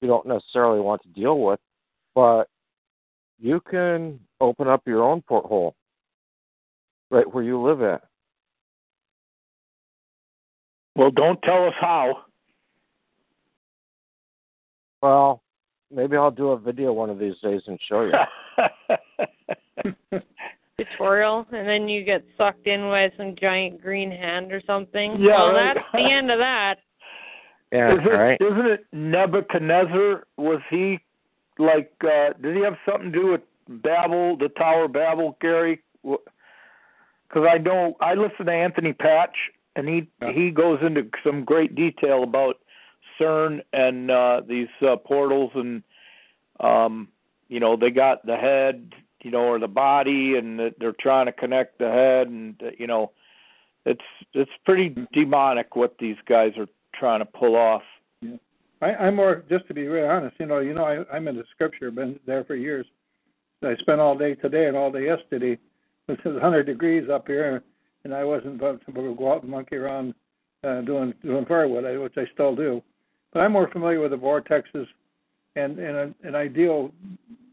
you 0.00 0.08
don't 0.08 0.26
necessarily 0.26 0.80
want 0.80 1.02
to 1.02 1.08
deal 1.08 1.40
with, 1.40 1.60
but 2.14 2.48
you 3.38 3.60
can 3.60 4.18
open 4.40 4.68
up 4.68 4.82
your 4.86 5.02
own 5.02 5.22
porthole 5.22 5.74
right 7.10 7.32
where 7.32 7.44
you 7.44 7.60
live 7.60 7.82
at. 7.82 8.02
Well, 10.96 11.10
don't 11.10 11.40
tell 11.42 11.66
us 11.66 11.74
how. 11.80 12.24
Well, 15.02 15.42
maybe 15.90 16.16
I'll 16.16 16.30
do 16.30 16.50
a 16.50 16.58
video 16.58 16.92
one 16.92 17.10
of 17.10 17.18
these 17.18 17.34
days 17.42 17.62
and 17.66 17.78
show 17.88 18.02
you. 18.02 18.12
Tutorial, 20.78 21.46
and 21.52 21.68
then 21.68 21.88
you 21.88 22.04
get 22.04 22.24
sucked 22.36 22.66
in 22.66 22.82
by 22.82 23.10
some 23.16 23.34
giant 23.40 23.80
green 23.80 24.10
hand 24.10 24.52
or 24.52 24.62
something. 24.66 25.12
Yeah, 25.20 25.38
well, 25.38 25.52
right. 25.52 25.74
that's 25.74 25.86
the 25.92 26.10
end 26.10 26.30
of 26.30 26.38
that. 26.38 26.76
yeah, 27.72 27.94
Is 27.94 28.00
it, 28.04 28.08
right. 28.10 28.40
Isn't 28.40 28.66
it 28.66 28.86
Nebuchadnezzar? 28.92 30.26
Was 30.36 30.60
he 30.70 30.98
like? 31.58 31.92
uh 32.04 32.32
Did 32.40 32.56
he 32.56 32.62
have 32.62 32.76
something 32.88 33.12
to 33.12 33.18
do 33.18 33.26
with 33.32 33.42
Babel, 33.82 34.36
the 34.36 34.48
Tower 34.50 34.84
of 34.84 34.92
Babel, 34.92 35.36
Gary? 35.40 35.82
Because 36.02 37.48
I 37.48 37.58
know 37.58 37.96
I 38.00 38.14
listen 38.14 38.46
to 38.46 38.52
Anthony 38.52 38.92
Patch, 38.92 39.36
and 39.76 39.88
he 39.88 40.08
Yeah. 40.20 40.32
he 40.32 40.50
goes 40.50 40.80
into 40.82 41.08
some 41.24 41.44
great 41.44 41.74
detail 41.74 42.22
about 42.22 42.58
CERN 43.18 43.62
and 43.72 44.10
uh 44.10 44.42
these 44.46 44.68
uh, 44.86 44.96
portals, 44.96 45.50
and 45.54 45.82
um 46.60 47.08
you 47.48 47.60
know 47.60 47.76
they 47.76 47.90
got 47.90 48.24
the 48.26 48.36
head, 48.36 48.94
you 49.22 49.30
know, 49.30 49.44
or 49.44 49.58
the 49.58 49.68
body, 49.68 50.36
and 50.36 50.58
they're 50.78 50.94
trying 51.00 51.26
to 51.26 51.32
connect 51.32 51.78
the 51.78 51.88
head, 51.90 52.28
and 52.28 52.60
uh, 52.62 52.70
you 52.78 52.86
know, 52.86 53.12
it's 53.84 54.04
it's 54.34 54.50
pretty 54.64 54.94
demonic 55.12 55.76
what 55.76 55.96
these 55.98 56.16
guys 56.26 56.52
are 56.56 56.68
trying 56.94 57.20
to 57.20 57.26
pull 57.26 57.56
off. 57.56 57.82
I, 58.80 58.94
I'm 58.94 59.16
more 59.16 59.44
just 59.48 59.66
to 59.68 59.74
be 59.74 59.86
really 59.86 60.08
honest. 60.08 60.36
You 60.40 60.46
know, 60.46 60.58
you 60.58 60.74
know, 60.74 60.84
I, 60.84 61.14
I'm 61.14 61.28
in 61.28 61.36
the 61.36 61.44
scripture, 61.52 61.90
been 61.90 62.18
there 62.26 62.44
for 62.44 62.56
years. 62.56 62.86
I 63.62 63.76
spent 63.76 64.00
all 64.00 64.18
day 64.18 64.34
today 64.34 64.66
and 64.66 64.76
all 64.76 64.90
day 64.90 65.06
yesterday. 65.06 65.58
It 66.08 66.24
was 66.24 66.34
100 66.34 66.64
degrees 66.64 67.08
up 67.08 67.28
here, 67.28 67.62
and 68.04 68.14
I 68.14 68.24
wasn't 68.24 68.56
about 68.56 68.80
to 68.86 68.92
go 68.92 69.32
out 69.32 69.42
and 69.42 69.50
monkey 69.50 69.76
around 69.76 70.14
uh, 70.64 70.80
doing 70.82 71.14
doing 71.22 71.44
firewood, 71.46 71.84
which 72.00 72.14
I 72.16 72.30
still 72.32 72.54
do. 72.54 72.82
But 73.32 73.40
I'm 73.40 73.52
more 73.52 73.70
familiar 73.70 74.00
with 74.00 74.10
the 74.10 74.18
vortexes 74.18 74.86
and 75.56 75.78
and 75.78 75.96
a, 75.96 76.14
an 76.22 76.34
ideal, 76.34 76.92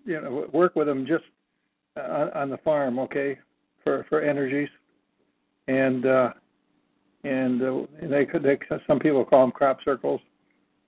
you 0.06 0.22
know, 0.22 0.48
work 0.52 0.76
with 0.76 0.88
them 0.88 1.06
just 1.06 1.26
on, 1.98 2.30
on 2.32 2.50
the 2.50 2.58
farm, 2.58 3.00
okay, 3.00 3.38
for 3.84 4.06
for 4.10 4.22
energies, 4.22 4.70
and 5.68 6.06
uh, 6.06 6.34
and, 7.24 7.62
uh, 7.62 7.82
and 8.02 8.12
they 8.12 8.26
could 8.26 8.44
they 8.44 8.58
some 8.88 9.00
people 9.00 9.26
call 9.26 9.42
them 9.42 9.52
crop 9.52 9.80
circles, 9.84 10.22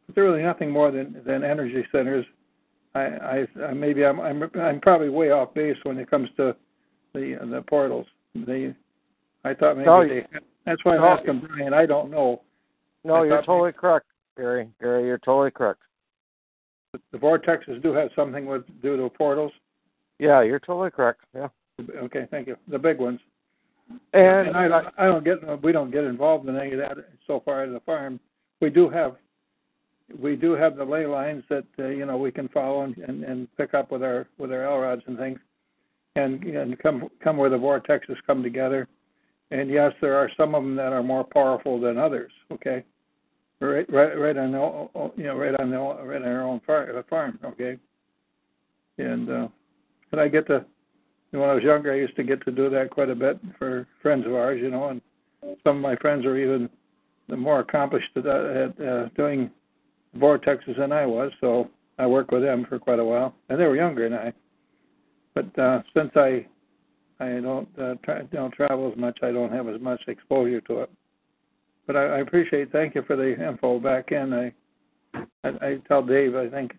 but 0.05 0.15
they're 0.15 0.23
really 0.23 0.43
nothing 0.43 0.69
more 0.69 0.91
than 0.91 1.21
than 1.25 1.43
energy 1.43 1.85
centers. 1.91 2.25
I, 2.93 3.01
I, 3.01 3.47
I 3.67 3.73
maybe 3.73 4.05
I'm 4.05 4.19
I'm 4.19 4.49
I'm 4.59 4.79
probably 4.81 5.09
way 5.09 5.31
off 5.31 5.53
base 5.53 5.77
when 5.83 5.97
it 5.97 6.09
comes 6.09 6.29
to 6.37 6.55
the 7.13 7.37
the 7.51 7.63
portals. 7.67 8.07
They, 8.33 8.73
I 9.43 9.53
thought 9.53 9.77
maybe 9.77 9.87
no, 9.87 10.07
they. 10.07 10.25
That's 10.65 10.83
why 10.85 10.95
I'm 10.95 11.01
no, 11.01 11.07
asking 11.07 11.41
Brian. 11.47 11.73
I 11.73 11.85
don't 11.85 12.11
know. 12.11 12.41
No, 13.03 13.15
I 13.15 13.25
you're 13.25 13.43
totally 13.43 13.71
correct, 13.71 14.05
Gary. 14.37 14.69
Gary, 14.79 15.05
you're 15.05 15.17
totally 15.17 15.51
correct. 15.51 15.79
The 17.11 17.17
vortexes 17.17 17.81
do 17.81 17.93
have 17.93 18.09
something 18.15 18.45
with 18.45 18.63
due 18.81 18.97
to 18.97 19.09
portals. 19.09 19.51
Yeah, 20.19 20.41
you're 20.41 20.59
totally 20.59 20.91
correct. 20.91 21.21
Yeah. 21.33 21.47
Okay, 21.95 22.27
thank 22.29 22.47
you. 22.47 22.57
The 22.67 22.77
big 22.77 22.99
ones. 22.99 23.19
And, 24.13 24.49
and 24.49 24.57
I, 24.57 24.67
don't, 24.67 24.87
I 24.97 25.05
don't 25.05 25.23
get 25.23 25.63
we 25.63 25.71
don't 25.71 25.91
get 25.91 26.03
involved 26.03 26.47
in 26.47 26.57
any 26.57 26.73
of 26.73 26.79
that 26.79 26.97
so 27.27 27.41
far 27.43 27.63
at 27.63 27.71
the 27.71 27.79
farm. 27.81 28.19
We 28.59 28.69
do 28.69 28.89
have 28.89 29.15
we 30.19 30.35
do 30.35 30.51
have 30.53 30.75
the 30.75 30.83
ley 30.83 31.05
lines 31.05 31.43
that 31.49 31.65
uh, 31.79 31.87
you 31.87 32.05
know 32.05 32.17
we 32.17 32.31
can 32.31 32.47
follow 32.49 32.83
and, 32.83 32.97
and, 32.97 33.23
and 33.23 33.47
pick 33.57 33.73
up 33.73 33.91
with 33.91 34.03
our 34.03 34.27
with 34.37 34.51
our 34.51 34.63
L 34.63 34.79
rods 34.79 35.01
and 35.07 35.17
things, 35.17 35.39
and 36.15 36.43
and 36.43 36.77
come 36.79 37.09
come 37.23 37.37
where 37.37 37.49
the 37.49 37.57
vortexes 37.57 38.17
come 38.27 38.43
together. 38.43 38.87
And 39.51 39.69
yes, 39.69 39.93
there 40.01 40.15
are 40.15 40.29
some 40.37 40.55
of 40.55 40.63
them 40.63 40.75
that 40.75 40.93
are 40.93 41.03
more 41.03 41.23
powerful 41.23 41.79
than 41.79 41.97
others. 41.97 42.31
Okay, 42.51 42.83
right 43.59 43.89
right 43.91 44.17
right 44.17 44.37
on 44.37 44.51
the 44.53 45.11
you 45.17 45.25
know 45.25 45.35
right 45.35 45.59
on 45.59 45.69
the 45.69 45.77
right 45.77 46.21
on 46.21 46.27
our 46.27 46.43
own 46.43 46.61
farm. 46.65 47.39
Okay, 47.43 47.77
and 48.97 49.29
uh, 49.29 49.47
but 50.09 50.19
I 50.19 50.27
get 50.29 50.47
to 50.47 50.65
when 51.31 51.49
I 51.49 51.53
was 51.53 51.63
younger, 51.63 51.93
I 51.93 51.97
used 51.97 52.15
to 52.17 52.23
get 52.23 52.43
to 52.45 52.51
do 52.51 52.69
that 52.69 52.89
quite 52.89 53.09
a 53.09 53.15
bit 53.15 53.39
for 53.57 53.87
friends 54.01 54.25
of 54.25 54.33
ours, 54.33 54.59
you 54.61 54.69
know, 54.69 54.89
and 54.89 55.01
some 55.63 55.77
of 55.77 55.81
my 55.81 55.95
friends 55.95 56.25
are 56.25 56.37
even 56.37 56.69
more 57.29 57.61
accomplished 57.61 58.09
at, 58.17 58.25
at 58.25 58.81
uh, 58.81 59.07
doing 59.15 59.49
vortexes 60.17 60.77
than 60.77 60.91
I 60.91 61.05
was, 61.05 61.31
so 61.39 61.69
I 61.97 62.05
worked 62.05 62.31
with 62.31 62.41
them 62.41 62.65
for 62.67 62.79
quite 62.79 62.99
a 62.99 63.05
while, 63.05 63.33
and 63.47 63.59
they 63.59 63.63
were 63.63 63.77
younger 63.77 64.09
than 64.09 64.17
I. 64.17 64.33
But 65.33 65.57
uh, 65.57 65.81
since 65.95 66.11
I 66.15 66.45
I 67.21 67.39
don't 67.39 67.67
uh, 67.79 67.95
tra- 68.03 68.27
don't 68.31 68.53
travel 68.53 68.91
as 68.91 68.97
much, 68.97 69.19
I 69.21 69.31
don't 69.31 69.51
have 69.51 69.67
as 69.67 69.79
much 69.79 70.01
exposure 70.07 70.61
to 70.61 70.81
it. 70.81 70.91
But 71.85 71.95
I, 71.95 72.03
I 72.03 72.19
appreciate. 72.19 72.71
Thank 72.71 72.95
you 72.95 73.03
for 73.05 73.15
the 73.15 73.47
info 73.47 73.79
back 73.79 74.11
in. 74.11 74.33
I, 74.33 74.53
I 75.43 75.49
I 75.61 75.77
tell 75.87 76.03
Dave. 76.03 76.35
I 76.35 76.49
think 76.49 76.71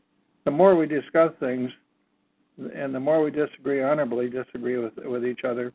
the 0.44 0.50
more 0.50 0.74
we 0.74 0.86
discuss 0.86 1.32
things, 1.38 1.70
and 2.74 2.92
the 2.92 3.00
more 3.00 3.22
we 3.22 3.30
disagree, 3.30 3.82
honorably 3.82 4.28
disagree 4.28 4.78
with 4.78 4.94
with 5.04 5.24
each 5.24 5.44
other, 5.44 5.72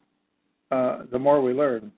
uh, 0.71 1.03
the 1.11 1.19
more 1.19 1.41
we 1.41 1.53
learn. 1.53 1.91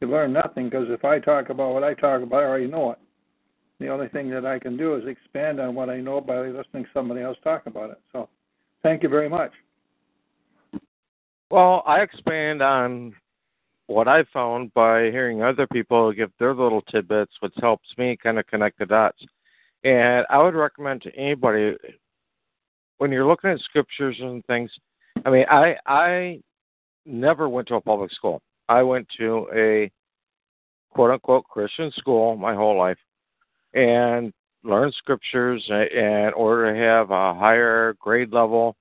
You 0.00 0.08
learn 0.08 0.32
nothing 0.32 0.70
because 0.70 0.86
if 0.88 1.04
I 1.04 1.18
talk 1.18 1.50
about 1.50 1.74
what 1.74 1.84
I 1.84 1.92
talk 1.92 2.22
about, 2.22 2.42
I 2.42 2.46
already 2.46 2.68
know 2.68 2.92
it. 2.92 2.98
The 3.80 3.88
only 3.88 4.08
thing 4.08 4.30
that 4.30 4.46
I 4.46 4.58
can 4.58 4.76
do 4.76 4.94
is 4.94 5.06
expand 5.06 5.60
on 5.60 5.74
what 5.74 5.90
I 5.90 6.00
know 6.00 6.20
by 6.20 6.38
listening 6.38 6.84
to 6.84 6.90
somebody 6.94 7.20
else 7.20 7.36
talk 7.44 7.66
about 7.66 7.90
it. 7.90 8.00
So, 8.12 8.28
thank 8.82 9.02
you 9.02 9.08
very 9.08 9.28
much. 9.28 9.52
Well, 11.50 11.82
I 11.86 12.00
expand 12.00 12.62
on 12.62 13.14
what 13.86 14.06
I 14.06 14.24
found 14.32 14.72
by 14.74 15.04
hearing 15.04 15.42
other 15.42 15.66
people 15.66 16.12
give 16.12 16.30
their 16.38 16.54
little 16.54 16.82
tidbits, 16.82 17.32
which 17.40 17.54
helps 17.58 17.88
me 17.96 18.18
kind 18.22 18.38
of 18.38 18.46
connect 18.46 18.78
the 18.78 18.86
dots. 18.86 19.18
And 19.82 20.26
I 20.28 20.42
would 20.42 20.54
recommend 20.54 21.02
to 21.02 21.14
anybody 21.16 21.74
when 22.98 23.10
you're 23.10 23.26
looking 23.26 23.50
at 23.50 23.60
scriptures 23.60 24.16
and 24.20 24.44
things. 24.44 24.70
I 25.24 25.30
mean, 25.30 25.46
I 25.50 25.76
I 25.86 26.40
never 27.06 27.48
went 27.48 27.68
to 27.68 27.76
a 27.76 27.80
public 27.80 28.12
school. 28.12 28.42
I 28.68 28.82
went 28.82 29.08
to 29.18 29.48
a 29.54 29.90
quote 30.90 31.10
unquote 31.10 31.44
Christian 31.44 31.90
school 31.92 32.36
my 32.36 32.54
whole 32.54 32.76
life, 32.76 32.98
and 33.72 34.32
learned 34.64 34.94
scriptures 34.94 35.64
in 35.70 36.30
order 36.36 36.74
to 36.74 36.78
have 36.78 37.10
a 37.10 37.34
higher 37.34 37.94
grade 37.98 38.32
level. 38.32 38.76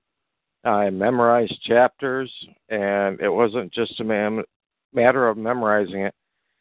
I 0.67 0.89
memorized 0.89 1.61
chapters, 1.63 2.31
and 2.69 3.19
it 3.21 3.29
wasn't 3.29 3.71
just 3.73 3.99
a 3.99 4.03
man, 4.03 4.43
matter 4.93 5.27
of 5.27 5.37
memorizing 5.37 6.01
it. 6.01 6.13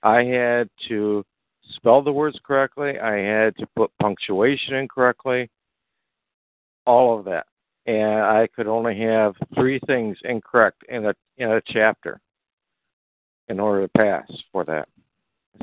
I 0.03 0.23
had 0.23 0.71
to 0.89 1.25
spell 1.75 2.03
the 2.03 2.13
words 2.13 2.39
correctly. 2.47 2.99
I 2.99 3.17
had 3.17 3.57
to 3.57 3.67
put 3.75 3.91
punctuation 4.01 4.75
in 4.75 4.89
correctly. 4.89 5.51
All 6.87 7.19
of 7.19 7.25
that, 7.25 7.47
and 7.87 8.21
I 8.21 8.49
could 8.55 8.69
only 8.69 8.97
have 9.01 9.35
three 9.57 9.81
things 9.89 10.17
incorrect 10.23 10.85
in 10.89 11.07
a 11.07 11.15
in 11.37 11.51
a 11.51 11.61
chapter 11.67 12.21
in 13.49 13.59
order 13.59 13.83
to 13.83 13.99
pass 13.99 14.31
for 14.53 14.65
that. 14.67 14.89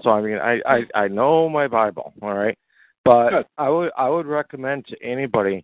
So 0.01 0.09
I 0.09 0.21
mean, 0.21 0.37
I 0.37 0.59
I, 0.65 1.03
I 1.03 1.07
know 1.07 1.47
my 1.47 1.69
Bible, 1.69 2.13
all 2.21 2.33
right, 2.33 2.57
but 3.05 3.29
Good. 3.29 3.45
I 3.57 3.69
would 3.69 3.91
I 3.97 4.09
would 4.09 4.25
recommend 4.25 4.85
to 4.87 5.01
anybody 5.01 5.63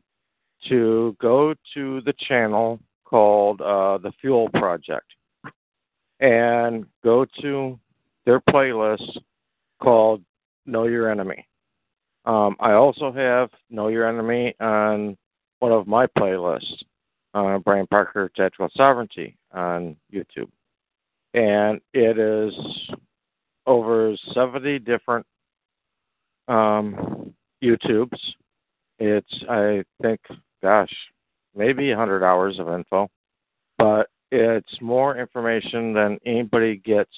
to 0.68 1.16
go 1.22 1.54
to 1.74 2.02
the 2.02 2.14
channel 2.28 2.80
called 3.06 3.62
uh, 3.62 3.98
the 3.98 4.12
Fuel 4.22 4.50
Project 4.50 5.06
and 6.20 6.86
go 7.04 7.26
to 7.42 7.80
their 8.26 8.40
playlist 8.42 9.18
called 9.82 10.22
Know 10.66 10.86
Your 10.86 11.10
Enemy. 11.10 11.46
Um, 12.26 12.56
I 12.60 12.74
also 12.74 13.12
have 13.12 13.50
Know 13.70 13.88
Your 13.88 14.08
Enemy 14.08 14.56
on 14.60 15.18
one 15.60 15.72
of 15.72 15.88
my 15.88 16.06
playlists, 16.18 16.84
uh, 17.34 17.58
Brian 17.60 17.88
Parker 17.88 18.30
Tactical 18.36 18.70
Sovereignty 18.76 19.38
on 19.54 19.96
YouTube. 20.14 20.50
And 21.34 21.80
it 21.94 22.18
is 22.18 22.54
over 23.66 24.16
70 24.34 24.80
different 24.80 25.26
um, 26.48 27.34
YouTubes. 27.64 28.18
It's, 29.00 29.44
I 29.50 29.84
think, 30.02 30.20
gosh, 30.62 30.94
maybe 31.56 31.90
100 31.90 32.24
hours 32.24 32.60
of 32.60 32.70
info, 32.70 33.10
but 33.78 34.08
it's 34.32 34.82
more 34.82 35.18
information 35.18 35.94
than 35.94 36.20
anybody 36.26 36.78
gets 36.78 37.12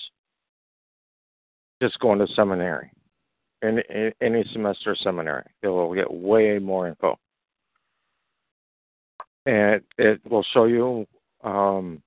just 1.81 1.99
going 1.99 2.19
to 2.19 2.27
seminary, 2.35 2.91
In 3.63 3.81
any 4.21 4.43
semester 4.53 4.95
seminary. 4.95 5.43
It 5.63 5.67
will 5.67 5.93
get 5.93 6.11
way 6.11 6.59
more 6.59 6.87
info. 6.87 7.17
And 9.47 9.81
it 9.97 10.21
will 10.29 10.45
show 10.53 10.65
you 10.65 11.07
um, 11.43 12.03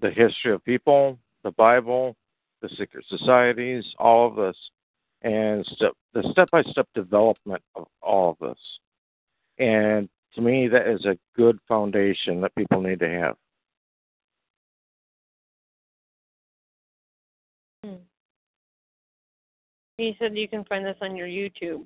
the 0.00 0.10
history 0.10 0.52
of 0.52 0.64
people, 0.64 1.18
the 1.42 1.50
Bible, 1.50 2.14
the 2.62 2.68
secret 2.78 3.04
societies, 3.08 3.84
all 3.98 4.28
of 4.28 4.36
this, 4.36 4.56
and 5.22 5.66
step, 5.66 5.92
the 6.12 6.22
step 6.30 6.48
by 6.52 6.62
step 6.62 6.86
development 6.94 7.62
of 7.74 7.86
all 8.00 8.30
of 8.30 8.36
this. 8.48 8.58
And 9.58 10.08
to 10.34 10.40
me, 10.40 10.68
that 10.68 10.88
is 10.88 11.04
a 11.04 11.18
good 11.36 11.58
foundation 11.68 12.40
that 12.40 12.54
people 12.56 12.80
need 12.80 13.00
to 13.00 13.08
have. 13.08 13.36
Hmm. 17.84 18.02
You 19.98 20.12
said 20.18 20.36
you 20.36 20.48
can 20.48 20.64
find 20.64 20.84
this 20.84 20.96
on 21.00 21.14
your 21.14 21.28
YouTube. 21.28 21.84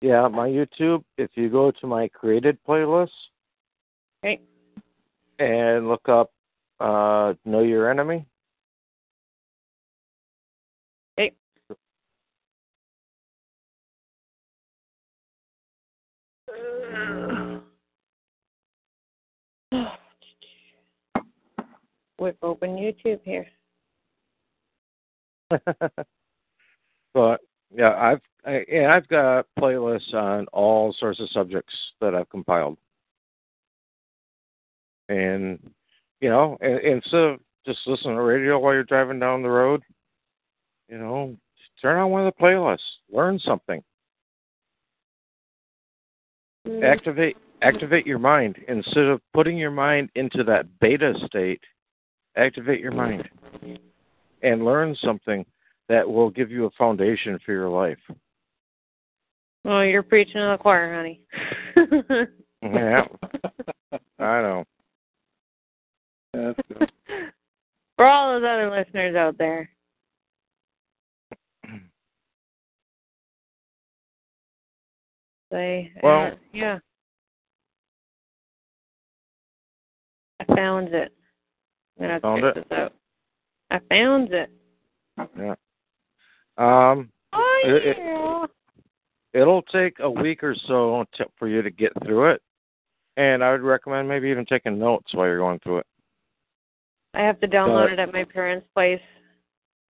Yeah, 0.00 0.28
my 0.28 0.48
YouTube, 0.48 1.02
if 1.16 1.30
you 1.34 1.48
go 1.48 1.70
to 1.70 1.86
my 1.86 2.08
created 2.08 2.58
playlist 2.68 3.08
okay. 4.22 4.40
and 5.38 5.88
look 5.88 6.08
up 6.08 6.30
uh, 6.78 7.34
Know 7.44 7.62
Your 7.62 7.90
Enemy. 7.90 8.26
Whip 22.18 22.36
open 22.42 22.76
YouTube 22.76 23.20
here. 23.24 23.46
but 27.14 27.40
yeah, 27.74 27.94
I've 27.96 28.20
I, 28.46 28.64
and 28.70 28.86
I've 28.86 29.08
got 29.08 29.46
playlists 29.58 30.12
on 30.14 30.46
all 30.52 30.94
sorts 30.98 31.20
of 31.20 31.30
subjects 31.30 31.74
that 32.00 32.14
I've 32.14 32.28
compiled, 32.28 32.76
and 35.08 35.58
you 36.20 36.28
know, 36.28 36.58
and, 36.60 36.78
instead 36.80 37.20
of 37.20 37.40
just 37.66 37.80
listening 37.86 38.16
to 38.16 38.22
radio 38.22 38.58
while 38.58 38.74
you're 38.74 38.84
driving 38.84 39.18
down 39.18 39.42
the 39.42 39.48
road, 39.48 39.82
you 40.88 40.98
know, 40.98 41.36
turn 41.80 41.98
on 41.98 42.10
one 42.10 42.26
of 42.26 42.34
the 42.34 42.42
playlists, 42.42 42.78
learn 43.10 43.38
something. 43.38 43.82
Mm-hmm. 46.66 46.82
activate 46.82 47.36
activate 47.60 48.06
your 48.06 48.18
mind 48.18 48.56
instead 48.68 49.04
of 49.04 49.20
putting 49.34 49.58
your 49.58 49.70
mind 49.70 50.08
into 50.14 50.42
that 50.44 50.66
beta 50.80 51.12
state. 51.26 51.60
Activate 52.36 52.80
your 52.80 52.92
mind 52.92 53.28
and 54.42 54.64
learn 54.64 54.96
something 55.02 55.44
that 55.88 56.08
will 56.08 56.30
give 56.30 56.50
you 56.50 56.64
a 56.64 56.70
foundation 56.70 57.38
for 57.44 57.52
your 57.52 57.68
life. 57.68 57.98
Well, 59.64 59.84
you're 59.84 60.02
preaching 60.02 60.34
to 60.34 60.56
the 60.56 60.58
choir, 60.58 60.94
honey. 60.94 61.20
yeah, 62.62 63.02
I 64.18 64.42
know. 64.42 64.64
That's 66.32 66.58
good. 66.78 66.92
For 67.96 68.06
all 68.06 68.32
those 68.32 68.46
other 68.46 68.70
listeners 68.70 69.14
out 69.16 69.38
there. 69.38 69.70
They, 75.54 75.92
Well- 76.02 76.32
uh, 76.32 76.36
yeah. 76.52 76.78
I 80.40 80.44
found 80.56 80.88
it. 80.92 81.12
I'm 81.96 82.06
gonna 82.08 82.20
Found 82.20 82.44
it? 82.44 82.54
this 82.56 82.64
out. 82.72 82.92
I 83.70 83.78
found 83.88 84.32
it. 84.32 84.50
Yeah. 85.38 85.54
Um, 86.58 87.12
Oh 87.32 87.60
It- 87.64 87.86
it- 87.86 87.96
yeah. 87.98 88.46
it'll 89.32 89.62
take 89.62 90.00
a 90.00 90.10
week 90.10 90.42
or 90.42 90.56
so 90.56 91.04
to, 91.12 91.28
for 91.36 91.46
you 91.46 91.62
to 91.62 91.70
get 91.70 91.92
through 92.02 92.30
it, 92.30 92.42
and 93.16 93.44
I 93.44 93.52
would 93.52 93.62
recommend 93.62 94.08
maybe 94.08 94.28
even 94.30 94.44
taking 94.46 94.76
notes 94.76 95.14
while 95.14 95.26
you're 95.26 95.38
going 95.38 95.60
through 95.60 95.78
it. 95.78 95.86
I 97.14 97.20
have 97.20 97.38
to 97.40 97.46
download 97.48 97.84
But- 97.90 97.92
it 97.92 97.98
at 98.00 98.12
my 98.12 98.24
parents' 98.24 98.66
place 98.74 99.00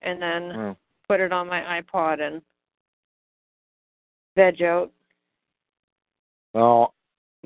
and 0.03 0.21
then 0.21 0.43
Mm. 0.51 0.77
put 1.09 1.21
it 1.21 1.33
on 1.33 1.47
my 1.47 1.81
iPod 1.81 2.21
and 2.21 2.43
veg 4.35 4.61
out. 4.63 4.93
Well, 6.55 6.95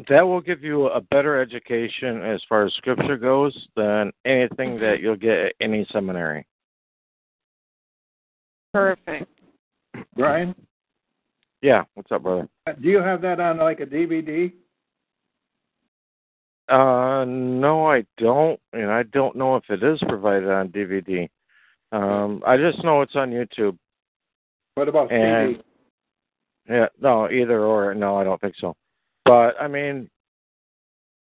that 0.08 0.22
will 0.22 0.40
give 0.40 0.62
you 0.62 0.86
a 0.88 1.00
better 1.00 1.40
education 1.40 2.22
as 2.22 2.40
far 2.48 2.66
as 2.66 2.72
scripture 2.74 3.16
goes 3.16 3.56
than 3.76 4.12
anything 4.24 4.78
that 4.80 4.96
you'll 5.00 5.16
get 5.16 5.38
at 5.38 5.52
any 5.60 5.86
seminary. 5.92 6.46
Perfect. 8.74 9.30
Brian, 10.14 10.54
Yeah, 11.62 11.84
what's 11.94 12.12
up, 12.12 12.22
brother? 12.22 12.48
do 12.82 12.88
you 12.88 12.98
have 12.98 13.22
that 13.22 13.40
on 13.40 13.56
like 13.58 13.80
a 13.80 13.86
DVD? 13.86 14.52
Uh, 16.68 17.24
no, 17.26 17.86
I 17.88 18.04
don't, 18.18 18.58
and 18.72 18.90
I 18.90 19.04
don't 19.04 19.36
know 19.36 19.56
if 19.56 19.64
it 19.70 19.82
is 19.82 19.98
provided 20.08 20.50
on 20.50 20.68
DVD. 20.68 21.28
Um, 21.92 22.42
I 22.46 22.56
just 22.56 22.82
know 22.84 23.00
it's 23.02 23.14
on 23.16 23.30
YouTube. 23.30 23.78
What 24.74 24.88
about 24.88 25.10
And 25.12 25.56
CD? 25.56 25.62
yeah, 26.68 26.86
no, 27.00 27.30
either 27.30 27.60
or. 27.64 27.94
No, 27.94 28.16
I 28.16 28.24
don't 28.24 28.40
think 28.40 28.54
so. 28.60 28.74
But 29.26 29.60
I 29.60 29.66
mean, 29.68 30.08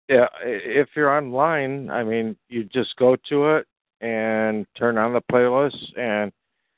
yeah, 0.09 0.27
if 0.43 0.89
you're 0.97 1.17
online, 1.17 1.89
I 1.91 2.03
mean, 2.05 2.37
you 2.49 2.65
just 2.65 2.95
go 2.97 3.17
to 3.31 3.55
it 3.57 3.67
and 4.01 4.67
turn 4.77 4.99
on 4.99 5.15
the 5.15 5.23
playlist, 5.33 5.99
and 5.99 6.31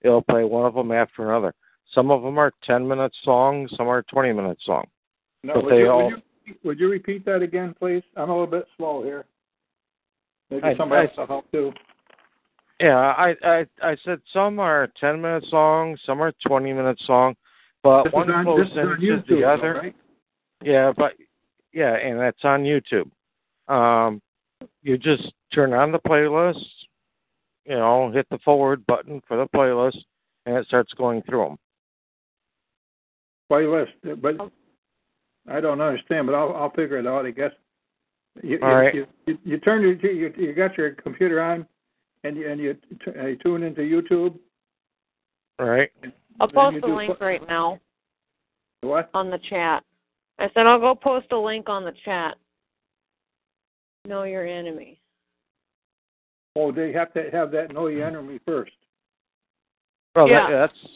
it'll 0.03 0.23
play 0.23 0.45
one 0.45 0.67
of 0.67 0.75
them 0.75 0.93
after 0.93 1.29
another. 1.29 1.55
Some 1.93 2.11
of 2.11 2.23
them 2.23 2.39
are 2.39 2.53
10 2.65 2.87
minute 2.87 3.13
songs, 3.25 3.73
some 3.77 3.89
are 3.89 4.03
20 4.03 4.33
minute 4.33 4.59
songs. 4.63 4.89
No, 5.43 5.55
but 5.55 5.65
would, 5.65 5.73
they 5.73 5.79
you, 5.79 5.91
all- 5.91 6.05
would, 6.11 6.23
you, 6.45 6.55
would 6.63 6.79
you 6.79 6.89
repeat 6.91 7.25
that 7.25 7.43
again, 7.43 7.75
please? 7.79 8.03
I'm 8.17 8.29
a 8.31 8.33
little 8.33 8.47
bit 8.47 8.67
slow 8.77 9.03
here. 9.03 9.25
Maybe 10.51 10.69
somebody 10.77 11.09
else 11.09 11.17
will 11.17 11.27
help 11.27 11.51
too. 11.51 11.73
Yeah, 12.79 12.99
I 12.99 13.35
I 13.43 13.67
I 13.83 13.97
said 14.05 14.21
some 14.33 14.61
are 14.61 14.89
10 15.01 15.21
minute 15.21 15.45
songs, 15.49 15.99
some 16.05 16.21
are 16.21 16.33
20 16.47 16.73
minute 16.75 17.01
song, 17.07 17.35
but 17.83 18.05
This 18.05 18.13
one 18.13 18.31
on, 18.31 18.45
flows 18.45 18.67
is 18.71 18.77
on 18.77 18.99
YouTube, 19.01 19.27
the 19.29 19.41
though, 19.41 19.55
other. 19.55 19.75
right? 19.83 19.97
Yeah, 20.63 20.93
but 20.97 21.13
yeah, 21.73 21.95
and 21.95 22.19
that's 22.19 22.45
on 22.45 22.65
YouTube. 22.65 23.11
Um, 23.73 24.21
you 24.83 24.97
just 24.97 25.33
turn 25.53 25.73
on 25.73 25.93
the 25.93 25.99
playlist, 25.99 26.65
you 27.65 27.75
know, 27.75 28.11
hit 28.11 28.27
the 28.31 28.39
forward 28.45 28.85
button 28.87 29.21
for 29.27 29.37
the 29.37 29.47
playlist, 29.55 29.99
and 30.47 30.57
it 30.57 30.67
starts 30.67 30.93
going 30.95 31.23
through 31.23 31.45
them. 31.45 31.59
Playlist, 33.51 34.21
but 34.23 34.37
I 35.49 35.61
don't 35.61 35.81
understand, 35.81 36.27
but 36.27 36.35
I'll 36.35 36.55
I'll 36.55 36.71
figure 36.71 36.99
it 36.99 37.07
out. 37.07 37.27
I 37.27 37.31
guess. 37.31 37.53
You, 38.43 38.59
All 38.63 38.69
you, 38.69 38.75
right. 38.75 38.95
you, 38.95 39.07
you, 39.27 39.39
you 39.45 39.59
turn 39.59 39.83
your 39.83 39.95
you, 39.95 40.33
you 40.37 40.53
got 40.53 40.77
your 40.77 40.91
computer 40.93 41.41
on, 41.41 41.67
and 42.25 42.37
you 42.37 42.51
and 42.51 42.61
you 42.61 42.75
t- 43.05 43.11
uh, 43.11 43.43
tune 43.43 43.63
into 43.63 43.83
YouTube. 43.83 44.39
All 45.59 45.67
right. 45.67 45.91
I'll 46.41 46.49
post 46.49 46.77
the 46.83 46.87
link 46.89 47.17
pl- 47.17 47.27
right 47.27 47.47
now 47.49 47.81
What? 48.83 49.09
on 49.15 49.31
the 49.31 49.39
chat. 49.49 49.83
I 50.39 50.49
said 50.53 50.67
I'll 50.67 50.81
go 50.81 50.95
post 50.95 51.27
a 51.33 51.37
link 51.37 51.69
on 51.69 51.85
the 51.85 51.95
chat. 52.05 52.35
Know 54.07 54.25
your 54.25 54.47
enemy. 54.47 55.01
Oh, 56.57 56.73
they 56.73 56.93
have 56.93 57.13
to 57.15 57.29
have 57.33 57.51
that 57.53 57.73
know 57.73 57.87
your 57.89 58.07
enemy 58.07 58.39
first. 58.47 58.73
Well, 60.15 60.29
that, 60.29 60.49
Yeah. 60.49 60.51
that's 60.51 60.89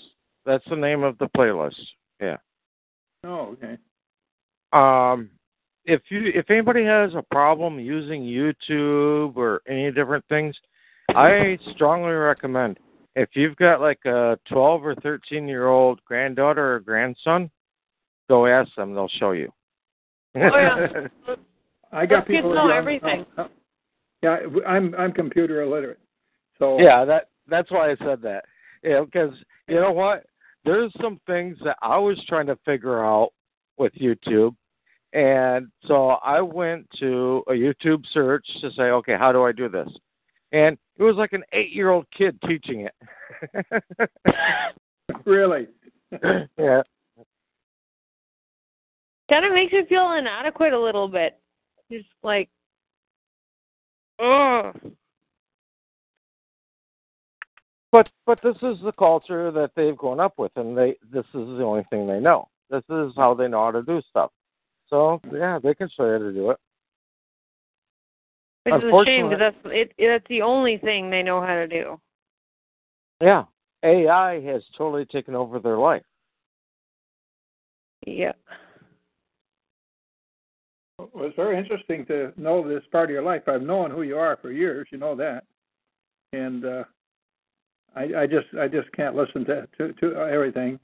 that's 0.47 0.65
the 0.69 0.77
name 0.77 1.03
of 1.03 1.19
the 1.19 1.29
playlist. 1.37 1.81
Yeah. 2.21 2.39
Oh, 3.25 3.57
okay. 3.57 3.77
Um, 4.73 5.31
if 5.85 6.03
you 6.11 6.31
if 6.35 6.51
anybody 6.51 6.85
has 6.85 7.15
a 7.15 7.23
problem 7.31 7.79
using 7.79 8.23
YouTube 8.23 9.37
or 9.37 9.61
any 9.69 9.91
different 9.91 10.25
things, 10.29 10.57
I 11.11 11.59
strongly 11.75 12.13
recommend 12.13 12.79
if 13.17 13.31
you've 13.35 13.57
got 13.57 13.81
like 13.81 14.05
a 14.05 14.39
12 14.51 14.85
or 14.85 14.95
13 14.97 15.49
year 15.49 15.69
old 15.69 16.03
granddaughter 16.05 16.77
or 16.77 16.81
grandson, 16.81 17.51
go 18.31 18.47
ask 18.47 18.75
them; 18.77 18.95
they'll 18.95 19.09
show 19.19 19.33
you. 19.33 19.53
Oh 20.37 20.41
yeah. 20.41 20.87
I 21.93 22.07
got 22.07 22.27
Those 22.29 22.37
people. 22.37 22.55
know 22.55 22.71
everything. 22.71 23.27
uh, 23.37 23.49
yeah, 24.23 24.39
I'm 24.67 24.95
I'm 24.95 25.13
computer 25.13 25.63
illiterate, 25.63 25.99
so 26.59 26.81
yeah, 26.81 27.05
that 27.05 27.29
that's 27.49 27.71
why 27.71 27.91
I 27.91 27.97
said 27.97 28.23
that. 28.23 28.45
Yeah, 28.85 29.03
because 29.05 29.33
you 29.69 29.75
know 29.75 29.91
what? 29.91 30.25
There's 30.65 30.93
some 31.03 31.21
things 31.27 31.59
that 31.65 31.77
I 31.83 31.99
was 31.99 32.23
trying 32.29 32.47
to 32.47 32.57
figure 32.65 33.05
out 33.05 33.31
with 33.77 33.93
YouTube, 33.95 34.55
and 35.13 35.69
so 35.87 36.11
I 36.23 36.41
went 36.41 36.87
to 37.01 37.43
a 37.49 37.53
YouTube 37.53 38.05
search 38.13 38.47
to 38.61 38.71
say, 38.77 38.85
okay, 38.85 39.17
how 39.19 39.33
do 39.33 39.43
I 39.43 39.53
do 39.53 39.69
this? 39.69 39.89
And 40.53 40.77
it 40.99 41.03
was 41.03 41.17
like 41.17 41.33
an 41.33 41.43
eight-year-old 41.53 42.07
kid 42.17 42.39
teaching 42.47 42.87
it. 42.87 43.65
really. 45.25 45.67
yeah. 46.59 46.83
Kind 49.31 49.47
of 49.47 49.53
makes 49.53 49.73
you 49.73 49.87
feel 49.89 50.13
inadequate 50.13 50.73
a 50.73 50.81
little 50.81 51.09
bit. 51.09 51.39
Just 51.91 52.09
like, 52.23 52.51
oh, 54.19 54.73
But 57.93 58.09
but 58.25 58.41
this 58.43 58.57
is 58.57 58.79
the 58.85 58.93
culture 58.99 59.51
that 59.51 59.73
they've 59.75 59.97
grown 59.97 60.21
up 60.21 60.35
with, 60.39 60.53
and 60.57 60.77
they 60.77 60.97
this 61.13 61.25
is 61.27 61.47
the 61.59 61.63
only 61.65 61.85
thing 61.91 62.07
they 62.07 62.21
know. 62.21 62.49
This 62.71 62.85
is 62.89 63.13
how 63.17 63.35
they 63.35 63.49
know 63.49 63.65
how 63.65 63.73
to 63.73 63.83
do 63.83 64.01
stuff. 64.11 64.31
So 64.89 65.21
yeah, 65.33 65.59
they 65.63 65.75
can 65.75 65.89
show 65.97 66.07
you 66.07 66.13
how 66.13 66.19
to 66.19 66.33
do 66.33 66.51
it. 66.51 66.59
which 68.65 68.75
is 68.77 68.85
a 68.85 69.05
shame 69.05 69.29
because 69.29 69.41
that's 69.41 69.57
it. 69.65 69.93
That's 69.99 70.27
the 70.29 70.43
only 70.43 70.79
thing 70.79 71.11
they 71.11 71.23
know 71.23 71.41
how 71.41 71.55
to 71.55 71.67
do. 71.67 72.01
Yeah, 73.21 73.45
AI 73.83 74.41
has 74.43 74.63
totally 74.79 75.05
taken 75.05 75.35
over 75.35 75.59
their 75.59 75.79
life. 75.79 76.03
Yeah. 78.07 78.33
Well, 81.13 81.27
it's 81.27 81.37
very 81.37 81.59
interesting 81.59 82.05
to 82.07 82.33
know 82.37 82.67
this 82.67 82.83
part 82.93 83.11
of 83.11 83.15
your 83.15 83.23
life. 83.23 83.43
I've 83.47 83.63
known 83.63 83.91
who 83.91 84.03
you 84.03 84.19
are 84.19 84.39
for 84.41 84.51
years. 84.53 84.89
You 84.91 84.99
know 84.99 85.15
that, 85.17 85.45
and 86.33 86.65
uh, 86.65 86.85
I, 87.97 88.23
I 88.23 88.27
just 88.27 88.47
I 88.59 88.69
just 88.69 88.91
can't 88.93 89.17
listen 89.17 89.45
to 89.47 89.69
to, 89.79 89.93
to 89.95 90.17
everything. 90.17 90.79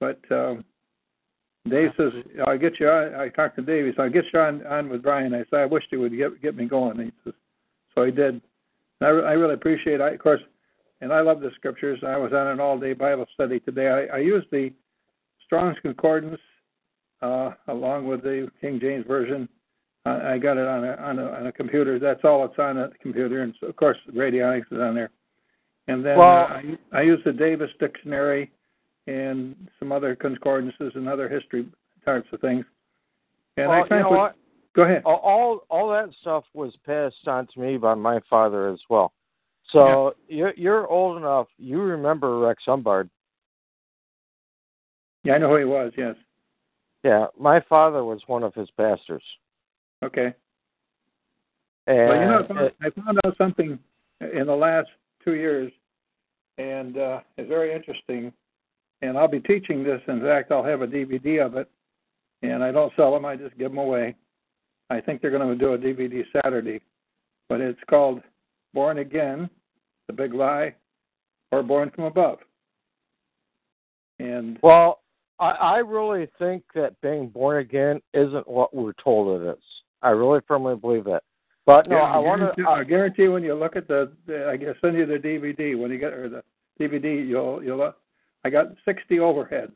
But 0.00 0.20
um, 0.30 0.64
Dave 1.68 1.90
says 1.96 2.12
I'll 2.46 2.58
get 2.58 2.78
you 2.78 2.88
on. 2.88 3.14
I 3.14 3.28
talked 3.28 3.56
to 3.56 3.62
Dave. 3.62 3.86
He 3.86 3.92
said 3.92 4.02
I'll 4.02 4.10
get 4.10 4.26
you 4.32 4.40
on 4.40 4.66
on 4.66 4.88
with 4.88 5.02
Brian. 5.02 5.34
I 5.34 5.44
said 5.50 5.60
I 5.60 5.66
wished 5.66 5.88
he 5.90 5.96
would 5.96 6.16
get 6.16 6.40
get 6.42 6.56
me 6.56 6.66
going. 6.66 6.98
He 6.98 7.12
says, 7.24 7.34
so 7.94 8.04
he 8.04 8.10
did. 8.10 8.34
And 8.34 8.42
I, 9.02 9.08
re- 9.08 9.26
I 9.26 9.32
really 9.32 9.54
appreciate. 9.54 9.94
it. 9.94 10.00
I 10.00 10.10
of 10.10 10.20
course, 10.20 10.40
and 11.00 11.12
I 11.12 11.20
love 11.20 11.40
the 11.40 11.50
scriptures. 11.56 12.00
I 12.06 12.16
was 12.16 12.32
on 12.32 12.46
an 12.46 12.60
all 12.60 12.78
day 12.78 12.92
Bible 12.92 13.26
study 13.34 13.60
today. 13.60 13.88
I, 13.88 14.16
I 14.16 14.18
used 14.20 14.46
the 14.50 14.72
Strong's 15.46 15.78
Concordance 15.82 16.40
uh, 17.24 17.54
along 17.68 18.06
with 18.06 18.22
the 18.22 18.50
King 18.60 18.78
James 18.80 19.06
version. 19.06 19.48
I, 20.04 20.34
I 20.34 20.38
got 20.38 20.58
it 20.58 20.66
on 20.66 20.84
a, 20.84 20.92
on 20.96 21.18
a 21.18 21.26
on 21.30 21.46
a 21.46 21.52
computer. 21.52 21.98
That's 21.98 22.20
all 22.24 22.44
it's 22.44 22.58
on 22.58 22.78
a 22.78 22.90
computer, 23.02 23.42
and 23.42 23.54
so, 23.60 23.66
of 23.68 23.76
course 23.76 23.96
radionics 24.14 24.70
is 24.70 24.78
on 24.80 24.94
there. 24.94 25.10
And 25.88 26.04
then 26.04 26.18
Well- 26.18 26.28
uh, 26.50 26.60
I, 26.92 26.98
I 26.98 27.02
use 27.02 27.20
the 27.24 27.32
Davis 27.32 27.70
Dictionary 27.80 28.50
and 29.06 29.54
some 29.78 29.92
other 29.92 30.14
concordances 30.14 30.92
and 30.94 31.08
other 31.08 31.28
history 31.28 31.66
types 32.04 32.26
of 32.32 32.40
things. 32.40 32.64
And 33.56 33.68
well, 33.68 33.86
I 33.90 33.94
you 33.94 34.02
know 34.02 34.10
what-? 34.10 34.36
Go 34.74 34.82
ahead. 34.82 35.02
All, 35.04 35.64
all 35.70 35.88
that 35.90 36.08
stuff 36.20 36.42
was 36.52 36.74
passed 36.84 37.28
on 37.28 37.46
to 37.54 37.60
me 37.60 37.76
by 37.76 37.94
my 37.94 38.18
father 38.28 38.70
as 38.70 38.80
well. 38.90 39.12
So 39.70 40.14
you're 40.28 40.52
you're 40.56 40.86
old 40.88 41.16
enough. 41.16 41.46
You 41.58 41.80
remember 41.80 42.38
Rex 42.38 42.62
Humbard? 42.66 43.08
Yeah, 45.22 45.34
I 45.34 45.38
know 45.38 45.50
who 45.50 45.56
he 45.56 45.64
was. 45.64 45.92
Yes. 45.96 46.16
Yeah, 47.04 47.26
my 47.38 47.60
father 47.68 48.02
was 48.02 48.20
one 48.26 48.42
of 48.42 48.54
his 48.54 48.68
pastors. 48.76 49.22
Okay. 50.02 50.34
And 51.86 52.08
well, 52.08 52.20
you 52.20 52.24
know, 52.26 52.38
I 52.38 52.40
it- 52.40 52.48
found, 52.48 52.72
I 52.82 53.00
found 53.02 53.20
out 53.24 53.36
something 53.36 53.78
in 54.20 54.46
the 54.46 54.54
last 54.56 54.88
two 55.22 55.34
years, 55.34 55.70
and 56.58 56.96
uh, 56.96 57.20
it's 57.36 57.48
very 57.48 57.74
interesting. 57.74 58.32
And 59.02 59.18
I'll 59.18 59.28
be 59.28 59.40
teaching 59.40 59.84
this. 59.84 60.00
In 60.08 60.20
fact, 60.22 60.50
I'll 60.50 60.64
have 60.64 60.80
a 60.80 60.86
DVD 60.86 61.44
of 61.44 61.56
it. 61.56 61.68
and 62.42 62.64
I 62.64 62.72
don't 62.72 62.92
sell 62.96 63.12
them. 63.12 63.26
I 63.26 63.36
just 63.36 63.56
give 63.58 63.70
them 63.70 63.78
away. 63.78 64.14
I 64.88 65.00
think 65.00 65.20
they're 65.20 65.30
going 65.30 65.46
to 65.46 65.62
do 65.62 65.74
a 65.74 65.78
DVD 65.78 66.24
Saturday, 66.32 66.80
but 67.48 67.60
it's 67.60 67.80
called 67.88 68.22
Born 68.72 68.98
Again, 68.98 69.50
The 70.06 70.12
Big 70.14 70.32
Lie, 70.32 70.74
or 71.52 71.62
Born 71.62 71.90
from 71.94 72.04
Above. 72.04 72.38
And 74.18 74.58
well, 74.62 75.00
I, 75.38 75.50
I 75.50 75.76
really 75.78 76.28
think 76.38 76.62
that 76.74 77.00
being 77.00 77.28
born 77.28 77.58
again 77.58 78.00
isn't 78.12 78.48
what 78.48 78.74
we're 78.74 78.92
told 79.02 79.40
it 79.40 79.48
is. 79.48 79.64
I 80.02 80.10
really 80.10 80.40
firmly 80.46 80.76
believe 80.76 81.04
that. 81.04 81.22
But 81.66 81.88
no, 81.88 81.96
yeah, 81.96 82.02
I 82.02 82.18
want 82.18 82.42
to. 82.56 82.68
I 82.68 82.84
guarantee 82.84 83.28
when 83.28 83.42
you 83.42 83.54
look 83.54 83.74
at 83.74 83.88
the, 83.88 84.12
the, 84.26 84.48
I 84.48 84.56
guess 84.56 84.74
send 84.82 84.96
you 84.96 85.06
the 85.06 85.14
DVD 85.14 85.78
when 85.78 85.90
you 85.90 85.98
get 85.98 86.12
or 86.12 86.28
the 86.28 86.42
DVD, 86.78 87.26
you'll 87.26 87.62
you'll. 87.62 87.92
I 88.44 88.50
got 88.50 88.66
60 88.84 89.16
overheads, 89.16 89.72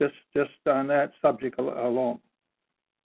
just 0.00 0.14
just 0.34 0.50
on 0.66 0.88
that 0.88 1.12
subject 1.22 1.60
alone. 1.60 2.18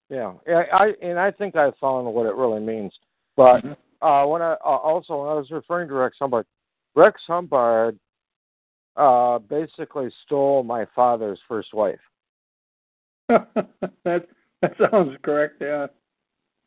Yeah, 0.09 0.33
yeah, 0.47 0.63
I 0.73 0.93
and 1.03 1.19
I 1.19 1.29
think 1.29 1.55
I 1.55 1.69
found 1.79 2.11
what 2.11 2.25
it 2.25 2.33
really 2.33 2.59
means. 2.59 2.91
But 3.35 3.61
mm-hmm. 3.61 4.07
uh, 4.07 4.25
when 4.25 4.41
I 4.41 4.53
uh, 4.53 4.57
also 4.63 5.17
when 5.17 5.29
I 5.29 5.33
was 5.33 5.51
referring 5.51 5.87
to 5.89 5.93
Rex 5.93 6.17
Humbard, 6.19 6.47
Rex 6.95 7.21
Humbard 7.27 7.99
uh, 8.97 9.39
basically 9.39 10.09
stole 10.25 10.63
my 10.63 10.85
father's 10.95 11.39
first 11.47 11.73
wife. 11.73 11.99
that 13.29 14.27
that 14.61 14.73
sounds 14.91 15.15
correct. 15.23 15.55
Yeah. 15.61 15.87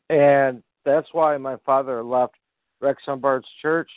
And 0.09 0.63
that's 0.85 1.09
why 1.13 1.37
my 1.37 1.57
father 1.67 2.03
left 2.03 2.35
Rex 2.81 3.03
Humbard's 3.05 3.49
church 3.61 3.91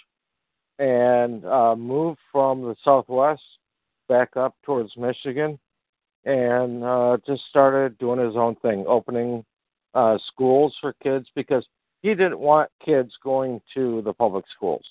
and 0.80 1.45
uh, 1.45 1.76
moved 1.76 2.19
from 2.31 2.61
the 2.61 2.76
Southwest 2.84 3.41
back 4.10 4.35
up 4.35 4.55
towards 4.64 4.91
Michigan 4.97 5.60
and 6.26 6.84
uh, 6.84 7.18
just 7.26 7.43
started 7.49 7.97
doing 7.97 8.19
his 8.19 8.35
own 8.35 8.55
thing, 8.55 8.85
opening 8.88 9.43
uh, 9.93 10.18
schools 10.27 10.76
for 10.81 10.93
kids 11.03 11.27
because 11.35 11.65
he 12.01 12.10
didn't 12.10 12.39
want 12.39 12.69
kids 12.84 13.11
going 13.23 13.61
to 13.73 14.01
the 14.03 14.14
public 14.14 14.45
schools. 14.55 14.84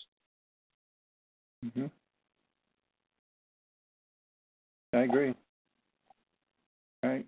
Mm-hmm. 1.64 1.86
I 4.92 5.00
agree. 5.00 5.34
Right. 7.02 7.26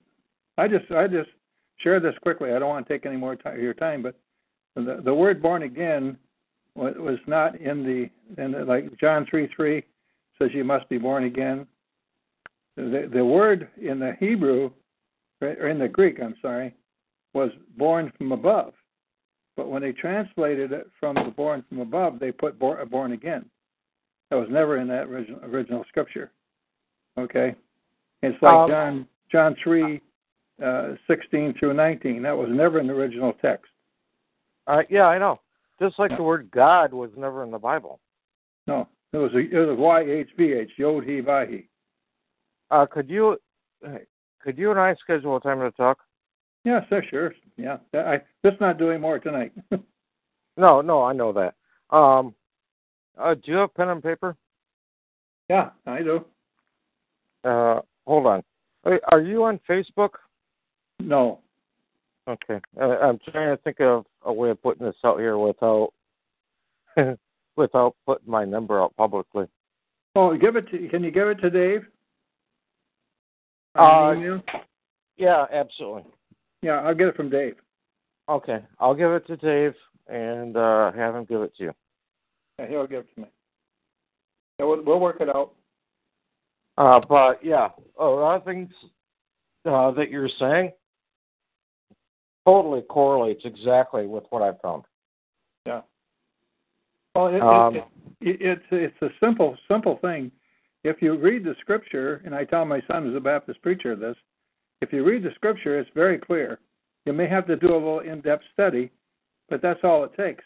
I 0.58 0.68
just 0.68 0.90
I 0.92 1.06
just 1.06 1.30
share 1.78 2.00
this 2.00 2.14
quickly. 2.22 2.52
I 2.52 2.58
don't 2.58 2.68
want 2.68 2.86
to 2.86 2.92
take 2.92 3.06
any 3.06 3.16
more 3.16 3.32
of 3.32 3.58
your 3.58 3.74
time, 3.74 4.02
but 4.02 4.16
the 4.76 5.00
the 5.04 5.14
word 5.14 5.42
born 5.42 5.62
again 5.62 6.16
was 6.76 7.18
not 7.26 7.60
in 7.60 7.84
the 7.84 8.42
in 8.42 8.52
the, 8.52 8.64
like 8.64 8.98
John 8.98 9.26
three 9.28 9.48
three 9.54 9.84
says 10.38 10.50
you 10.52 10.64
must 10.64 10.88
be 10.88 10.98
born 10.98 11.24
again. 11.24 11.66
The 12.76 13.08
the 13.12 13.24
word 13.24 13.68
in 13.80 13.98
the 13.98 14.16
Hebrew 14.18 14.70
or 15.40 15.68
in 15.68 15.78
the 15.78 15.88
Greek, 15.88 16.20
I'm 16.22 16.36
sorry, 16.40 16.74
was 17.34 17.50
born 17.76 18.12
from 18.16 18.32
above. 18.32 18.72
But 19.56 19.68
when 19.68 19.82
they 19.82 19.92
translated 19.92 20.72
it 20.72 20.88
from 20.98 21.14
the 21.14 21.30
born 21.30 21.64
from 21.68 21.80
above, 21.80 22.18
they 22.18 22.32
put 22.32 22.58
born, 22.58 22.86
born 22.88 23.12
again. 23.12 23.44
That 24.30 24.36
was 24.36 24.48
never 24.50 24.78
in 24.78 24.88
that 24.88 25.06
original, 25.06 25.40
original 25.44 25.84
scripture. 25.88 26.32
Okay, 27.18 27.54
it's 28.22 28.40
like 28.42 28.52
um, 28.52 28.68
John 28.68 29.08
John 29.30 29.56
three 29.62 30.00
uh, 30.64 30.94
sixteen 31.06 31.54
through 31.58 31.74
nineteen. 31.74 32.22
That 32.22 32.36
was 32.36 32.48
never 32.50 32.80
in 32.80 32.86
the 32.86 32.92
original 32.92 33.32
text. 33.40 33.70
Uh, 34.66 34.82
yeah, 34.88 35.04
I 35.04 35.18
know. 35.18 35.40
Just 35.80 35.98
like 35.98 36.16
the 36.16 36.22
word 36.22 36.50
God 36.52 36.92
was 36.92 37.10
never 37.16 37.42
in 37.42 37.50
the 37.50 37.58
Bible. 37.58 38.00
No, 38.66 38.88
it 39.12 39.18
was 39.18 39.32
a, 39.34 39.38
it 39.38 39.66
was 39.66 39.76
Y 39.78 40.00
H 40.02 40.28
V 40.36 40.52
H 40.52 40.70
Yod 40.78 41.04
He 41.04 41.20
Vahi. 41.20 41.66
Uh, 42.70 42.86
could 42.86 43.10
you 43.10 43.36
could 44.40 44.58
you 44.58 44.70
and 44.70 44.80
I 44.80 44.94
schedule 44.96 45.36
a 45.36 45.40
time 45.40 45.60
to 45.60 45.70
talk? 45.72 45.98
Yeah, 46.64 46.80
so 46.88 47.00
sure. 47.10 47.34
Yeah, 47.56 47.78
I 47.92 48.22
just 48.44 48.60
not 48.60 48.78
doing 48.78 49.00
more 49.00 49.18
tonight. 49.18 49.52
no, 50.56 50.80
no, 50.80 51.02
I 51.02 51.12
know 51.12 51.32
that. 51.32 51.54
Um, 51.94 52.34
uh, 53.18 53.34
do 53.34 53.52
you 53.52 53.56
have 53.58 53.74
pen 53.74 53.90
and 53.90 54.02
paper? 54.02 54.36
Yeah, 55.48 55.70
I 55.86 55.98
do. 56.02 56.24
Uh, 57.44 57.80
hold 58.06 58.26
on. 58.26 58.42
Are 59.10 59.20
you 59.20 59.44
on 59.44 59.60
Facebook? 59.68 60.10
No. 61.00 61.40
Okay. 62.28 62.60
I'm 62.80 63.18
trying 63.30 63.54
to 63.54 63.60
think 63.62 63.80
of 63.80 64.04
a 64.22 64.32
way 64.32 64.50
of 64.50 64.62
putting 64.62 64.86
this 64.86 64.96
out 65.04 65.18
here 65.18 65.38
without 65.38 65.92
without 67.56 67.96
putting 68.06 68.30
my 68.30 68.44
number 68.44 68.80
out 68.80 68.96
publicly. 68.96 69.46
Oh, 70.16 70.36
give 70.36 70.56
it 70.56 70.70
to. 70.70 70.88
Can 70.88 71.02
you 71.02 71.10
give 71.10 71.28
it 71.28 71.40
to 71.40 71.50
Dave? 71.50 71.86
Uh, 73.74 74.14
yeah, 75.16 75.46
absolutely. 75.52 76.04
Yeah, 76.62 76.80
I'll 76.80 76.94
get 76.94 77.08
it 77.08 77.16
from 77.16 77.28
Dave. 77.28 77.56
Okay, 78.28 78.58
I'll 78.78 78.94
give 78.94 79.10
it 79.10 79.26
to 79.26 79.36
Dave 79.36 79.74
and 80.06 80.56
uh, 80.56 80.92
have 80.92 81.14
him 81.14 81.24
give 81.24 81.42
it 81.42 81.54
to 81.56 81.64
you. 81.64 81.72
Yeah, 82.58 82.68
he'll 82.68 82.86
give 82.86 83.00
it 83.00 83.14
to 83.14 83.20
me. 83.22 83.26
Yeah, 84.58 84.66
we'll, 84.66 84.82
we'll 84.82 85.00
work 85.00 85.20
it 85.20 85.28
out. 85.28 85.52
Uh, 86.76 87.01
but 87.09 87.44
yeah, 87.44 87.68
a 87.98 88.05
lot 88.05 88.36
of 88.36 88.44
things 88.44 88.70
uh, 89.64 89.90
that 89.92 90.10
you're 90.10 90.28
saying 90.38 90.72
totally 92.46 92.82
correlates 92.82 93.42
exactly 93.44 94.06
with 94.06 94.24
what 94.30 94.42
I 94.42 94.52
found. 94.62 94.84
Yeah. 95.66 95.82
Well, 97.14 97.28
it, 97.28 97.40
um, 97.40 97.76
it, 97.76 97.84
it, 98.20 98.38
it's 98.40 98.62
it's 98.70 99.02
a 99.02 99.09
simple 99.24 99.56
simple 99.68 99.98
thing. 100.02 100.30
If 100.82 101.01
you 101.01 101.16
read 101.16 101.44
the 101.44 101.55
scripture, 101.60 102.20
and 102.26 102.34
I 102.34 102.44
tell 102.44 102.64
my 102.64 102.82
son 102.90 103.05
who's 103.05 103.16
a 103.16 103.20
Baptist 103.20 103.62
preacher 103.62 103.96
this, 103.96 104.16
if 104.82 104.92
you 104.92 105.05
read 105.05 105.22
the 105.22 105.30
scripture, 105.34 105.78
it's 105.78 105.88
very 105.94 106.18
clear. 106.18 106.59
You 107.06 107.14
may 107.14 107.26
have 107.28 107.46
to 107.46 107.56
do 107.56 107.68
a 107.68 107.74
little 107.74 108.01
in-depth 108.01 108.44
study, 108.52 108.90
but 109.48 109.62
that's 109.62 109.80
all 109.82 110.05
it 110.05 110.14
takes. 110.14 110.44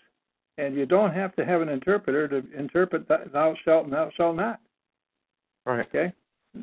And 0.58 0.76
you 0.76 0.86
don't 0.86 1.12
have 1.12 1.34
to 1.36 1.44
have 1.44 1.60
an 1.60 1.68
interpreter 1.68 2.28
to 2.28 2.44
interpret 2.56 3.08
thou 3.08 3.54
shalt 3.64 3.84
and 3.84 3.92
thou 3.92 4.10
shalt 4.16 4.36
not. 4.36 4.60
Right. 5.68 5.86
Okay? 5.86 6.12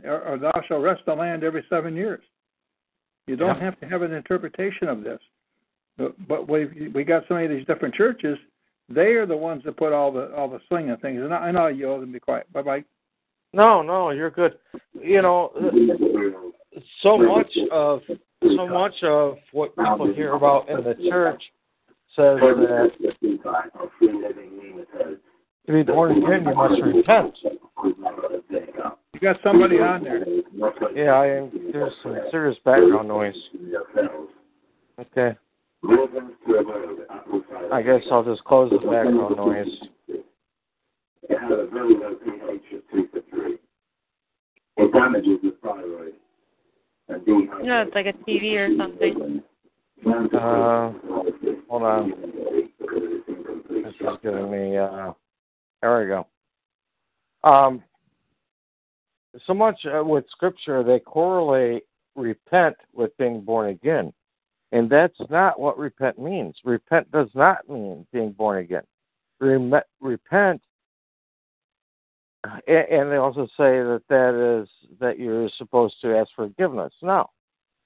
Or, 0.04 0.22
or 0.22 0.38
thou 0.38 0.62
shalt 0.68 0.84
rest 0.84 1.04
the 1.06 1.14
land 1.14 1.44
every 1.44 1.64
seven 1.70 1.96
years. 1.96 2.22
You 3.28 3.36
don't 3.36 3.58
yeah. 3.58 3.66
have 3.66 3.80
to 3.80 3.86
have 3.88 4.02
an 4.02 4.14
interpretation 4.14 4.88
of 4.88 5.04
this. 5.04 5.20
But, 5.98 6.28
but 6.28 6.50
we 6.50 6.90
we 6.94 7.04
got 7.04 7.24
so 7.28 7.36
many 7.36 7.46
of 7.46 7.52
these 7.52 7.66
different 7.66 7.96
churches. 7.96 8.38
They 8.90 9.14
are 9.14 9.26
the 9.26 9.38
ones 9.38 9.64
that 9.64 9.78
put 9.78 9.94
all 9.94 10.12
the 10.12 10.34
all 10.36 10.50
the 10.50 10.60
sling 10.68 10.90
and 10.90 11.00
things. 11.02 11.22
And 11.22 11.34
I, 11.34 11.38
I 11.38 11.52
know 11.52 11.68
you 11.68 11.90
all 11.90 12.02
and 12.02 12.12
be 12.12 12.20
quiet. 12.20 12.52
Bye 12.52 12.62
bye. 12.64 12.84
No, 13.54 13.82
no, 13.82 14.10
you're 14.10 14.32
good. 14.32 14.58
You 14.94 15.22
know, 15.22 15.52
so 17.02 17.18
much 17.18 17.58
of 17.72 18.02
so 18.42 18.68
much 18.68 18.96
of 19.04 19.38
what 19.54 19.76
people 19.76 20.14
hear 20.14 20.34
about 20.34 20.68
in 20.68 20.84
the 20.84 20.96
church 21.10 21.42
says 22.16 22.38
that 22.42 22.92
to 25.68 25.74
be 25.74 25.84
born 25.84 26.12
again, 26.12 26.46
you 26.46 26.56
must 26.56 26.82
repent. 26.82 27.36
You 27.84 29.20
got 29.22 29.38
somebody 29.44 29.78
on 29.78 30.04
there. 30.04 30.26
Yeah, 30.96 31.12
I 31.14 31.28
am. 31.28 31.52
There's 31.72 31.94
some 32.04 32.18
serious 32.32 32.58
background 32.66 33.08
noise. 33.08 33.36
Okay. 35.00 35.36
I 37.72 37.82
guess 37.82 38.02
I'll 38.12 38.24
just 38.24 38.44
close 38.44 38.72
the 38.72 38.78
background 38.78 39.38
noise. 39.38 39.68
It 40.08 41.40
had 41.40 41.52
a 41.52 41.68
very 41.68 41.96
low 41.96 42.16
pH 42.24 42.62
of 42.74 42.82
two 42.92 43.08
to 43.08 43.24
three. 43.30 43.58
It 44.78 44.94
damages 44.94 45.40
the 45.44 45.56
thyroid. 45.64 46.14
No, 47.08 47.82
it's 47.82 47.96
like 47.96 48.08
a 48.08 48.14
TV 48.30 48.56
or 48.56 48.76
something. 48.78 49.42
Uh, 50.08 50.92
hold 51.70 51.84
on. 51.84 52.14
This 53.70 53.94
is 54.00 54.18
giving 54.22 54.52
me. 54.52 54.78
Uh, 54.78 55.14
there 55.86 56.00
we 56.00 56.08
go. 56.08 56.28
Um, 57.48 57.84
so 59.46 59.54
much 59.54 59.86
uh, 59.86 60.04
with 60.04 60.26
Scripture, 60.32 60.84
they 60.84 61.00
correlate 61.00 61.84
repent 62.16 62.76
with 62.94 63.16
being 63.18 63.42
born 63.42 63.70
again. 63.70 64.12
And 64.72 64.90
that's 64.90 65.20
not 65.30 65.60
what 65.60 65.78
repent 65.78 66.18
means. 66.18 66.56
Repent 66.66 67.12
does 67.12 67.30
not 67.36 67.70
mean 67.70 68.08
being 68.12 68.32
born 68.32 68.64
again. 68.64 68.82
Repent, 69.40 69.76
and 72.68 73.12
they 73.12 73.18
also 73.18 73.46
say 73.58 73.78
that 73.78 74.02
that 74.10 74.62
is 74.64 74.68
that 75.00 75.20
you're 75.20 75.50
supposed 75.58 75.96
to 76.02 76.18
ask 76.18 76.30
forgiveness. 76.36 76.94
No, 77.04 77.30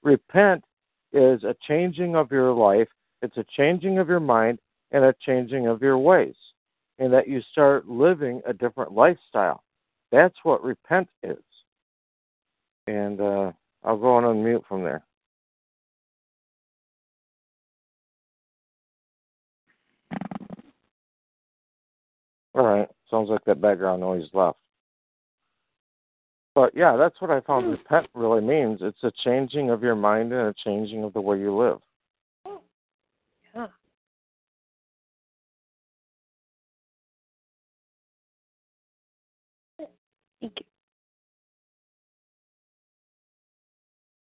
repent 0.02 0.64
is 1.12 1.44
a 1.44 1.54
changing 1.68 2.16
of 2.16 2.32
your 2.32 2.52
life. 2.52 2.88
It's 3.20 3.36
a 3.36 3.44
changing 3.56 3.98
of 3.98 4.08
your 4.08 4.20
mind 4.20 4.58
and 4.90 5.04
a 5.04 5.14
changing 5.20 5.66
of 5.66 5.82
your 5.82 5.98
ways, 5.98 6.36
and 7.00 7.12
that 7.12 7.26
you 7.26 7.40
start 7.50 7.88
living 7.88 8.42
a 8.46 8.52
different 8.52 8.92
lifestyle. 8.92 9.64
That's 10.12 10.36
what 10.42 10.62
repent 10.62 11.08
is. 11.22 11.38
And 12.86 13.20
uh, 13.20 13.52
I'll 13.82 13.96
go 13.96 14.14
on 14.16 14.24
unmute 14.24 14.66
from 14.68 14.82
there. 14.82 15.02
All 22.54 22.66
right. 22.66 22.88
Sounds 23.10 23.30
like 23.30 23.44
that 23.46 23.60
background 23.60 24.00
noise 24.02 24.26
left. 24.34 24.58
But 26.54 26.76
yeah, 26.76 26.96
that's 26.96 27.20
what 27.20 27.30
I 27.30 27.40
found 27.40 27.70
repent 27.70 28.08
really 28.12 28.42
means. 28.42 28.80
It's 28.82 29.02
a 29.04 29.12
changing 29.24 29.70
of 29.70 29.82
your 29.82 29.94
mind 29.94 30.32
and 30.32 30.48
a 30.48 30.54
changing 30.64 31.04
of 31.04 31.14
the 31.14 31.20
way 31.20 31.38
you 31.38 31.56
live. 31.56 31.78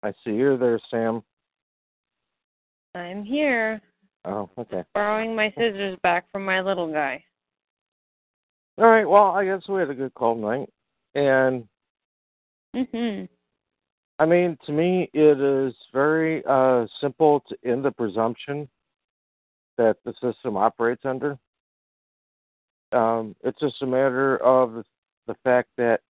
I 0.04 0.12
see 0.22 0.32
you're 0.32 0.58
there, 0.58 0.78
Sam. 0.90 1.22
I'm 2.94 3.24
here. 3.24 3.80
Oh, 4.26 4.50
okay. 4.58 4.84
Borrowing 4.92 5.34
my 5.34 5.50
scissors 5.56 5.98
back 6.02 6.26
from 6.30 6.44
my 6.44 6.60
little 6.60 6.92
guy. 6.92 7.24
All 8.76 8.84
right. 8.84 9.08
Well, 9.08 9.30
I 9.30 9.46
guess 9.46 9.62
we 9.66 9.80
had 9.80 9.88
a 9.88 9.94
good 9.94 10.12
call 10.14 10.34
night, 10.34 10.68
and 11.14 11.66
Mhm. 12.74 13.28
I 14.18 14.26
mean, 14.26 14.58
to 14.66 14.72
me, 14.72 15.10
it 15.14 15.40
is 15.40 15.74
very 15.92 16.44
uh, 16.44 16.86
simple 17.00 17.40
to 17.48 17.56
end 17.64 17.84
the 17.84 17.92
presumption 17.92 18.68
that 19.78 19.96
the 20.04 20.12
system 20.20 20.56
operates 20.56 21.04
under. 21.04 21.38
Um, 22.92 23.34
it's 23.42 23.58
just 23.58 23.80
a 23.82 23.86
matter 23.86 24.36
of 24.38 24.84
the 25.26 25.34
fact 25.42 25.70
that 25.78 26.02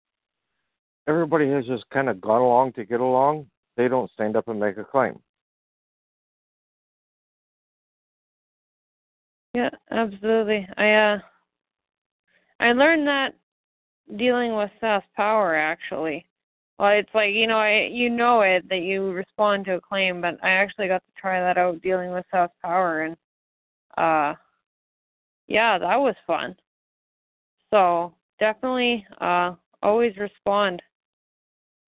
everybody 1.07 1.49
has 1.51 1.65
just 1.67 1.89
kind 1.91 2.09
of 2.09 2.21
gone 2.21 2.43
along 2.43 2.73
to 2.73 2.85
get 2.85 3.01
along. 3.01 3.49
They 3.77 3.89
don't 3.89 4.11
stand 4.13 4.37
up 4.37 4.49
and 4.49 4.61
make 4.61 4.77
a 4.77 4.85
claim. 4.85 5.19
Yeah, 9.55 9.71
absolutely. 9.91 10.69
I 10.77 10.93
uh 10.95 11.19
I 12.61 12.73
learned 12.73 13.07
that 13.07 13.35
dealing 14.17 14.55
with 14.57 14.71
South 14.81 15.05
Power 15.17 15.55
actually. 15.55 16.27
Well, 16.79 16.91
it's 16.91 17.15
like, 17.15 17.33
you 17.33 17.47
know, 17.47 17.59
I 17.59 17.89
you 17.91 18.11
know 18.11 18.41
it 18.43 18.69
that 18.69 18.83
you 18.83 19.13
respond 19.13 19.65
to 19.67 19.75
a 19.75 19.81
claim, 19.81 20.21
but 20.21 20.43
I 20.43 20.51
actually 20.51 20.89
got 20.89 21.05
to 21.07 21.21
try 21.21 21.41
that 21.41 21.57
out 21.57 21.83
dealing 21.83 22.13
with 22.13 22.25
South 22.33 22.51
Power 22.63 23.03
and 23.03 23.17
uh 23.97 24.35
yeah, 25.47 25.79
that 25.79 25.97
was 25.97 26.17
fun. 26.27 26.57
So, 27.71 28.15
definitely 28.41 29.07
uh 29.21 29.55
always 29.83 30.17
respond. 30.17 30.83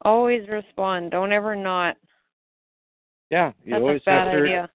Always 0.02 0.48
respond. 0.48 1.10
Don't 1.10 1.32
ever 1.32 1.56
not. 1.56 1.96
Yeah, 3.30 3.52
you 3.64 3.72
That's 3.72 3.82
always 3.82 4.02
a 4.02 4.04
bad 4.04 4.28
have 4.28 4.36
to. 4.36 4.42
idea. 4.44 4.70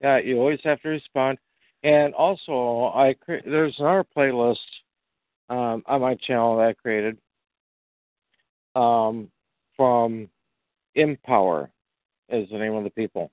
Yeah, 0.00 0.18
you 0.18 0.38
always 0.38 0.60
have 0.64 0.80
to 0.82 0.88
respond. 0.88 1.38
And 1.82 2.14
also, 2.14 2.92
I 2.94 3.14
cre- 3.14 3.44
there's 3.44 3.74
another 3.78 4.06
playlist 4.16 4.56
um, 5.50 5.82
on 5.86 6.00
my 6.00 6.14
channel 6.14 6.56
that 6.56 6.68
I 6.68 6.72
created 6.72 7.18
um, 8.74 9.28
from 9.76 10.28
Empower 10.94 11.70
is 12.28 12.48
the 12.50 12.58
name 12.58 12.74
of 12.74 12.84
the 12.84 12.90
people. 12.90 13.30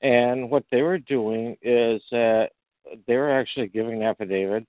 And 0.00 0.50
what 0.50 0.64
they 0.70 0.82
were 0.82 0.98
doing 0.98 1.56
is 1.60 2.00
that 2.10 2.50
they 3.06 3.16
were 3.16 3.32
actually 3.32 3.68
giving 3.68 3.94
an 3.94 4.02
affidavit 4.02 4.66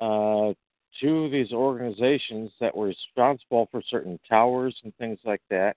uh, 0.00 0.52
to 1.00 1.30
these 1.30 1.52
organizations 1.52 2.50
that 2.60 2.76
were 2.76 2.86
responsible 2.86 3.68
for 3.70 3.82
certain 3.88 4.18
towers 4.28 4.76
and 4.84 4.94
things 4.96 5.18
like 5.24 5.42
that, 5.50 5.76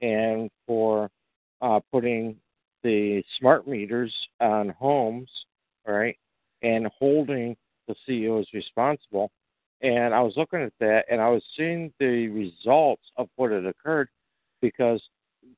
and 0.00 0.50
for 0.66 1.10
uh, 1.60 1.80
putting 1.92 2.36
the 2.82 3.22
smart 3.38 3.66
meters 3.66 4.12
on 4.40 4.70
homes, 4.70 5.28
right, 5.86 6.16
and 6.62 6.86
holding 6.98 7.56
the 7.88 7.94
CEOs 8.06 8.46
responsible. 8.52 9.30
And 9.82 10.14
I 10.14 10.20
was 10.20 10.34
looking 10.36 10.62
at 10.62 10.72
that, 10.80 11.04
and 11.10 11.20
I 11.20 11.28
was 11.28 11.42
seeing 11.56 11.92
the 11.98 12.28
results 12.28 13.02
of 13.16 13.28
what 13.36 13.52
had 13.52 13.66
occurred 13.66 14.08
because 14.60 15.02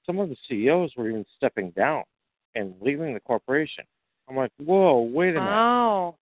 some 0.04 0.18
of 0.18 0.28
the 0.28 0.36
CEOs 0.48 0.92
were 0.96 1.08
even 1.08 1.24
stepping 1.36 1.70
down 1.70 2.02
and 2.54 2.74
leaving 2.80 3.14
the 3.14 3.20
corporation. 3.20 3.84
I'm 4.28 4.36
like, 4.36 4.50
whoa, 4.58 5.00
wait 5.00 5.30
a 5.30 5.40
minute. 5.40 5.46
Wow. 5.46 6.16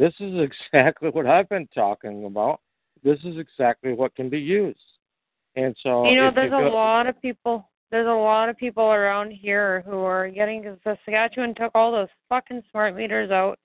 This 0.00 0.14
is 0.18 0.32
exactly 0.72 1.10
what 1.10 1.26
I've 1.26 1.48
been 1.50 1.68
talking 1.74 2.24
about. 2.24 2.60
This 3.04 3.18
is 3.22 3.36
exactly 3.36 3.92
what 3.92 4.14
can 4.16 4.30
be 4.30 4.40
used. 4.40 4.80
And 5.56 5.76
so, 5.82 6.08
you 6.08 6.16
know, 6.16 6.30
there's 6.34 6.50
you 6.50 6.56
a 6.56 6.70
lot 6.70 7.06
of 7.06 7.20
people. 7.20 7.68
There's 7.90 8.06
a 8.06 8.10
lot 8.10 8.48
of 8.48 8.56
people 8.56 8.84
around 8.84 9.30
here 9.30 9.82
who 9.84 9.98
are 9.98 10.30
getting 10.30 10.62
because 10.62 10.78
Saskatchewan 10.84 11.54
took 11.54 11.72
all 11.74 11.92
those 11.92 12.08
fucking 12.30 12.62
smart 12.70 12.96
meters 12.96 13.30
out. 13.30 13.58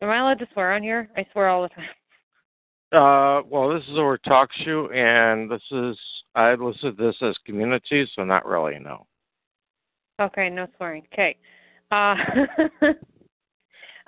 Am 0.00 0.08
I 0.08 0.20
allowed 0.20 0.38
to 0.38 0.46
swear 0.54 0.72
on 0.72 0.82
here? 0.82 1.10
I 1.18 1.26
swear 1.32 1.48
all 1.48 1.62
the 1.62 1.68
time. 1.68 1.84
Uh, 2.92 3.42
well, 3.46 3.68
this 3.74 3.84
is 3.88 3.98
our 3.98 4.16
talk 4.16 4.48
show, 4.64 4.88
and 4.90 5.50
this 5.50 5.62
is 5.70 5.98
I 6.34 6.54
listed 6.54 6.96
this 6.96 7.16
as 7.20 7.36
community, 7.44 8.08
so 8.16 8.24
not 8.24 8.46
really, 8.46 8.78
no. 8.78 9.06
Okay, 10.18 10.48
no 10.48 10.66
swearing. 10.78 11.02
Okay. 11.12 11.36
Uh, 11.90 12.14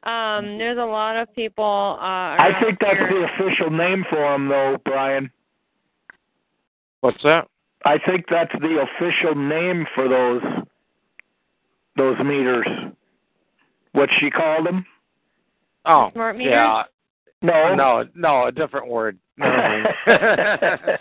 um, 0.04 0.58
there's 0.58 0.78
a 0.78 0.84
lot 0.84 1.16
of 1.16 1.32
people. 1.34 1.96
Uh, 2.00 2.02
I 2.04 2.50
think 2.62 2.78
that's 2.80 2.98
here. 2.98 3.08
the 3.08 3.44
official 3.44 3.70
name 3.70 4.04
for 4.10 4.18
them, 4.18 4.48
though, 4.48 4.76
Brian. 4.84 5.30
What's 7.00 7.22
that? 7.22 7.48
I 7.84 7.98
think 7.98 8.26
that's 8.30 8.52
the 8.60 8.84
official 8.86 9.34
name 9.34 9.86
for 9.94 10.08
those 10.08 10.42
those 11.96 12.18
meters. 12.24 12.66
What 13.92 14.08
she 14.18 14.30
called 14.30 14.66
them? 14.66 14.86
Oh, 15.84 16.10
Smart 16.12 16.36
meters? 16.36 16.52
yeah. 16.52 16.84
No, 17.42 17.74
no, 17.74 18.04
no, 18.14 18.46
a 18.46 18.52
different 18.52 18.88
word. 18.88 19.18
No. 19.36 19.84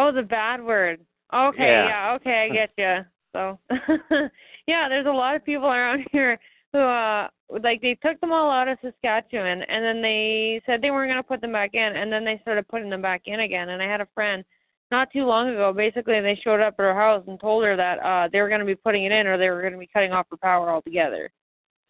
Oh, 0.00 0.12
the 0.12 0.22
bad 0.22 0.62
word. 0.62 1.00
Okay, 1.34 1.66
Yeah. 1.66 1.88
yeah, 1.88 2.12
okay, 2.14 2.48
I 2.48 2.54
get 2.54 2.70
you. 2.78 3.04
So, 3.32 3.58
yeah, 4.68 4.86
there's 4.88 5.06
a 5.06 5.10
lot 5.10 5.34
of 5.34 5.44
people 5.44 5.66
around 5.66 6.06
here 6.12 6.38
who, 6.72 6.78
uh, 6.78 7.28
like, 7.62 7.80
they 7.80 7.96
took 8.04 8.20
them 8.20 8.30
all 8.30 8.50
out 8.50 8.68
of 8.68 8.78
Saskatchewan, 8.82 9.62
and 9.62 9.82
then 9.82 10.02
they 10.02 10.60
said 10.66 10.82
they 10.82 10.90
weren't 10.90 11.10
going 11.10 11.22
to 11.22 11.26
put 11.26 11.40
them 11.40 11.52
back 11.52 11.70
in, 11.72 11.96
and 11.96 12.12
then 12.12 12.24
they 12.24 12.38
started 12.42 12.68
putting 12.68 12.90
them 12.90 13.00
back 13.00 13.22
in 13.24 13.40
again. 13.40 13.70
And 13.70 13.82
I 13.82 13.86
had 13.86 14.02
a 14.02 14.08
friend 14.14 14.44
not 14.90 15.10
too 15.10 15.24
long 15.24 15.48
ago. 15.48 15.72
Basically, 15.72 16.20
they 16.20 16.38
showed 16.44 16.60
up 16.60 16.74
at 16.78 16.82
her 16.82 16.94
house 16.94 17.24
and 17.26 17.40
told 17.40 17.64
her 17.64 17.76
that 17.76 17.98
uh 18.00 18.28
they 18.30 18.40
were 18.40 18.48
going 18.48 18.60
to 18.60 18.66
be 18.66 18.74
putting 18.74 19.04
it 19.04 19.12
in, 19.12 19.26
or 19.26 19.38
they 19.38 19.48
were 19.48 19.62
going 19.62 19.72
to 19.72 19.78
be 19.78 19.88
cutting 19.92 20.12
off 20.12 20.26
her 20.30 20.36
power 20.36 20.70
altogether. 20.70 21.30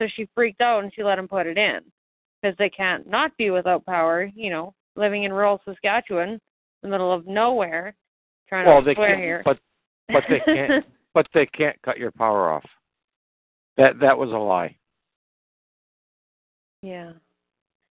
So 0.01 0.07
she 0.15 0.29
freaked 0.33 0.61
out 0.61 0.85
and 0.85 0.93
she 0.95 1.03
let 1.03 1.17
them 1.17 1.27
put 1.27 1.47
it 1.47 1.59
in 1.59 1.81
because 2.41 2.57
they 2.59 2.71
can't 2.71 3.09
not 3.09 3.37
be 3.37 3.51
without 3.51 3.85
power. 3.85 4.31
You 4.35 4.51
know, 4.51 4.75
living 4.95 5.25
in 5.25 5.33
rural 5.33 5.61
Saskatchewan, 5.65 6.31
in 6.31 6.41
the 6.83 6.89
middle 6.89 7.13
of 7.13 7.27
nowhere, 7.27 7.95
trying 8.49 8.67
well, 8.67 8.83
to 8.83 8.95
swear 8.95 9.17
here. 9.17 9.43
but 9.45 9.59
but 10.09 10.23
they 10.29 10.41
can't, 10.45 10.85
but 11.15 11.27
they 11.35 11.47
can't 11.47 11.81
cut 11.83 11.99
your 11.99 12.13
power 12.13 12.53
off. 12.53 12.65
That 13.77 13.99
that 14.01 14.17
was 14.19 14.31
a 14.31 14.37
lie. 14.37 14.77
yeah, 16.83 17.13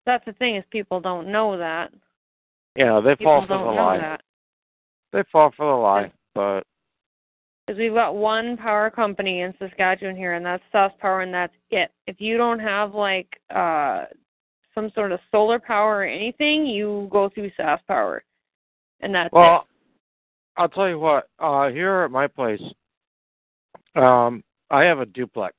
that's 0.06 0.26
the 0.26 0.34
thing 0.34 0.56
is 0.56 0.64
people 0.72 1.00
don't 1.00 1.32
know 1.32 1.58
that. 1.58 1.92
Yeah, 2.76 3.00
they 3.04 3.16
People 3.16 3.46
fall 3.48 3.48
for 3.48 3.58
the 3.58 3.72
lie. 3.72 3.98
that 3.98 4.22
They 5.14 5.24
fall 5.32 5.52
for 5.56 5.66
the 5.66 5.82
lie, 5.82 6.12
but 6.34 6.64
because 7.66 7.80
we've 7.80 7.94
got 7.94 8.16
one 8.16 8.58
power 8.58 8.90
company 8.92 9.42
in 9.42 9.54
Saskatchewan 9.58 10.16
here, 10.16 10.34
and 10.34 10.46
that's 10.46 10.64
SaskPower, 10.74 11.24
and 11.24 11.34
that's 11.34 11.54
it. 11.72 11.90
If 12.06 12.18
you 12.20 12.38
don't 12.38 12.60
have 12.60 12.94
like 12.94 13.28
uh 13.54 14.06
some 14.76 14.92
sort 14.94 15.12
of 15.14 15.20
solar 15.32 15.58
power 15.58 15.98
or 16.00 16.04
anything, 16.06 16.66
you 16.66 17.08
go 17.12 17.30
through 17.30 17.50
SaskPower, 17.60 18.20
and 19.00 19.16
that's 19.16 19.32
well, 19.32 19.68
I'll 20.58 20.70
tell 20.70 20.90
you 20.90 21.00
what. 21.00 21.30
Uh, 21.40 21.70
here 21.70 22.02
at 22.02 22.12
my 22.12 22.28
place, 22.28 22.62
um, 23.96 24.44
I 24.70 24.84
have 24.84 25.00
a 25.00 25.06
duplex. 25.06 25.56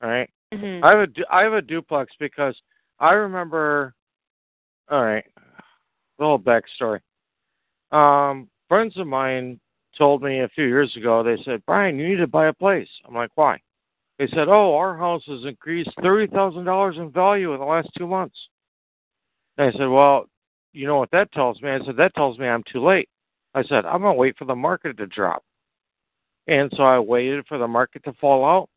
Right. 0.00 0.28
Mhm. 0.52 0.82
I 0.84 0.90
have 0.90 1.00
a 1.00 1.06
du- 1.06 1.26
I 1.30 1.42
have 1.42 1.54
a 1.54 1.62
duplex 1.62 2.12
because 2.18 2.60
I 2.98 3.12
remember. 3.12 3.94
All 4.90 5.02
right, 5.02 5.24
a 5.38 6.22
little 6.22 6.38
backstory. 6.38 7.00
Um, 7.90 8.50
friends 8.68 8.96
of 8.98 9.06
mine 9.06 9.58
told 9.96 10.22
me 10.22 10.40
a 10.40 10.48
few 10.48 10.64
years 10.66 10.94
ago. 10.96 11.22
They 11.22 11.42
said, 11.42 11.64
"Brian, 11.64 11.98
you 11.98 12.06
need 12.08 12.16
to 12.16 12.26
buy 12.26 12.46
a 12.48 12.52
place." 12.52 12.88
I'm 13.06 13.14
like, 13.14 13.30
"Why?" 13.36 13.60
They 14.18 14.26
said, 14.28 14.48
"Oh, 14.48 14.76
our 14.76 14.96
house 14.96 15.24
has 15.26 15.44
increased 15.44 15.90
thirty 16.02 16.26
thousand 16.26 16.64
dollars 16.64 16.98
in 16.98 17.10
value 17.10 17.54
in 17.54 17.60
the 17.60 17.66
last 17.66 17.88
two 17.96 18.06
months." 18.06 18.48
And 19.56 19.68
I 19.68 19.72
said, 19.72 19.88
"Well, 19.88 20.28
you 20.72 20.86
know 20.86 20.98
what 20.98 21.10
that 21.12 21.32
tells 21.32 21.62
me?" 21.62 21.70
I 21.70 21.80
said, 21.84 21.96
"That 21.96 22.14
tells 22.14 22.38
me 22.38 22.46
I'm 22.46 22.62
too 22.64 22.84
late." 22.84 23.08
I 23.54 23.62
said, 23.62 23.86
"I'm 23.86 24.02
gonna 24.02 24.14
wait 24.14 24.36
for 24.36 24.44
the 24.44 24.54
market 24.56 24.96
to 24.98 25.06
drop." 25.06 25.42
And 26.46 26.70
so 26.76 26.82
I 26.82 26.98
waited 26.98 27.46
for 27.46 27.58
the 27.58 27.68
market 27.68 28.04
to 28.04 28.12
fall 28.14 28.44
out, 28.44 28.68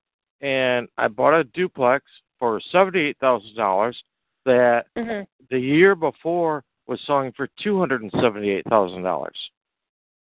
and 0.41 0.87
I 0.97 1.07
bought 1.07 1.37
a 1.37 1.43
duplex 1.43 2.05
for 2.39 2.61
seventy-eight 2.71 3.17
thousand 3.19 3.55
dollars. 3.55 4.01
That 4.45 4.87
Mhm. 4.95 5.27
the 5.49 5.59
year 5.59 5.95
before 5.95 6.63
was 6.87 7.01
selling 7.01 7.33
for 7.33 7.47
two 7.59 7.77
hundred 7.77 8.01
and 8.01 8.11
seventy-eight 8.11 8.65
thousand 8.67 9.03
dollars. 9.03 9.37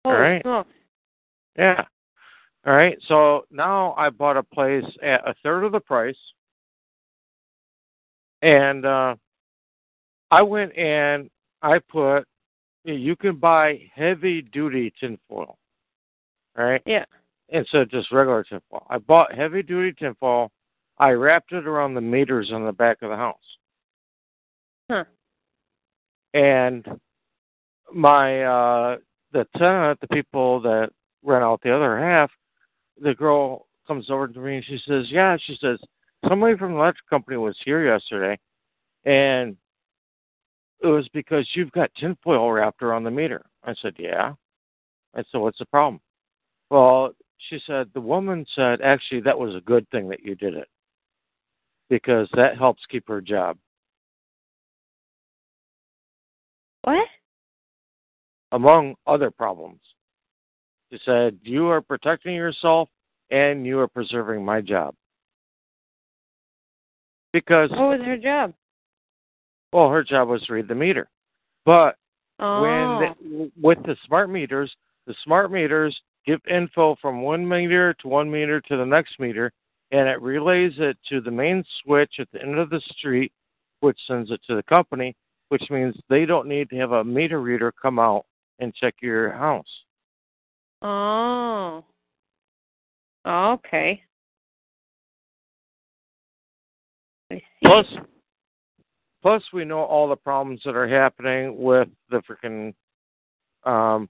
Holy 0.05 0.17
All 0.17 0.23
right. 0.23 0.67
Yeah. 1.57 1.85
All 2.65 2.75
right. 2.75 2.97
So 3.03 3.45
now 3.51 3.95
I 3.97 4.11
bought 4.11 4.37
a 4.37 4.43
place 4.43 4.85
at 5.03 5.27
a 5.29 5.35
third 5.43 5.65
of 5.65 5.73
the 5.73 5.81
price, 5.81 6.19
and 8.43 8.87
uh, 8.87 9.17
I 10.31 10.43
went 10.43 10.77
and 10.77 11.29
I 11.63 11.81
put 11.81 12.27
you 12.85 13.17
can 13.17 13.37
buy 13.37 13.81
heavy 13.95 14.43
duty 14.43 14.93
tinfoil, 14.99 15.57
right? 16.57 16.83
Yeah. 16.87 17.05
Instead 17.53 17.83
of 17.83 17.91
just 17.91 18.11
regular 18.11 18.43
tinfoil. 18.43 18.87
I 18.89 18.97
bought 18.97 19.35
heavy 19.35 19.63
duty 19.63 19.95
tinfoil. 19.99 20.51
I 20.99 21.11
wrapped 21.11 21.53
it 21.53 21.67
around 21.67 21.95
the 21.95 22.01
meters 22.01 22.51
on 22.51 22.65
the 22.65 22.73
back 22.73 23.03
of 23.03 23.11
the 23.11 23.17
house. 23.17 23.37
Huh. 24.91 25.05
And 26.33 26.87
my 27.93 28.43
uh 28.43 28.97
the 29.33 29.47
tenant, 29.57 30.01
the 30.01 30.09
people 30.09 30.61
that 30.63 30.91
rent 31.23 31.45
out 31.45 31.61
the 31.63 31.75
other 31.75 31.99
half, 31.99 32.31
the 33.01 33.15
girl 33.15 33.67
comes 33.87 34.09
over 34.09 34.29
to 34.29 34.39
me 34.39 34.57
and 34.57 34.65
she 34.65 34.79
says, 34.87 35.07
Yeah, 35.11 35.37
she 35.45 35.57
says, 35.61 35.79
somebody 36.27 36.57
from 36.57 36.73
the 36.73 36.79
electric 36.79 37.09
company 37.09 37.37
was 37.37 37.57
here 37.65 37.85
yesterday 37.85 38.39
and 39.05 39.57
it 40.81 40.87
was 40.87 41.07
because 41.13 41.47
you've 41.55 41.73
got 41.73 41.95
tinfoil 41.95 42.51
wrapped 42.51 42.83
around 42.83 43.05
the 43.05 43.11
meter. 43.11 43.45
I 43.65 43.75
said, 43.83 43.95
Yeah. 43.99 44.33
I 45.15 45.23
said, 45.31 45.39
What's 45.39 45.59
the 45.59 45.67
problem? 45.67 46.01
Well, 46.71 47.13
she 47.49 47.61
said, 47.67 47.91
The 47.95 48.01
woman 48.01 48.47
said, 48.55 48.81
Actually, 48.81 49.21
that 49.23 49.39
was 49.39 49.55
a 49.55 49.61
good 49.61 49.89
thing 49.91 50.09
that 50.09 50.25
you 50.25 50.35
did 50.35 50.55
it 50.55 50.69
because 51.91 52.29
that 52.35 52.57
helps 52.57 52.83
keep 52.91 53.07
her 53.09 53.21
job. 53.21 53.59
What? 56.83 57.07
Among 58.53 58.95
other 59.07 59.31
problems. 59.31 59.81
She 60.93 60.99
said, 61.05 61.39
You 61.43 61.69
are 61.69 61.81
protecting 61.81 62.35
yourself 62.35 62.89
and 63.31 63.67
you 63.67 63.79
are 63.79 63.89
preserving 63.89 64.45
my 64.45 64.61
job. 64.61 64.95
Because. 67.33 67.71
What 67.71 67.99
was 67.99 68.01
her 68.05 68.19
job? 68.19 68.53
Well, 69.73 69.89
her 69.89 70.05
job 70.05 70.29
was 70.29 70.43
to 70.43 70.53
read 70.53 70.69
the 70.69 70.75
meter. 70.75 71.09
But 71.65 71.97
Oh. 72.39 72.61
when 72.61 72.99
the, 72.99 73.51
with 73.61 73.79
the 73.85 73.97
smart 74.05 74.29
meters, 74.29 74.75
the 75.07 75.15
smart 75.23 75.53
meters 75.53 75.99
give 76.27 76.41
info 76.49 76.97
from 77.01 77.23
one 77.23 77.47
meter 77.49 77.95
to 77.95 78.09
one 78.09 78.31
meter 78.31 78.61
to 78.61 78.77
the 78.77 78.85
next 78.85 79.19
meter, 79.19 79.53
and 79.91 80.09
it 80.09 80.21
relays 80.21 80.73
it 80.79 80.97
to 81.09 81.21
the 81.21 81.31
main 81.31 81.65
switch 81.83 82.15
at 82.19 82.29
the 82.33 82.41
end 82.43 82.59
of 82.59 82.71
the 82.71 82.81
street, 82.97 83.33
which 83.81 83.99
sends 84.07 84.31
it 84.31 84.41
to 84.47 84.55
the 84.55 84.63
company, 84.63 85.15
which 85.49 85.65
means 85.71 85.95
they 86.09 86.25
don't 86.25 86.49
need 86.49 86.71
to 86.71 86.77
have 86.77 86.93
a 86.93 87.05
meter 87.05 87.41
reader 87.41 87.73
come 87.73 87.99
out 87.99 88.25
and 88.59 88.75
check 88.75 88.95
your 89.03 89.33
house. 89.33 89.67
Oh. 90.83 91.85
Okay. 93.27 94.03
Plus, 97.63 97.87
plus 99.23 99.43
we 99.53 99.65
know 99.65 99.81
all 99.81 100.09
the 100.09 100.17
problems 100.17 100.61
that 100.65 100.77
are 100.77 100.89
happening 100.89 101.57
with 101.57 101.89
the 102.11 102.21
freaking 102.23 102.75
um, 103.65 104.09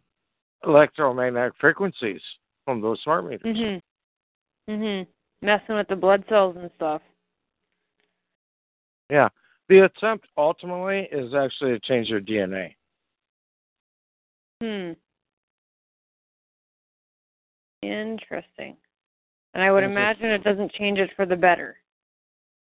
electromagnetic 0.65 1.55
frequencies 1.61 2.23
from 2.65 2.81
those 2.81 3.01
smart 3.03 3.25
meters. 3.25 3.43
Mhm. 3.45 3.83
Mhm. 4.69 5.07
Messing 5.43 5.75
with 5.75 5.89
the 5.89 5.97
blood 5.97 6.25
cells 6.29 6.57
and 6.57 6.71
stuff. 6.73 7.03
Yeah. 9.11 9.29
The 9.69 9.81
attempt 9.81 10.27
ultimately 10.37 11.09
is 11.11 11.35
actually 11.35 11.73
to 11.73 11.81
change 11.81 12.09
your 12.09 12.21
DNA. 12.21 12.77
Hmm. 14.61 14.93
Interesting. 17.83 18.77
And 19.55 19.63
I 19.63 19.73
would 19.73 19.85
imagine 19.85 20.27
it 20.27 20.45
doesn't 20.45 20.73
change 20.73 20.99
it 20.99 21.11
for 21.17 21.27
the 21.27 21.37
better. 21.37 21.79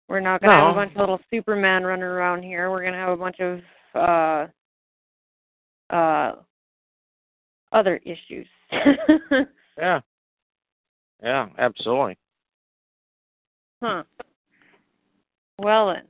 We're 0.09 0.19
not 0.19 0.41
gonna 0.41 0.59
have 0.59 0.71
a 0.71 0.73
bunch 0.73 0.91
of 0.91 0.97
little 0.97 1.19
Superman 1.29 1.83
running 1.83 2.03
around 2.03 2.43
here. 2.43 2.69
We're 2.69 2.83
gonna 2.83 2.97
have 2.97 3.09
a 3.09 3.17
bunch 3.17 3.39
of 3.39 3.61
uh 3.95 4.47
uh 5.89 6.35
other 7.73 7.99
issues. 8.05 8.47
Yeah. 9.75 10.01
Yeah, 11.23 11.47
absolutely. 11.57 12.15
huh. 13.81 14.03
Well 15.57 15.87
then. 15.87 16.03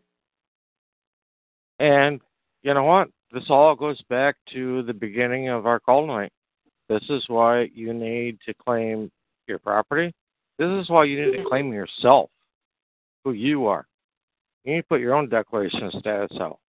And 1.80 2.20
you 2.62 2.74
know 2.74 2.84
what? 2.84 3.08
This 3.32 3.46
all 3.50 3.74
goes 3.76 4.02
back 4.10 4.36
to 4.52 4.84
the 4.84 4.94
beginning 4.94 5.48
of 5.48 5.66
our 5.66 5.80
call 5.80 6.02
tonight. 6.02 6.32
This 6.90 7.04
is 7.10 7.24
why 7.28 7.70
you 7.74 7.94
need 7.94 8.38
to 8.46 8.54
claim 8.54 9.10
your 9.48 9.60
property. 9.60 10.14
This 10.60 10.68
is 10.68 10.90
why 10.90 11.06
you 11.06 11.26
need 11.26 11.38
to 11.38 11.50
claim 11.50 11.72
yourself, 11.72 12.30
who 13.24 13.32
you 13.32 13.66
are. 13.66 13.86
You 14.66 14.74
need 14.76 14.82
to 14.82 14.88
put 14.88 15.00
your 15.00 15.14
own 15.16 15.30
declaration 15.30 15.84
of 15.84 15.94
status 15.94 16.38
out, 16.40 16.60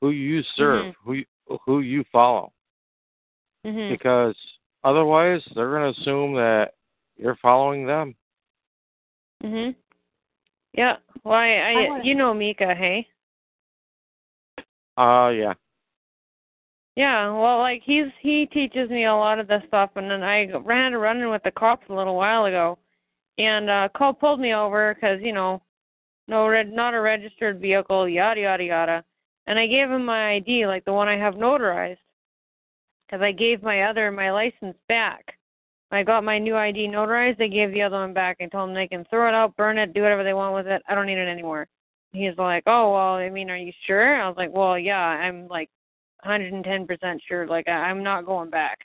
who 0.00 0.10
you 0.10 0.42
serve, 0.56 0.86
Mhm. 0.86 0.94
who 1.04 1.12
you, 1.12 1.24
who 1.64 1.80
you 1.80 2.04
follow. 2.12 2.52
Mhm. 3.64 3.90
Because 3.90 4.36
otherwise, 4.84 5.42
they're 5.54 5.70
going 5.70 5.92
to 5.92 6.00
assume 6.00 6.34
that 6.34 6.74
you're 7.16 7.36
following 7.36 7.86
them. 7.86 8.14
Mhm. 9.42 9.74
Yeah. 10.72 10.96
Well, 11.24 11.34
I, 11.34 11.48
I 11.48 11.88
wanna- 11.88 12.04
you 12.04 12.14
know 12.14 12.32
Mika, 12.32 12.74
hey? 12.74 13.06
Uh, 14.96 15.30
yeah. 15.34 15.54
Yeah, 16.96 17.30
well, 17.30 17.58
like 17.58 17.82
he's 17.84 18.08
he 18.20 18.46
teaches 18.46 18.90
me 18.90 19.04
a 19.04 19.14
lot 19.14 19.38
of 19.38 19.46
this 19.46 19.62
stuff, 19.68 19.90
and 19.96 20.10
then 20.10 20.22
I 20.22 20.50
ran 20.50 20.92
a 20.92 20.98
running 20.98 21.30
with 21.30 21.42
the 21.44 21.50
cops 21.52 21.88
a 21.88 21.94
little 21.94 22.16
while 22.16 22.44
ago, 22.46 22.78
and 23.38 23.70
uh, 23.70 23.88
cop 23.96 24.20
pulled 24.20 24.40
me 24.40 24.52
over 24.52 24.94
because 24.94 25.20
you 25.22 25.32
know, 25.32 25.62
no 26.28 26.46
red, 26.48 26.72
not 26.72 26.92
a 26.92 27.00
registered 27.00 27.60
vehicle, 27.60 28.08
yada 28.08 28.40
yada 28.40 28.64
yada, 28.64 29.04
and 29.46 29.58
I 29.58 29.66
gave 29.66 29.88
him 29.90 30.04
my 30.04 30.32
ID, 30.32 30.66
like 30.66 30.84
the 30.84 30.92
one 30.92 31.08
I 31.08 31.16
have 31.16 31.34
notarized, 31.34 31.98
because 33.10 33.22
I 33.22 33.32
gave 33.32 33.62
my 33.62 33.82
other 33.82 34.10
my 34.10 34.30
license 34.30 34.76
back. 34.88 35.34
I 35.90 36.04
got 36.04 36.22
my 36.22 36.38
new 36.38 36.56
ID 36.56 36.86
notarized. 36.88 37.38
They 37.38 37.48
gave 37.48 37.72
the 37.72 37.82
other 37.82 37.96
one 37.96 38.14
back. 38.14 38.36
I 38.40 38.46
told 38.46 38.68
them 38.68 38.74
they 38.74 38.86
can 38.86 39.04
throw 39.10 39.28
it 39.28 39.34
out, 39.34 39.56
burn 39.56 39.78
it, 39.78 39.92
do 39.92 40.02
whatever 40.02 40.22
they 40.22 40.34
want 40.34 40.54
with 40.54 40.68
it. 40.68 40.82
I 40.88 40.94
don't 40.94 41.06
need 41.06 41.18
it 41.18 41.28
anymore. 41.28 41.66
He's 42.12 42.36
like, 42.38 42.62
oh 42.66 42.92
well, 42.92 43.14
I 43.14 43.28
mean, 43.28 43.50
are 43.50 43.56
you 43.56 43.72
sure? 43.86 44.20
I 44.20 44.28
was 44.28 44.36
like, 44.36 44.52
well, 44.52 44.78
yeah, 44.78 44.98
I'm 44.98 45.48
like 45.48 45.68
110% 46.24 46.86
sure. 47.26 47.46
Like 47.46 47.68
I'm 47.68 48.02
not 48.02 48.26
going 48.26 48.50
back. 48.50 48.78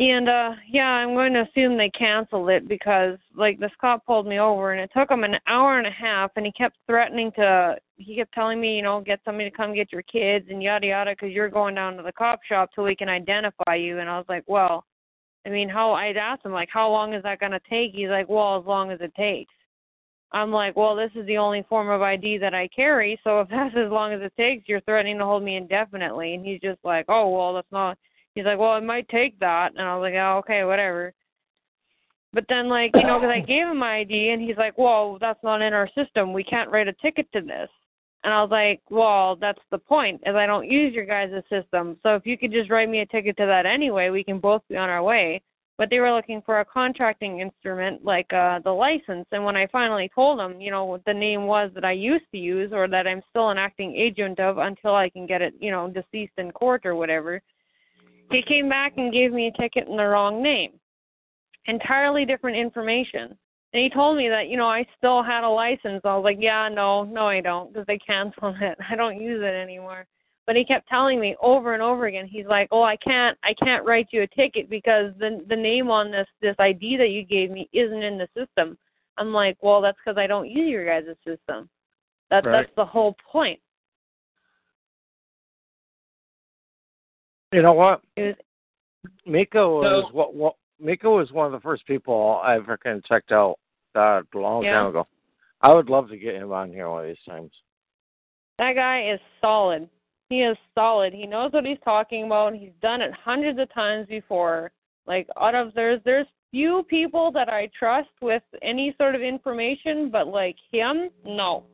And 0.00 0.30
uh 0.30 0.52
yeah, 0.66 0.88
I'm 0.88 1.12
going 1.12 1.34
to 1.34 1.42
assume 1.42 1.76
they 1.76 1.90
canceled 1.90 2.48
it 2.48 2.66
because 2.66 3.18
like 3.36 3.60
this 3.60 3.70
cop 3.78 4.06
pulled 4.06 4.26
me 4.26 4.40
over 4.40 4.72
and 4.72 4.80
it 4.80 4.90
took 4.96 5.10
him 5.10 5.24
an 5.24 5.36
hour 5.46 5.76
and 5.76 5.86
a 5.86 5.90
half 5.90 6.30
and 6.36 6.46
he 6.46 6.52
kept 6.52 6.78
threatening 6.86 7.30
to 7.32 7.76
he 7.98 8.16
kept 8.16 8.32
telling 8.32 8.62
me, 8.62 8.76
you 8.76 8.82
know, 8.82 9.02
get 9.02 9.20
somebody 9.26 9.50
to 9.50 9.56
come 9.56 9.74
get 9.74 9.92
your 9.92 10.02
kids 10.02 10.46
and 10.48 10.62
yada 10.62 10.86
yada 10.86 11.14
cuz 11.14 11.32
you're 11.32 11.50
going 11.50 11.74
down 11.74 11.98
to 11.98 12.02
the 12.02 12.12
cop 12.12 12.42
shop 12.44 12.70
till 12.74 12.84
we 12.84 12.96
can 12.96 13.10
identify 13.10 13.74
you 13.74 13.98
and 13.98 14.08
I 14.08 14.16
was 14.16 14.26
like, 14.30 14.44
"Well, 14.46 14.86
I 15.46 15.50
mean, 15.50 15.68
how 15.68 15.92
I'd 15.92 16.16
asked 16.16 16.46
him 16.46 16.52
like, 16.52 16.70
"How 16.70 16.88
long 16.88 17.12
is 17.12 17.22
that 17.24 17.38
going 17.38 17.52
to 17.52 17.60
take?" 17.68 17.92
He's 17.92 18.08
like, 18.08 18.28
"Well, 18.30 18.58
as 18.58 18.64
long 18.64 18.90
as 18.90 19.02
it 19.02 19.14
takes." 19.14 19.52
I'm 20.32 20.52
like, 20.52 20.76
well, 20.76 20.94
this 20.94 21.10
is 21.16 21.26
the 21.26 21.38
only 21.38 21.62
form 21.68 21.90
of 21.90 22.02
ID 22.02 22.38
that 22.38 22.54
I 22.54 22.68
carry, 22.68 23.18
so 23.24 23.40
if 23.40 23.48
that's 23.50 23.74
as 23.76 23.90
long 23.90 24.12
as 24.12 24.22
it 24.22 24.32
takes, 24.36 24.68
you're 24.68 24.80
threatening 24.82 25.18
to 25.18 25.24
hold 25.24 25.42
me 25.42 25.56
indefinitely. 25.56 26.34
And 26.34 26.44
he's 26.44 26.60
just 26.60 26.78
like, 26.84 27.04
oh, 27.08 27.28
well, 27.28 27.54
that's 27.54 27.72
not. 27.72 27.98
He's 28.34 28.44
like, 28.44 28.58
well, 28.58 28.76
it 28.76 28.84
might 28.84 29.08
take 29.08 29.38
that. 29.40 29.72
And 29.76 29.86
I 29.86 29.96
was 29.96 30.02
like, 30.02 30.14
oh, 30.14 30.38
okay, 30.38 30.64
whatever. 30.64 31.12
But 32.32 32.44
then, 32.48 32.68
like, 32.68 32.92
you 32.94 33.02
know, 33.02 33.18
because 33.18 33.34
I 33.34 33.40
gave 33.40 33.66
him 33.66 33.78
my 33.78 33.98
ID, 33.98 34.30
and 34.30 34.40
he's 34.40 34.56
like, 34.56 34.78
well, 34.78 35.18
that's 35.20 35.42
not 35.42 35.62
in 35.62 35.72
our 35.72 35.88
system. 35.96 36.32
We 36.32 36.44
can't 36.44 36.70
write 36.70 36.86
a 36.86 36.92
ticket 36.94 37.26
to 37.32 37.40
this. 37.40 37.68
And 38.22 38.32
I 38.32 38.40
was 38.42 38.50
like, 38.50 38.80
well, 38.88 39.34
that's 39.34 39.62
the 39.70 39.78
point, 39.78 40.20
is 40.26 40.36
I 40.36 40.46
don't 40.46 40.70
use 40.70 40.94
your 40.94 41.06
guys' 41.06 41.42
system. 41.50 41.96
So 42.02 42.14
if 42.14 42.26
you 42.26 42.38
could 42.38 42.52
just 42.52 42.70
write 42.70 42.88
me 42.88 43.00
a 43.00 43.06
ticket 43.06 43.36
to 43.38 43.46
that 43.46 43.66
anyway, 43.66 44.10
we 44.10 44.22
can 44.22 44.38
both 44.38 44.62
be 44.68 44.76
on 44.76 44.90
our 44.90 45.02
way 45.02 45.42
but 45.80 45.88
they 45.88 45.98
were 45.98 46.14
looking 46.14 46.42
for 46.44 46.60
a 46.60 46.64
contracting 46.64 47.40
instrument 47.40 48.04
like 48.04 48.30
uh 48.34 48.58
the 48.64 48.70
license 48.70 49.26
and 49.32 49.42
when 49.42 49.56
i 49.56 49.66
finally 49.68 50.10
told 50.14 50.38
them 50.38 50.60
you 50.60 50.70
know 50.70 50.84
what 50.84 51.02
the 51.06 51.14
name 51.14 51.46
was 51.46 51.70
that 51.74 51.86
i 51.86 51.90
used 51.90 52.26
to 52.30 52.36
use 52.36 52.70
or 52.70 52.86
that 52.86 53.06
i'm 53.06 53.22
still 53.30 53.48
an 53.48 53.56
acting 53.56 53.96
agent 53.96 54.38
of 54.38 54.58
until 54.58 54.94
i 54.94 55.08
can 55.08 55.26
get 55.26 55.40
it 55.40 55.54
you 55.58 55.70
know 55.70 55.88
deceased 55.88 56.34
in 56.36 56.52
court 56.52 56.84
or 56.84 56.94
whatever 56.94 57.40
he 58.30 58.42
came 58.42 58.68
back 58.68 58.94
and 58.96 59.12
gave 59.12 59.32
me 59.32 59.48
a 59.48 59.60
ticket 59.60 59.88
in 59.88 59.96
the 59.96 60.04
wrong 60.04 60.42
name. 60.42 60.72
Entirely 61.66 62.24
different 62.24 62.56
information. 62.56 63.36
And 63.72 63.82
he 63.82 63.88
told 63.88 64.16
me 64.16 64.28
that 64.28 64.48
you 64.48 64.56
know 64.56 64.68
i 64.68 64.84
still 64.98 65.22
had 65.22 65.44
a 65.44 65.48
license. 65.48 66.00
I 66.04 66.16
was 66.16 66.24
like 66.24 66.38
yeah 66.40 66.68
no 66.68 67.04
no 67.04 67.26
i 67.26 67.40
don't 67.40 67.72
because 67.72 67.86
they 67.86 67.98
canceled 67.98 68.56
it. 68.60 68.78
I 68.90 68.96
don't 68.96 69.20
use 69.20 69.42
it 69.42 69.54
anymore. 69.54 70.06
But 70.46 70.56
he 70.56 70.64
kept 70.64 70.88
telling 70.88 71.20
me 71.20 71.36
over 71.40 71.74
and 71.74 71.82
over 71.82 72.06
again 72.06 72.26
he's 72.26 72.46
like 72.46 72.68
oh 72.72 72.82
i 72.82 72.96
can't 72.96 73.38
i 73.44 73.54
can't 73.54 73.84
write 73.84 74.08
you 74.10 74.22
a 74.22 74.26
ticket 74.28 74.68
because 74.68 75.12
the 75.18 75.44
the 75.48 75.56
name 75.56 75.90
on 75.90 76.10
this 76.10 76.26
this 76.40 76.56
id 76.58 76.96
that 76.96 77.10
you 77.10 77.22
gave 77.24 77.50
me 77.50 77.68
isn't 77.72 78.02
in 78.02 78.18
the 78.18 78.28
system. 78.36 78.76
I'm 79.16 79.32
like 79.32 79.56
well 79.60 79.80
that's 79.80 79.98
because 80.04 80.18
i 80.18 80.26
don't 80.26 80.48
use 80.48 80.68
your 80.68 80.86
guys' 80.86 81.16
system. 81.24 81.68
That 82.30 82.44
Right. 82.44 82.52
that's 82.52 82.74
the 82.76 82.84
whole 82.84 83.16
point 83.30 83.60
You 87.52 87.62
know 87.62 87.72
what? 87.72 88.02
it 88.16 88.38
Miko 89.26 89.80
was 89.80 90.04
So- 90.06 90.14
what, 90.16 90.34
what 90.34 90.54
Miko 90.78 91.16
was 91.18 91.30
one 91.32 91.46
of 91.46 91.52
the 91.52 91.60
first 91.60 91.86
people 91.86 92.40
I 92.42 92.56
ever 92.56 92.78
kind 92.78 92.96
of 92.98 93.04
checked 93.04 93.32
out 93.32 93.56
uh, 93.94 94.22
a 94.34 94.38
long 94.38 94.62
Yeah. 94.64 94.74
time 94.74 94.86
ago. 94.86 95.06
I 95.60 95.72
would 95.74 95.90
love 95.90 96.08
to 96.08 96.16
get 96.16 96.36
him 96.36 96.52
on 96.52 96.72
here 96.72 96.88
one 96.88 97.02
of 97.02 97.08
these 97.08 97.24
times. 97.28 97.52
that 98.58 98.74
guy 98.74 99.10
is 99.10 99.20
solid 99.40 99.88
He 100.28 100.42
is 100.42 100.56
solid. 100.76 101.12
He 101.12 101.26
knows 101.26 101.52
what 101.52 101.64
he's 101.66 101.80
talking 101.84 102.24
about. 102.24 102.54
He's 102.54 102.72
done 102.80 103.00
it 103.02 103.12
hundreds 103.12 103.58
of 103.58 103.72
times 103.74 104.06
before. 104.06 104.70
Like 105.06 105.26
out 105.40 105.56
of 105.56 105.74
there's 105.74 106.00
there's 106.04 106.26
few 106.52 106.84
people 106.84 107.32
that 107.32 107.48
I 107.48 107.68
trust 107.76 108.10
with 108.20 108.42
any 108.62 108.94
sort 108.96 109.14
of 109.16 109.22
information, 109.22 110.08
but 110.10 110.28
like 110.28 110.56
him, 110.70 111.10
no. 111.24 111.64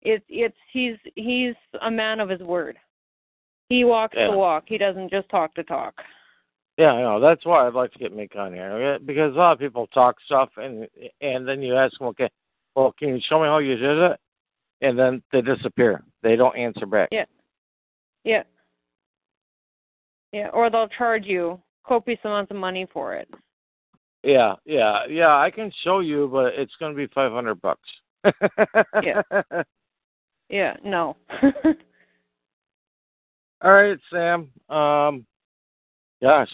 It's 0.00 0.24
it's 0.28 0.56
he's 0.72 0.96
he's 1.14 1.54
a 1.82 1.90
man 1.90 2.20
of 2.20 2.28
his 2.30 2.40
word. 2.40 2.78
He 3.72 3.84
walks 3.84 4.14
Yeah. 4.14 4.30
the 4.30 4.36
walk. 4.36 4.64
He 4.66 4.76
doesn't 4.76 5.08
just 5.10 5.30
talk 5.30 5.54
the 5.54 5.62
talk. 5.62 5.94
Yeah, 6.76 6.92
I 6.92 7.00
know. 7.00 7.20
That's 7.20 7.46
why 7.46 7.66
I'd 7.66 7.72
like 7.72 7.90
to 7.92 7.98
get 7.98 8.14
Mick 8.14 8.36
on 8.36 8.52
here 8.52 8.98
because 8.98 9.34
a 9.34 9.38
lot 9.38 9.52
of 9.52 9.60
people 9.60 9.86
talk 9.86 10.20
stuff 10.26 10.50
and 10.58 10.86
and 11.22 11.48
then 11.48 11.62
you 11.62 11.74
ask 11.74 11.98
them, 11.98 12.08
okay, 12.08 12.28
well, 12.74 12.92
can 12.98 13.08
you 13.08 13.20
show 13.22 13.40
me 13.40 13.46
how 13.46 13.58
you 13.58 13.76
did 13.76 13.98
it? 13.98 14.20
And 14.82 14.98
then 14.98 15.22
they 15.32 15.40
disappear. 15.40 16.04
They 16.22 16.36
don't 16.36 16.54
answer 16.54 16.84
back. 16.84 17.08
Yeah. 17.12 17.24
Yeah. 18.24 18.42
Yeah, 20.32 20.48
or 20.48 20.68
they'll 20.68 20.88
charge 20.88 21.24
you 21.24 21.58
copious 21.86 22.20
amounts 22.24 22.50
of 22.50 22.58
money 22.58 22.86
for 22.92 23.14
it. 23.14 23.28
Yeah, 24.22 24.56
yeah, 24.66 25.06
yeah. 25.06 25.36
I 25.38 25.50
can 25.50 25.72
show 25.82 26.00
you, 26.00 26.28
but 26.30 26.52
it's 26.54 26.76
going 26.78 26.92
to 26.92 26.96
be 26.96 27.06
five 27.14 27.32
hundred 27.32 27.60
bucks. 27.62 27.88
Yeah. 29.02 29.22
Yeah, 30.50 30.76
no. 30.84 31.16
All 33.62 33.72
right, 33.72 33.98
Sam. 34.10 34.50
Um, 34.68 35.24
gosh, 36.20 36.50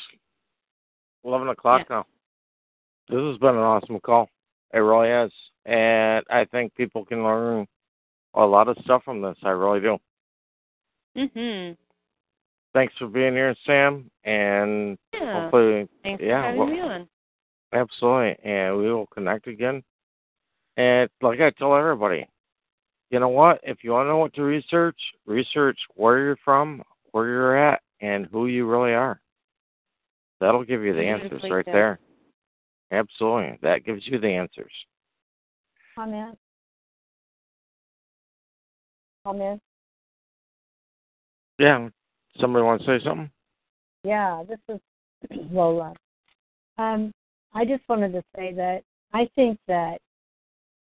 eleven 1.24 1.48
o'clock 1.48 1.86
now. 1.88 2.04
This 3.08 3.18
has 3.20 3.38
been 3.38 3.54
an 3.54 3.62
awesome 3.62 3.98
call. 4.00 4.28
It 4.74 4.78
really 4.78 5.08
has, 5.08 5.30
and 5.64 6.24
I 6.30 6.44
think 6.44 6.74
people 6.74 7.06
can 7.06 7.24
learn 7.24 7.66
a 8.34 8.44
lot 8.44 8.68
of 8.68 8.76
stuff 8.84 9.02
from 9.04 9.22
this. 9.22 9.36
I 9.42 9.50
really 9.50 9.80
do. 9.80 9.98
mhm. 11.16 11.76
Thanks 12.74 12.94
for 12.98 13.06
being 13.08 13.32
here, 13.32 13.56
Sam, 13.64 14.10
and 14.24 14.98
Yeah. 15.14 15.42
hopefully, 15.42 15.88
Thanks 16.02 16.22
yeah, 16.22 16.42
for 16.42 16.46
having 16.46 16.58
well, 16.58 16.68
me 16.68 16.80
on. 16.80 17.08
absolutely, 17.72 18.36
and 18.44 18.76
we 18.76 18.92
will 18.92 19.06
connect 19.06 19.46
again. 19.46 19.82
And 20.76 21.08
like 21.22 21.40
I 21.40 21.50
tell 21.50 21.74
everybody, 21.74 22.26
you 23.10 23.18
know 23.18 23.30
what? 23.30 23.60
If 23.62 23.82
you 23.82 23.92
want 23.92 24.04
to 24.04 24.10
know 24.10 24.18
what 24.18 24.34
to 24.34 24.42
research, 24.42 25.00
research 25.24 25.78
where 25.94 26.18
you're 26.18 26.36
from, 26.44 26.84
where 27.12 27.28
you're 27.28 27.56
at, 27.56 27.80
and 28.00 28.26
who 28.26 28.46
you 28.46 28.66
really 28.66 28.92
are. 28.92 29.20
That'll 30.40 30.64
give 30.64 30.82
you 30.82 30.94
the 30.94 31.02
answers 31.02 31.42
right 31.50 31.66
there. 31.66 31.98
Absolutely, 32.92 33.58
that 33.62 33.84
gives 33.84 34.06
you 34.06 34.18
the 34.18 34.28
answers. 34.28 34.72
Comment? 35.94 36.38
Comment? 39.24 39.60
Yeah. 41.58 41.88
Somebody 42.40 42.64
want 42.64 42.80
to 42.82 42.86
say 42.86 43.04
something? 43.04 43.30
Yeah, 44.04 44.44
this 44.48 44.58
is 44.68 44.80
Lola. 45.52 45.92
Um, 46.78 47.12
I 47.52 47.64
just 47.64 47.82
wanted 47.88 48.12
to 48.12 48.22
say 48.36 48.52
that 48.54 48.82
I 49.12 49.28
think 49.34 49.58
that 49.66 49.98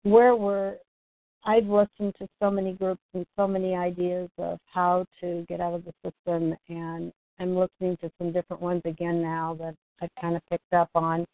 where 0.04 0.36
we're, 0.36 0.76
I've 1.48 1.66
listened 1.66 2.14
to 2.20 2.28
so 2.42 2.52
many 2.52 2.74
groups 2.74 3.02
and 3.14 3.26
so 3.38 3.48
many 3.48 3.74
ideas 3.74 4.30
of 4.38 4.60
how 4.66 5.06
to 5.22 5.46
get 5.48 5.62
out 5.62 5.74
of 5.74 5.86
the 5.86 5.94
system, 6.04 6.54
and 6.68 7.14
I'm 7.40 7.56
listening 7.56 7.96
to 8.02 8.12
some 8.18 8.34
different 8.34 8.62
ones 8.62 8.82
again 8.84 9.22
now 9.22 9.56
that 9.62 9.74
I've 10.02 10.10
kind 10.22 10.36
of 10.36 10.42
picked 10.50 10.74
up 10.74 10.90
on. 10.94 11.26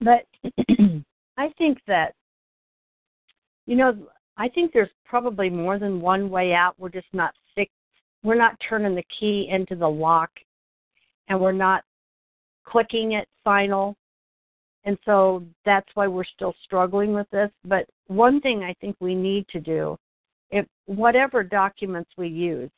But 0.00 0.24
I 1.36 1.48
think 1.58 1.78
that, 1.88 2.14
you 3.66 3.74
know, 3.74 3.96
I 4.36 4.48
think 4.48 4.72
there's 4.72 4.88
probably 5.04 5.50
more 5.50 5.80
than 5.80 6.00
one 6.00 6.30
way 6.30 6.54
out. 6.54 6.76
We're 6.78 6.88
just 6.88 7.12
not 7.12 7.34
fix, 7.56 7.72
we're 8.22 8.36
not 8.36 8.54
turning 8.68 8.94
the 8.94 9.04
key 9.18 9.48
into 9.50 9.74
the 9.74 9.88
lock, 9.88 10.30
and 11.28 11.40
we're 11.40 11.50
not 11.50 11.82
clicking 12.64 13.12
it 13.12 13.26
final. 13.42 13.96
And 14.84 14.98
so 15.04 15.42
that's 15.64 15.88
why 15.94 16.06
we're 16.06 16.24
still 16.24 16.54
struggling 16.62 17.14
with 17.14 17.28
this. 17.30 17.50
But 17.64 17.86
one 18.06 18.40
thing 18.40 18.62
I 18.62 18.74
think 18.80 18.96
we 19.00 19.14
need 19.14 19.46
to 19.48 19.60
do, 19.60 19.96
if 20.50 20.66
whatever 20.86 21.42
documents 21.42 22.10
we 22.18 22.28
use 22.28 22.70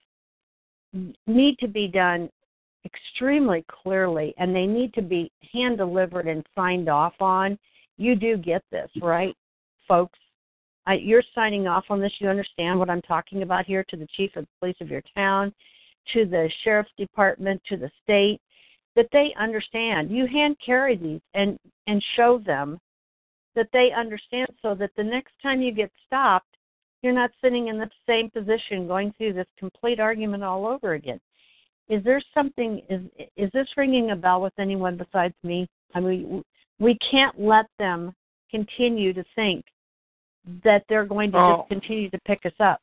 need 1.26 1.58
to 1.58 1.68
be 1.68 1.88
done 1.88 2.30
extremely 2.86 3.64
clearly 3.68 4.34
and 4.38 4.54
they 4.54 4.66
need 4.66 4.94
to 4.94 5.02
be 5.02 5.30
hand 5.52 5.78
delivered 5.78 6.26
and 6.26 6.46
signed 6.54 6.88
off 6.88 7.14
on. 7.20 7.58
You 7.98 8.14
do 8.14 8.36
get 8.36 8.62
this, 8.70 8.90
right, 9.02 9.34
folks? 9.88 10.18
I, 10.86 10.94
you're 10.94 11.22
signing 11.34 11.66
off 11.66 11.84
on 11.90 12.00
this. 12.00 12.12
You 12.20 12.28
understand 12.28 12.78
what 12.78 12.88
I'm 12.88 13.02
talking 13.02 13.42
about 13.42 13.66
here 13.66 13.84
to 13.88 13.96
the 13.96 14.06
chief 14.16 14.36
of 14.36 14.46
police 14.60 14.76
of 14.80 14.88
your 14.88 15.02
town, 15.16 15.52
to 16.12 16.24
the 16.24 16.48
sheriff's 16.62 16.90
department, 16.96 17.60
to 17.68 17.76
the 17.76 17.90
state, 18.04 18.40
that 18.96 19.08
they 19.12 19.34
understand. 19.38 20.10
You 20.10 20.26
hand 20.26 20.56
carry 20.64 20.96
these 20.96 21.20
and 21.34 21.58
and 21.86 22.02
show 22.16 22.38
them 22.38 22.78
that 23.54 23.68
they 23.72 23.90
understand, 23.96 24.48
so 24.60 24.74
that 24.74 24.90
the 24.96 25.04
next 25.04 25.32
time 25.42 25.62
you 25.62 25.72
get 25.72 25.90
stopped, 26.06 26.56
you're 27.02 27.12
not 27.12 27.30
sitting 27.42 27.68
in 27.68 27.78
the 27.78 27.88
same 28.06 28.28
position 28.30 28.86
going 28.86 29.12
through 29.16 29.32
this 29.34 29.46
complete 29.58 30.00
argument 30.00 30.42
all 30.42 30.66
over 30.66 30.94
again. 30.94 31.20
Is 31.88 32.02
there 32.04 32.20
something? 32.34 32.82
Is 32.90 33.02
is 33.36 33.50
this 33.52 33.68
ringing 33.76 34.10
a 34.10 34.16
bell 34.16 34.40
with 34.40 34.54
anyone 34.58 34.96
besides 34.96 35.34
me? 35.42 35.68
I 35.94 36.00
mean, 36.00 36.42
we 36.80 36.98
can't 37.10 37.38
let 37.40 37.66
them 37.78 38.12
continue 38.50 39.12
to 39.12 39.24
think 39.34 39.64
that 40.64 40.84
they're 40.88 41.04
going 41.04 41.32
to 41.32 41.38
Oh. 41.38 41.56
just 41.58 41.68
continue 41.68 42.10
to 42.10 42.18
pick 42.20 42.44
us 42.46 42.52
up. 42.60 42.80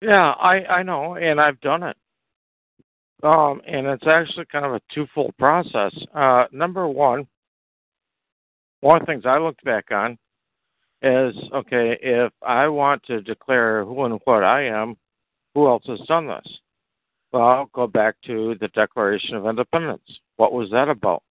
Yeah, 0.00 0.30
I 0.32 0.64
I 0.66 0.82
know, 0.82 1.14
and 1.14 1.40
I've 1.40 1.60
done 1.60 1.82
it. 1.82 1.96
Um, 3.24 3.62
and 3.66 3.86
it's 3.86 4.06
actually 4.06 4.44
kind 4.52 4.66
of 4.66 4.74
a 4.74 4.80
twofold 4.94 5.34
process. 5.38 5.92
Uh, 6.14 6.44
number 6.52 6.86
one, 6.86 7.26
one 8.80 9.00
of 9.00 9.06
the 9.06 9.12
things 9.12 9.24
I 9.24 9.38
looked 9.38 9.64
back 9.64 9.90
on 9.90 10.18
is 11.00 11.34
okay, 11.54 11.98
if 12.02 12.32
I 12.46 12.68
want 12.68 13.02
to 13.04 13.22
declare 13.22 13.82
who 13.84 14.04
and 14.04 14.20
what 14.24 14.44
I 14.44 14.66
am, 14.66 14.96
who 15.54 15.66
else 15.66 15.84
has 15.86 16.00
done 16.06 16.26
this? 16.26 16.46
Well, 17.32 17.42
I'll 17.42 17.70
go 17.72 17.86
back 17.86 18.16
to 18.26 18.56
the 18.60 18.68
Declaration 18.68 19.36
of 19.36 19.46
Independence. 19.46 20.02
What 20.36 20.52
was 20.52 20.70
that 20.70 20.90
about? 20.90 21.22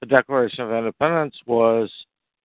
The 0.00 0.06
Declaration 0.06 0.60
of 0.60 0.72
Independence 0.72 1.34
was, 1.46 1.90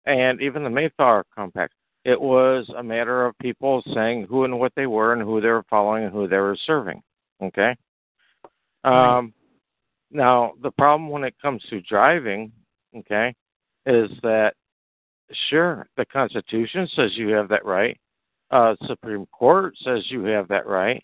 and 0.06 0.40
even 0.40 0.64
the 0.64 0.70
Mayflower 0.70 1.26
Compact, 1.34 1.74
it 2.04 2.18
was 2.18 2.70
a 2.76 2.82
matter 2.82 3.26
of 3.26 3.38
people 3.38 3.82
saying 3.92 4.26
who 4.30 4.44
and 4.44 4.58
what 4.58 4.72
they 4.76 4.86
were 4.86 5.12
and 5.12 5.20
who 5.20 5.42
they 5.42 5.48
were 5.48 5.64
following 5.68 6.04
and 6.04 6.12
who 6.12 6.26
they 6.26 6.38
were 6.38 6.56
serving. 6.66 7.02
Okay? 7.42 7.76
Um, 8.88 9.34
now, 10.10 10.52
the 10.62 10.70
problem 10.70 11.10
when 11.10 11.24
it 11.24 11.34
comes 11.40 11.62
to 11.70 11.80
driving, 11.82 12.52
okay, 12.96 13.34
is 13.86 14.10
that 14.22 14.54
sure, 15.50 15.86
the 15.96 16.04
Constitution 16.06 16.88
says 16.94 17.10
you 17.14 17.28
have 17.28 17.48
that 17.48 17.64
right. 17.64 17.98
Uh, 18.50 18.74
Supreme 18.86 19.26
Court 19.26 19.74
says 19.84 20.04
you 20.08 20.24
have 20.24 20.48
that 20.48 20.66
right. 20.66 21.02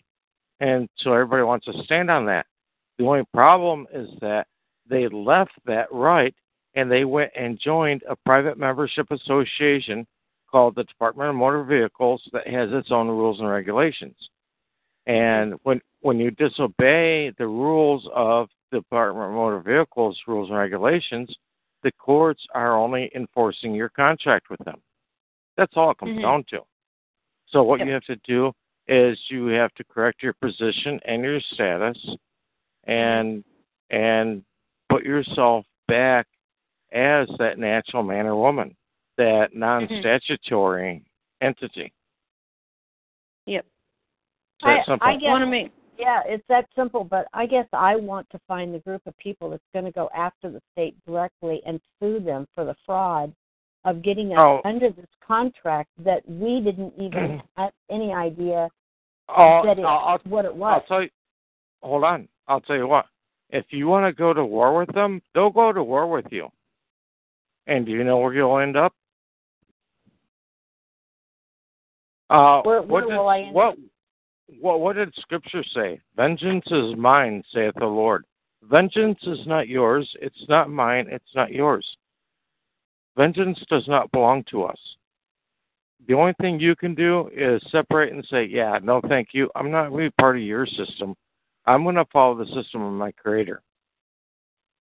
And 0.59 0.89
so 0.97 1.13
everybody 1.13 1.43
wants 1.43 1.65
to 1.65 1.83
stand 1.83 2.09
on 2.09 2.25
that. 2.25 2.45
The 2.97 3.05
only 3.05 3.23
problem 3.33 3.87
is 3.93 4.09
that 4.21 4.47
they 4.89 5.07
left 5.09 5.51
that 5.65 5.91
right 5.91 6.33
and 6.75 6.91
they 6.91 7.05
went 7.05 7.31
and 7.35 7.59
joined 7.59 8.03
a 8.09 8.15
private 8.15 8.57
membership 8.57 9.07
association 9.11 10.07
called 10.49 10.75
the 10.75 10.83
Department 10.85 11.29
of 11.29 11.35
Motor 11.35 11.63
Vehicles 11.63 12.21
that 12.31 12.47
has 12.47 12.69
its 12.71 12.91
own 12.91 13.07
rules 13.07 13.39
and 13.39 13.49
regulations. 13.49 14.15
And 15.05 15.55
when 15.63 15.81
when 16.05 16.19
you 16.19 16.29
disobey 16.29 17.31
the 17.39 17.47
rules 17.47 18.07
of 18.13 18.47
the 18.71 18.77
Department 18.77 19.25
of 19.25 19.33
Motor 19.33 19.59
Vehicles 19.59 20.15
rules 20.27 20.49
and 20.49 20.57
regulations, 20.59 21.35
the 21.81 21.91
courts 21.93 22.45
are 22.53 22.77
only 22.77 23.09
enforcing 23.15 23.73
your 23.73 23.89
contract 23.89 24.51
with 24.51 24.59
them. 24.65 24.79
That's 25.57 25.75
all 25.75 25.89
it 25.89 25.97
comes 25.97 26.15
Mhm. 26.15 26.21
down 26.21 26.43
to. 26.49 26.63
So 27.47 27.63
what 27.63 27.79
you 27.79 27.91
have 27.91 28.03
to 28.03 28.17
do 28.17 28.53
is 28.87 29.19
you 29.31 29.47
have 29.47 29.73
to 29.73 29.83
correct 29.83 30.21
your 30.21 30.33
position 30.33 30.99
and 31.05 31.23
your 31.23 31.39
status 31.39 31.97
and 32.83 33.43
and 33.89 34.45
put 34.89 35.03
yourself 35.03 35.65
back 35.87 36.27
as 36.91 37.27
that 37.39 37.57
natural 37.57 38.03
man 38.03 38.27
or 38.27 38.35
woman, 38.35 38.77
that 39.17 39.55
non 39.55 39.87
statutory 39.87 41.03
entity. 41.41 41.91
Yep. 43.47 43.65
It's 43.65 44.63
that 44.65 44.79
I, 44.79 44.83
simple. 44.83 45.07
I 45.07 45.15
guess, 45.15 45.71
yeah, 45.97 46.21
it's 46.25 46.43
that 46.49 46.65
simple. 46.75 47.03
But 47.03 47.27
I 47.33 47.45
guess 47.45 47.67
I 47.73 47.95
want 47.95 48.29
to 48.31 48.39
find 48.47 48.73
the 48.73 48.79
group 48.79 49.01
of 49.05 49.17
people 49.17 49.49
that's 49.49 49.63
going 49.73 49.85
to 49.85 49.91
go 49.91 50.09
after 50.15 50.49
the 50.49 50.61
state 50.71 50.95
directly 51.05 51.61
and 51.65 51.79
sue 51.99 52.19
them 52.19 52.47
for 52.53 52.65
the 52.65 52.75
fraud 52.85 53.33
of 53.85 54.01
getting 54.01 54.31
us 54.33 54.39
Oh. 54.39 54.61
under 54.65 54.89
this 54.89 55.05
contract 55.25 55.89
that 55.99 56.27
we 56.27 56.59
didn't 56.59 56.93
even 56.97 57.41
have 57.57 57.71
any 57.89 58.13
idea 58.13 58.69
Oh, 59.29 59.61
that 59.65 59.79
it, 59.79 59.85
I'll- 59.85 60.05
I'll- 60.07 60.19
what 60.25 60.45
it 60.45 60.49
I'll 60.49 60.55
was. 60.57 60.83
tell 60.87 61.01
you. 61.03 61.09
Hold 61.81 62.03
on. 62.03 62.27
I'll 62.47 62.61
tell 62.61 62.75
you 62.75 62.87
what. 62.87 63.05
If 63.51 63.65
you 63.71 63.87
want 63.87 64.05
to 64.05 64.11
go 64.13 64.33
to 64.33 64.43
war 64.45 64.77
with 64.77 64.93
them, 64.93 65.21
they'll 65.33 65.49
go 65.51 65.71
to 65.71 65.83
war 65.83 66.07
with 66.09 66.25
you. 66.31 66.49
And 67.67 67.85
do 67.85 67.91
you 67.91 68.03
know 68.03 68.17
where 68.17 68.33
you'll 68.33 68.57
end 68.59 68.75
up? 68.75 68.93
Uh, 72.29 72.61
Where- 72.63 72.81
where 72.81 73.27
I 73.27 73.41
end 73.41 73.53
what, 73.55 73.77
Well, 74.61 74.79
what 74.79 74.95
did 74.95 75.13
Scripture 75.15 75.63
say? 75.73 76.01
Vengeance 76.15 76.65
is 76.67 76.95
mine, 76.97 77.43
saith 77.53 77.73
the 77.77 77.85
Lord. 77.85 78.25
Vengeance 78.63 79.19
is 79.23 79.39
not 79.45 79.67
yours. 79.67 80.09
It's 80.21 80.45
not 80.47 80.69
mine. 80.69 81.07
It's 81.09 81.35
not 81.35 81.51
yours. 81.51 81.85
Vengeance 83.17 83.59
does 83.69 83.87
not 83.87 84.11
belong 84.11 84.43
to 84.51 84.63
us. 84.63 84.79
The 86.07 86.13
only 86.13 86.33
thing 86.39 86.59
you 86.59 86.75
can 86.75 86.93
do 86.93 87.29
is 87.33 87.61
separate 87.71 88.13
and 88.13 88.25
say, 88.29 88.45
Yeah, 88.45 88.79
no, 88.81 89.01
thank 89.07 89.29
you. 89.33 89.49
I'm 89.55 89.71
not 89.71 89.91
really 89.91 90.11
part 90.19 90.37
of 90.37 90.43
your 90.43 90.65
system. 90.65 91.15
I'm 91.65 91.83
going 91.83 91.95
to 91.95 92.05
follow 92.13 92.35
the 92.35 92.51
system 92.53 92.81
of 92.81 92.93
my 92.93 93.11
Creator. 93.11 93.61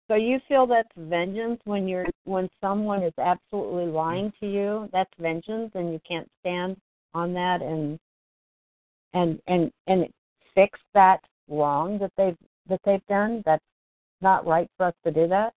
So 0.08 0.16
you 0.16 0.40
feel 0.48 0.68
that's 0.68 0.88
vengeance 0.96 1.60
when 1.66 1.88
you're 1.88 2.06
when 2.24 2.50
someone 2.62 3.04
is 3.04 3.14
absolutely 3.18 3.88
lying 3.92 4.32
to 4.40 4.50
you? 4.50 4.90
That's 4.94 5.10
vengeance, 5.20 5.72
and 5.76 5.92
you 5.92 6.00
can't 6.08 6.30
stand 6.40 6.78
on 7.14 7.34
that 7.34 7.62
and 7.62 8.00
and 9.14 9.40
and 9.48 9.72
and 9.88 10.08
fix 10.56 10.80
that 10.94 11.20
wrong 11.50 11.98
that 12.00 12.12
they've 12.18 12.38
that 12.70 12.82
they've 12.86 13.06
done. 13.08 13.44
That's 13.46 13.64
not 14.22 14.46
right 14.46 14.70
for 14.78 14.88
us 14.88 14.94
to 15.06 15.12
do 15.12 15.28
that. 15.28 15.54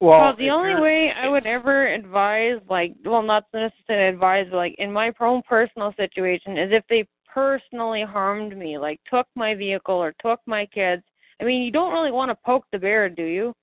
Well, 0.00 0.20
well 0.20 0.36
the 0.36 0.50
only 0.50 0.80
way 0.80 1.10
I 1.16 1.28
would 1.28 1.46
ever 1.46 1.86
advise, 1.86 2.60
like, 2.68 2.94
well, 3.04 3.22
not 3.22 3.44
necessarily 3.54 4.08
advise, 4.08 4.46
but 4.50 4.58
like 4.58 4.74
in 4.78 4.92
my 4.92 5.10
own 5.20 5.42
personal 5.48 5.94
situation, 5.96 6.58
is 6.58 6.70
if 6.70 6.84
they 6.90 7.06
personally 7.32 8.02
harmed 8.02 8.56
me, 8.56 8.78
like 8.78 9.00
took 9.10 9.26
my 9.34 9.54
vehicle 9.54 9.94
or 9.94 10.14
took 10.20 10.40
my 10.46 10.66
kids. 10.66 11.02
I 11.40 11.44
mean, 11.44 11.62
you 11.62 11.70
don't 11.70 11.92
really 11.92 12.12
want 12.12 12.30
to 12.30 12.38
poke 12.44 12.64
the 12.72 12.78
bear, 12.78 13.08
do 13.08 13.24
you? 13.24 13.54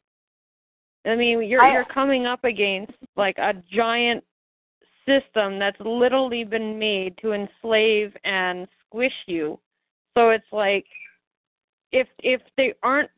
I 1.06 1.16
mean, 1.16 1.44
you're 1.44 1.62
I, 1.62 1.74
you're 1.74 1.86
coming 1.86 2.26
up 2.26 2.44
against 2.44 2.94
like 3.16 3.38
a 3.38 3.54
giant 3.72 4.24
system 5.06 5.60
that's 5.60 5.80
literally 5.80 6.44
been 6.44 6.78
made 6.78 7.18
to 7.22 7.34
enslave 7.34 8.14
and 8.24 8.68
squish 8.86 9.14
you. 9.28 9.60
So 10.18 10.30
it's 10.30 10.52
like 10.52 10.86
if 11.92 12.08
if 12.20 12.42
they 12.58 12.74
aren't 12.84 13.10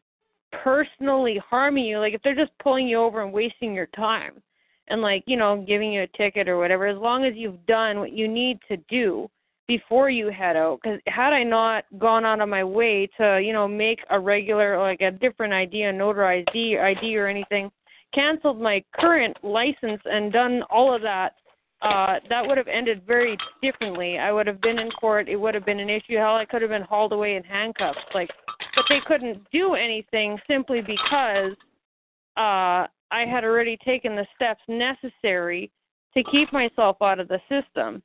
personally 0.63 1.41
harming 1.49 1.85
you, 1.85 1.99
like 1.99 2.13
if 2.13 2.21
they're 2.21 2.35
just 2.35 2.57
pulling 2.61 2.87
you 2.87 2.99
over 2.99 3.21
and 3.21 3.33
wasting 3.33 3.73
your 3.73 3.87
time 3.87 4.41
and 4.87 5.01
like, 5.01 5.23
you 5.25 5.37
know, 5.37 5.63
giving 5.67 5.91
you 5.91 6.03
a 6.03 6.17
ticket 6.17 6.47
or 6.47 6.57
whatever, 6.57 6.85
as 6.85 6.97
long 6.97 7.25
as 7.25 7.33
you've 7.35 7.65
done 7.65 7.99
what 7.99 8.13
you 8.13 8.27
need 8.27 8.59
to 8.67 8.77
do 8.89 9.29
before 9.67 10.09
you 10.09 10.29
head 10.29 10.55
out 10.55 10.79
because 10.81 10.99
had 11.07 11.33
i 11.33 11.43
not 11.43 11.85
gone 11.97 12.23
out 12.23 12.39
of 12.39 12.47
my 12.47 12.63
way 12.63 13.09
to 13.17 13.41
you 13.41 13.51
know 13.51 13.67
make 13.67 13.99
a 14.11 14.19
regular 14.19 14.77
like 14.77 15.01
a 15.01 15.11
different 15.11 15.53
id 15.53 15.81
a 15.81 15.91
notarized 15.91 16.47
id 16.55 17.15
or 17.17 17.27
anything 17.27 17.71
canceled 18.13 18.61
my 18.61 18.83
current 18.93 19.35
license 19.43 20.01
and 20.05 20.31
done 20.31 20.61
all 20.69 20.93
of 20.95 21.01
that 21.01 21.33
uh 21.81 22.15
that 22.29 22.45
would 22.45 22.57
have 22.57 22.67
ended 22.67 23.01
very 23.05 23.37
differently. 23.61 24.17
I 24.17 24.31
would 24.31 24.47
have 24.47 24.61
been 24.61 24.79
in 24.79 24.89
court. 24.91 25.27
It 25.29 25.35
would 25.35 25.53
have 25.53 25.65
been 25.65 25.79
an 25.79 25.89
issue. 25.89 26.17
Hell 26.17 26.35
i 26.35 26.45
could 26.45 26.61
have 26.61 26.71
been 26.71 26.83
hauled 26.83 27.13
away 27.13 27.35
in 27.35 27.43
handcuffs. 27.43 27.99
Like 28.13 28.29
but 28.75 28.85
they 28.89 28.99
couldn't 29.05 29.45
do 29.51 29.75
anything 29.75 30.37
simply 30.47 30.81
because 30.81 31.51
uh 32.37 32.87
i 33.11 33.25
had 33.29 33.43
already 33.43 33.77
taken 33.85 34.15
the 34.15 34.25
steps 34.35 34.61
necessary 34.67 35.71
to 36.15 36.23
keep 36.31 36.51
myself 36.53 36.97
out 37.01 37.19
of 37.19 37.27
the 37.27 37.39
system. 37.49 38.01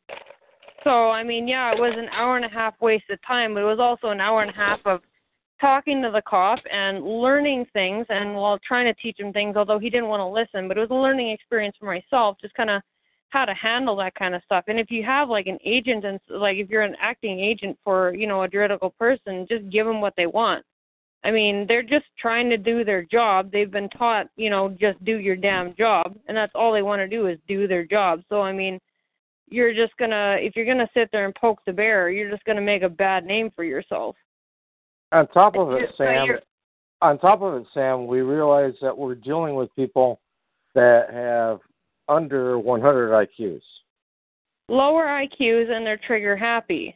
So, 0.85 1.11
I 1.11 1.23
mean, 1.23 1.47
yeah, 1.47 1.73
it 1.73 1.79
was 1.79 1.95
an 1.97 2.09
hour 2.09 2.37
and 2.37 2.45
a 2.45 2.49
half 2.49 2.75
wasted 2.81 3.19
time, 3.27 3.55
but 3.55 3.61
it 3.61 3.67
was 3.67 3.79
also 3.79 4.09
an 4.09 4.21
hour 4.21 4.43
and 4.43 4.51
a 4.51 4.55
half 4.55 4.81
of 4.87 5.01
talking 5.61 6.03
to 6.03 6.11
the 6.11 6.23
cop 6.23 6.59
and 6.73 7.05
learning 7.05 7.67
things 7.73 8.07
and 8.09 8.35
while 8.35 8.59
trying 8.67 8.87
to 8.87 8.95
teach 9.01 9.21
him 9.21 9.33
things, 9.33 9.57
although 9.57 9.79
he 9.79 9.91
didn't 9.91 10.09
want 10.09 10.21
to 10.21 10.27
listen, 10.27 10.69
but 10.69 10.79
it 10.79 10.81
was 10.81 10.91
a 10.91 10.95
learning 10.95 11.31
experience 11.31 11.77
for 11.79 11.85
myself, 11.85 12.39
just 12.41 12.55
kind 12.55 12.71
of 12.71 12.83
how 13.31 13.45
to 13.45 13.55
handle 13.55 13.97
that 13.97 14.15
kind 14.15 14.35
of 14.35 14.43
stuff. 14.45 14.65
And 14.69 14.79
if 14.79 14.91
you 14.91 15.03
have 15.05 15.29
like 15.29 15.47
an 15.47 15.59
agent 15.65 16.05
and 16.05 16.21
like 16.29 16.59
if 16.59 16.69
you're 16.69 16.83
an 16.83 16.97
acting 17.01 17.41
agent 17.41 17.79
for, 17.83 18.15
you 18.15 18.27
know, 18.27 18.43
a 18.43 18.49
juridical 18.49 18.91
person, 18.91 19.47
just 19.49 19.71
give 19.71 19.87
them 19.87 20.01
what 20.01 20.15
they 20.17 20.27
want. 20.27 20.65
I 21.23 21.31
mean, 21.31 21.67
they're 21.69 21.83
just 21.83 22.07
trying 22.19 22.49
to 22.51 22.57
do 22.57 22.85
their 22.85 23.03
job. 23.03 23.51
They've 23.53 23.71
been 23.71 23.91
taught, 23.91 24.29
you 24.37 24.49
know, 24.49 24.71
just 24.81 25.03
do 25.05 25.19
your 25.19 25.37
damn 25.37 25.75
job, 25.77 26.17
and 26.27 26.37
that's 26.37 26.53
all 26.55 26.73
they 26.73 26.83
want 26.83 27.01
to 27.01 27.09
do 27.09 27.27
is 27.27 27.39
do 27.47 27.69
their 27.69 27.85
job. 27.85 28.23
So, 28.31 28.41
I 28.41 28.53
mean, 28.53 28.81
you're 29.51 29.75
just 29.75 29.97
gonna 29.99 30.37
if 30.41 30.57
you're 30.57 30.65
gonna 30.65 30.89
sit 30.95 31.11
there 31.13 31.27
and 31.27 31.35
poke 31.35 31.61
the 31.67 31.73
bear, 31.73 32.11
you're 32.11 32.31
just 32.31 32.45
gonna 32.45 32.61
make 32.61 32.83
a 32.83 32.89
bad 32.89 33.27
name 33.27 33.51
for 33.55 33.65
yourself. 33.65 34.17
On 35.13 35.27
top 35.29 35.57
of 35.57 35.73
it, 35.73 35.91
Sam. 35.99 36.39
on 37.03 37.19
top 37.19 37.43
of 37.43 37.61
it, 37.61 37.67
Sam, 37.75 38.07
we 38.07 38.21
realize 38.21 38.75
that 38.81 38.97
we're 38.97 39.17
dealing 39.17 39.57
with 39.57 39.75
people 39.77 40.21
that 40.75 41.11
have 41.13 41.61
under 42.11 42.59
100 42.59 43.29
IQs. 43.29 43.63
Lower 44.69 45.05
IQs 45.07 45.71
and 45.71 45.87
they're 45.87 46.01
trigger 46.07 46.37
happy. 46.37 46.95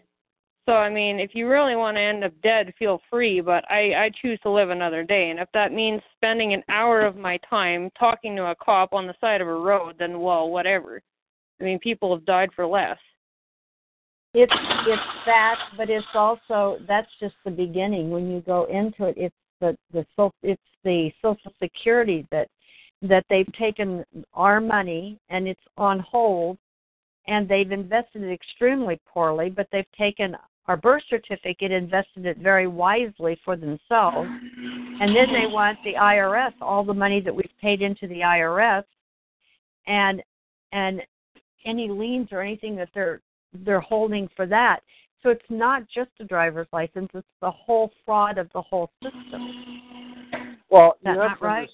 So 0.67 0.73
I 0.73 0.89
mean, 0.89 1.21
if 1.21 1.35
you 1.35 1.49
really 1.49 1.77
want 1.77 1.97
to 1.97 2.01
end 2.01 2.25
up 2.25 2.33
dead, 2.43 2.73
feel 2.79 3.01
free. 3.11 3.41
But 3.41 3.71
I 3.71 3.93
I 3.95 4.11
choose 4.23 4.39
to 4.43 4.51
live 4.51 4.71
another 4.71 5.05
day, 5.05 5.31
and 5.31 5.39
if 5.39 5.49
that 5.53 5.73
means 5.73 6.01
spending 6.17 6.55
an 6.55 6.63
hour 6.71 7.03
of 7.03 7.17
my 7.17 7.39
time 7.49 7.91
talking 7.99 8.35
to 8.37 8.47
a 8.47 8.55
cop 8.57 8.95
on 8.95 9.07
the 9.07 9.15
side 9.21 9.43
of 9.43 9.49
a 9.49 9.55
road, 9.55 9.97
then 9.99 10.21
well, 10.21 10.49
whatever. 10.49 11.03
I 11.61 11.65
mean, 11.65 11.79
people 11.81 12.15
have 12.15 12.25
died 12.25 12.49
for 12.57 12.67
less. 12.67 12.97
It's 14.33 14.53
it's 14.87 15.03
that, 15.27 15.57
but 15.77 15.91
it's 15.91 16.07
also 16.15 16.79
that's 16.89 17.11
just 17.21 17.35
the 17.45 17.51
beginning. 17.51 18.11
When 18.11 18.31
you 18.31 18.41
go 18.41 18.65
into 18.65 19.05
it, 19.05 19.17
it's 19.19 19.37
the 19.61 19.77
the 19.93 20.07
so 20.17 20.33
it's 20.43 20.63
the 20.83 21.11
Social 21.21 21.53
Security 21.63 22.27
that 22.31 22.49
that 23.03 23.25
they've 23.29 23.53
taken 23.59 24.05
our 24.33 24.61
money 24.61 25.19
and 25.29 25.47
it's 25.47 25.61
on 25.77 25.99
hold, 26.01 26.59
and 27.27 27.49
they've 27.49 27.73
invested 27.73 28.23
it 28.23 28.33
extremely 28.33 29.01
poorly. 29.07 29.51
But 29.51 29.69
they've 29.73 29.85
taken 29.97 30.37
our 30.67 30.77
birth 30.77 31.03
certificate, 31.11 31.73
invested 31.73 32.25
it 32.27 32.39
very 32.39 32.67
wisely 32.67 33.39
for 33.45 33.57
themselves, 33.57 34.29
and 34.29 35.15
then 35.15 35.33
they 35.33 35.47
want 35.47 35.79
the 35.85 35.95
IRS 35.95 36.53
all 36.61 36.85
the 36.85 36.95
money 36.95 37.21
that 37.21 37.35
we've 37.35 37.51
paid 37.61 37.83
into 37.83 38.07
the 38.09 38.21
IRS, 38.21 38.85
and 39.87 40.23
and 40.73 41.03
any 41.67 41.89
liens 41.89 42.29
or 42.33 42.41
anything 42.41 42.77
that 42.77 42.89
they're 42.95 43.21
they're 43.65 43.81
holding 43.81 44.29
for 44.35 44.47
that. 44.47 44.81
So 45.23 45.31
it's 45.31 45.43
not 45.49 45.83
just 45.95 46.11
a 46.21 46.25
driver's 46.25 46.69
license; 46.73 47.09
it's 47.15 47.27
the 47.41 47.51
whole 47.51 47.93
fraud 48.05 48.39
of 48.39 48.51
the 48.55 48.63
whole 48.63 48.91
system. 49.03 49.83
Well, 50.71 50.93
Is 50.93 51.05
that 51.05 51.15
you 51.15 51.21
have 51.21 51.41
right? 51.41 51.69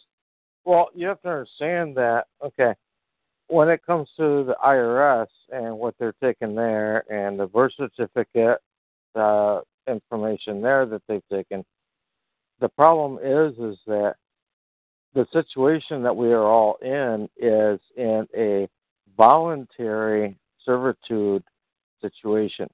Well, 0.64 0.90
you 0.94 1.06
have 1.06 1.20
to 1.22 1.28
understand 1.28 1.96
that. 1.96 2.26
Okay, 2.44 2.74
when 3.48 3.68
it 3.68 3.84
comes 3.84 4.08
to 4.16 4.44
the 4.44 4.56
IRS 4.64 5.26
and 5.50 5.76
what 5.76 5.94
they're 5.98 6.14
taking 6.22 6.54
there, 6.54 7.04
and 7.12 7.38
the 7.38 7.46
birth 7.46 7.72
certificate, 7.76 8.58
the 9.14 9.62
information 9.88 10.60
there 10.62 10.86
that 10.86 11.02
they've 11.08 11.28
taken, 11.30 11.64
the 12.60 12.68
problem 12.68 13.18
is 13.18 13.52
is 13.58 13.78
that 13.86 14.14
the 15.14 15.26
situation 15.32 16.02
that 16.02 16.14
we 16.14 16.32
are 16.32 16.44
all 16.44 16.76
in 16.82 17.28
is 17.36 17.80
in 17.96 18.26
a 18.36 18.68
voluntary 19.16 20.36
servitude 20.64 21.42
situation. 22.00 22.68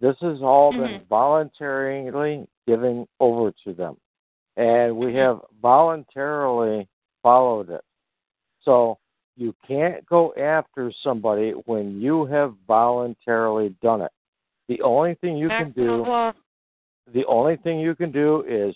This 0.00 0.16
has 0.20 0.40
all 0.40 0.72
been 0.72 0.82
mm-hmm. 0.82 1.08
voluntarily 1.08 2.46
given 2.66 3.06
over 3.20 3.52
to 3.64 3.72
them. 3.72 3.96
And 4.56 4.96
we 4.96 5.06
mm-hmm. 5.06 5.16
have 5.16 5.40
voluntarily 5.60 6.88
followed 7.24 7.70
it. 7.70 7.82
So 8.62 8.98
you 9.36 9.52
can't 9.66 10.06
go 10.06 10.32
after 10.34 10.92
somebody 11.02 11.50
when 11.66 12.00
you 12.00 12.26
have 12.26 12.54
voluntarily 12.68 13.74
done 13.82 14.02
it. 14.02 14.12
The 14.68 14.80
only 14.82 15.16
thing 15.16 15.36
you 15.36 15.48
can 15.48 15.72
do 15.72 16.32
the 17.12 17.24
only 17.26 17.56
thing 17.56 17.80
you 17.80 17.94
can 17.94 18.12
do 18.12 18.44
is 18.48 18.74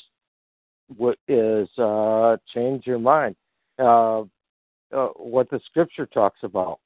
what 0.96 1.18
is 1.28 1.68
uh 1.78 2.36
change 2.52 2.86
your 2.86 2.98
mind. 2.98 3.36
Uh, 3.78 4.22
uh 4.92 5.08
what 5.16 5.48
the 5.50 5.60
scripture 5.66 6.06
talks 6.06 6.40
about. 6.42 6.80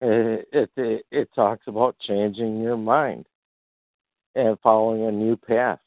It, 0.00 0.46
it 0.52 0.70
it 0.76 1.06
it 1.10 1.28
talks 1.34 1.66
about 1.66 1.96
changing 2.06 2.60
your 2.60 2.76
mind 2.76 3.26
and 4.34 4.58
following 4.60 5.06
a 5.06 5.12
new 5.12 5.36
path. 5.36 5.78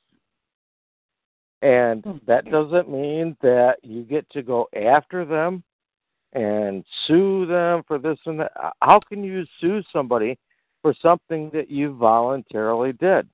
And 1.61 2.03
hmm. 2.03 2.17
that 2.27 2.49
doesn't 2.49 2.89
mean 2.89 3.35
that 3.41 3.77
you 3.83 4.03
get 4.03 4.29
to 4.31 4.43
go 4.43 4.67
after 4.75 5.25
them 5.25 5.63
and 6.33 6.83
sue 7.07 7.45
them 7.45 7.83
for 7.87 7.97
this 7.97 8.17
and 8.25 8.39
that. 8.39 8.51
How 8.81 8.99
can 8.99 9.23
you 9.23 9.45
sue 9.59 9.81
somebody 9.91 10.37
for 10.81 10.93
something 11.01 11.49
that 11.53 11.69
you 11.71 11.95
voluntarily 11.95 12.93
did? 12.93 13.27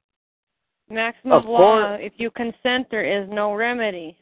Maxim 0.90 1.32
Of 1.32 1.46
law. 1.46 1.96
If 1.96 2.14
you 2.18 2.32
consent, 2.32 2.88
there 2.92 3.06
is 3.06 3.30
no 3.30 3.54
remedy. 3.54 4.18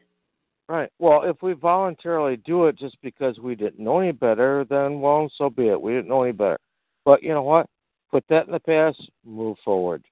Right. 0.67 0.89
Well, 0.99 1.23
if 1.23 1.41
we 1.41 1.53
voluntarily 1.53 2.37
do 2.37 2.67
it 2.67 2.77
just 2.77 2.95
because 3.01 3.39
we 3.39 3.55
didn't 3.55 3.83
know 3.83 3.99
any 3.99 4.13
better, 4.13 4.65
then 4.69 5.01
well, 5.01 5.29
so 5.37 5.49
be 5.49 5.67
it. 5.67 5.81
We 5.81 5.91
didn't 5.91 6.07
know 6.07 6.23
any 6.23 6.31
better. 6.31 6.59
But 7.03 7.23
you 7.23 7.33
know 7.33 7.43
what? 7.43 7.67
Put 8.09 8.23
that 8.29 8.45
in 8.45 8.53
the 8.53 8.59
past. 8.59 9.01
Move 9.25 9.57
forward. 9.65 10.03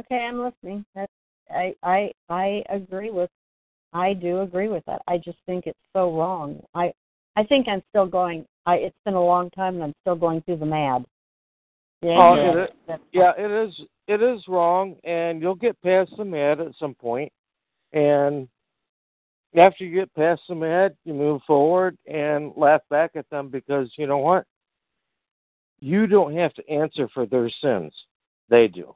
Okay, 0.00 0.16
I'm 0.16 0.40
listening. 0.40 0.84
That's, 0.94 1.12
I 1.50 1.74
I 1.82 2.12
I 2.28 2.64
agree 2.70 3.10
with. 3.10 3.30
I 3.92 4.14
do 4.14 4.40
agree 4.40 4.68
with 4.68 4.84
that. 4.86 5.02
I 5.06 5.18
just 5.18 5.38
think 5.44 5.66
it's 5.66 5.78
so 5.92 6.16
wrong. 6.16 6.60
I 6.74 6.92
I 7.36 7.44
think 7.44 7.68
I'm 7.68 7.82
still 7.90 8.06
going. 8.06 8.46
I 8.64 8.76
it's 8.76 8.96
been 9.04 9.14
a 9.14 9.24
long 9.24 9.50
time, 9.50 9.74
and 9.74 9.84
I'm 9.84 9.94
still 10.00 10.16
going 10.16 10.40
through 10.42 10.58
the 10.58 10.66
mad. 10.66 11.04
Yeah, 12.00 12.18
Oh, 12.18 12.34
yeah, 12.34 12.50
it 12.52 12.58
is, 12.58 13.00
yeah, 13.12 13.32
it 13.36 13.68
is. 13.68 13.80
It 14.08 14.22
is 14.22 14.42
wrong, 14.48 14.96
and 15.04 15.40
you'll 15.40 15.54
get 15.54 15.80
past 15.82 16.10
the 16.16 16.24
mad 16.24 16.60
at 16.60 16.72
some 16.78 16.94
point. 16.94 17.32
point, 17.92 18.04
and 18.04 18.48
after 19.54 19.84
you 19.84 19.94
get 19.94 20.12
past 20.14 20.40
the 20.48 20.54
mad, 20.54 20.96
you 21.04 21.12
move 21.14 21.42
forward 21.46 21.96
and 22.06 22.52
laugh 22.56 22.80
back 22.90 23.12
at 23.14 23.28
them 23.30 23.48
because 23.48 23.92
you 23.96 24.06
know 24.06 24.18
what? 24.18 24.44
You 25.80 26.06
don't 26.06 26.34
have 26.36 26.54
to 26.54 26.68
answer 26.68 27.08
for 27.12 27.26
their 27.26 27.50
sins; 27.60 27.92
they 28.48 28.68
do. 28.68 28.94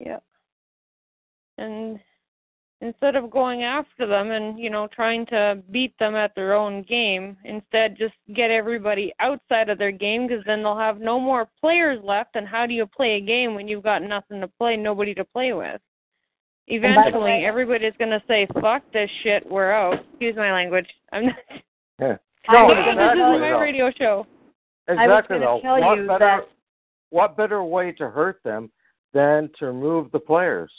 Yeah. 0.00 0.18
And 1.58 1.98
instead 2.80 3.16
of 3.16 3.30
going 3.30 3.62
after 3.62 4.06
them 4.06 4.30
and, 4.30 4.58
you 4.58 4.68
know, 4.68 4.86
trying 4.94 5.24
to 5.26 5.62
beat 5.70 5.98
them 5.98 6.14
at 6.14 6.34
their 6.34 6.54
own 6.54 6.82
game, 6.82 7.36
instead 7.44 7.96
just 7.96 8.14
get 8.34 8.50
everybody 8.50 9.12
outside 9.20 9.68
of 9.70 9.78
their 9.78 9.92
game 9.92 10.26
because 10.26 10.44
then 10.46 10.62
they'll 10.62 10.76
have 10.78 11.00
no 11.00 11.18
more 11.18 11.48
players 11.60 11.98
left. 12.04 12.36
And 12.36 12.46
how 12.46 12.66
do 12.66 12.74
you 12.74 12.86
play 12.86 13.16
a 13.16 13.20
game 13.20 13.54
when 13.54 13.66
you've 13.68 13.82
got 13.84 14.02
nothing 14.02 14.40
to 14.40 14.48
play, 14.48 14.76
nobody 14.76 15.14
to 15.14 15.24
play 15.24 15.52
with? 15.54 15.80
Eventually, 16.68 17.22
way- 17.22 17.44
everybody's 17.46 17.94
going 17.98 18.10
to 18.10 18.22
say, 18.28 18.46
fuck 18.60 18.82
this 18.92 19.08
shit, 19.22 19.48
we're 19.48 19.70
out. 19.70 20.00
Excuse 20.10 20.36
my 20.36 20.52
language. 20.52 20.86
I'm 21.12 21.26
not. 21.26 21.36
Yeah. 22.00 22.16
No, 22.48 22.66
was 22.66 22.76
this 22.76 22.92
exactly. 22.92 23.22
is 23.22 23.40
my 23.40 23.60
radio 23.60 23.90
show. 23.98 24.24
Exactly. 24.86 25.38
gonna 25.40 25.46
though. 25.46 25.60
tell 25.62 25.80
what 25.80 25.98
you 25.98 26.06
better? 26.06 26.18
that- 26.20 26.48
What 27.10 27.36
better 27.36 27.64
way 27.64 27.90
to 27.92 28.08
hurt 28.08 28.40
them 28.44 28.70
than 29.16 29.50
to 29.58 29.66
remove 29.66 30.12
the 30.12 30.20
players? 30.20 30.70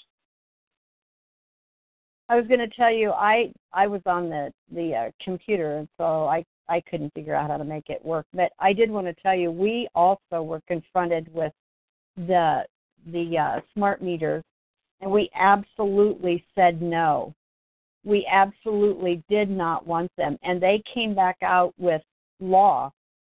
I 2.29 2.35
was 2.35 2.45
going 2.47 2.59
to 2.59 2.75
tell 2.75 2.93
you, 2.93 3.11
I 3.11 3.51
I 3.73 3.87
was 3.87 4.01
on 4.05 4.29
the 4.29 4.51
the 4.71 4.93
uh, 4.93 5.11
computer, 5.23 5.77
and 5.77 5.87
so 5.97 6.25
I 6.25 6.45
I 6.69 6.81
couldn't 6.81 7.13
figure 7.13 7.33
out 7.33 7.49
how 7.49 7.57
to 7.57 7.63
make 7.63 7.89
it 7.89 8.03
work. 8.05 8.25
But 8.33 8.51
I 8.59 8.73
did 8.73 8.91
want 8.91 9.07
to 9.07 9.13
tell 9.23 9.35
you, 9.35 9.49
we 9.51 9.87
also 9.95 10.43
were 10.43 10.61
confronted 10.67 11.33
with 11.33 11.53
the 12.15 12.63
the 13.11 13.37
uh, 13.37 13.61
smart 13.73 14.03
meters, 14.03 14.43
and 15.01 15.09
we 15.09 15.29
absolutely 15.35 16.45
said 16.53 16.81
no. 16.81 17.33
We 18.03 18.27
absolutely 18.31 19.23
did 19.29 19.49
not 19.49 19.87
want 19.87 20.11
them, 20.17 20.37
and 20.43 20.61
they 20.61 20.83
came 20.93 21.15
back 21.15 21.37
out 21.41 21.73
with 21.77 22.01
law 22.39 22.91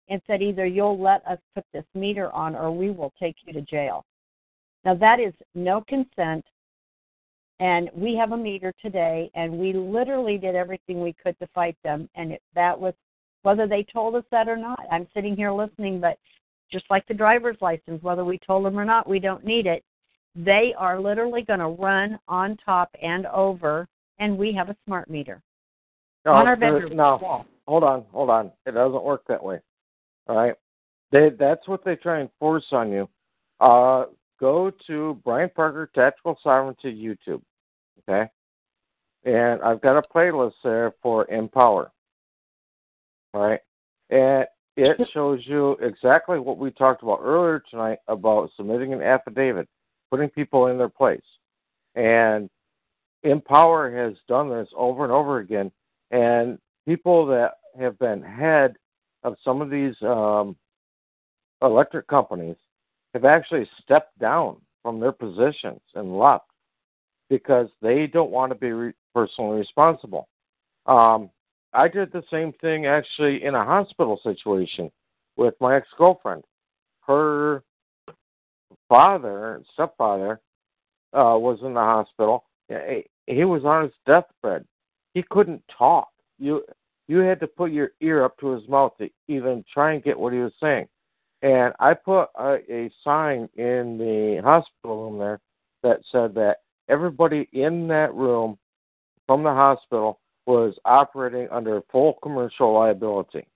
and 0.08 0.20
said 0.26 0.42
either 0.42 0.66
you'll 0.66 1.00
let 1.00 1.24
us 1.26 1.38
put 1.54 1.64
this 1.72 1.84
meter 1.94 2.30
on 2.32 2.54
or 2.54 2.70
we 2.72 2.90
will 2.90 3.12
take 3.18 3.36
you 3.46 3.52
to 3.52 3.62
jail. 3.62 4.04
Now 4.84 4.94
that 4.94 5.20
is 5.20 5.34
no 5.54 5.82
consent 5.88 6.44
and 7.58 7.90
we 7.94 8.16
have 8.16 8.32
a 8.32 8.36
meter 8.36 8.72
today 8.80 9.30
and 9.34 9.52
we 9.52 9.72
literally 9.72 10.38
did 10.38 10.54
everything 10.54 11.00
we 11.02 11.14
could 11.22 11.38
to 11.38 11.46
fight 11.54 11.76
them 11.84 12.08
and 12.14 12.32
it, 12.32 12.42
that 12.54 12.78
was 12.78 12.94
whether 13.42 13.66
they 13.66 13.82
told 13.82 14.14
us 14.14 14.24
that 14.30 14.48
or 14.48 14.56
not 14.56 14.80
i'm 14.90 15.06
sitting 15.12 15.36
here 15.36 15.52
listening 15.52 16.00
but 16.00 16.18
just 16.72 16.86
like 16.88 17.06
the 17.06 17.12
driver's 17.12 17.58
license 17.60 18.02
whether 18.02 18.24
we 18.24 18.38
told 18.38 18.64
them 18.64 18.78
or 18.78 18.84
not 18.86 19.06
we 19.06 19.18
don't 19.18 19.44
need 19.44 19.66
it 19.66 19.84
they 20.34 20.72
are 20.78 20.98
literally 20.98 21.42
going 21.42 21.58
to 21.58 21.68
run 21.68 22.18
on 22.28 22.56
top 22.64 22.88
and 23.02 23.26
over 23.26 23.86
and 24.20 24.38
we 24.38 24.54
have 24.54 24.70
a 24.70 24.76
smart 24.86 25.10
meter 25.10 25.42
No, 26.24 26.32
on 26.32 26.46
our 26.46 26.56
bedroom 26.56 26.96
no. 26.96 27.18
wall 27.20 27.44
Hold 27.70 27.84
on, 27.84 28.04
hold 28.10 28.30
on. 28.30 28.50
It 28.66 28.72
doesn't 28.72 29.04
work 29.04 29.22
that 29.28 29.40
way. 29.40 29.60
All 30.26 30.34
right. 30.34 30.54
They 31.12 31.30
that's 31.38 31.68
what 31.68 31.84
they 31.84 31.94
try 31.94 32.18
and 32.18 32.28
force 32.40 32.64
on 32.72 32.90
you. 32.90 33.08
Uh 33.60 34.06
go 34.40 34.72
to 34.86 35.20
Brian 35.24 35.50
Parker 35.54 35.90
Tactical 35.94 36.38
Sovereignty 36.42 36.92
YouTube. 36.92 37.42
Okay? 38.08 38.28
And 39.24 39.60
I've 39.62 39.82
got 39.82 39.98
a 39.98 40.02
playlist 40.02 40.54
there 40.64 40.94
for 41.02 41.30
Empower. 41.30 41.92
All 43.34 43.42
right. 43.42 43.60
And 44.08 44.46
it 44.76 45.08
shows 45.12 45.40
you 45.44 45.72
exactly 45.82 46.38
what 46.38 46.58
we 46.58 46.70
talked 46.70 47.02
about 47.02 47.20
earlier 47.22 47.62
tonight 47.70 47.98
about 48.08 48.50
submitting 48.56 48.92
an 48.92 49.02
affidavit, 49.02 49.68
putting 50.10 50.30
people 50.30 50.68
in 50.68 50.78
their 50.78 50.88
place. 50.88 51.20
And 51.94 52.48
Empower 53.22 53.94
has 53.94 54.14
done 54.26 54.48
this 54.48 54.68
over 54.74 55.04
and 55.04 55.12
over 55.12 55.38
again. 55.38 55.70
And 56.10 56.58
people 56.88 57.26
that 57.26 57.52
have 57.78 57.98
been 57.98 58.22
head 58.22 58.74
of 59.22 59.36
some 59.44 59.60
of 59.60 59.70
these 59.70 59.94
um, 60.02 60.56
electric 61.62 62.06
companies 62.08 62.56
have 63.14 63.24
actually 63.24 63.68
stepped 63.82 64.18
down 64.18 64.56
from 64.82 65.00
their 65.00 65.12
positions 65.12 65.80
and 65.94 66.18
left 66.18 66.46
because 67.28 67.68
they 67.82 68.06
don't 68.06 68.30
want 68.30 68.50
to 68.52 68.58
be 68.58 68.72
re- 68.72 68.92
personally 69.14 69.58
responsible. 69.58 70.28
Um, 70.86 71.30
I 71.72 71.88
did 71.88 72.12
the 72.12 72.24
same 72.30 72.52
thing 72.60 72.86
actually 72.86 73.44
in 73.44 73.54
a 73.54 73.64
hospital 73.64 74.18
situation 74.22 74.90
with 75.36 75.54
my 75.60 75.76
ex 75.76 75.86
girlfriend. 75.96 76.44
Her 77.02 77.62
father, 78.88 79.62
stepfather, 79.74 80.40
uh, 81.12 81.36
was 81.38 81.58
in 81.62 81.74
the 81.74 81.80
hospital. 81.80 82.44
He- 82.68 83.06
He 83.26 83.44
was 83.44 83.64
on 83.64 83.84
his 83.84 83.92
deathbed. 84.06 84.66
He 85.14 85.22
couldn't 85.22 85.62
talk. 85.68 86.08
You 86.38 86.64
you 87.06 87.18
had 87.18 87.40
to 87.40 87.46
put 87.46 87.70
your 87.72 87.92
ear 88.00 88.24
up 88.24 88.36
to 88.38 88.48
his 88.48 88.66
mouth 88.68 88.96
to 88.98 89.10
even 89.28 89.64
try 89.72 89.92
and 89.92 90.02
get 90.02 90.18
what 90.18 90.32
he 90.32 90.38
was 90.40 90.52
saying. 90.60 90.88
And 91.42 91.72
I 91.80 91.94
put 91.94 92.28
a, 92.38 92.58
a 92.70 92.90
sign 93.02 93.48
in 93.56 93.96
the 93.98 94.40
hospital 94.44 95.04
room 95.04 95.18
there 95.18 95.40
that 95.82 96.00
said 96.12 96.34
that 96.34 96.58
everybody 96.88 97.48
in 97.52 97.88
that 97.88 98.14
room 98.14 98.58
from 99.26 99.42
the 99.42 99.50
hospital 99.50 100.20
was 100.46 100.74
operating 100.84 101.48
under 101.50 101.80
full 101.90 102.14
commercial 102.22 102.74
liability. 102.74 103.46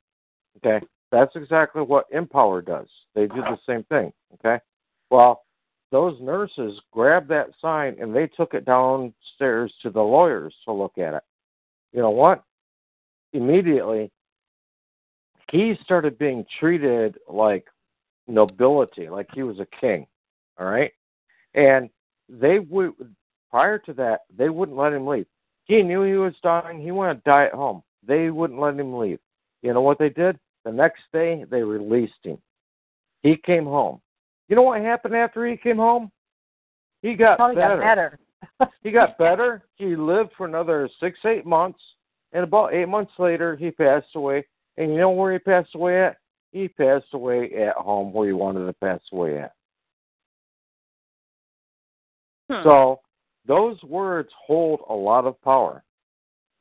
Okay? 0.58 0.84
That's 1.10 1.34
exactly 1.36 1.82
what 1.82 2.06
Empower 2.10 2.62
does. 2.62 2.86
They 3.14 3.26
do 3.26 3.42
the 3.42 3.58
same 3.66 3.84
thing. 3.84 4.12
Okay? 4.34 4.62
Well, 5.10 5.42
those 5.90 6.20
nurses 6.20 6.80
grabbed 6.90 7.28
that 7.28 7.50
sign 7.60 7.96
and 8.00 8.14
they 8.14 8.26
took 8.26 8.54
it 8.54 8.64
downstairs 8.64 9.72
to 9.82 9.90
the 9.90 10.02
lawyers 10.02 10.54
to 10.64 10.72
look 10.72 10.96
at 10.98 11.14
it. 11.14 11.22
You 11.92 12.00
know 12.00 12.10
what? 12.10 12.42
Immediately, 13.32 14.10
he 15.50 15.74
started 15.84 16.18
being 16.18 16.44
treated 16.58 17.16
like 17.28 17.66
nobility, 18.26 19.08
like 19.08 19.28
he 19.34 19.42
was 19.42 19.58
a 19.58 19.66
king. 19.80 20.06
All 20.58 20.66
right? 20.66 20.92
And 21.54 21.90
they 22.28 22.58
would, 22.58 22.92
prior 23.50 23.78
to 23.80 23.92
that, 23.94 24.20
they 24.36 24.48
wouldn't 24.48 24.78
let 24.78 24.92
him 24.92 25.06
leave. 25.06 25.26
He 25.64 25.82
knew 25.82 26.02
he 26.02 26.14
was 26.14 26.34
dying. 26.42 26.80
He 26.80 26.90
wanted 26.90 27.16
to 27.16 27.30
die 27.30 27.46
at 27.46 27.52
home. 27.52 27.82
They 28.06 28.30
wouldn't 28.30 28.60
let 28.60 28.78
him 28.78 28.96
leave. 28.96 29.18
You 29.62 29.72
know 29.72 29.80
what 29.80 29.98
they 29.98 30.10
did? 30.10 30.38
The 30.64 30.72
next 30.72 31.02
day, 31.12 31.44
they 31.50 31.62
released 31.62 32.12
him. 32.22 32.38
He 33.22 33.36
came 33.36 33.64
home. 33.64 34.00
You 34.48 34.56
know 34.56 34.62
what 34.62 34.80
happened 34.82 35.14
after 35.14 35.46
he 35.46 35.56
came 35.56 35.78
home? 35.78 36.10
He 37.00 37.14
got 37.14 37.36
Probably 37.36 37.56
better. 37.56 37.76
got 37.76 37.82
better. 37.82 38.18
he 38.82 38.90
got 38.90 39.18
better. 39.18 39.62
He 39.76 39.96
lived 39.96 40.30
for 40.36 40.46
another 40.46 40.88
six, 41.00 41.18
eight 41.24 41.46
months, 41.46 41.80
and 42.32 42.44
about 42.44 42.74
eight 42.74 42.88
months 42.88 43.12
later, 43.18 43.56
he 43.56 43.70
passed 43.70 44.14
away. 44.14 44.44
And 44.76 44.90
you 44.90 44.98
know 44.98 45.10
where 45.10 45.32
he 45.32 45.38
passed 45.38 45.74
away 45.74 46.02
at? 46.04 46.16
He 46.54 46.68
passed 46.68 47.06
away 47.12 47.50
at 47.66 47.74
home 47.74 48.12
where 48.12 48.28
he 48.28 48.32
wanted 48.32 48.66
to 48.66 48.72
pass 48.74 49.00
away 49.12 49.40
at. 49.40 49.52
Hmm. 52.48 52.62
So 52.62 53.00
those 53.44 53.82
words 53.82 54.28
hold 54.46 54.80
a 54.88 54.94
lot 54.94 55.24
of 55.24 55.40
power. 55.42 55.82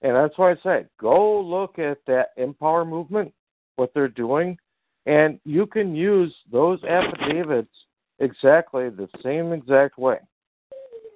And 0.02 0.16
that's 0.16 0.36
why 0.36 0.52
I 0.52 0.56
say 0.64 0.86
go 1.00 1.40
look 1.40 1.78
at 1.78 2.00
that 2.08 2.30
Empower 2.38 2.86
movement, 2.86 3.32
what 3.76 3.92
they're 3.94 4.08
doing, 4.08 4.58
and 5.06 5.40
you 5.46 5.68
can 5.68 5.96
use 5.96 6.34
those 6.52 6.80
affidavits 6.84 7.72
exactly 8.18 8.90
the 8.90 9.08
same 9.24 9.54
exact 9.54 10.00
way. 10.00 10.18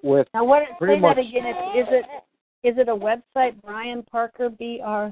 With 0.03 0.27
now 0.35 0.45
what 0.45 0.61
pretty 0.77 0.97
say 0.97 0.99
much 0.99 1.15
that 1.15 1.25
again 1.25 1.47
is, 1.47 1.87
is 1.87 1.87
it 1.89 2.05
is 2.67 2.77
it 2.77 2.89
a 2.89 2.95
website 2.95 3.59
brian 3.63 4.03
parker 4.03 4.49
br 4.49 5.11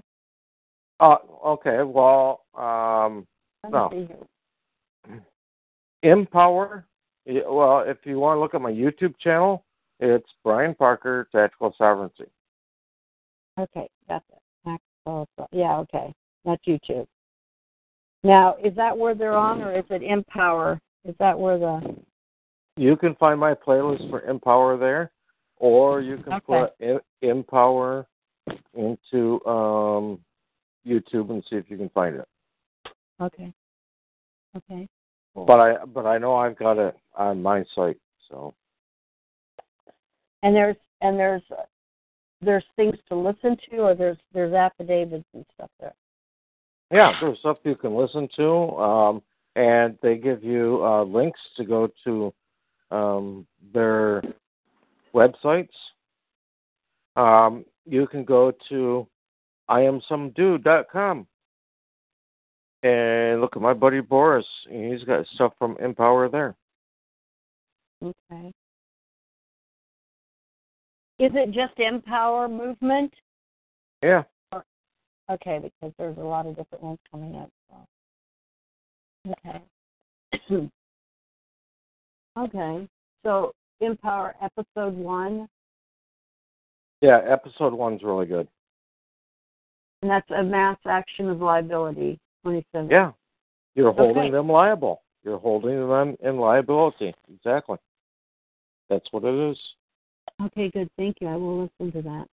uh 0.99 1.17
okay, 1.43 1.81
well 1.83 2.43
um 2.53 3.25
no. 3.71 3.91
Empower 6.03 6.85
well 7.25 7.79
if 7.79 7.97
you 8.03 8.19
want 8.19 8.37
to 8.37 8.39
look 8.39 8.53
at 8.53 8.61
my 8.61 8.71
YouTube 8.71 9.17
channel, 9.19 9.63
it's 9.99 10.27
Brian 10.43 10.75
Parker 10.75 11.27
Tactical 11.31 11.73
Sovereignty. 11.77 12.25
Okay, 13.59 13.89
that's 14.07 14.25
it. 14.31 14.39
Yeah, 15.51 15.77
okay. 15.77 16.13
That's 16.43 16.61
YouTube. 16.65 17.07
Now, 18.23 18.55
is 18.63 18.75
that 18.75 18.97
where 18.97 19.15
they're 19.15 19.35
on, 19.35 19.61
or 19.61 19.77
is 19.77 19.85
it 19.89 20.03
Empower? 20.03 20.79
Is 21.07 21.15
that 21.19 21.37
where 21.37 21.57
the? 21.57 21.95
You 22.75 22.97
can 22.97 23.15
find 23.15 23.39
my 23.39 23.53
playlist 23.53 24.09
for 24.09 24.21
Empower 24.21 24.77
there, 24.77 25.11
or 25.57 26.01
you 26.01 26.17
can 26.17 26.33
Okay. 26.33 26.67
put 26.81 27.05
Empower 27.21 28.07
into 28.73 29.45
um, 29.45 30.19
YouTube 30.85 31.29
and 31.29 31.43
see 31.49 31.55
if 31.55 31.69
you 31.69 31.77
can 31.77 31.89
find 31.89 32.15
it. 32.15 32.27
Okay. 33.21 33.53
Okay. 34.55 34.87
Cool. 35.33 35.45
But 35.45 35.59
I 35.59 35.85
but 35.85 36.05
I 36.05 36.17
know 36.17 36.35
I've 36.35 36.57
got 36.57 36.77
it 36.77 36.95
on 37.15 37.41
my 37.41 37.63
site, 37.75 37.97
so 38.29 38.53
and 40.43 40.55
there's 40.55 40.77
and 41.01 41.17
there's 41.17 41.41
there's 42.41 42.63
things 42.75 42.95
to 43.09 43.15
listen 43.15 43.57
to, 43.69 43.77
or 43.77 43.95
there's 43.95 44.17
there's 44.33 44.53
affidavits 44.53 45.25
and 45.33 45.45
stuff 45.53 45.69
there. 45.79 45.93
Yeah, 46.91 47.13
there's 47.19 47.39
stuff 47.39 47.57
you 47.63 47.75
can 47.75 47.95
listen 47.95 48.29
to, 48.35 48.51
um, 48.77 49.21
and 49.55 49.97
they 50.01 50.17
give 50.17 50.43
you 50.43 50.85
uh, 50.85 51.03
links 51.03 51.39
to 51.57 51.65
go 51.65 51.89
to 52.03 52.33
um, 52.91 53.47
their 53.73 54.21
websites. 55.13 55.69
Um, 57.15 57.65
you 57.85 58.07
can 58.07 58.23
go 58.23 58.53
to 58.69 59.07
iamsomedude.com 59.69 61.25
and 62.85 63.41
look 63.41 63.55
at 63.55 63.61
my 63.61 63.73
buddy 63.73 63.99
Boris. 63.99 64.45
He's 64.69 65.03
got 65.05 65.25
stuff 65.33 65.53
from 65.57 65.75
Empower 65.79 66.29
there. 66.29 66.55
Okay. 68.03 68.51
Is 71.17 71.31
it 71.33 71.51
just 71.51 71.79
Empower 71.79 72.47
Movement? 72.47 73.11
Yeah. 74.03 74.23
Okay, 75.31 75.59
because 75.59 75.91
there's 75.97 76.17
a 76.17 76.21
lot 76.21 76.45
of 76.45 76.55
different 76.55 76.83
ones 76.83 76.99
coming 77.11 77.35
up. 77.35 77.49
So. 79.25 79.33
Okay. 80.51 80.69
okay. 82.37 82.87
So 83.23 83.51
Empower 83.81 84.35
episode 84.43 84.93
one. 84.93 85.47
Yeah, 87.01 87.21
episode 87.27 87.73
one's 87.73 88.03
really 88.03 88.27
good. 88.27 88.47
And 90.03 90.11
that's 90.11 90.29
a 90.29 90.43
mass 90.43 90.77
action 90.85 91.29
of 91.29 91.41
liability. 91.41 92.19
Twenty-seven. 92.45 92.91
Yeah. 92.91 93.11
You're 93.73 93.91
holding 93.91 94.23
Okay. 94.23 94.31
them 94.31 94.47
liable. 94.47 95.01
You're 95.23 95.39
holding 95.39 95.89
them 95.89 96.15
in 96.21 96.37
liability. 96.37 97.13
Exactly. 97.33 97.77
That's 98.87 99.11
what 99.11 99.23
it 99.23 99.33
is. 99.33 99.57
Okay, 100.43 100.69
good. 100.69 100.89
Thank 100.95 101.17
you. 101.21 101.27
I 101.27 101.35
will 101.35 101.63
listen 101.63 101.91
to 101.91 102.01
that. 102.03 102.27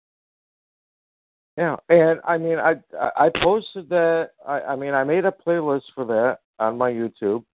Yeah, 1.57 1.77
and 1.89 2.21
I 2.25 2.39
mean, 2.39 2.59
I 2.59 2.75
I 2.99 3.27
I 3.27 3.31
posted 3.41 3.89
that. 3.91 4.31
I 4.47 4.61
I 4.63 4.77
mean, 4.77 4.95
I 4.95 5.05
made 5.05 5.25
a 5.27 5.33
playlist 5.33 5.85
for 5.95 6.05
that 6.07 6.39
on 6.59 6.77
my 6.77 6.91
YouTube, 6.91 7.45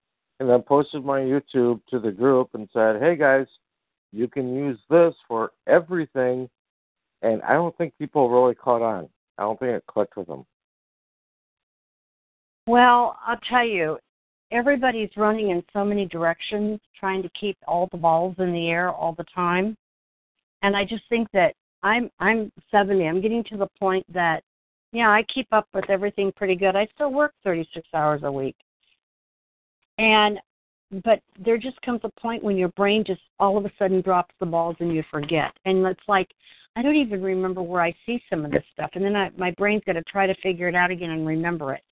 and 0.40 0.48
then 0.48 0.62
posted 0.62 1.04
my 1.04 1.20
YouTube 1.20 1.80
to 1.90 1.98
the 1.98 2.12
group 2.12 2.54
and 2.54 2.68
said, 2.72 3.02
"Hey 3.02 3.16
guys, 3.16 3.46
you 4.12 4.28
can 4.28 4.54
use 4.54 4.78
this 4.88 5.14
for 5.28 5.52
everything." 5.66 6.48
And 7.22 7.42
I 7.42 7.52
don't 7.54 7.76
think 7.76 7.98
people 7.98 8.30
really 8.30 8.54
caught 8.54 8.82
on. 8.82 9.08
I 9.38 9.42
don't 9.42 9.58
think 9.58 9.72
it 9.72 9.84
clicked 9.86 10.16
with 10.16 10.28
them. 10.28 10.46
Well, 12.66 13.16
I'll 13.24 13.38
tell 13.48 13.64
you, 13.64 13.98
everybody's 14.50 15.10
running 15.16 15.50
in 15.50 15.62
so 15.72 15.84
many 15.84 16.06
directions, 16.06 16.80
trying 16.98 17.22
to 17.22 17.30
keep 17.40 17.56
all 17.66 17.88
the 17.92 17.98
balls 17.98 18.34
in 18.38 18.52
the 18.52 18.68
air 18.68 18.90
all 18.90 19.12
the 19.12 19.24
time. 19.34 19.76
And 20.62 20.76
I 20.76 20.84
just 20.84 21.04
think 21.08 21.28
that 21.32 21.54
I'm 21.82 22.10
I'm 22.18 22.50
70. 22.70 23.06
I'm 23.06 23.20
getting 23.20 23.44
to 23.44 23.56
the 23.56 23.68
point 23.78 24.04
that 24.12 24.42
yeah, 24.92 25.10
I 25.10 25.22
keep 25.32 25.46
up 25.52 25.68
with 25.74 25.88
everything 25.90 26.32
pretty 26.32 26.56
good. 26.56 26.74
I 26.74 26.88
still 26.94 27.12
work 27.12 27.32
36 27.44 27.86
hours 27.94 28.22
a 28.24 28.32
week. 28.32 28.56
And 29.98 30.38
but 31.04 31.20
there 31.38 31.58
just 31.58 31.80
comes 31.82 32.00
a 32.04 32.20
point 32.20 32.42
when 32.42 32.56
your 32.56 32.68
brain 32.70 33.04
just 33.04 33.20
all 33.40 33.56
of 33.56 33.64
a 33.64 33.72
sudden 33.78 34.00
drops 34.00 34.34
the 34.40 34.46
balls 34.46 34.76
and 34.80 34.94
you 34.94 35.02
forget. 35.10 35.52
And 35.64 35.84
it's 35.86 36.00
like 36.08 36.28
I 36.76 36.82
don't 36.82 36.96
even 36.96 37.22
remember 37.22 37.62
where 37.62 37.82
I 37.82 37.94
see 38.04 38.22
some 38.28 38.44
of 38.44 38.50
this 38.50 38.64
stuff. 38.72 38.90
And 38.94 39.04
then 39.04 39.16
I, 39.16 39.30
my 39.36 39.50
brain's 39.52 39.82
got 39.84 39.94
to 39.94 40.02
try 40.02 40.26
to 40.26 40.34
figure 40.42 40.68
it 40.68 40.74
out 40.74 40.90
again 40.90 41.10
and 41.10 41.26
remember 41.26 41.72
it. 41.72 41.82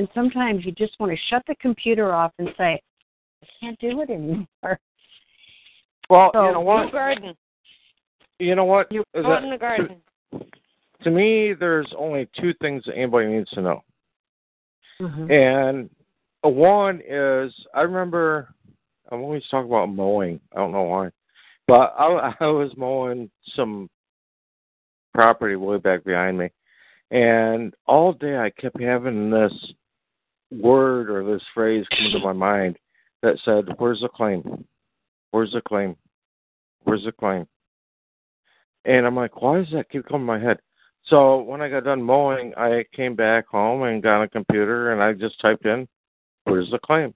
And 0.00 0.08
sometimes 0.14 0.64
you 0.64 0.72
just 0.72 0.98
want 0.98 1.12
to 1.12 1.18
shut 1.28 1.42
the 1.46 1.54
computer 1.56 2.14
off 2.14 2.32
and 2.38 2.48
say, 2.56 2.80
I 3.42 3.46
can't 3.60 3.78
do 3.80 4.00
it 4.00 4.08
anymore. 4.08 4.80
Well, 6.08 6.30
So- 6.32 6.46
you 6.46 6.52
know 6.54 6.60
what? 6.60 6.90
Garden. 6.90 7.36
You 8.38 8.54
know 8.54 8.64
what? 8.64 8.90
You 8.90 9.04
go 9.14 9.36
in 9.36 9.50
the 9.50 9.58
garden. 9.58 10.00
to 11.02 11.10
me, 11.10 11.52
there's 11.52 11.92
only 11.98 12.30
two 12.40 12.54
things 12.62 12.82
that 12.86 12.96
anybody 12.96 13.26
needs 13.26 13.50
to 13.50 13.60
know. 13.60 13.84
Mm-hmm. 15.02 15.30
And 15.30 15.90
one 16.42 17.02
is, 17.06 17.52
I 17.74 17.82
remember, 17.82 18.54
I'm 19.12 19.20
always 19.20 19.42
talking 19.50 19.70
about 19.70 19.90
mowing. 19.90 20.40
I 20.54 20.60
don't 20.60 20.72
know 20.72 20.84
why. 20.84 21.10
But 21.68 21.94
I, 21.98 22.34
I 22.40 22.46
was 22.46 22.72
mowing 22.78 23.30
some 23.54 23.90
property 25.12 25.56
way 25.56 25.76
back 25.76 26.04
behind 26.04 26.38
me. 26.38 26.48
And 27.10 27.74
all 27.86 28.14
day 28.14 28.38
I 28.38 28.48
kept 28.48 28.80
having 28.80 29.28
this 29.28 29.52
word 30.50 31.10
or 31.10 31.24
this 31.24 31.42
phrase 31.54 31.84
come 31.90 32.10
to 32.12 32.18
my 32.24 32.32
mind 32.32 32.78
that 33.22 33.36
said, 33.44 33.74
Where's 33.78 34.00
the 34.00 34.08
claim? 34.08 34.64
Where's 35.30 35.52
the 35.52 35.60
claim? 35.60 35.96
Where's 36.84 37.04
the 37.04 37.12
claim? 37.12 37.46
And 38.84 39.06
I'm 39.06 39.16
like, 39.16 39.42
why 39.42 39.58
does 39.58 39.72
that 39.72 39.90
keep 39.90 40.06
coming 40.06 40.22
to 40.22 40.26
my 40.26 40.38
head? 40.38 40.58
So 41.04 41.42
when 41.42 41.60
I 41.60 41.68
got 41.68 41.84
done 41.84 42.02
mowing, 42.02 42.52
I 42.56 42.84
came 42.94 43.14
back 43.14 43.46
home 43.46 43.82
and 43.82 44.02
got 44.02 44.18
on 44.18 44.22
a 44.22 44.28
computer 44.28 44.92
and 44.92 45.02
I 45.02 45.12
just 45.12 45.40
typed 45.40 45.66
in, 45.66 45.88
"Where's 46.44 46.70
the 46.70 46.78
claim?" 46.78 47.14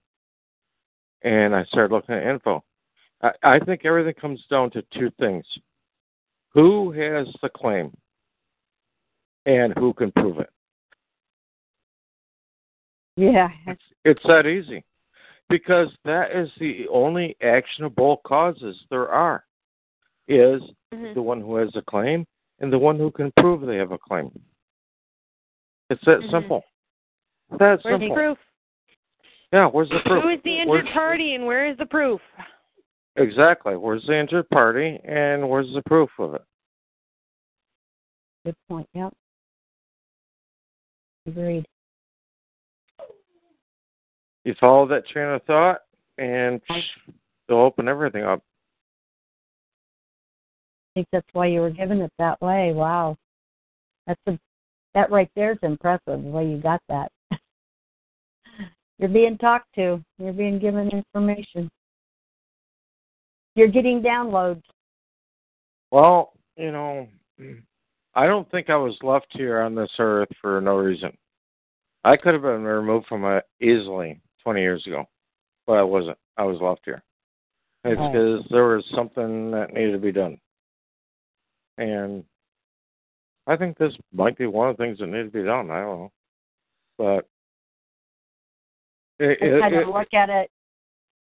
And 1.23 1.55
I 1.55 1.65
started 1.65 1.93
looking 1.95 2.15
at 2.15 2.27
info. 2.27 2.65
I, 3.23 3.33
I 3.43 3.59
think 3.59 3.85
everything 3.85 4.15
comes 4.15 4.45
down 4.51 4.71
to 4.71 4.83
two 4.93 5.11
things: 5.19 5.45
who 6.51 6.93
has 6.93 7.29
the 7.43 7.51
claim, 7.51 7.95
and 9.45 9.75
who 9.77 9.93
can 9.93 10.11
prove 10.13 10.39
it. 10.39 10.51
Yeah. 13.17 13.49
It's, 13.67 13.83
it's 14.05 14.23
that 14.25 14.47
easy, 14.47 14.85
because 15.49 15.89
that 16.05 16.33
is 16.37 16.51
the 16.59 16.87
only 16.93 17.37
actionable 17.43 18.21
causes 18.27 18.77
there 18.91 19.09
are. 19.09 19.45
Is 20.27 20.63
the 21.15 21.21
one 21.23 21.41
who 21.41 21.57
has 21.57 21.69
a 21.77 21.83
claim 21.83 22.25
and 22.61 22.73
the 22.73 22.79
one 22.79 22.97
who 22.99 23.11
can 23.11 23.31
prove 23.39 23.61
they 23.67 23.77
have 23.77 23.93
a 23.93 23.99
claim. 23.99 24.31
It's 25.91 26.03
that 26.07 26.21
Mhm. 26.21 26.31
simple. 26.31 26.65
That 27.51 27.59
Where's 27.59 27.83
simple. 27.83 28.09
the 28.09 28.15
proof? 28.15 28.39
Yeah, 29.53 29.67
where's 29.67 29.91
the 29.91 30.01
proof? 30.07 30.23
Who 30.23 30.31
is 30.31 30.41
the 30.43 30.55
injured 30.61 30.69
Where's- 30.85 30.93
party 30.95 31.35
and 31.35 31.45
where 31.45 31.67
is 31.67 31.77
the 31.77 31.85
proof? 31.87 32.23
Exactly. 33.17 33.77
Where's 33.77 34.05
the 34.07 34.17
injured 34.17 34.49
party 34.49 34.99
and 35.05 35.49
where's 35.49 35.73
the 35.75 35.83
proof 35.83 36.11
of 36.19 36.35
it? 36.35 36.43
Good 38.47 38.57
point. 38.69 38.89
Yep. 38.95 39.15
Agreed. 41.27 41.67
You 44.45 44.55
follow 44.61 44.87
that 44.89 45.09
train 45.09 45.29
of 45.29 45.43
thought 45.45 45.81
and 46.19 46.61
they'll 47.49 47.59
open 47.59 47.89
everything 47.89 48.25
up. 48.25 48.43
I 50.91 51.01
think 51.01 51.09
that's 51.13 51.27
why 51.33 51.47
you 51.47 51.61
were 51.61 51.71
given 51.71 52.01
it 52.01 52.13
that 52.19 52.41
way. 52.41 52.73
Wow. 52.73 53.17
That's 54.07 54.21
a 54.27 54.39
that 54.95 55.11
right 55.11 55.31
there 55.35 55.53
is 55.53 55.59
impressive 55.63 56.23
the 56.23 56.31
way 56.31 56.47
you 56.47 56.59
got 56.59 56.81
that. 56.89 57.11
You're 58.99 59.09
being 59.09 59.37
talked 59.39 59.75
to. 59.75 60.01
You're 60.19 60.33
being 60.33 60.61
given 60.61 60.89
information. 60.91 61.69
You're 63.57 63.69
getting 63.69 64.03
downloads. 64.03 64.63
Well, 65.91 66.33
you 66.57 66.71
know, 66.71 67.09
I 68.15 68.27
don't 68.27 68.49
think 68.53 68.71
I 68.71 68.77
was 68.77 68.97
left 69.03 69.27
here 69.31 69.61
on 69.63 69.75
this 69.75 69.91
earth 69.99 70.29
for 70.41 70.61
no 70.61 70.77
reason. 70.77 71.17
I 72.05 72.17
could 72.17 72.35
have 72.35 72.43
been 72.43 72.63
removed 72.63 73.07
from 73.07 73.25
it 73.25 73.45
easily 73.61 74.21
20 74.45 74.61
years 74.61 74.87
ago, 74.87 75.05
but 75.67 75.75
I 75.75 75.83
wasn't. 75.83 76.19
I 76.37 76.45
was 76.45 76.61
left 76.61 76.83
here. 76.85 77.03
It's 77.85 78.01
because 78.01 78.45
there 78.51 78.65
was 78.65 78.85
something 78.95 79.51
that 79.51 79.75
needed 79.75 79.93
to 79.93 79.99
be 79.99 80.13
done. 80.13 80.39
And 81.77 82.25
I 83.47 83.57
think 83.57 83.77
this 83.77 83.93
might 84.13 84.39
be 84.39 84.47
one 84.47 84.71
of 84.71 84.77
the 84.77 84.83
things 84.83 84.99
that 84.99 85.07
needs 85.09 85.29
to 85.33 85.39
be 85.39 85.45
done. 85.45 85.71
I 85.71 85.81
don't 85.81 85.99
know. 85.99 86.13
But 86.97 87.29
it, 89.19 89.39
I 89.43 89.45
it, 89.45 89.61
kind 89.61 89.75
of 89.75 89.89
look 89.89 90.15
at 90.15 90.31
it. 90.31 90.51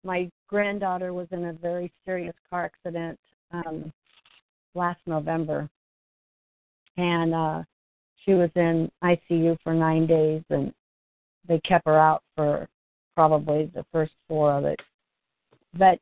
My 0.03 0.29
granddaughter 0.47 1.13
was 1.13 1.27
in 1.31 1.45
a 1.45 1.53
very 1.53 1.91
serious 2.05 2.35
car 2.49 2.65
accident 2.65 3.19
um, 3.51 3.91
last 4.75 4.99
November, 5.05 5.69
and 6.97 7.33
uh, 7.33 7.63
she 8.25 8.33
was 8.33 8.49
in 8.55 8.91
ICU 9.03 9.57
for 9.63 9.73
nine 9.73 10.07
days, 10.07 10.41
and 10.49 10.73
they 11.47 11.59
kept 11.61 11.85
her 11.85 11.97
out 11.97 12.23
for 12.35 12.67
probably 13.19 13.69
the 13.75 13.85
first 13.91 14.13
four 14.29 14.53
of 14.53 14.63
it. 14.63 14.79
But 15.77 15.99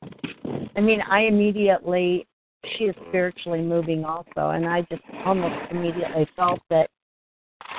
I 0.76 0.82
mean, 0.82 1.02
I 1.02 1.22
immediately 1.22 2.28
she 2.78 2.84
is 2.84 2.96
spiritually 3.10 3.62
moving 3.62 4.06
also, 4.06 4.50
and 4.52 4.68
I 4.68 4.82
just 4.82 5.02
almost 5.26 5.72
immediately 5.72 6.28
felt 6.36 6.60
that 6.70 6.92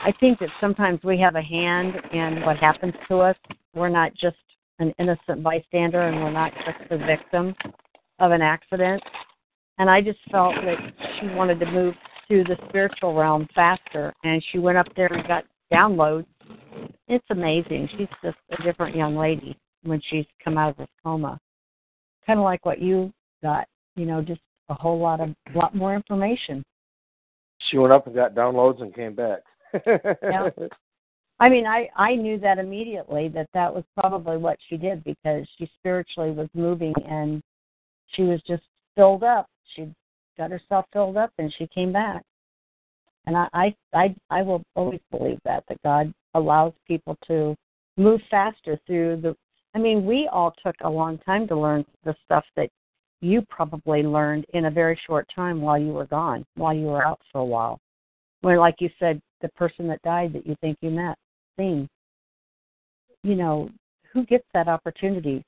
I 0.05 0.13
think 0.19 0.41
that 0.41 0.49
sometimes 0.61 0.99
we 1.05 1.21
have 1.21 1.37
a 1.37 1.41
hand 1.41 1.95
in 2.13 2.43
what 2.45 2.57
happens 2.57 2.95
to 3.07 3.19
us. 3.19 3.37
We're 3.77 3.89
not 3.91 4.13
just 4.15 4.37
an 4.81 4.93
innocent 4.99 5.41
bystander 5.45 6.01
and 6.01 6.17
we're 6.17 6.33
not 6.33 6.53
just 6.67 6.91
the 6.91 6.99
victim 6.99 7.55
of 8.19 8.33
an 8.33 8.43
accident. 8.43 9.01
And 9.79 9.89
I 9.89 10.01
just 10.01 10.19
felt 10.33 10.57
that 10.57 10.79
she 11.21 11.29
wanted 11.29 11.61
to 11.61 11.71
move 11.71 11.95
to 12.29 12.43
the 12.43 12.57
spiritual 12.69 13.15
realm 13.15 13.47
faster 13.55 14.13
and 14.25 14.45
she 14.51 14.59
went 14.59 14.79
up 14.79 14.89
there 14.97 15.13
and 15.13 15.29
got 15.29 15.45
downloads. 15.73 16.27
It's 17.09 17.25
amazing. 17.31 17.89
She's 17.97 18.09
just 18.23 18.37
a 18.51 18.63
different 18.63 18.97
young 18.97 19.17
lady 19.17 19.57
when 19.83 20.01
she's 20.11 20.27
come 20.43 20.59
out 20.59 20.71
of 20.71 20.77
this 20.77 20.89
coma. 21.03 21.39
Kind 22.27 22.39
of 22.39 22.45
like 22.45 22.65
what 22.67 22.81
you 22.81 23.13
got, 23.43 23.67
you 23.97 24.05
know, 24.05 24.21
just 24.21 24.41
a 24.69 24.75
whole 24.75 24.99
lot 24.99 25.21
of 25.21 25.35
lot 25.55 25.75
more 25.75 25.95
information. 25.95 26.63
she 27.71 27.79
went 27.79 27.93
up 27.93 28.07
and 28.07 28.15
got 28.15 28.35
downloads 28.35 28.83
and 28.83 28.95
came 28.95 29.15
back. 29.15 29.41
Yeah. 29.87 30.51
I 31.41 31.49
mean, 31.49 31.67
I 31.67 31.89
I 31.97 32.15
knew 32.17 32.39
that 32.41 32.59
immediately 32.59 33.29
that 33.29 33.49
that 33.55 33.73
was 33.73 33.85
probably 33.97 34.37
what 34.37 34.59
she 34.69 34.77
did 34.77 35.05
because 35.05 35.47
she 35.57 35.71
spiritually 35.79 36.33
was 36.33 36.49
moving 36.53 36.95
and 37.09 37.43
she 38.09 38.23
was 38.23 38.41
just 38.47 38.63
filled 38.97 39.23
up. 39.23 39.47
She 39.75 39.89
got 40.37 40.51
herself 40.51 40.87
filled 40.93 41.17
up 41.17 41.33
and 41.39 41.55
she 41.57 41.69
came 41.69 41.93
back. 41.93 42.23
And 43.27 43.37
I 43.37 43.49
I 43.53 43.75
I, 43.95 44.17
I 44.31 44.43
will 44.43 44.63
always 44.75 45.01
believe 45.11 45.39
that 45.45 45.63
that 45.69 45.81
God 45.85 46.13
allows 46.35 46.73
people 46.87 47.17
to 47.27 47.57
move 47.97 48.21
faster 48.31 48.79
through 48.87 49.21
the. 49.21 49.37
I 49.75 49.79
mean, 49.79 50.07
we 50.07 50.29
all 50.33 50.55
took 50.65 50.77
a 50.81 50.91
long 50.91 51.19
time 51.19 51.47
to 51.49 51.57
learn 51.57 51.85
the 52.05 52.15
stuff 52.25 52.45
that 52.57 52.71
you 53.21 53.43
probably 53.49 54.03
learned 54.03 54.47
in 54.55 54.67
a 54.67 54.71
very 54.71 54.99
short 55.07 55.29
time 55.35 55.61
while 55.61 55.79
you 55.79 55.93
were 55.93 56.07
gone, 56.07 56.45
while 56.55 56.75
you 56.75 56.87
were 56.87 57.05
out 57.05 57.21
for 57.33 57.41
a 57.41 57.45
while. 57.45 57.79
Where, 58.41 58.59
like 58.59 58.77
you 58.79 58.89
said, 58.99 59.21
the 59.43 59.49
person 59.51 59.89
that 59.89 60.03
died 60.03 60.33
that 60.33 60.47
you 60.47 60.57
think 60.61 60.79
you 60.81 60.91
met 60.91 61.17
thing. 61.57 61.89
You 63.23 63.35
know, 63.35 63.69
who 64.13 64.25
gets 64.25 64.47
that 64.55 64.69
opportunity? 64.69 65.45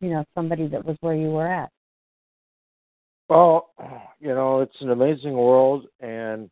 You 0.00 0.10
know, 0.10 0.24
somebody 0.34 0.68
that 0.68 0.84
was 0.84 0.96
where 1.00 1.14
you 1.14 1.30
were 1.30 1.48
at. 1.48 1.70
Well, 3.28 3.70
you 4.20 4.28
know, 4.28 4.60
it's 4.60 4.80
an 4.80 4.90
amazing 4.90 5.32
world, 5.32 5.86
and 6.00 6.48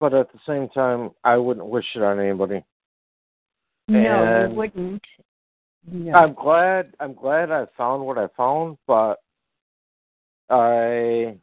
but 0.00 0.14
at 0.14 0.32
the 0.32 0.38
same 0.46 0.68
time, 0.68 1.10
I 1.24 1.36
wouldn't 1.36 1.66
wish 1.66 1.86
it 1.94 2.02
on 2.02 2.20
anybody. 2.20 2.64
No, 3.88 3.98
and 3.98 4.52
you 4.52 4.58
wouldn't. 4.58 5.04
No. 5.90 6.12
I'm 6.12 6.34
glad. 6.34 6.92
I'm 7.00 7.14
glad 7.14 7.50
I 7.50 7.66
found 7.76 8.04
what 8.04 8.18
I 8.18 8.28
found, 8.36 8.76
but 8.86 9.16
I 10.50 11.36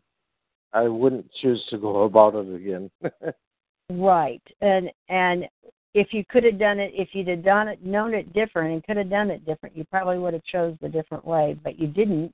I 0.73 0.83
wouldn't 0.83 1.29
choose 1.41 1.63
to 1.69 1.77
go 1.77 2.03
about 2.03 2.35
it 2.35 2.53
again. 2.53 2.91
right, 3.89 4.41
and 4.61 4.91
and 5.09 5.45
if 5.93 6.09
you 6.11 6.23
could 6.29 6.43
have 6.43 6.59
done 6.59 6.79
it, 6.79 6.91
if 6.93 7.09
you'd 7.13 7.29
have 7.29 7.43
done 7.43 7.69
it, 7.69 7.83
known 7.83 8.13
it 8.13 8.33
different, 8.33 8.73
and 8.73 8.83
could 8.83 8.97
have 8.97 9.09
done 9.09 9.31
it 9.31 9.45
different, 9.45 9.75
you 9.75 9.85
probably 9.85 10.19
would 10.19 10.33
have 10.33 10.43
chose 10.43 10.75
the 10.81 10.89
different 10.89 11.25
way. 11.25 11.57
But 11.63 11.79
you 11.79 11.87
didn't, 11.87 12.31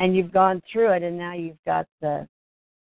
and 0.00 0.14
you've 0.14 0.32
gone 0.32 0.60
through 0.70 0.92
it, 0.92 1.02
and 1.02 1.16
now 1.16 1.34
you've 1.34 1.64
got 1.64 1.86
the 2.00 2.28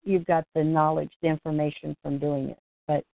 you've 0.05 0.27
got 0.27 0.45
the 0.55 0.65
knowledge, 0.65 1.11
the 1.23 1.29
information 1.29 1.97
from 2.03 2.19
doing 2.19 2.51
it. 2.51 2.59
But 2.87 3.05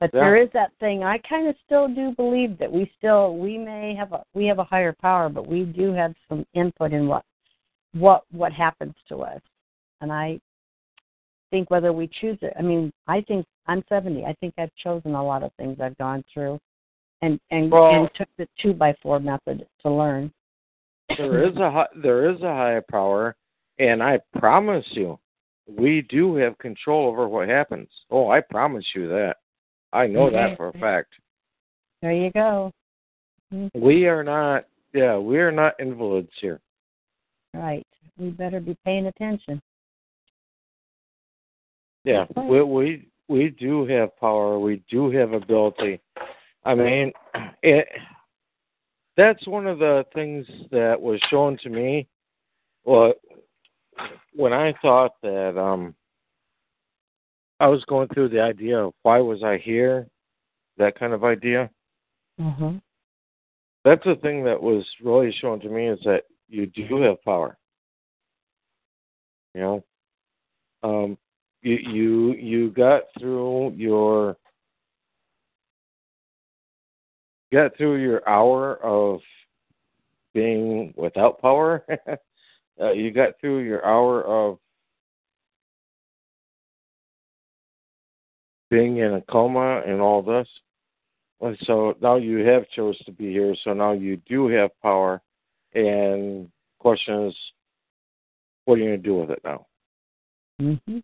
but 0.00 0.10
Yeah. 0.12 0.20
there 0.20 0.36
is 0.36 0.50
that 0.52 0.72
thing. 0.80 1.04
I 1.04 1.18
kind 1.18 1.46
of 1.48 1.56
still 1.64 1.88
do 1.88 2.12
believe 2.16 2.58
that 2.58 2.70
we 2.70 2.90
still 2.98 3.36
we 3.36 3.56
may 3.58 3.94
have 3.94 4.12
a 4.12 4.24
we 4.34 4.46
have 4.46 4.58
a 4.58 4.64
higher 4.64 4.92
power, 4.92 5.28
but 5.28 5.46
we 5.46 5.64
do 5.64 5.92
have 5.92 6.14
some 6.28 6.44
input 6.54 6.92
in 6.92 7.06
what 7.06 7.24
what 7.92 8.24
what 8.32 8.52
happens 8.52 8.94
to 9.08 9.22
us. 9.22 9.40
And 10.00 10.12
I 10.12 10.40
think 11.50 11.70
whether 11.70 11.92
we 11.92 12.08
choose 12.08 12.38
it. 12.42 12.54
I 12.58 12.62
mean, 12.62 12.92
I 13.06 13.20
think 13.20 13.46
I'm 13.66 13.84
70. 13.88 14.24
I 14.24 14.32
think 14.40 14.54
I've 14.58 14.74
chosen 14.74 15.14
a 15.14 15.22
lot 15.24 15.42
of 15.42 15.52
things 15.54 15.80
I've 15.80 15.96
gone 15.98 16.24
through, 16.32 16.58
and 17.20 17.38
and 17.50 17.70
Well- 17.70 17.94
and 17.94 18.14
took 18.14 18.28
the 18.36 18.48
two 18.58 18.72
by 18.72 18.94
four 18.94 19.20
method 19.20 19.66
to 19.82 19.90
learn. 19.90 20.32
there 21.16 21.44
is 21.44 21.54
a 21.56 21.88
there 21.94 22.30
is 22.30 22.40
a 22.42 22.54
higher 22.54 22.80
power, 22.82 23.36
and 23.78 24.02
I 24.02 24.18
promise 24.38 24.86
you, 24.92 25.18
we 25.66 26.02
do 26.02 26.36
have 26.36 26.58
control 26.58 27.08
over 27.08 27.28
what 27.28 27.48
happens. 27.48 27.88
Oh, 28.10 28.30
I 28.30 28.40
promise 28.40 28.84
you 28.94 29.08
that. 29.08 29.36
I 29.92 30.06
know 30.06 30.30
that 30.30 30.56
for 30.56 30.68
a 30.68 30.72
fact. 30.78 31.12
There 32.00 32.12
you 32.12 32.30
go. 32.30 32.72
Mhm. 33.52 33.70
We 33.74 34.06
are 34.06 34.24
not. 34.24 34.66
Yeah, 34.92 35.18
we 35.18 35.38
are 35.38 35.52
not 35.52 35.78
invalids 35.78 36.32
here. 36.40 36.60
Right. 37.54 37.86
We 38.18 38.30
better 38.30 38.60
be 38.60 38.76
paying 38.84 39.06
attention. 39.06 39.60
Yeah, 42.04 42.26
we 42.36 42.62
we 42.62 43.08
we 43.28 43.50
do 43.50 43.86
have 43.86 44.16
power. 44.18 44.58
We 44.58 44.82
do 44.90 45.10
have 45.10 45.32
ability. 45.32 46.00
I 46.64 46.74
mean, 46.74 47.12
it. 47.62 47.88
That's 49.16 49.46
one 49.46 49.66
of 49.66 49.78
the 49.78 50.04
things 50.14 50.46
that 50.70 51.00
was 51.00 51.20
shown 51.28 51.58
to 51.58 51.68
me. 51.68 52.08
Well, 52.84 53.12
when 54.34 54.52
I 54.52 54.74
thought 54.82 55.12
that 55.22 55.58
um, 55.58 55.94
I 57.60 57.68
was 57.68 57.84
going 57.84 58.08
through 58.08 58.30
the 58.30 58.40
idea 58.40 58.78
of 58.78 58.92
why 59.02 59.18
was 59.18 59.42
I 59.42 59.58
here, 59.58 60.06
that 60.78 60.98
kind 60.98 61.12
of 61.12 61.24
idea. 61.24 61.70
Mm-hmm. 62.40 62.78
That's 63.84 64.04
the 64.04 64.16
thing 64.16 64.44
that 64.44 64.60
was 64.60 64.84
really 65.02 65.32
shown 65.40 65.60
to 65.60 65.68
me 65.68 65.88
is 65.88 65.98
that 66.04 66.24
you 66.48 66.66
do 66.66 67.02
have 67.02 67.22
power. 67.24 67.56
You 69.54 69.60
know, 69.60 69.84
um, 70.82 71.18
you 71.62 71.76
you 71.76 72.32
you 72.34 72.70
got 72.70 73.02
through 73.18 73.72
your 73.76 74.36
got 77.52 77.76
through 77.76 78.02
your 78.02 78.26
hour 78.28 78.76
of 78.82 79.20
being 80.32 80.94
without 80.96 81.40
power. 81.40 81.84
uh, 82.80 82.92
you 82.92 83.10
got 83.10 83.38
through 83.40 83.60
your 83.60 83.84
hour 83.84 84.22
of 84.22 84.58
being 88.70 88.98
in 88.98 89.14
a 89.14 89.20
coma 89.22 89.82
and 89.86 90.00
all 90.00 90.22
this. 90.22 90.48
And 91.40 91.56
so 91.64 91.94
now 92.00 92.16
you 92.16 92.38
have 92.46 92.68
chose 92.70 92.96
to 93.04 93.12
be 93.12 93.30
here. 93.32 93.54
So 93.64 93.74
now 93.74 93.92
you 93.92 94.16
do 94.28 94.48
have 94.48 94.70
power. 94.80 95.20
And 95.74 96.48
question 96.78 97.26
is, 97.26 97.36
what 98.64 98.74
are 98.74 98.78
you 98.78 98.90
going 98.90 99.02
to 99.02 99.08
do 99.08 99.16
with 99.16 99.30
it 99.30 99.40
now? 99.44 99.66
Mm-hmm. 100.60 100.98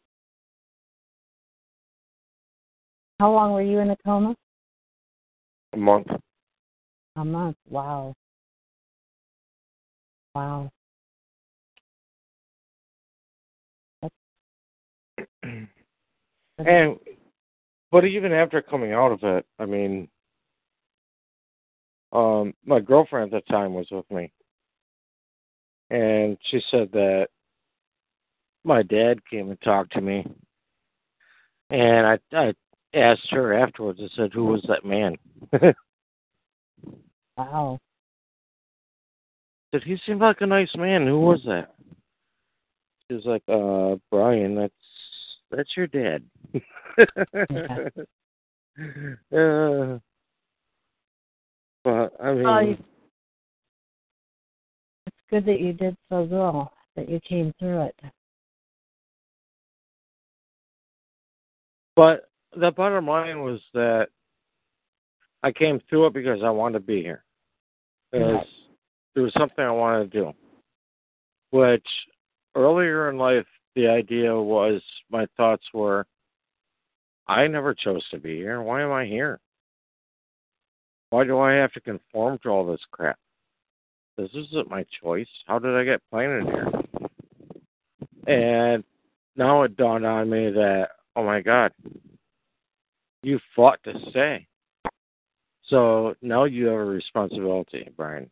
How 3.20 3.32
long 3.32 3.52
were 3.52 3.62
you 3.62 3.80
in 3.80 3.90
a 3.90 3.96
coma? 3.96 4.36
A 5.72 5.76
month. 5.76 6.06
A 7.16 7.24
month. 7.24 7.56
Wow. 7.68 8.14
Wow. 10.34 10.70
And 16.58 16.98
but 17.92 18.04
even 18.04 18.32
after 18.32 18.60
coming 18.60 18.92
out 18.92 19.12
of 19.12 19.20
it, 19.22 19.46
I 19.60 19.64
mean, 19.64 20.08
um, 22.12 22.52
my 22.66 22.80
girlfriend 22.80 23.32
at 23.32 23.44
the 23.46 23.52
time 23.52 23.74
was 23.74 23.86
with 23.92 24.10
me, 24.10 24.32
and 25.90 26.36
she 26.50 26.60
said 26.70 26.90
that 26.92 27.28
my 28.64 28.82
dad 28.82 29.24
came 29.30 29.50
and 29.50 29.60
talked 29.60 29.92
to 29.92 30.00
me, 30.00 30.26
and 31.70 32.06
I 32.06 32.18
I 32.32 32.52
asked 32.92 33.30
her 33.30 33.54
afterwards. 33.54 34.00
I 34.02 34.08
said, 34.16 34.32
"Who 34.32 34.46
was 34.46 34.64
that 34.68 34.84
man?" 34.84 35.16
Wow. 37.36 37.78
said 39.72 39.84
he 39.84 39.96
seemed 40.04 40.20
like 40.20 40.40
a 40.40 40.46
nice 40.46 40.74
man. 40.76 41.06
Who 41.06 41.20
was 41.20 41.40
that? 41.46 41.72
She 43.06 43.14
was 43.14 43.24
like, 43.24 43.42
"Uh, 43.48 43.96
Brian. 44.10 44.56
That's 44.56 44.74
that's 45.50 45.76
your 45.76 45.86
dad." 45.86 46.22
uh, 49.32 49.98
but 51.84 52.12
I 52.22 52.32
mean, 52.34 52.42
Well, 52.44 52.62
you- 52.62 52.84
it's 55.06 55.16
good 55.30 55.46
that 55.46 55.60
you 55.60 55.72
did 55.72 55.96
so 56.08 56.22
well, 56.22 56.72
that 56.96 57.08
you 57.08 57.20
came 57.20 57.52
through 57.58 57.82
it. 57.82 58.00
but 61.96 62.30
the 62.56 62.70
bottom 62.70 63.06
line 63.06 63.40
was 63.42 63.60
that 63.74 64.08
I 65.42 65.50
came 65.52 65.80
through 65.88 66.06
it 66.06 66.12
because 66.14 66.42
I 66.44 66.50
wanted 66.50 66.74
to 66.74 66.84
be 66.84 67.02
here. 67.02 67.24
It 68.12 68.20
was, 68.20 68.46
there 69.14 69.24
was 69.24 69.32
something 69.36 69.64
I 69.64 69.70
wanted 69.70 70.10
to 70.12 70.18
do. 70.20 70.32
Which 71.50 71.86
earlier 72.54 73.10
in 73.10 73.18
life, 73.18 73.46
the 73.78 73.86
idea 73.86 74.34
was 74.34 74.82
my 75.08 75.24
thoughts 75.36 75.62
were, 75.72 76.04
I 77.28 77.46
never 77.46 77.74
chose 77.74 78.04
to 78.10 78.18
be 78.18 78.34
here. 78.34 78.60
Why 78.60 78.82
am 78.82 78.90
I 78.90 79.04
here? 79.04 79.38
Why 81.10 81.22
do 81.22 81.38
I 81.38 81.52
have 81.52 81.72
to 81.74 81.80
conform 81.80 82.40
to 82.42 82.48
all 82.48 82.66
this 82.66 82.80
crap? 82.90 83.18
This 84.16 84.30
isn't 84.34 84.68
my 84.68 84.84
choice. 85.00 85.28
How 85.46 85.60
did 85.60 85.76
I 85.76 85.84
get 85.84 86.02
planted 86.10 86.46
here? 86.46 86.72
And 88.26 88.82
now 89.36 89.62
it 89.62 89.76
dawned 89.76 90.04
on 90.04 90.28
me 90.28 90.50
that, 90.50 90.88
oh 91.14 91.22
my 91.22 91.40
God, 91.40 91.70
you 93.22 93.38
fought 93.54 93.78
to 93.84 93.92
stay. 94.10 94.44
So 95.68 96.16
now 96.20 96.44
you 96.44 96.66
have 96.66 96.80
a 96.80 96.84
responsibility, 96.84 97.88
Brian. 97.96 98.28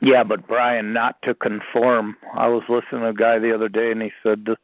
Yeah, 0.00 0.22
but 0.22 0.46
Brian, 0.46 0.92
not 0.92 1.20
to 1.22 1.34
conform. 1.34 2.16
I 2.36 2.48
was 2.48 2.62
listening 2.68 3.02
to 3.02 3.08
a 3.08 3.14
guy 3.14 3.38
the 3.38 3.54
other 3.54 3.68
day, 3.68 3.90
and 3.90 4.02
he 4.02 4.12
said 4.22 4.44
the 4.44 4.56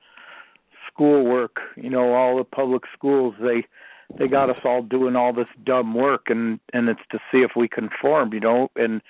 schoolwork. 0.87 1.57
You 1.77 1.91
know, 1.91 2.15
all 2.15 2.37
the 2.37 2.45
public 2.45 2.83
schools 2.97 3.35
they 3.41 3.65
they 4.19 4.29
got 4.29 4.51
us 4.51 4.59
all 4.65 4.83
doing 4.83 5.17
all 5.17 5.33
this 5.33 5.49
dumb 5.65 5.95
work, 5.95 6.27
and 6.29 6.61
and 6.73 6.89
it's 6.89 7.01
to 7.11 7.19
see 7.33 7.39
if 7.39 7.53
we 7.57 7.69
conform. 7.69 8.33
You 8.33 8.41
know, 8.41 8.71
and 8.77 9.03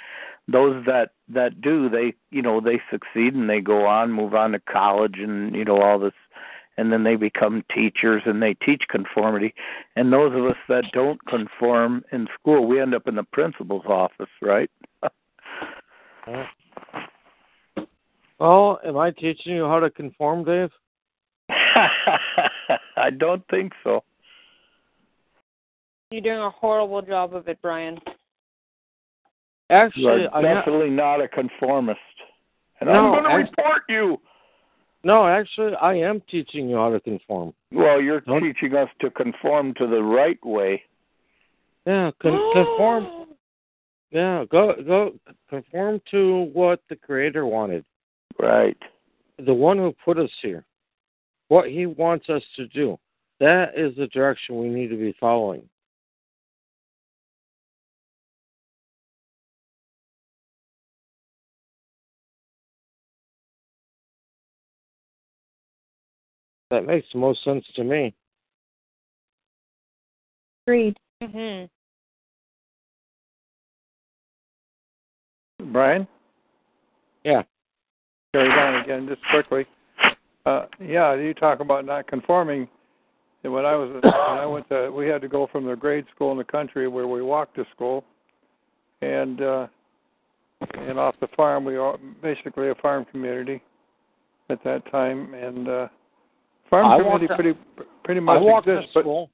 those 0.48 0.84
that 0.86 1.10
that 1.28 1.60
do, 1.60 1.88
they 1.90 2.14
you 2.30 2.40
know 2.40 2.60
they 2.60 2.80
succeed 2.90 3.34
and 3.34 3.50
they 3.50 3.60
go 3.60 3.86
on, 3.86 4.12
move 4.12 4.34
on 4.34 4.52
to 4.52 4.60
college, 4.60 5.16
and 5.18 5.54
you 5.54 5.64
know 5.64 5.80
all 5.80 5.98
this 5.98 6.14
and 6.76 6.92
then 6.92 7.04
they 7.04 7.16
become 7.16 7.64
teachers 7.72 8.22
and 8.26 8.42
they 8.42 8.54
teach 8.54 8.82
conformity. 8.88 9.54
And 9.94 10.12
those 10.12 10.34
of 10.34 10.44
us 10.44 10.56
that 10.68 10.84
don't 10.92 11.24
conform 11.26 12.04
in 12.10 12.26
school, 12.38 12.66
we 12.66 12.80
end 12.80 12.94
up 12.94 13.06
in 13.06 13.14
the 13.14 13.22
principal's 13.22 13.86
office, 13.86 14.30
right? 14.42 14.70
well, 18.38 18.78
am 18.86 18.96
I 18.96 19.10
teaching 19.10 19.54
you 19.54 19.64
how 19.66 19.80
to 19.80 19.90
conform, 19.90 20.44
Dave? 20.44 20.70
I 22.96 23.10
don't 23.18 23.42
think 23.48 23.72
so. 23.82 24.02
You're 26.10 26.22
doing 26.22 26.38
a 26.40 26.50
horrible 26.50 27.02
job 27.02 27.34
of 27.34 27.48
it, 27.48 27.58
Brian. 27.60 27.98
Actually, 29.70 30.22
you 30.22 30.28
are 30.28 30.34
I'm 30.36 30.42
definitely 30.44 30.90
not, 30.90 31.20
a 31.20 31.28
conformist, 31.28 31.98
and 32.80 32.88
No, 32.88 32.94
I'm 32.94 33.12
going 33.12 33.24
to 33.24 33.30
act- 33.30 33.56
report 33.58 33.82
you. 33.88 34.20
No, 35.02 35.26
actually, 35.26 35.74
I 35.76 35.94
am 35.94 36.22
teaching 36.30 36.68
you 36.68 36.76
how 36.76 36.90
to 36.90 37.00
conform. 37.00 37.52
Well, 37.72 38.00
you're 38.00 38.20
Don't- 38.20 38.42
teaching 38.42 38.74
us 38.76 38.88
to 39.00 39.10
conform 39.10 39.74
to 39.74 39.86
the 39.86 40.02
right 40.02 40.38
way. 40.44 40.82
Yeah, 41.86 42.10
con- 42.22 42.50
conform. 42.54 43.23
Yeah, 44.14 44.44
go 44.48 44.80
go 44.86 45.18
conform 45.50 46.00
to 46.12 46.44
what 46.52 46.80
the 46.88 46.94
Creator 46.94 47.46
wanted, 47.46 47.84
Right. 48.38 48.76
the 49.38 49.52
one 49.52 49.76
who 49.76 49.92
put 50.04 50.18
us 50.18 50.30
here, 50.40 50.64
what 51.48 51.68
He 51.68 51.86
wants 51.86 52.30
us 52.30 52.44
to 52.54 52.68
do. 52.68 52.96
That 53.40 53.76
is 53.76 53.96
the 53.96 54.06
direction 54.06 54.60
we 54.60 54.68
need 54.68 54.88
to 54.90 54.96
be 54.96 55.12
following. 55.18 55.68
That 66.70 66.86
makes 66.86 67.10
the 67.10 67.18
most 67.18 67.42
sense 67.42 67.66
to 67.74 67.82
me. 67.82 68.14
Agreed. 70.68 70.96
Mhm. 71.20 71.68
Brian? 75.72 76.06
Yeah. 77.24 77.42
Carry 78.32 78.50
on 78.50 78.82
again, 78.82 79.06
just 79.08 79.20
quickly. 79.30 79.66
Uh, 80.46 80.66
yeah, 80.80 81.14
you 81.14 81.32
talk 81.34 81.60
about 81.60 81.84
not 81.84 82.06
conforming. 82.06 82.68
And 83.44 83.52
when 83.52 83.64
I 83.64 83.74
was 83.76 83.90
when 84.02 84.12
I 84.14 84.46
went 84.46 84.68
to, 84.70 84.90
we 84.90 85.06
had 85.06 85.20
to 85.22 85.28
go 85.28 85.46
from 85.50 85.64
the 85.66 85.76
grade 85.76 86.04
school 86.14 86.32
in 86.32 86.38
the 86.38 86.44
country 86.44 86.88
where 86.88 87.06
we 87.06 87.22
walked 87.22 87.54
to 87.56 87.64
school, 87.74 88.04
and 89.02 89.40
uh, 89.42 89.66
and 90.78 90.98
off 90.98 91.14
the 91.20 91.28
farm. 91.36 91.64
We 91.64 91.76
are 91.76 91.96
basically 92.22 92.70
a 92.70 92.74
farm 92.76 93.04
community 93.10 93.62
at 94.50 94.62
that 94.64 94.90
time, 94.90 95.34
and 95.34 95.68
uh, 95.68 95.88
farm 96.70 96.86
I 96.86 96.98
community 96.98 97.26
walked- 97.26 97.40
pretty 97.40 97.58
pretty 98.02 98.20
much 98.20 98.38
I 98.38 98.42
walked 98.42 98.68
exists. 98.68 98.92
to 98.92 98.98
but- 98.98 99.02
school. 99.02 99.30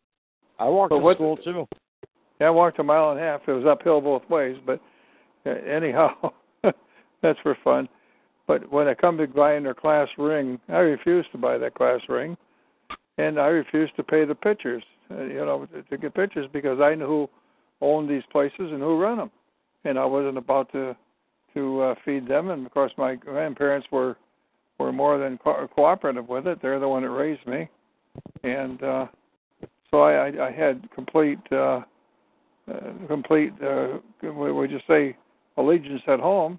I 0.59 0.69
walked 0.69 0.93
to 0.93 0.99
what- 0.99 1.17
school 1.17 1.37
too. 1.39 1.67
Yeah, 2.41 2.49
I 2.49 2.51
walked 2.51 2.79
a 2.79 2.83
mile 2.85 3.11
and 3.13 3.21
a 3.21 3.23
half. 3.23 3.43
It 3.47 3.53
was 3.53 3.65
uphill 3.67 4.01
both 4.01 4.29
ways, 4.29 4.57
but 4.67 4.81
anyhow, 5.47 6.33
that's 7.23 7.39
for 7.43 7.57
fun. 7.63 7.89
But 8.47 8.71
when 8.73 8.89
I 8.89 8.95
come 8.95 9.17
to 9.19 9.27
buying 9.27 9.63
their 9.63 9.75
class 9.75 10.09
ring, 10.19 10.59
I 10.69 10.79
refuse 10.79 11.27
to 11.33 11.39
buy 11.39 11.59
that 11.59 11.75
class 11.75 12.01
ring, 12.09 12.37
and 13.19 13.39
I 13.39 13.47
refuse 13.47 13.91
to 13.97 14.03
pay 14.03 14.25
the 14.25 14.35
pitchers, 14.35 14.83
uh, 15.11 15.23
you 15.23 15.35
know, 15.35 15.69
to, 15.91 15.99
get 15.99 16.15
pitchers 16.15 16.49
because 16.53 16.81
I 16.81 16.95
knew 16.95 17.07
who 17.07 17.31
owned 17.81 18.09
these 18.09 18.25
places 18.33 18.55
and 18.59 18.81
who 18.81 19.01
run 19.01 19.19
them, 19.19 19.31
and 19.85 19.99
I 19.99 20.05
wasn't 20.05 20.39
about 20.39 20.71
to 20.73 20.97
to 21.55 21.81
uh, 21.81 21.95
feed 22.05 22.29
them. 22.29 22.51
And 22.51 22.65
of 22.65 22.73
course, 22.73 22.93
my 22.97 23.15
grandparents 23.15 23.87
were 23.91 24.17
were 24.79 24.93
more 24.93 25.19
than 25.19 25.39
co- 25.39 25.69
cooperative 25.75 26.29
with 26.29 26.47
it. 26.47 26.61
They're 26.61 26.81
the 26.81 26.89
one 26.89 27.03
that 27.03 27.11
raised 27.11 27.47
me, 27.47 27.69
and 28.43 28.83
uh, 28.83 29.07
so 29.91 30.01
I, 30.03 30.29
I, 30.29 30.49
I 30.49 30.51
had 30.51 30.89
complete. 30.93 31.39
Uh, 31.53 31.83
uh, 32.71 33.07
complete, 33.09 33.53
uh, 33.63 33.99
we 34.23 34.53
would 34.53 34.71
just 34.71 34.87
say, 34.87 35.17
allegiance 35.57 36.03
at 36.07 36.21
home 36.21 36.59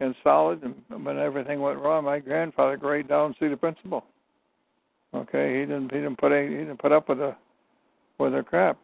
and 0.00 0.14
solid. 0.22 0.62
And 0.62 1.04
when 1.04 1.18
everything 1.18 1.60
went 1.60 1.78
wrong, 1.78 2.04
my 2.04 2.18
grandfather 2.18 2.78
right 2.78 3.06
down 3.06 3.34
see 3.38 3.48
the 3.48 3.56
principal. 3.56 4.04
Okay, 5.14 5.60
he 5.60 5.60
didn't 5.60 5.90
he 5.90 5.98
didn't 5.98 6.18
put 6.18 6.32
any, 6.32 6.48
he 6.48 6.56
didn't 6.58 6.78
put 6.78 6.92
up 6.92 7.08
with 7.08 7.18
the 7.18 7.34
with 8.18 8.32
the 8.32 8.42
crap, 8.42 8.78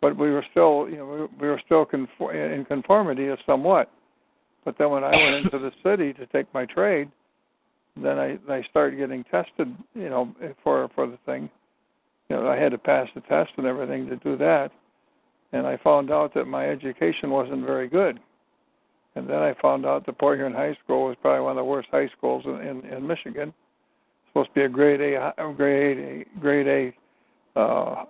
but 0.00 0.16
we 0.16 0.30
were 0.30 0.44
still 0.50 0.88
you 0.88 0.96
know 0.96 1.28
we 1.38 1.48
were 1.48 1.60
still 1.66 1.84
conform, 1.84 2.34
in 2.34 2.64
conformity 2.64 3.28
of 3.28 3.38
somewhat. 3.44 3.90
But 4.64 4.76
then 4.78 4.90
when 4.90 5.04
I 5.04 5.10
went 5.10 5.36
into 5.36 5.58
the 5.58 5.72
city 5.82 6.12
to 6.14 6.26
take 6.26 6.52
my 6.54 6.64
trade, 6.64 7.10
then 7.94 8.18
I 8.18 8.38
I 8.48 8.62
started 8.70 8.96
getting 8.96 9.22
tested 9.24 9.76
you 9.94 10.08
know 10.08 10.34
for 10.64 10.88
for 10.94 11.06
the 11.06 11.18
thing. 11.26 11.50
You 12.30 12.36
know 12.36 12.48
I 12.48 12.56
had 12.56 12.72
to 12.72 12.78
pass 12.78 13.08
the 13.14 13.20
test 13.22 13.50
and 13.58 13.66
everything 13.66 14.08
to 14.08 14.16
do 14.16 14.38
that 14.38 14.72
and 15.52 15.66
I 15.66 15.76
found 15.78 16.10
out 16.10 16.34
that 16.34 16.46
my 16.46 16.68
education 16.68 17.30
wasn't 17.30 17.66
very 17.66 17.88
good. 17.88 18.20
And 19.16 19.28
then 19.28 19.38
I 19.38 19.54
found 19.60 19.84
out 19.84 20.06
that 20.06 20.18
Port 20.18 20.38
Huron 20.38 20.52
High 20.54 20.76
School 20.84 21.06
was 21.06 21.16
probably 21.20 21.42
one 21.42 21.52
of 21.52 21.56
the 21.56 21.64
worst 21.64 21.88
high 21.90 22.08
schools 22.16 22.44
in, 22.46 22.56
in, 22.60 22.84
in 22.86 23.06
Michigan. 23.06 23.52
Supposed 24.28 24.50
to 24.50 24.54
be 24.54 24.62
a 24.62 24.68
grade 24.68 25.00
A, 25.00 25.32
grade 25.56 25.98
A, 25.98 26.40
grade 26.40 26.94
A 27.56 27.58
uh, 27.60 28.04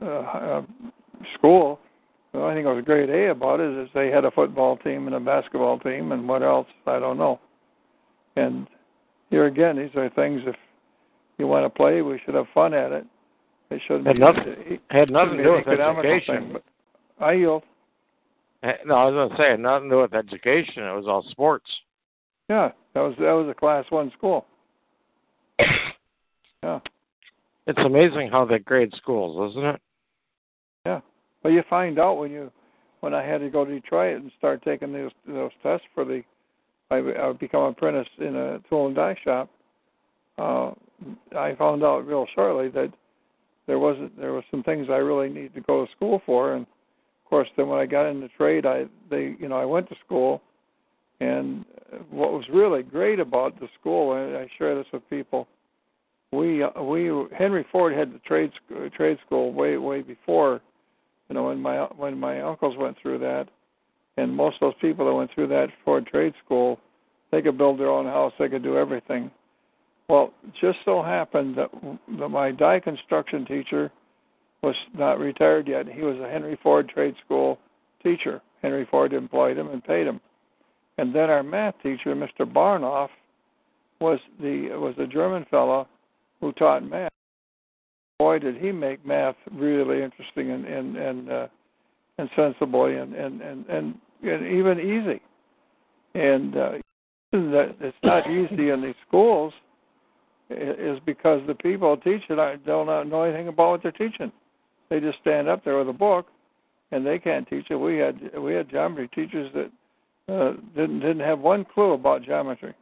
uh, 0.00 0.06
uh, 0.06 0.62
school. 1.36 1.80
The 2.32 2.40
only 2.40 2.54
thing 2.56 2.64
that 2.64 2.74
was 2.74 2.84
grade 2.84 3.10
A 3.10 3.30
about 3.30 3.60
it 3.60 3.76
is 3.76 3.88
they 3.94 4.08
had 4.08 4.24
a 4.24 4.30
football 4.30 4.76
team 4.78 5.06
and 5.06 5.16
a 5.16 5.20
basketball 5.20 5.78
team, 5.80 6.12
and 6.12 6.28
what 6.28 6.42
else 6.42 6.68
I 6.86 6.98
don't 7.00 7.18
know. 7.18 7.40
And 8.36 8.68
here 9.30 9.46
again, 9.46 9.76
these 9.76 9.90
are 9.96 10.10
things. 10.10 10.42
If 10.46 10.56
you 11.38 11.48
want 11.48 11.64
to 11.64 11.70
play, 11.70 12.02
we 12.02 12.20
should 12.24 12.34
have 12.34 12.46
fun 12.54 12.74
at 12.74 12.92
it. 12.92 13.04
It 13.70 13.80
shouldn't 13.86 14.06
Had 14.06 14.16
be, 14.16 14.20
nothing- 14.20 14.44
it 14.46 14.80
had 14.90 15.10
nothing 15.10 15.38
to 15.38 15.42
do 15.42 15.52
with 15.52 15.66
education. 15.66 16.36
Thing, 16.36 16.52
but 16.52 16.62
I 17.24 17.32
yield. 17.32 17.64
Eh, 18.64 18.72
No, 18.86 18.94
I 18.94 19.04
was 19.10 19.14
going 19.14 19.30
to 19.30 19.36
say 19.36 19.62
nothing 19.62 19.90
to 19.90 19.96
do 19.96 20.00
with 20.00 20.14
education. 20.14 20.84
It 20.84 20.94
was 20.96 21.06
all 21.06 21.24
sports. 21.30 21.66
Yeah, 22.48 22.72
that 22.94 23.00
was 23.00 23.14
that 23.18 23.32
was 23.32 23.48
a 23.48 23.54
class 23.54 23.84
one 23.90 24.10
school. 24.16 24.46
Yeah, 26.62 26.80
It's 27.66 27.78
amazing 27.78 28.30
how 28.30 28.44
they 28.46 28.58
grade 28.58 28.92
schools, 28.96 29.52
isn't 29.52 29.64
it? 29.66 29.80
yeah. 30.86 31.00
Well, 31.42 31.52
you 31.52 31.62
find 31.68 31.98
out 31.98 32.14
when 32.14 32.30
you 32.30 32.50
when 33.00 33.12
I 33.12 33.22
had 33.22 33.38
to 33.38 33.50
go 33.50 33.64
to 33.66 33.70
Detroit 33.80 34.16
and 34.16 34.32
start 34.38 34.62
taking 34.64 34.92
those 34.92 35.10
those 35.26 35.50
tests 35.62 35.86
for 35.94 36.04
the 36.04 36.22
I, 36.90 36.96
I 36.98 37.32
become 37.32 37.64
an 37.64 37.70
apprentice 37.70 38.08
in 38.18 38.34
a 38.36 38.60
tool 38.68 38.86
and 38.86 38.96
die 38.96 39.16
shop. 39.24 39.50
Uh, 40.38 40.72
I 41.36 41.54
found 41.56 41.84
out 41.84 42.06
real 42.06 42.26
shortly 42.34 42.68
that 42.70 42.92
there 43.66 43.78
wasn't 43.78 44.18
there 44.18 44.32
was 44.32 44.44
some 44.50 44.62
things 44.62 44.88
I 44.90 44.96
really 44.96 45.28
needed 45.28 45.54
to 45.54 45.60
go 45.60 45.84
to 45.84 45.92
school 45.92 46.22
for, 46.24 46.54
and 46.54 46.66
of 47.24 47.30
course 47.30 47.48
then 47.56 47.68
when 47.68 47.78
I 47.78 47.86
got 47.86 48.06
into 48.06 48.28
trade, 48.28 48.66
I 48.66 48.86
they 49.10 49.36
you 49.38 49.48
know 49.48 49.56
I 49.56 49.64
went 49.64 49.88
to 49.88 49.96
school, 50.04 50.42
and 51.20 51.64
what 52.10 52.32
was 52.32 52.44
really 52.52 52.82
great 52.82 53.20
about 53.20 53.58
the 53.60 53.68
school, 53.80 54.14
and 54.14 54.36
I 54.36 54.48
share 54.58 54.74
this 54.74 54.86
with 54.92 55.08
people, 55.08 55.48
we 56.32 56.62
uh, 56.62 56.82
we 56.82 57.10
Henry 57.36 57.64
Ford 57.70 57.94
had 57.94 58.12
the 58.12 58.18
trade 58.20 58.50
trade 58.96 59.18
school 59.26 59.52
way 59.52 59.76
way 59.76 60.02
before, 60.02 60.60
you 61.28 61.34
know 61.34 61.44
when 61.44 61.60
my 61.60 61.84
when 61.96 62.18
my 62.18 62.40
uncles 62.42 62.76
went 62.76 62.96
through 63.00 63.18
that, 63.20 63.48
and 64.16 64.34
most 64.34 64.56
of 64.60 64.72
those 64.72 64.80
people 64.80 65.06
that 65.06 65.14
went 65.14 65.30
through 65.34 65.48
that 65.48 65.68
Ford 65.84 66.06
trade 66.06 66.34
school, 66.44 66.78
they 67.30 67.42
could 67.42 67.58
build 67.58 67.78
their 67.78 67.90
own 67.90 68.06
house, 68.06 68.32
they 68.38 68.48
could 68.48 68.62
do 68.62 68.76
everything. 68.76 69.30
Well, 70.08 70.34
just 70.60 70.78
so 70.84 71.02
happened 71.02 71.56
that, 71.56 71.70
that 72.18 72.28
my 72.28 72.50
die 72.50 72.78
construction 72.80 73.46
teacher 73.46 73.90
was 74.64 74.74
not 74.96 75.18
retired 75.18 75.68
yet. 75.68 75.86
He 75.86 76.02
was 76.02 76.18
a 76.18 76.28
Henry 76.28 76.58
Ford 76.62 76.88
trade 76.88 77.14
school 77.24 77.58
teacher. 78.02 78.40
Henry 78.62 78.86
Ford 78.90 79.12
employed 79.12 79.58
him 79.58 79.68
and 79.68 79.84
paid 79.84 80.06
him. 80.06 80.20
And 80.96 81.14
then 81.14 81.28
our 81.28 81.42
math 81.42 81.74
teacher, 81.82 82.14
Mr. 82.14 82.50
Barnoff, 82.50 83.08
was 84.00 84.18
the 84.40 84.70
was 84.70 84.94
a 84.98 85.06
German 85.06 85.44
fellow 85.50 85.86
who 86.40 86.52
taught 86.52 86.82
math. 86.82 87.10
Boy, 88.18 88.38
did 88.38 88.56
he 88.56 88.72
make 88.72 89.04
math 89.04 89.36
really 89.52 90.02
interesting 90.02 90.50
and 90.50 90.64
and 90.64 90.96
and, 90.96 91.30
uh, 91.30 91.46
and 92.18 92.30
sensible 92.36 92.86
and 92.86 93.14
and 93.14 93.40
and 93.40 93.66
and, 93.66 93.94
and 94.22 94.46
even 94.46 94.80
easy. 94.80 95.20
And 96.14 96.56
uh, 96.56 96.72
that 97.32 97.74
it's 97.80 97.96
not 98.02 98.30
easy 98.30 98.70
in 98.70 98.82
these 98.82 98.94
schools 99.06 99.52
is 100.50 100.98
because 101.04 101.40
the 101.46 101.54
people 101.54 101.96
teach 101.96 102.22
it 102.28 102.64
don't 102.64 103.08
know 103.08 103.22
anything 103.22 103.48
about 103.48 103.70
what 103.70 103.82
they're 103.82 103.92
teaching. 103.92 104.30
They 104.90 105.00
just 105.00 105.18
stand 105.20 105.48
up 105.48 105.64
there 105.64 105.78
with 105.78 105.88
a 105.88 105.92
book, 105.92 106.26
and 106.92 107.06
they 107.06 107.18
can't 107.18 107.48
teach 107.48 107.66
it. 107.70 107.76
We 107.76 107.98
had 107.98 108.38
we 108.38 108.54
had 108.54 108.70
geometry 108.70 109.08
teachers 109.08 109.50
that 109.54 110.32
uh, 110.32 110.54
didn't 110.76 111.00
didn't 111.00 111.20
have 111.20 111.40
one 111.40 111.64
clue 111.64 111.92
about 111.92 112.22
geometry. 112.22 112.74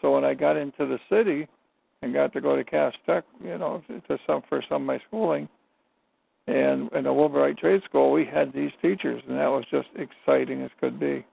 So 0.00 0.12
when 0.12 0.24
I 0.24 0.34
got 0.34 0.56
into 0.56 0.86
the 0.86 0.98
city 1.08 1.48
and 2.02 2.12
got 2.12 2.32
to 2.34 2.40
go 2.40 2.56
to 2.56 2.64
Cass 2.64 2.92
Tech, 3.06 3.24
you 3.42 3.56
know, 3.58 3.82
to 3.88 4.18
some 4.26 4.42
for 4.48 4.62
some 4.68 4.82
of 4.82 4.86
my 4.86 5.00
schooling, 5.08 5.48
and 6.46 6.92
in 6.92 7.04
the 7.04 7.12
Wilbur 7.12 7.40
Wright 7.40 7.56
Trade 7.56 7.82
School, 7.84 8.12
we 8.12 8.24
had 8.24 8.52
these 8.52 8.70
teachers, 8.82 9.22
and 9.26 9.38
that 9.38 9.46
was 9.46 9.64
just 9.70 9.88
exciting 9.96 10.62
as 10.62 10.70
could 10.78 11.00
be. 11.00 11.24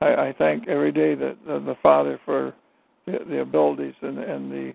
I, 0.00 0.14
I 0.14 0.34
thank 0.38 0.66
every 0.66 0.92
day 0.92 1.14
that 1.14 1.36
the, 1.46 1.60
the 1.60 1.76
Father 1.82 2.18
for 2.24 2.54
the, 3.06 3.18
the 3.28 3.40
abilities 3.40 3.94
and, 4.00 4.18
and 4.18 4.50
the 4.50 4.72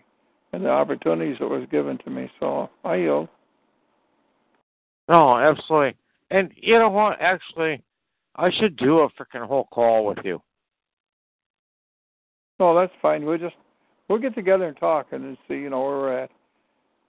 and 0.54 0.64
the 0.64 0.70
opportunities 0.70 1.36
that 1.40 1.50
was 1.50 1.68
given 1.70 1.98
to 1.98 2.10
me. 2.10 2.32
So 2.40 2.70
I 2.84 2.96
yield. 2.96 3.28
No, 5.08 5.38
absolutely. 5.38 5.96
And 6.32 6.52
you 6.56 6.80
know 6.80 6.90
what? 6.90 7.22
Actually, 7.22 7.82
I 8.36 8.50
should 8.52 8.76
do 8.78 9.00
a 9.00 9.10
freaking 9.10 9.46
whole 9.46 9.68
call 9.72 10.06
with 10.06 10.18
you. 10.24 10.42
No, 12.60 12.74
that's 12.74 12.94
fine. 13.02 13.26
We'll 13.26 13.38
just 13.38 13.56
we'll 14.08 14.20
get 14.20 14.36
together 14.36 14.66
and 14.66 14.78
talk 14.78 15.08
and 15.12 15.38
see, 15.48 15.56
you 15.56 15.70
know, 15.70 15.82
where 15.82 15.98
we're 15.98 16.20
at. 16.24 16.32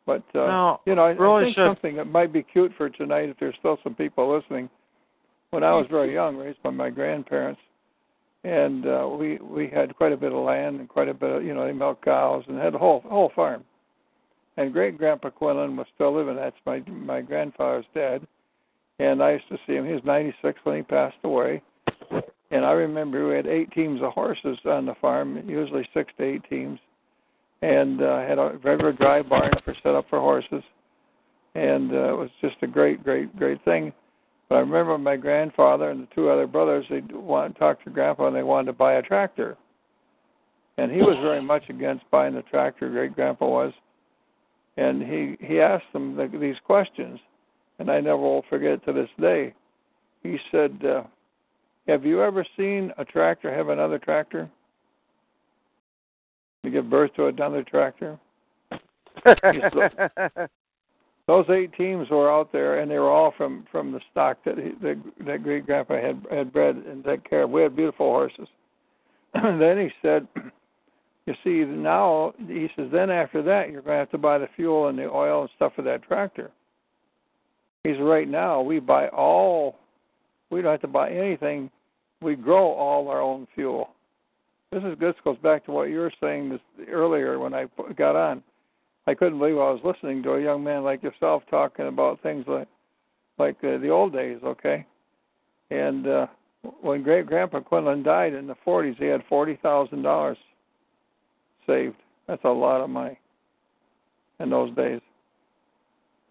But 0.04 0.22
uh, 0.34 0.46
no, 0.46 0.80
you 0.86 0.94
know, 0.94 1.02
I, 1.02 1.10
really 1.10 1.42
I 1.42 1.44
think 1.46 1.56
should. 1.56 1.68
something 1.68 1.96
that 1.96 2.06
might 2.06 2.32
be 2.32 2.42
cute 2.42 2.72
for 2.76 2.88
tonight, 2.88 3.28
if 3.28 3.36
there's 3.38 3.56
still 3.58 3.78
some 3.82 3.94
people 3.94 4.34
listening. 4.34 4.68
When 5.50 5.64
I 5.64 5.72
was 5.72 5.86
very 5.90 6.12
young, 6.12 6.36
raised 6.36 6.62
by 6.62 6.70
my 6.70 6.90
grandparents, 6.90 7.60
and 8.44 8.86
uh, 8.86 9.08
we 9.08 9.38
we 9.38 9.68
had 9.68 9.96
quite 9.96 10.12
a 10.12 10.16
bit 10.16 10.32
of 10.32 10.44
land 10.44 10.80
and 10.80 10.88
quite 10.88 11.08
a 11.08 11.14
bit 11.14 11.30
of 11.30 11.44
you 11.44 11.54
know 11.54 11.64
they 11.66 11.72
milked 11.72 12.04
cows 12.04 12.44
and 12.48 12.58
had 12.58 12.74
a 12.74 12.78
whole 12.78 13.02
whole 13.08 13.32
farm. 13.34 13.64
And 14.56 14.72
great 14.72 14.96
grandpa 14.96 15.30
Quinlan 15.30 15.76
was 15.76 15.86
still 15.94 16.14
living. 16.14 16.36
That's 16.36 16.56
my 16.64 16.80
my 16.88 17.20
grandfather's 17.20 17.84
dad, 17.94 18.26
and 18.98 19.22
I 19.22 19.32
used 19.32 19.48
to 19.50 19.58
see 19.66 19.74
him. 19.74 19.86
He 19.86 19.92
was 19.92 20.04
96 20.04 20.58
when 20.64 20.76
he 20.76 20.82
passed 20.82 21.16
away. 21.24 21.62
And 22.50 22.64
I 22.64 22.72
remember 22.72 23.28
we 23.28 23.34
had 23.34 23.46
eight 23.46 23.72
teams 23.72 24.00
of 24.02 24.12
horses 24.12 24.58
on 24.64 24.86
the 24.86 24.94
farm, 25.00 25.42
usually 25.48 25.88
six 25.92 26.12
to 26.18 26.24
eight 26.24 26.42
teams, 26.48 26.78
and 27.62 28.00
uh, 28.00 28.20
had 28.20 28.38
a 28.38 28.58
regular 28.62 28.92
dry 28.92 29.22
barn 29.22 29.52
for 29.64 29.74
set 29.82 29.94
up 29.94 30.06
for 30.08 30.20
horses, 30.20 30.62
and 31.54 31.92
uh, 31.92 32.12
it 32.12 32.16
was 32.16 32.30
just 32.40 32.56
a 32.62 32.66
great, 32.66 33.02
great, 33.02 33.36
great 33.36 33.62
thing. 33.64 33.92
But 34.48 34.56
I 34.56 34.60
remember 34.60 34.96
my 34.96 35.16
grandfather 35.16 35.90
and 35.90 36.02
the 36.02 36.08
two 36.14 36.28
other 36.28 36.46
brothers 36.46 36.86
they 36.88 37.00
wanted 37.12 37.54
to 37.54 37.58
talk 37.58 37.82
to 37.82 37.90
Grandpa 37.90 38.28
and 38.28 38.36
they 38.36 38.44
wanted 38.44 38.66
to 38.66 38.72
buy 38.74 38.94
a 38.94 39.02
tractor, 39.02 39.56
and 40.78 40.92
he 40.92 40.98
was 40.98 41.16
very 41.20 41.42
much 41.42 41.64
against 41.68 42.08
buying 42.12 42.34
the 42.34 42.42
tractor. 42.42 42.88
Great 42.88 43.16
Grandpa 43.16 43.48
was, 43.48 43.72
and 44.76 45.02
he 45.02 45.36
he 45.44 45.60
asked 45.60 45.92
them 45.92 46.16
the, 46.16 46.28
these 46.38 46.56
questions, 46.64 47.18
and 47.78 47.90
I 47.90 48.00
never 48.00 48.18
will 48.18 48.44
forget 48.48 48.84
to 48.86 48.92
this 48.92 49.10
day. 49.20 49.54
He 50.22 50.38
said. 50.50 50.84
Uh, 50.84 51.02
have 51.88 52.04
you 52.04 52.22
ever 52.22 52.44
seen 52.56 52.92
a 52.98 53.04
tractor 53.04 53.54
have 53.54 53.68
another 53.68 53.98
tractor? 53.98 54.50
To 56.64 56.70
give 56.70 56.90
birth 56.90 57.14
to 57.14 57.26
another 57.26 57.62
tractor? 57.62 58.18
Those 61.28 61.46
eight 61.50 61.72
teams 61.76 62.08
were 62.10 62.30
out 62.30 62.52
there, 62.52 62.80
and 62.80 62.90
they 62.90 62.98
were 62.98 63.10
all 63.10 63.32
from 63.36 63.66
from 63.70 63.92
the 63.92 64.00
stock 64.10 64.38
that 64.44 64.58
he, 64.58 64.70
that, 64.82 65.00
that 65.26 65.42
great 65.42 65.66
grandpa 65.66 65.94
had 66.00 66.24
had 66.30 66.52
bred 66.52 66.76
and 66.76 67.04
take 67.04 67.28
care 67.28 67.42
of. 67.42 67.50
We 67.50 67.62
had 67.62 67.76
beautiful 67.76 68.10
horses. 68.10 68.48
then 69.34 69.78
he 69.78 69.90
said, 70.02 70.26
"You 71.26 71.34
see, 71.44 71.64
now 71.64 72.34
he 72.46 72.68
says, 72.76 72.88
then 72.92 73.10
after 73.10 73.42
that, 73.42 73.70
you're 73.70 73.82
going 73.82 73.94
to 73.94 73.98
have 73.98 74.10
to 74.12 74.18
buy 74.18 74.38
the 74.38 74.48
fuel 74.56 74.88
and 74.88 74.98
the 74.98 75.10
oil 75.10 75.42
and 75.42 75.50
stuff 75.56 75.72
for 75.74 75.82
that 75.82 76.02
tractor." 76.02 76.50
He's 77.84 77.98
right 78.00 78.28
now 78.28 78.62
we 78.62 78.80
buy 78.80 79.08
all. 79.08 79.76
We 80.50 80.62
don't 80.62 80.72
have 80.72 80.80
to 80.82 80.88
buy 80.88 81.10
anything 81.10 81.70
we 82.20 82.34
grow 82.34 82.72
all 82.72 83.08
our 83.08 83.20
own 83.20 83.46
fuel. 83.54 83.90
This 84.72 84.82
is 84.82 84.98
this 84.98 85.14
goes 85.24 85.38
back 85.38 85.64
to 85.66 85.70
what 85.70 85.84
you 85.84 85.98
were 85.98 86.12
saying 86.20 86.50
this 86.50 86.60
earlier 86.90 87.38
when 87.38 87.54
I 87.54 87.66
got 87.96 88.16
on. 88.16 88.42
I 89.06 89.14
couldn't 89.14 89.38
believe 89.38 89.54
I 89.54 89.70
was 89.70 89.80
listening 89.84 90.22
to 90.24 90.32
a 90.32 90.42
young 90.42 90.64
man 90.64 90.82
like 90.82 91.02
yourself 91.02 91.44
talking 91.48 91.86
about 91.86 92.20
things 92.22 92.44
like 92.48 92.68
like 93.38 93.56
uh, 93.62 93.78
the 93.78 93.88
old 93.88 94.12
days. 94.12 94.38
Okay, 94.42 94.84
and 95.70 96.06
uh, 96.06 96.26
when 96.80 97.02
great 97.04 97.26
grandpa 97.26 97.60
Quinlan 97.60 98.02
died 98.02 98.34
in 98.34 98.48
the 98.48 98.56
40s, 98.66 98.98
he 98.98 99.04
had 99.04 99.22
forty 99.28 99.56
thousand 99.62 100.02
dollars 100.02 100.38
saved. 101.66 101.96
That's 102.26 102.44
a 102.44 102.48
lot 102.48 102.80
of 102.80 102.90
money 102.90 103.18
in 104.40 104.50
those 104.50 104.74
days. 104.74 105.00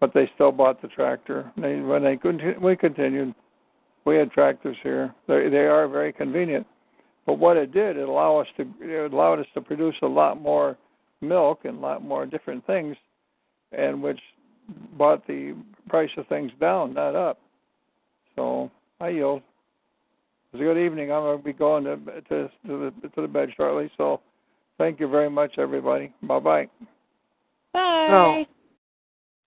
But 0.00 0.12
they 0.12 0.30
still 0.34 0.52
bought 0.52 0.82
the 0.82 0.88
tractor. 0.88 1.50
They 1.56 1.80
when 1.80 2.04
they 2.04 2.16
couldn't, 2.16 2.60
we 2.60 2.76
continued 2.76 3.34
we 4.04 4.16
had 4.16 4.30
tractors 4.30 4.76
here. 4.82 5.14
They 5.26 5.48
they 5.48 5.66
are 5.66 5.88
very 5.88 6.12
convenient, 6.12 6.66
but 7.26 7.38
what 7.38 7.56
it 7.56 7.72
did, 7.72 7.96
it 7.96 8.08
allowed 8.08 8.40
us 8.40 8.46
to 8.56 8.66
it 8.80 9.12
allowed 9.12 9.40
us 9.40 9.46
to 9.54 9.60
produce 9.60 9.96
a 10.02 10.06
lot 10.06 10.40
more 10.40 10.76
milk 11.20 11.60
and 11.64 11.78
a 11.78 11.80
lot 11.80 12.02
more 12.02 12.26
different 12.26 12.66
things, 12.66 12.96
and 13.72 14.02
which 14.02 14.20
brought 14.96 15.26
the 15.26 15.54
price 15.88 16.10
of 16.16 16.26
things 16.28 16.52
down, 16.60 16.94
not 16.94 17.14
up. 17.14 17.38
So 18.36 18.70
I 19.00 19.08
yield. 19.08 19.42
It 20.52 20.58
was 20.58 20.60
a 20.60 20.64
good 20.64 20.84
evening. 20.84 21.10
I'm 21.10 21.22
going 21.22 21.38
to 21.38 21.44
be 21.44 21.52
going 21.52 21.84
to 21.84 21.96
to 21.96 22.50
to 22.66 22.92
the, 23.02 23.08
to 23.08 23.22
the 23.22 23.28
bed 23.28 23.50
shortly. 23.56 23.90
So 23.96 24.20
thank 24.78 25.00
you 25.00 25.08
very 25.08 25.30
much, 25.30 25.58
everybody. 25.58 26.12
Bye 26.22 26.38
bye. 26.38 26.68
Bye. 27.72 28.08
No. 28.10 28.44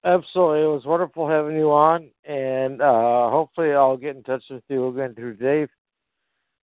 Absolutely. 0.06 0.64
It 0.64 0.68
was 0.68 0.85
wonderful 0.85 1.27
having 1.27 1.57
you 1.57 1.72
on, 1.72 2.10
and 2.23 2.81
uh, 2.81 3.30
hopefully 3.30 3.73
I'll 3.73 3.97
get 3.97 4.15
in 4.15 4.23
touch 4.23 4.43
with 4.49 4.64
you 4.69 4.88
again 4.88 5.14
through 5.14 5.35
Dave. 5.35 5.69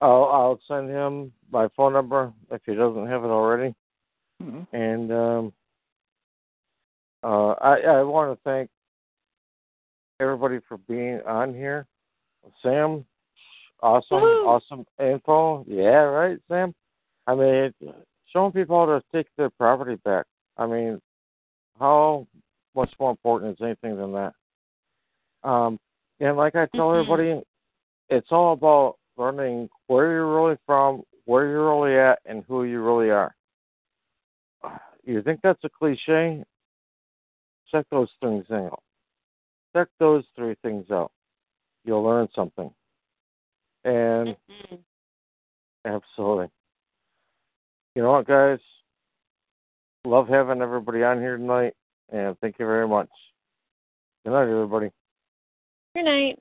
I'll, 0.01 0.25
I'll 0.25 0.61
send 0.69 0.91
him 0.91 1.33
my 1.51 1.69
phone 1.77 1.93
number 1.93 2.33
if 2.51 2.61
he 2.67 2.75
doesn't 2.75 3.09
have 3.09 3.25
it 3.25 3.29
already. 3.29 3.75
Mm-hmm. 4.43 4.77
And 4.77 5.13
um, 5.13 5.53
uh, 7.25 7.53
I, 7.53 7.79
I 7.81 8.03
want 8.03 8.33
to 8.33 8.43
thank 8.45 8.71
everybody 10.21 10.61
for 10.69 10.77
being 10.79 11.21
on 11.27 11.53
here. 11.53 11.87
Sam, 12.63 13.05
awesome, 13.83 14.21
Woo! 14.21 14.47
awesome 14.47 14.87
info. 15.01 15.65
Yeah, 15.67 16.05
right, 16.05 16.39
Sam. 16.49 16.75
I 17.27 17.35
mean, 17.35 17.73
showing 18.33 18.53
people 18.53 18.79
how 18.79 18.87
to 18.87 19.03
take 19.13 19.29
their 19.37 19.51
property 19.51 19.97
back. 20.05 20.27
I 20.57 20.67
mean, 20.67 21.01
how 21.79 22.27
much 22.75 22.93
more 22.99 23.11
important 23.11 23.53
is 23.53 23.65
anything 23.65 23.97
than 23.97 24.13
that? 24.13 24.35
Um, 25.43 25.79
and 26.21 26.37
like 26.37 26.57
I 26.57 26.67
tell 26.67 26.89
Mhm. 26.89 27.01
everybody, 27.01 27.43
it's 28.09 28.33
all 28.33 28.53
about 28.53 28.99
learning 29.17 29.69
where 29.87 30.11
you're 30.11 30.35
really 30.35 30.57
from, 30.67 31.05
where 31.25 31.47
you're 31.47 31.69
really 31.69 31.99
at, 31.99 32.21
and 32.25 32.45
who 32.45 32.65
you 32.65 32.83
really 32.83 33.11
are. 33.11 33.35
You 35.05 35.23
think 35.23 35.41
that's 35.41 35.63
a 35.63 35.69
cliche? 35.69 36.45
Check 37.71 37.87
those 37.91 38.13
things 38.21 38.51
out. 38.51 38.83
Check 39.73 39.89
those 39.99 40.25
three 40.35 40.57
things 40.63 40.91
out. 40.91 41.13
You'll 41.85 42.03
learn 42.03 42.29
something. 42.35 42.75
And 43.85 44.37
Mhm. 44.49 44.85
absolutely. 45.85 46.51
You 47.97 48.03
know 48.03 48.13
what, 48.13 48.27
guys? 48.27 48.59
Love 50.05 50.29
having 50.29 50.61
everybody 50.61 51.03
on 51.03 51.19
here 51.19 51.39
tonight, 51.39 51.73
and 52.13 52.39
thank 52.41 52.57
you 52.59 52.67
very 52.67 52.87
much. 52.87 53.09
Good 54.23 54.33
night, 54.33 54.51
everybody. 54.51 54.91
Good 55.95 56.05
night. 56.05 56.39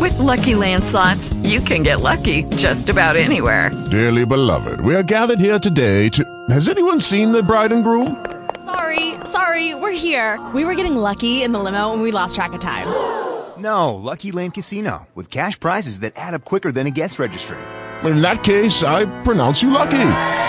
With 0.00 0.16
Lucky 0.20 0.54
Land 0.54 0.84
slots, 0.84 1.32
you 1.42 1.58
can 1.58 1.82
get 1.82 2.02
lucky 2.02 2.44
just 2.54 2.88
about 2.88 3.16
anywhere. 3.16 3.72
Dearly 3.90 4.24
beloved, 4.24 4.80
we 4.80 4.94
are 4.94 5.02
gathered 5.02 5.40
here 5.40 5.58
today 5.58 6.08
to. 6.10 6.24
Has 6.50 6.68
anyone 6.68 7.00
seen 7.00 7.32
the 7.32 7.42
bride 7.42 7.72
and 7.72 7.82
groom? 7.82 8.24
Sorry, 8.64 9.14
sorry, 9.24 9.74
we're 9.74 9.90
here. 9.90 10.38
We 10.54 10.64
were 10.64 10.76
getting 10.76 10.94
lucky 10.94 11.42
in 11.42 11.50
the 11.50 11.58
limo 11.58 11.92
and 11.94 12.00
we 12.00 12.12
lost 12.12 12.36
track 12.36 12.52
of 12.52 12.60
time. 12.60 12.86
No, 13.60 13.94
Lucky 13.94 14.32
Land 14.32 14.54
Casino, 14.54 15.06
with 15.14 15.30
cash 15.30 15.60
prizes 15.60 16.00
that 16.00 16.14
add 16.16 16.32
up 16.32 16.46
quicker 16.46 16.72
than 16.72 16.86
a 16.86 16.90
guest 16.90 17.18
registry. 17.18 17.58
In 18.04 18.22
that 18.22 18.42
case, 18.42 18.82
I 18.82 19.04
pronounce 19.20 19.62
you 19.62 19.68
lucky. 19.68 20.48